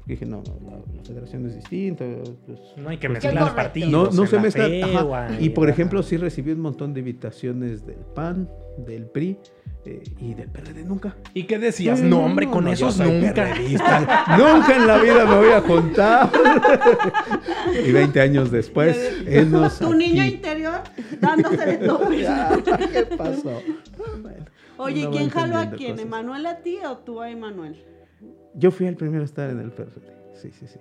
Dije, 0.04 0.26
no, 0.26 0.42
la, 0.66 0.72
la 0.94 1.02
federación 1.02 1.46
es 1.46 1.54
distinta. 1.54 2.04
pues, 2.46 2.58
No 2.76 2.90
hay 2.90 2.98
que 2.98 3.06
Qué 3.06 3.12
mezclar 3.14 3.34
correcto. 3.38 3.56
partidos. 3.56 3.90
no, 3.90 4.10
no 4.10 4.26
se 4.26 4.36
la 4.36 4.42
mezcla. 4.42 4.64
FEUA 4.66 5.26
ajá. 5.26 5.40
Y 5.40 5.48
por 5.50 5.70
ejemplo, 5.70 6.02
sí 6.02 6.18
recibí 6.18 6.52
un 6.52 6.60
montón 6.60 6.92
de 6.92 7.00
invitaciones 7.00 7.86
del 7.86 8.00
PAN, 8.14 8.50
del 8.76 9.06
PRI 9.06 9.38
eh, 9.86 10.02
y 10.18 10.34
del 10.34 10.48
PRD 10.48 10.84
nunca. 10.84 11.16
¿Y 11.34 11.44
qué 11.44 11.58
decías? 11.58 12.00
No, 12.00 12.24
hombre, 12.24 12.48
con 12.48 12.64
no, 12.64 12.72
esos 12.72 12.98
nunca. 12.98 13.54
nunca 14.38 14.76
en 14.76 14.86
la 14.86 14.98
vida 14.98 15.26
me 15.26 15.36
voy 15.36 15.50
a 15.50 15.60
juntar. 15.60 16.30
y 17.86 17.92
20 17.92 18.20
años 18.20 18.50
después, 18.50 18.96
enos 19.26 19.78
Tu 19.78 19.92
niño 19.94 20.24
interior 20.24 20.80
dándose 21.20 21.66
de 21.66 21.76
todo. 21.78 22.08
¿Qué 22.08 23.06
pasó? 23.16 23.62
Bueno, 24.22 24.46
Oye, 24.78 25.00
¿y 25.00 25.02
uno 25.02 25.10
va 25.10 25.16
quién 25.18 25.30
jaló 25.30 25.58
a 25.58 25.70
quién? 25.70 25.98
¿Emanuel 25.98 26.46
a 26.46 26.58
ti 26.58 26.78
o 26.88 26.98
tú 26.98 27.20
a 27.20 27.30
Emanuel? 27.30 27.82
Yo 28.54 28.70
fui 28.70 28.86
el 28.86 28.96
primero 28.96 29.22
a 29.22 29.26
estar 29.26 29.50
en 29.50 29.60
el 29.60 29.70
PRD. 29.70 30.00
Sí, 30.34 30.50
sí, 30.50 30.66
sí. 30.66 30.78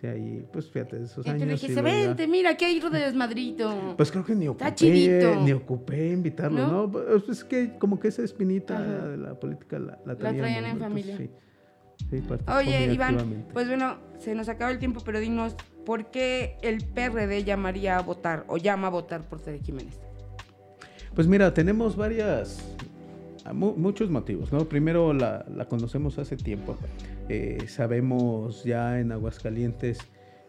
Sí, 0.00 0.06
ahí, 0.06 0.46
pues 0.52 0.70
fíjate, 0.70 1.02
esos 1.02 1.26
Y 1.26 1.30
tú 1.30 1.34
años. 1.34 1.60
dijiste, 1.60 1.82
vente, 1.82 2.28
mira, 2.28 2.50
aquí 2.50 2.64
hay 2.64 2.78
de 2.78 2.98
desmadrito. 3.00 3.94
Pues 3.96 4.12
creo 4.12 4.24
que 4.24 4.34
ni 4.36 4.46
ocupé, 4.46 5.36
ni 5.42 5.52
ocupé 5.52 6.10
invitarlo, 6.10 6.66
¿No? 6.68 6.72
¿no? 6.86 6.90
Pues 6.92 7.28
es 7.28 7.42
que 7.44 7.76
como 7.78 7.98
que 7.98 8.08
esa 8.08 8.22
espinita 8.22 8.74
Ajá. 8.76 9.08
de 9.08 9.16
la 9.16 9.34
política 9.40 9.78
la, 9.80 9.98
la, 10.06 10.12
La 10.14 10.16
traían 10.16 10.46
en 10.64 10.78
¿no? 10.78 10.86
Entonces, 10.86 10.88
familia. 10.88 11.16
sí, 11.16 11.30
sí, 12.10 12.22
Oye, 12.56 12.92
Iván, 12.92 13.46
pues 13.52 13.66
bueno, 13.66 13.96
se 14.18 14.36
nos 14.36 14.48
acaba 14.48 14.70
el 14.70 14.78
tiempo, 14.78 15.00
pero 15.04 15.18
dinos, 15.18 15.56
¿por 15.84 16.12
qué 16.12 16.58
el 16.62 16.84
PRD 16.84 17.42
llamaría 17.42 17.98
a 17.98 18.02
votar 18.02 18.44
o 18.46 18.56
llama 18.56 18.86
a 18.86 18.90
votar 18.90 19.28
por 19.28 19.40
Tere 19.40 19.58
Jiménez? 19.58 19.98
Pues 21.14 21.26
mira, 21.26 21.52
tenemos 21.52 21.96
varias, 21.96 22.62
muchos 23.52 24.10
motivos, 24.10 24.52
¿no? 24.52 24.68
Primero 24.68 25.12
la, 25.12 25.44
la 25.52 25.64
conocemos 25.64 26.18
hace 26.18 26.36
tiempo, 26.36 26.76
Eh, 27.28 27.64
sabemos 27.68 28.64
ya 28.64 29.00
en 29.00 29.12
Aguascalientes 29.12 29.98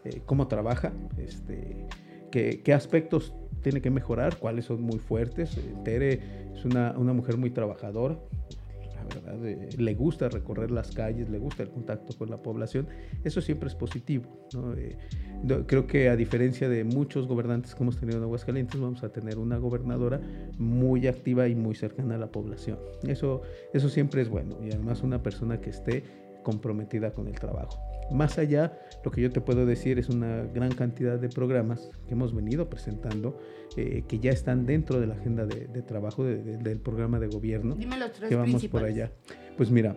eh, 0.04 0.22
cómo 0.24 0.48
trabaja, 0.48 0.92
este, 1.18 1.86
qué, 2.30 2.62
qué 2.64 2.72
aspectos 2.72 3.34
tiene 3.62 3.80
que 3.80 3.90
mejorar, 3.90 4.36
cuáles 4.38 4.64
son 4.66 4.82
muy 4.82 4.98
fuertes. 4.98 5.56
Eh, 5.56 5.74
Tere 5.84 6.20
es 6.54 6.64
una, 6.64 6.94
una 6.96 7.12
mujer 7.12 7.36
muy 7.36 7.50
trabajadora, 7.50 8.18
la 9.14 9.20
verdad, 9.20 9.46
eh, 9.46 9.68
le 9.76 9.94
gusta 9.94 10.28
recorrer 10.28 10.70
las 10.70 10.92
calles, 10.92 11.28
le 11.30 11.38
gusta 11.38 11.62
el 11.62 11.70
contacto 11.70 12.16
con 12.16 12.30
la 12.30 12.36
población, 12.38 12.88
eso 13.24 13.40
siempre 13.40 13.68
es 13.68 13.74
positivo. 13.74 14.46
¿no? 14.52 14.74
Eh, 14.74 14.96
creo 15.66 15.86
que 15.86 16.08
a 16.08 16.16
diferencia 16.16 16.68
de 16.68 16.84
muchos 16.84 17.26
gobernantes 17.26 17.74
que 17.74 17.82
hemos 17.82 17.98
tenido 17.98 18.18
en 18.18 18.24
Aguascalientes, 18.24 18.80
vamos 18.80 19.02
a 19.02 19.10
tener 19.10 19.38
una 19.38 19.58
gobernadora 19.58 20.20
muy 20.58 21.06
activa 21.06 21.48
y 21.48 21.54
muy 21.54 21.74
cercana 21.74 22.16
a 22.16 22.18
la 22.18 22.30
población. 22.30 22.78
Eso, 23.06 23.42
eso 23.72 23.88
siempre 23.88 24.22
es 24.22 24.28
bueno 24.28 24.58
y 24.62 24.70
además 24.70 25.02
una 25.02 25.22
persona 25.22 25.60
que 25.60 25.70
esté 25.70 26.04
comprometida 26.42 27.12
con 27.12 27.28
el 27.28 27.34
trabajo. 27.38 27.78
Más 28.10 28.38
allá, 28.38 28.76
lo 29.04 29.10
que 29.10 29.20
yo 29.20 29.30
te 29.30 29.40
puedo 29.40 29.66
decir 29.66 29.98
es 29.98 30.08
una 30.08 30.42
gran 30.42 30.72
cantidad 30.72 31.18
de 31.18 31.28
programas 31.28 31.90
que 32.06 32.14
hemos 32.14 32.34
venido 32.34 32.68
presentando, 32.68 33.38
eh, 33.76 34.02
que 34.08 34.18
ya 34.18 34.32
están 34.32 34.66
dentro 34.66 35.00
de 35.00 35.06
la 35.06 35.14
agenda 35.14 35.46
de, 35.46 35.82
trabajo 35.82 36.24
del 36.24 36.80
programa 36.80 37.20
de 37.20 37.28
gobierno. 37.28 37.76
Dime 37.76 37.98
los 37.98 38.12
tres 38.12 38.28
que 38.28 38.34
vamos 38.34 38.66
por 38.66 38.82
allá. 38.82 39.12
Pues 39.56 39.70
mira, 39.70 39.96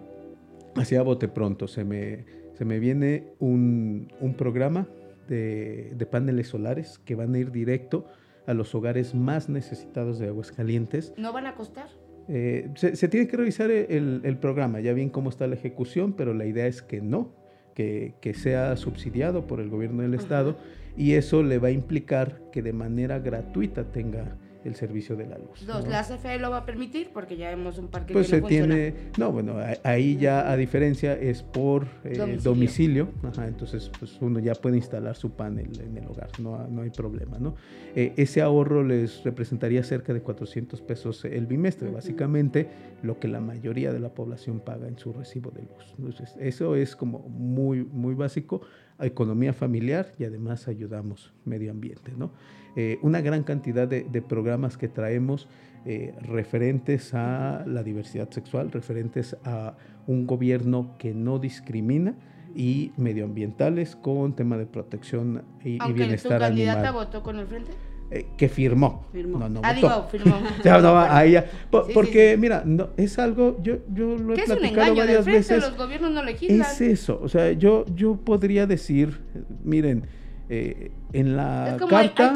hacia 0.75 1.01
bote 1.01 1.27
pronto, 1.27 1.67
se 1.67 1.83
me, 1.83 2.25
se 2.53 2.65
me 2.65 2.79
viene 2.79 3.33
un, 3.39 4.13
un 4.19 4.35
programa 4.35 4.87
de, 5.27 5.93
de, 5.95 6.05
paneles 6.05 6.49
solares 6.49 6.99
que 6.99 7.15
van 7.15 7.33
a 7.33 7.39
ir 7.39 7.51
directo 7.51 8.05
a 8.45 8.53
los 8.53 8.75
hogares 8.75 9.15
más 9.15 9.49
necesitados 9.49 10.19
de 10.19 10.27
Aguascalientes. 10.27 11.13
¿No 11.17 11.33
van 11.33 11.47
a 11.47 11.55
costar? 11.55 11.87
Eh, 12.29 12.69
se, 12.75 13.07
tiene 13.07 13.27
que 13.27 13.35
revisar 13.35 13.69
el, 13.69 14.21
el, 14.23 14.37
programa, 14.37 14.79
ya 14.79 14.93
bien 14.93 15.09
cómo 15.09 15.29
está 15.29 15.45
la 15.47 15.55
ejecución, 15.55 16.13
pero 16.13 16.33
la 16.33 16.45
idea 16.45 16.67
es 16.67 16.81
que 16.81 17.01
no, 17.01 17.33
que, 17.73 18.13
que 18.21 18.33
sea 18.33 18.77
subsidiado 18.77 19.45
por 19.45 19.59
el 19.59 19.69
gobierno 19.69 20.03
del 20.03 20.13
estado 20.13 20.57
y 20.95 21.13
eso 21.13 21.43
le 21.43 21.57
va 21.57 21.69
a 21.69 21.71
implicar 21.71 22.41
que 22.51 22.61
de 22.61 22.73
manera 22.73 23.19
gratuita 23.19 23.91
tenga 23.91 24.37
el 24.65 24.75
servicio 24.75 25.15
de 25.15 25.27
la 25.27 25.37
luz. 25.37 25.65
Dos, 25.65 25.87
¿la 25.87 26.03
CFE 26.03 26.39
lo 26.39 26.51
va 26.51 26.59
a 26.59 26.65
permitir? 26.65 27.11
Porque 27.13 27.37
ya 27.37 27.49
vemos 27.49 27.77
un 27.77 27.87
parque 27.87 28.13
pues 28.13 28.27
se 28.27 28.41
tiene, 28.41 28.93
no, 29.17 29.31
bueno, 29.31 29.55
ahí 29.83 30.17
ya 30.17 30.49
a 30.51 30.57
diferencia 30.57 31.13
es 31.13 31.43
por 31.43 31.87
eh, 32.03 32.37
domicilio, 32.41 33.09
Ajá, 33.23 33.47
entonces 33.47 33.91
pues 33.99 34.17
uno 34.21 34.39
ya 34.39 34.53
puede 34.55 34.77
instalar 34.77 35.15
su 35.15 35.31
panel 35.31 35.69
en 35.79 35.97
el 35.97 36.07
hogar, 36.07 36.29
no, 36.39 36.67
no 36.67 36.81
hay 36.81 36.89
problema, 36.89 37.37
¿no? 37.39 37.55
Eh, 37.95 38.13
ese 38.17 38.41
ahorro 38.41 38.83
les 38.83 39.23
representaría 39.23 39.83
cerca 39.83 40.13
de 40.13 40.21
400 40.21 40.81
pesos 40.81 41.25
el 41.25 41.45
bimestre, 41.45 41.89
básicamente 41.89 42.67
lo 43.03 43.19
que 43.19 43.27
la 43.27 43.41
mayoría 43.41 43.91
de 43.91 43.99
la 43.99 44.09
población 44.09 44.59
paga 44.59 44.87
en 44.87 44.97
su 44.97 45.13
recibo 45.13 45.51
de 45.51 45.61
luz. 45.61 45.93
Entonces, 45.97 46.35
eso 46.39 46.75
es 46.75 46.95
como 46.95 47.19
muy, 47.19 47.83
muy 47.83 48.15
básico, 48.15 48.61
economía 48.99 49.53
familiar 49.53 50.13
y 50.17 50.23
además 50.23 50.67
ayudamos 50.67 51.33
medio 51.45 51.71
ambiente, 51.71 52.13
¿no? 52.17 52.31
Eh, 52.75 52.99
una 53.01 53.21
gran 53.21 53.43
cantidad 53.43 53.87
de, 53.87 54.21
programas 54.21 54.77
que 54.77 54.87
traemos 54.87 55.47
eh, 55.85 56.15
referentes 56.21 57.13
a 57.13 57.63
la 57.67 57.83
diversidad 57.83 58.29
sexual, 58.29 58.71
referentes 58.71 59.37
a 59.43 59.75
un 60.07 60.25
gobierno 60.25 60.95
que 60.97 61.13
no 61.13 61.39
discrimina 61.39 62.15
y 62.55 62.91
medioambientales 62.97 63.95
con 63.95 64.35
tema 64.35 64.57
de 64.57 64.65
protección 64.65 65.43
y, 65.63 65.77
y 65.83 65.93
bienestar 65.93 66.39
tu 66.39 66.39
candidata 66.39 66.91
votó 66.91 67.23
con 67.23 67.37
el 67.39 67.47
frente? 67.47 67.71
Eh, 68.11 68.27
que 68.37 68.47
firmó. 68.47 69.07
No, 69.11 69.49
no 69.49 69.61
ah, 69.63 69.73
Digo, 69.73 70.07
firmó. 70.11 70.39
porque, 71.95 72.37
mira, 72.37 72.61
no, 72.63 72.89
es 72.95 73.17
algo, 73.17 73.57
yo, 73.63 73.77
yo 73.91 74.15
lo 74.17 74.35
he 74.35 74.43
platicado 74.43 74.95
varias 74.95 75.25
veces. 75.25 75.63
Los 75.63 75.75
gobiernos 75.75 76.11
no 76.11 76.21
legislan. 76.21 76.61
Es 76.61 76.79
eso, 76.81 77.19
o 77.23 77.27
sea, 77.27 77.51
yo, 77.53 77.85
yo 77.95 78.15
podría 78.15 78.67
decir, 78.67 79.19
miren, 79.63 80.05
eh, 80.47 80.91
en 81.13 81.37
la 81.37 81.77
carta, 81.87 82.33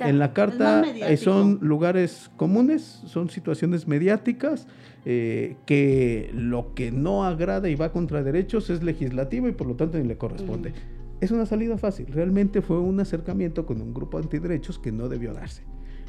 en 0.00 0.18
la 0.18 0.32
carta 0.32 0.84
son 1.16 1.58
lugares 1.62 2.30
comunes, 2.36 3.02
son 3.06 3.30
situaciones 3.30 3.86
mediáticas 3.86 4.66
eh, 5.06 5.56
que 5.64 6.30
lo 6.34 6.74
que 6.74 6.90
no 6.90 7.24
agrada 7.24 7.68
y 7.68 7.74
va 7.74 7.92
contra 7.92 8.22
derechos 8.22 8.68
es 8.68 8.82
legislativo 8.82 9.48
y 9.48 9.52
por 9.52 9.66
lo 9.66 9.76
tanto 9.76 9.98
ni 9.98 10.06
le 10.06 10.18
corresponde. 10.18 10.74
Es 11.20 11.30
una 11.30 11.46
salida 11.46 11.78
fácil. 11.78 12.06
Realmente 12.08 12.62
fue 12.62 12.78
un 12.78 12.98
acercamiento 13.00 13.64
con 13.64 13.80
un 13.80 13.94
grupo 13.94 14.18
antiderechos 14.18 14.78
que 14.78 14.90
no 14.90 15.08
debió 15.08 15.32
darse. 15.32 15.62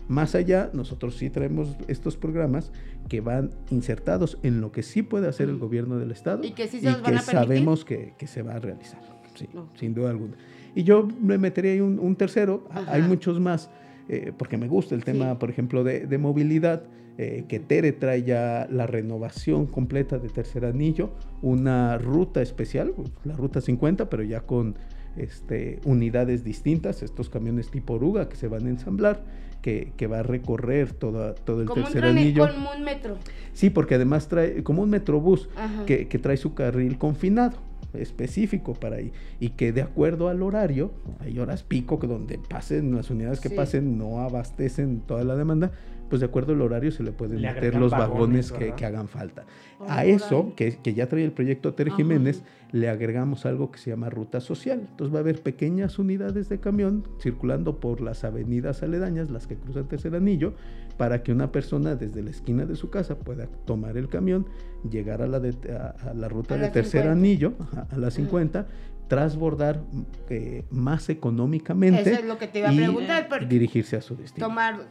Más 0.07 0.35
allá, 0.35 0.69
nosotros 0.73 1.15
sí 1.15 1.29
traemos 1.29 1.77
estos 1.87 2.17
programas 2.17 2.71
que 3.07 3.21
van 3.21 3.51
insertados 3.69 4.37
en 4.43 4.59
lo 4.59 4.71
que 4.71 4.83
sí 4.83 5.03
puede 5.03 5.27
hacer 5.27 5.47
el 5.47 5.57
gobierno 5.57 5.97
del 5.99 6.11
Estado 6.11 6.43
y 6.43 6.51
que, 6.51 6.67
sabemos 6.67 7.85
que, 7.85 8.13
se 8.25 8.41
va 8.41 8.55
a 8.55 8.59
realizar, 8.59 8.99
sí, 9.41 9.59
sin 9.75 9.93
duda 9.93 10.11
alguna. 10.11 10.35
Y 10.75 10.83
yo 10.83 11.07
me 11.21 11.37
metería 11.37 11.73
ahí 11.73 11.81
un, 11.81 12.15
tercero, 12.15 12.63
hay 12.87 13.01
muchos 13.01 13.39
más, 13.39 13.69
eh, 14.07 14.31
porque 14.37 14.57
me 14.57 14.67
gusta 14.67 14.95
el 14.95 15.03
tema, 15.03 15.37
por 15.37 15.49
ejemplo, 15.49 15.83
de, 15.83 16.17
movilidad, 16.17 16.83
eh, 17.17 17.43
que 17.47 17.59
Tere 17.59 17.91
trae 17.91 18.23
ya 18.23 18.67
la 18.71 18.87
renovación 18.87 19.67
completa 19.67 20.17
de 20.17 20.29
Tercer 20.29 20.65
Anillo, 20.65 21.11
una 21.41 21.97
ruta 21.97 22.41
especial, 22.41 22.93
la 23.25 23.35
ruta 23.35 23.59
50, 23.59 24.09
pero 24.09 24.23
ya 24.23 24.41
con 24.41 24.75
este, 25.17 25.79
unidades 25.83 26.45
distintas, 26.45 27.03
estos 27.03 27.29
camiones 27.29 27.69
tipo 27.69 27.95
oruga 27.95 28.29
que 28.29 28.37
se 28.37 28.47
van 28.47 28.65
a 28.65 28.69
ensamblar, 28.69 29.23
que, 29.61 30.07
va 30.09 30.19
a 30.19 30.23
recorrer 30.23 30.93
toda, 30.93 31.35
todo 31.35 31.61
el 31.61 31.69
tercer 31.69 32.05
anillo. 32.05 32.47
Como 32.47 32.71
un 32.71 32.83
metro. 32.83 33.17
Sí, 33.53 33.69
porque 33.69 33.95
además 33.95 34.29
trae 34.29 34.63
como 34.63 34.81
un 34.81 34.89
metrobús 34.89 35.49
que, 35.85 36.07
que 36.07 36.17
trae 36.17 36.37
su 36.37 36.53
carril 36.55 36.97
confinado 36.97 37.70
específico 37.93 38.73
para 38.73 38.97
ahí 38.97 39.11
y 39.39 39.49
que 39.49 39.71
de 39.71 39.81
acuerdo 39.81 40.29
al 40.29 40.41
horario, 40.43 40.91
hay 41.19 41.39
horas 41.39 41.63
pico 41.63 41.99
que 41.99 42.07
donde 42.07 42.37
pasen 42.37 42.95
las 42.95 43.09
unidades 43.09 43.39
que 43.39 43.49
pasen 43.49 43.97
no 43.97 44.19
abastecen 44.19 45.01
toda 45.01 45.23
la 45.23 45.35
demanda, 45.35 45.71
pues 46.09 46.19
de 46.19 46.25
acuerdo 46.25 46.51
al 46.51 46.61
horario 46.61 46.91
se 46.91 47.03
le 47.03 47.13
pueden 47.13 47.41
meter 47.41 47.75
los 47.75 47.91
vagones, 47.91 48.51
que, 48.51 48.85
hagan 48.85 49.07
falta. 49.07 49.45
a 49.87 50.03
eso, 50.03 50.53
que, 50.57 50.77
que, 50.77 50.93
ya 50.93 51.07
trae 51.07 51.23
el 51.23 51.31
proyecto 51.31 51.73
Tere 51.73 51.91
Jiménez, 51.91 52.43
le 52.73 52.89
agregamos 52.89 53.45
algo 53.45 53.71
que 53.71 53.79
se 53.79 53.91
llama 53.91 54.09
ruta 54.09 54.41
social. 54.41 54.87
Entonces 54.89 55.13
va 55.13 55.19
a 55.19 55.21
haber 55.21 55.41
pequeñas 55.41 55.99
unidades 55.99 56.49
de 56.49 56.59
camión 56.59 57.07
circulando 57.21 57.79
por 57.79 58.01
las 58.01 58.25
avenidas 58.25 58.83
aledañas, 58.83 59.29
las 59.29 59.47
que 59.47 59.55
cruzan 59.55 59.87
Tercer 59.87 60.13
Anillo, 60.13 60.53
para 61.01 61.23
que 61.23 61.31
una 61.31 61.51
persona 61.51 61.95
desde 61.95 62.21
la 62.21 62.29
esquina 62.29 62.63
de 62.67 62.75
su 62.75 62.91
casa 62.91 63.17
pueda 63.17 63.47
tomar 63.65 63.97
el 63.97 64.07
camión, 64.07 64.45
llegar 64.87 65.23
a 65.23 65.25
la, 65.25 65.37
a, 65.37 66.13
la 66.13 66.29
ruta 66.29 66.57
de 66.57 66.69
Tercer 66.69 67.07
Anillo, 67.07 67.53
a, 67.89 67.97
las 67.97 68.13
50, 68.13 68.67
transbordar 69.07 69.81
eh, 70.29 70.63
más 70.69 71.09
económicamente. 71.09 72.01
Eso 72.01 72.19
es 72.19 72.25
lo 72.25 72.37
que 72.37 72.47
te 72.47 72.59
iba 72.59 72.69
a 72.69 72.71
preguntar. 72.71 73.47
dirigirse 73.47 73.95
a 73.95 74.01
su 74.01 74.15
destino. 74.15 74.45
Tomar 74.45 74.89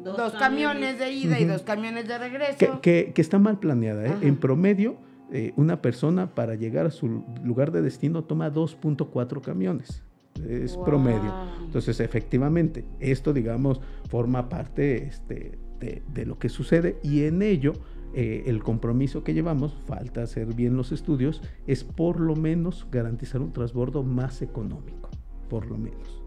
dos, 0.00 0.32
camiones. 0.32 0.98
de 0.98 1.12
ida 1.12 1.38
y 1.38 1.44
dos 1.44 1.62
camiones 1.62 2.08
de 2.08 2.18
regreso. 2.18 2.80
Que, 2.80 3.12
que, 3.14 3.22
está 3.22 3.38
mal 3.38 3.60
planeada. 3.60 4.06
¿eh? 4.06 4.14
En 4.22 4.34
promedio, 4.34 4.96
eh, 5.30 5.52
una 5.54 5.80
persona 5.80 6.34
para 6.34 6.56
llegar 6.56 6.86
a 6.86 6.90
su 6.90 7.22
lugar 7.44 7.70
de 7.70 7.80
destino 7.80 8.24
toma 8.24 8.52
2.4 8.52 9.40
camiones. 9.40 10.02
Es 10.48 10.76
promedio. 10.76 11.32
Entonces, 11.64 12.00
efectivamente, 12.00 12.84
esto, 13.00 13.32
digamos, 13.32 13.80
forma 14.08 14.48
parte 14.48 15.06
este, 15.06 15.58
de, 15.80 16.02
de 16.12 16.26
lo 16.26 16.38
que 16.38 16.48
sucede 16.48 16.98
y 17.02 17.24
en 17.24 17.42
ello 17.42 17.72
eh, 18.16 18.44
el 18.46 18.62
compromiso 18.62 19.24
que 19.24 19.34
llevamos, 19.34 19.74
falta 19.86 20.22
hacer 20.22 20.54
bien 20.54 20.76
los 20.76 20.92
estudios, 20.92 21.42
es 21.66 21.82
por 21.82 22.20
lo 22.20 22.36
menos 22.36 22.86
garantizar 22.92 23.40
un 23.40 23.52
transbordo 23.52 24.04
más 24.04 24.40
económico, 24.40 25.10
por 25.50 25.66
lo 25.66 25.76
menos. 25.76 26.23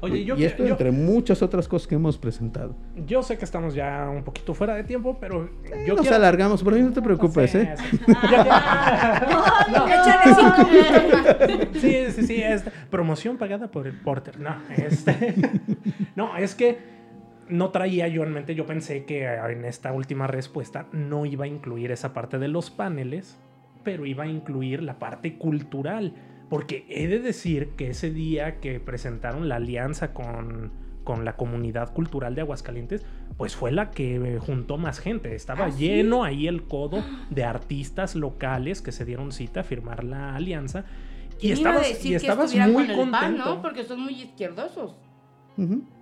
Oye, 0.00 0.20
y 0.36 0.44
esto 0.44 0.66
entre 0.66 0.90
muchas 0.90 1.42
otras 1.42 1.68
cosas 1.68 1.86
que 1.86 1.94
hemos 1.94 2.18
presentado. 2.18 2.74
Yo 3.06 3.22
sé 3.22 3.38
que 3.38 3.44
estamos 3.44 3.74
ya 3.74 4.08
un 4.08 4.24
poquito 4.24 4.52
fuera 4.54 4.74
de 4.74 4.84
tiempo, 4.84 5.16
pero 5.20 5.48
eh, 5.64 5.84
yo 5.86 5.94
nos 5.94 6.10
alargamos, 6.10 6.62
pero 6.62 6.76
no 6.76 6.92
te 6.92 7.02
preocupes, 7.02 7.54
¿eh? 7.54 7.74
Sí, 11.74 12.06
sí, 12.10 12.26
sí, 12.26 12.42
es 12.42 12.64
promoción 12.90 13.36
pagada 13.36 13.70
por 13.70 13.86
el 13.86 13.98
Porter. 14.00 14.40
No, 14.40 14.56
este, 14.76 15.34
no, 16.16 16.36
es 16.36 16.54
que 16.54 16.78
no 17.48 17.70
traía 17.70 18.08
yo 18.08 18.22
en 18.22 18.32
mente, 18.32 18.54
yo 18.54 18.66
pensé 18.66 19.04
que 19.04 19.26
en 19.26 19.64
esta 19.64 19.92
última 19.92 20.26
respuesta 20.26 20.86
no 20.92 21.26
iba 21.26 21.44
a 21.44 21.48
incluir 21.48 21.90
esa 21.90 22.12
parte 22.12 22.38
de 22.38 22.48
los 22.48 22.70
paneles, 22.70 23.38
pero 23.82 24.06
iba 24.06 24.24
a 24.24 24.26
incluir 24.26 24.82
la 24.82 24.98
parte 24.98 25.36
cultural. 25.36 26.14
Porque 26.54 26.86
he 26.88 27.08
de 27.08 27.18
decir 27.18 27.70
que 27.70 27.90
ese 27.90 28.10
día 28.12 28.60
que 28.60 28.78
presentaron 28.78 29.48
la 29.48 29.56
alianza 29.56 30.14
con, 30.14 30.70
con 31.02 31.24
la 31.24 31.34
comunidad 31.34 31.92
cultural 31.92 32.36
de 32.36 32.42
Aguascalientes, 32.42 33.04
pues 33.36 33.56
fue 33.56 33.72
la 33.72 33.90
que 33.90 34.38
juntó 34.40 34.78
más 34.78 35.00
gente. 35.00 35.34
Estaba 35.34 35.64
¿Ah, 35.64 35.70
lleno 35.70 36.22
ahí 36.22 36.46
el 36.46 36.62
codo 36.62 37.02
de 37.28 37.42
artistas 37.42 38.14
locales 38.14 38.82
que 38.82 38.92
se 38.92 39.04
dieron 39.04 39.32
cita 39.32 39.62
a 39.62 39.64
firmar 39.64 40.04
la 40.04 40.36
alianza. 40.36 40.84
Y, 41.40 41.50
estabas, 41.50 42.04
y 42.04 42.14
estabas 42.14 42.54
muy 42.54 42.86
contento. 42.86 43.60
Porque 43.60 43.82
son 43.82 44.02
muy 44.02 44.14
izquierdosos. 44.22 44.94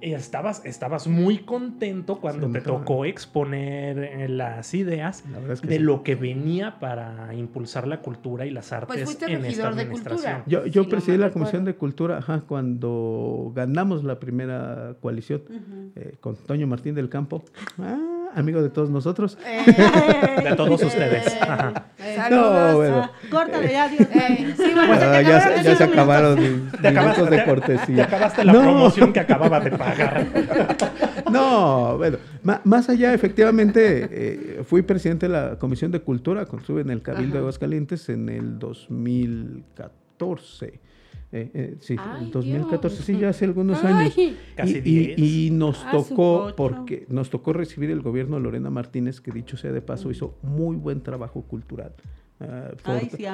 Y 0.00 0.12
estabas, 0.14 0.64
estabas 0.64 1.06
muy 1.06 1.38
contento 1.38 2.20
cuando 2.20 2.50
te 2.50 2.60
tocó 2.60 3.04
exponer 3.04 3.98
eh, 3.98 4.28
las 4.28 4.72
ideas 4.72 5.24
de 5.62 5.78
lo 5.78 6.02
que 6.02 6.14
venía 6.14 6.80
para 6.80 7.34
impulsar 7.34 7.86
la 7.86 8.00
cultura 8.00 8.46
y 8.46 8.50
las 8.50 8.70
pues 8.70 8.72
artes 8.72 9.22
en 9.28 9.44
esta 9.44 9.68
administración. 9.68 10.42
Yo, 10.46 10.66
yo 10.66 10.88
presidí 10.88 11.18
la 11.18 11.30
Comisión 11.30 11.64
de 11.64 11.74
Cultura 11.74 12.24
cuando 12.46 13.52
ganamos 13.54 14.04
la 14.04 14.18
primera 14.18 14.96
coalición 15.00 15.42
eh, 15.96 16.16
con 16.20 16.36
Toño 16.36 16.66
Martín 16.66 16.94
del 16.94 17.08
Campo. 17.08 17.44
Ah, 17.78 18.21
amigo 18.34 18.62
de 18.62 18.70
todos 18.70 18.90
nosotros. 18.90 19.38
Eh, 19.46 19.64
de 20.44 20.56
todos 20.56 20.82
ustedes. 20.82 21.26
Eh, 21.98 22.16
saludos. 22.16 22.70
No, 22.70 22.76
bueno. 22.76 23.10
Córtale 23.30 23.72
ya, 23.72 23.88
Dios. 23.88 24.08
Eh, 24.12 24.54
sí, 24.56 24.72
bueno, 24.74 24.94
ya, 24.94 25.62
ya, 25.62 25.76
se 25.76 25.84
acabaron 25.84 26.40
minutos 26.82 27.30
de 27.30 27.44
cortesía. 27.44 27.96
Te 27.96 28.02
acabaste 28.02 28.44
la 28.44 28.52
promoción 28.52 29.12
que 29.12 29.20
acababa 29.20 29.60
de 29.60 29.70
pagar. 29.70 30.26
No, 31.32 31.96
bueno, 31.96 32.18
más 32.42 32.90
allá, 32.90 33.14
efectivamente, 33.14 34.08
eh, 34.10 34.62
fui 34.64 34.82
presidente 34.82 35.28
de 35.28 35.32
la 35.32 35.58
Comisión 35.58 35.90
de 35.90 36.00
Cultura 36.00 36.44
cuando 36.44 36.60
estuve 36.60 36.82
en 36.82 36.90
el 36.90 37.00
Cabildo 37.00 37.32
de 37.34 37.38
Aguascalientes 37.38 38.10
en 38.10 38.28
el 38.28 38.58
2014. 38.58 40.78
Eh, 41.34 41.50
eh, 41.54 41.76
sí, 41.80 41.96
en 42.20 42.30
2014, 42.30 43.02
sí, 43.02 43.18
ya 43.18 43.30
hace 43.30 43.46
algunos 43.46 43.82
años. 43.84 44.14
y, 44.16 45.48
nos 45.50 45.82
ah, 45.84 45.92
tocó, 45.92 46.52
porque 46.54 47.06
nos 47.08 47.30
tocó 47.30 47.54
recibir 47.54 47.90
el 47.90 48.02
gobierno 48.02 48.36
de 48.36 48.42
Lorena 48.42 48.68
Martínez, 48.68 49.22
que 49.22 49.30
dicho 49.30 49.56
sea 49.56 49.72
de 49.72 49.80
paso, 49.80 50.10
hizo 50.10 50.38
muy 50.42 50.76
buen 50.76 51.02
trabajo 51.02 51.42
cultural. 51.42 51.94
Uh, 52.42 52.74
Ay, 52.84 53.10
sí, 53.16 53.24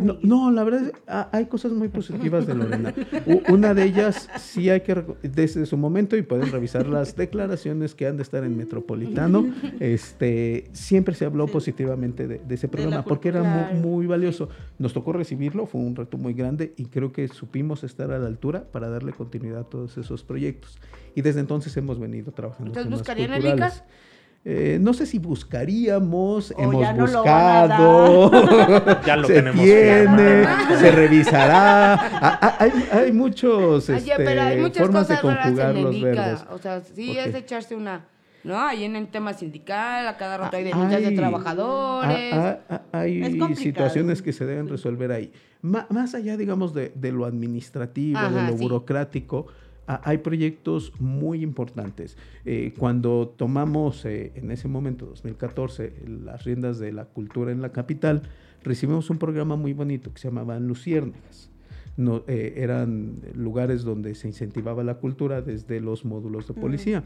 no, 0.00 0.18
no, 0.22 0.50
la 0.50 0.64
verdad, 0.64 0.92
ah, 1.06 1.28
hay 1.32 1.46
cosas 1.46 1.72
muy 1.72 1.88
positivas 1.88 2.46
de 2.46 2.54
Lorena. 2.54 2.92
Una 3.48 3.72
de 3.72 3.84
ellas 3.84 4.28
sí 4.38 4.68
hay 4.68 4.82
que, 4.82 5.02
desde 5.22 5.64
su 5.64 5.78
momento, 5.78 6.16
y 6.16 6.22
pueden 6.22 6.50
revisar 6.52 6.86
las 6.86 7.16
declaraciones 7.16 7.94
que 7.94 8.06
han 8.06 8.16
de 8.18 8.22
estar 8.22 8.44
en 8.44 8.56
Metropolitano, 8.56 9.46
este, 9.78 10.68
siempre 10.72 11.14
se 11.14 11.24
habló 11.24 11.46
positivamente 11.46 12.28
de, 12.28 12.54
ese 12.54 12.68
programa, 12.68 13.02
porque 13.02 13.28
era 13.28 13.42
muy, 13.42 13.80
muy, 13.80 14.06
valioso. 14.06 14.50
Nos 14.78 14.92
tocó 14.92 15.12
recibirlo, 15.12 15.66
fue 15.66 15.80
un 15.80 15.96
reto 15.96 16.18
muy 16.18 16.34
grande, 16.34 16.74
y 16.76 16.86
creo 16.86 17.12
que 17.12 17.28
supimos 17.28 17.82
estar 17.84 18.10
a 18.10 18.18
la 18.18 18.26
altura 18.26 18.64
para 18.70 18.90
darle 18.90 19.12
continuidad 19.12 19.60
a 19.60 19.64
todos 19.64 19.96
esos 19.96 20.22
proyectos. 20.22 20.78
Y 21.14 21.22
desde 21.22 21.40
entonces 21.40 21.74
hemos 21.76 21.98
venido 21.98 22.32
trabajando. 22.32 22.70
¿Entonces 22.70 22.90
buscarían 22.90 23.32
el? 23.32 23.60
Eh, 24.42 24.78
no 24.80 24.94
sé 24.94 25.04
si 25.04 25.18
buscaríamos, 25.18 26.54
hemos 26.56 26.96
buscado, 26.96 28.30
ya 29.06 29.16
lo 29.16 29.26
se 29.26 29.34
tenemos 29.34 29.62
tiene, 29.62 30.46
se 30.78 30.90
revisará. 30.92 31.92
Ah, 31.92 32.38
ah, 32.40 32.56
hay, 32.58 32.72
hay, 32.90 33.12
muchos 33.12 33.90
este, 33.90 34.12
pero 34.16 34.40
hay 34.40 34.58
muchas 34.62 34.86
formas 34.86 35.06
cosas 35.08 35.22
de 35.22 35.28
conjugar 35.28 35.76
en 35.76 35.84
los 35.84 36.00
verbos. 36.00 36.46
O 36.52 36.56
sea, 36.56 36.80
sí 36.80 37.18
es 37.18 37.34
echarse 37.34 37.76
una, 37.76 38.06
¿no? 38.42 38.58
Ahí 38.58 38.84
en 38.84 38.96
el 38.96 39.08
tema 39.08 39.34
sindical, 39.34 40.08
a 40.08 40.16
cada 40.16 40.38
rato 40.38 40.56
hay 40.56 40.64
denuncias 40.64 41.02
de 41.02 41.10
trabajadores. 41.10 42.34
hay 42.92 43.54
situaciones 43.56 44.22
que 44.22 44.32
se 44.32 44.46
deben 44.46 44.70
resolver 44.70 45.12
ahí. 45.12 45.32
más 45.60 46.14
allá, 46.14 46.38
digamos, 46.38 46.72
de, 46.72 46.92
de 46.94 47.12
lo 47.12 47.26
administrativo, 47.26 48.18
de 48.18 48.46
lo 48.46 48.56
burocrático, 48.56 49.48
hay 50.04 50.18
proyectos 50.18 50.92
muy 51.00 51.42
importantes. 51.42 52.16
Eh, 52.44 52.72
cuando 52.78 53.34
tomamos 53.36 54.04
eh, 54.04 54.32
en 54.34 54.50
ese 54.50 54.68
momento, 54.68 55.06
2014, 55.06 55.92
las 56.24 56.44
riendas 56.44 56.78
de 56.78 56.92
la 56.92 57.06
cultura 57.06 57.52
en 57.52 57.62
la 57.62 57.72
capital, 57.72 58.22
recibimos 58.62 59.10
un 59.10 59.18
programa 59.18 59.56
muy 59.56 59.72
bonito 59.72 60.12
que 60.12 60.20
se 60.20 60.28
llamaba 60.28 60.58
Luciérnagas. 60.60 61.49
No, 62.00 62.24
eh, 62.26 62.54
eran 62.56 63.20
lugares 63.34 63.82
donde 63.82 64.14
se 64.14 64.26
incentivaba 64.28 64.82
la 64.82 64.94
cultura 64.94 65.42
desde 65.42 65.80
los 65.80 66.04
módulos 66.04 66.48
de 66.48 66.54
policía. 66.54 67.04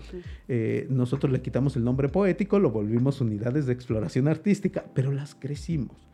nosotros 0.88 1.32
le 1.32 1.42
quitamos 1.42 1.76
el 1.76 1.84
nombre 1.84 2.08
poético, 2.08 2.58
lo 2.58 2.70
volvimos 2.70 3.20
unidades 3.20 3.66
de 3.66 3.72
exploración 3.72 4.28
artística, 4.28 4.84
pero 4.94 5.10
las 5.10 5.34
crecimos. 5.34 6.04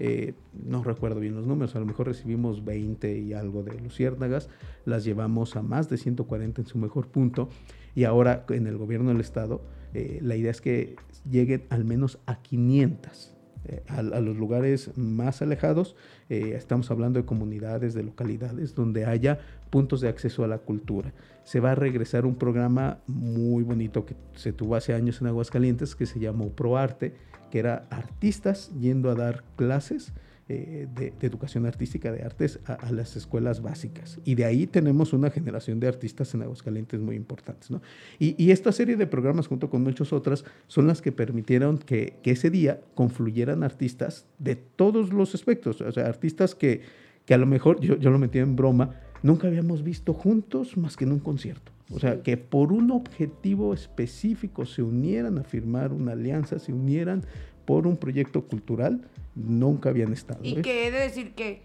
Eh, 0.00 0.34
no 0.66 0.82
recuerdo 0.82 1.20
bien 1.20 1.34
los 1.34 1.46
números, 1.46 1.76
a 1.76 1.80
lo 1.80 1.86
mejor 1.86 2.08
recibimos 2.08 2.64
20 2.64 3.18
y 3.18 3.32
algo 3.34 3.62
de 3.62 3.78
luciérnagas, 3.78 4.48
las 4.84 5.04
llevamos 5.04 5.56
a 5.56 5.62
más 5.62 5.88
de 5.88 5.96
140 5.96 6.62
en 6.62 6.66
su 6.66 6.78
mejor 6.78 7.08
punto 7.08 7.48
y 7.94 8.04
ahora 8.04 8.44
en 8.48 8.66
el 8.66 8.78
gobierno 8.78 9.10
del 9.10 9.20
estado 9.20 9.62
eh, 9.94 10.18
la 10.22 10.36
idea 10.36 10.50
es 10.50 10.60
que 10.60 10.96
lleguen 11.28 11.64
al 11.70 11.84
menos 11.84 12.18
a 12.26 12.42
500. 12.42 13.36
Eh, 13.70 13.82
a, 13.88 14.02
los 14.02 14.36
lugares 14.36 14.90
más 14.96 15.42
alejados, 15.42 15.94
estamos 16.28 16.90
hablando 16.90 17.20
de 17.20 17.24
comunidades, 17.24 17.94
de 17.94 18.02
localidades 18.02 18.74
donde 18.74 19.04
haya 19.04 19.38
puntos 19.70 20.00
de 20.00 20.08
acceso 20.08 20.42
a 20.42 20.48
la 20.48 20.58
cultura. 20.58 21.12
Se 21.44 21.60
va 21.60 21.72
a 21.72 21.74
regresar 21.76 22.26
un 22.26 22.34
programa 22.34 22.98
muy 23.06 23.62
bonito 23.62 24.04
que 24.04 24.16
se 24.34 24.52
tuvo 24.52 24.74
hace 24.74 24.92
años 24.92 25.20
en 25.20 25.28
Aguascalientes 25.28 25.94
que 25.94 26.06
se 26.06 26.18
llamó 26.18 26.50
ProArte, 26.50 27.14
que 27.50 27.60
era 27.60 27.86
artistas 27.90 28.72
yendo 28.80 29.08
a 29.08 29.14
dar 29.14 29.44
clases 29.56 30.12
eh, 30.52 30.88
de, 30.92 31.12
educación 31.20 31.64
artística, 31.64 32.10
de 32.10 32.24
artes, 32.24 32.58
a, 32.66 32.90
las 32.90 33.14
escuelas 33.14 33.62
básicas. 33.62 34.18
Y 34.24 34.34
de 34.34 34.44
ahí 34.44 34.66
tenemos 34.66 35.12
una 35.12 35.30
generación 35.30 35.78
de 35.78 35.86
artistas 35.86 36.34
en 36.34 36.42
Aguascalientes 36.42 36.98
muy 36.98 37.14
importantes. 37.14 37.70
¿no? 37.70 37.80
Y, 38.18 38.50
esta 38.50 38.72
serie 38.72 38.96
de 38.96 39.06
programas, 39.06 39.46
junto 39.46 39.70
con 39.70 39.84
muchas 39.84 40.12
otras, 40.12 40.44
son 40.66 40.88
las 40.88 41.02
que 41.02 41.12
permitieron 41.12 41.78
que, 41.78 42.18
ese 42.24 42.50
día 42.50 42.80
confluyeran 42.96 43.62
artistas 43.62 44.26
de 44.40 44.56
todos 44.56 45.12
los 45.12 45.36
aspectos. 45.36 45.80
O 45.82 45.92
sea, 45.92 46.06
artistas 46.06 46.56
que, 46.56 46.80
que 47.26 47.34
a 47.34 47.38
lo 47.38 47.46
mejor, 47.46 47.78
yo, 47.80 47.96
yo 47.96 48.10
lo 48.10 48.18
metí 48.18 48.40
en 48.40 48.56
broma, 48.56 48.96
nunca 49.22 49.46
habíamos 49.46 49.84
visto 49.84 50.14
juntos 50.14 50.76
más 50.76 50.96
que 50.96 51.04
en 51.04 51.12
un 51.12 51.20
concierto. 51.20 51.70
O 51.92 51.98
sea, 51.98 52.22
que 52.22 52.36
por 52.36 52.72
un 52.72 52.90
objetivo 52.92 53.74
específico 53.74 54.64
se 54.64 54.82
unieran 54.82 55.38
a 55.38 55.44
firmar 55.44 55.92
una 55.92 56.12
alianza, 56.12 56.58
se 56.58 56.72
unieran 56.72 57.24
por 57.70 57.86
un 57.86 57.96
proyecto 57.96 58.42
cultural, 58.48 59.00
nunca 59.36 59.90
habían 59.90 60.12
estado. 60.12 60.40
Y 60.42 60.58
¿eh? 60.58 60.62
que 60.62 60.88
he 60.88 60.90
de 60.90 60.98
decir 60.98 61.34
que, 61.34 61.62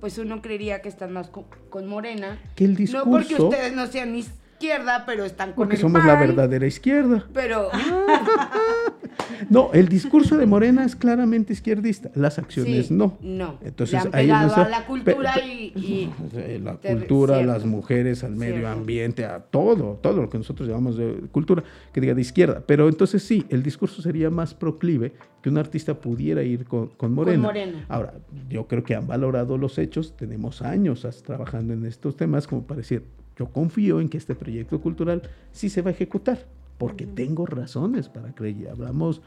pues 0.00 0.16
uno 0.16 0.40
creería 0.40 0.80
que 0.80 0.88
están 0.88 1.12
más 1.12 1.28
con, 1.28 1.86
Morena. 1.86 2.40
Que 2.56 2.64
el 2.64 2.74
discurso... 2.74 3.04
No 3.04 3.12
porque 3.12 3.34
ustedes 3.34 3.74
no 3.74 3.86
sean 3.86 4.14
ni 4.14 4.24
izquierda, 4.62 5.04
pero 5.06 5.24
están 5.24 5.52
con 5.52 5.56
Porque 5.56 5.76
somos 5.76 6.04
la 6.04 6.14
verdadera 6.14 6.66
izquierda. 6.66 7.26
Pero... 7.34 7.68
no, 9.50 9.70
el 9.72 9.88
discurso 9.88 10.36
de 10.36 10.46
Morena 10.46 10.84
es 10.84 10.94
claramente 10.94 11.52
izquierdista, 11.52 12.10
las 12.14 12.38
acciones 12.38 12.90
no. 12.90 13.18
No. 13.20 13.58
Entonces, 13.62 14.00
ahí 14.12 14.30
a 14.30 14.46
la 14.68 14.86
cultura 14.86 15.38
y, 15.38 16.10
La 16.62 16.76
cultura, 16.76 17.42
las 17.42 17.64
mujeres, 17.64 18.22
al 18.22 18.36
medio 18.36 18.68
ambiente, 18.68 19.24
a 19.24 19.40
todo, 19.40 19.98
todo 20.00 20.22
lo 20.22 20.30
que 20.30 20.38
nosotros 20.38 20.68
llamamos 20.68 20.96
de 20.96 21.22
cultura, 21.32 21.64
que 21.92 22.00
diga 22.00 22.14
de 22.14 22.20
izquierda. 22.20 22.62
Pero 22.64 22.88
entonces 22.88 23.22
sí, 23.22 23.44
el 23.48 23.62
discurso 23.62 24.00
sería 24.00 24.30
más 24.30 24.54
proclive 24.54 25.12
que 25.42 25.48
un 25.48 25.58
artista 25.58 25.94
pudiera 25.94 26.42
ir 26.42 26.66
con, 26.66 26.92
Morena. 27.12 27.84
Ahora, 27.88 28.14
yo 28.48 28.68
creo 28.68 28.84
que 28.84 28.94
han 28.94 29.08
valorado 29.08 29.58
los 29.58 29.78
hechos, 29.78 30.16
tenemos 30.16 30.62
años 30.62 31.06
trabajando 31.24 31.72
en 31.72 31.84
estos 31.84 32.16
temas 32.16 32.46
como 32.46 32.64
para 32.64 32.78
decir, 32.78 33.04
yo 33.42 33.48
confío 33.48 34.00
en 34.00 34.08
que 34.08 34.18
este 34.18 34.36
proyecto 34.36 34.80
cultural 34.80 35.22
sí 35.50 35.68
se 35.68 35.82
va 35.82 35.90
a 35.90 35.92
ejecutar, 35.92 36.46
porque 36.78 37.06
tengo 37.06 37.44
razones 37.44 38.08
para 38.08 38.32
creer. 38.32 38.68
Hablamos 38.70 39.20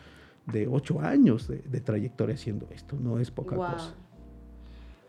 de 0.46 0.70
ocho 0.70 1.02
años 1.02 1.50
de, 1.50 1.82
trayectoria 1.82 2.36
haciendo 2.36 2.66
esto, 2.74 2.96
no 2.98 3.20
es 3.20 3.30
poca 3.30 3.58
cosa. 3.58 3.94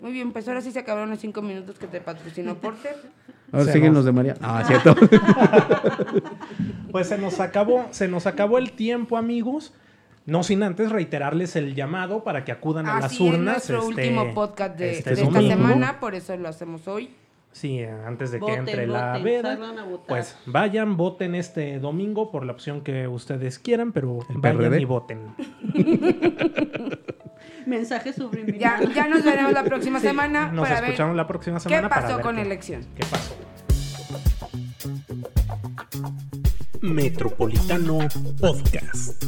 Muy 0.00 0.10
bien, 0.10 0.32
pues 0.32 0.48
ahora 0.48 0.60
sí 0.60 0.72
se 0.72 0.80
acabaron 0.80 1.08
los 1.08 1.20
cinco 1.20 1.40
minutos 1.40 1.78
que 1.78 1.86
te 1.86 2.00
patrocinó 2.00 2.56
Porter. 2.56 2.96
Ahora 3.52 3.72
siguen 3.72 3.94
los 3.94 4.04
de 4.04 4.10
María. 4.10 4.34
Ah, 4.42 4.64
cierto. 4.66 4.96
pues 6.90 7.06
se 7.06 7.16
nos 7.16 7.38
acabó, 7.38 7.86
se 7.92 8.08
nos 8.08 8.26
acabó 8.26 8.58
el 8.58 8.72
tiempo, 8.72 9.16
amigos. 9.16 9.72
No 10.26 10.42
sin 10.42 10.64
antes 10.64 10.90
reiterarles 10.90 11.54
el 11.54 11.76
llamado 11.76 12.24
para 12.24 12.44
que 12.44 12.50
acudan 12.50 12.86
a 12.86 12.98
las 12.98 13.20
urnas. 13.20 13.62
Es 13.62 13.70
nuestro 13.70 13.88
este, 13.88 14.08
último 14.08 14.34
podcast 14.34 14.76
de, 14.76 14.98
este 14.98 15.14
de 15.14 15.22
esta 15.22 15.40
semana, 15.40 16.00
por 16.00 16.16
eso 16.16 16.36
lo 16.36 16.48
hacemos 16.48 16.88
hoy. 16.88 17.14
Sí, 17.56 17.82
antes 17.82 18.32
de 18.32 18.38
que 18.38 18.52
entre 18.52 18.86
la 18.86 19.16
veda, 19.16 19.58
pues 20.06 20.36
vayan, 20.44 20.98
voten 20.98 21.34
este 21.34 21.78
domingo 21.78 22.30
por 22.30 22.44
la 22.44 22.52
opción 22.52 22.82
que 22.82 23.08
ustedes 23.08 23.58
quieran, 23.58 23.92
pero 23.92 24.18
vayan 24.28 24.78
y 24.78 24.84
voten. 24.84 25.34
Mensaje 27.66 28.12
subliminal. 28.12 28.58
Ya, 28.58 28.92
ya 28.92 29.08
nos 29.08 29.24
veremos 29.24 29.54
la 29.54 29.64
próxima 29.64 30.00
semana. 30.08 30.52
Nos 30.52 30.68
escuchamos 30.68 31.16
la 31.16 31.26
próxima 31.26 31.58
semana. 31.58 31.88
¿Qué 31.88 31.94
pasó 31.94 32.20
con 32.20 32.38
elección? 32.38 32.84
¿Qué 32.94 33.06
pasó? 33.06 33.34
Metropolitano 36.82 38.00
Podcast. 38.38 39.24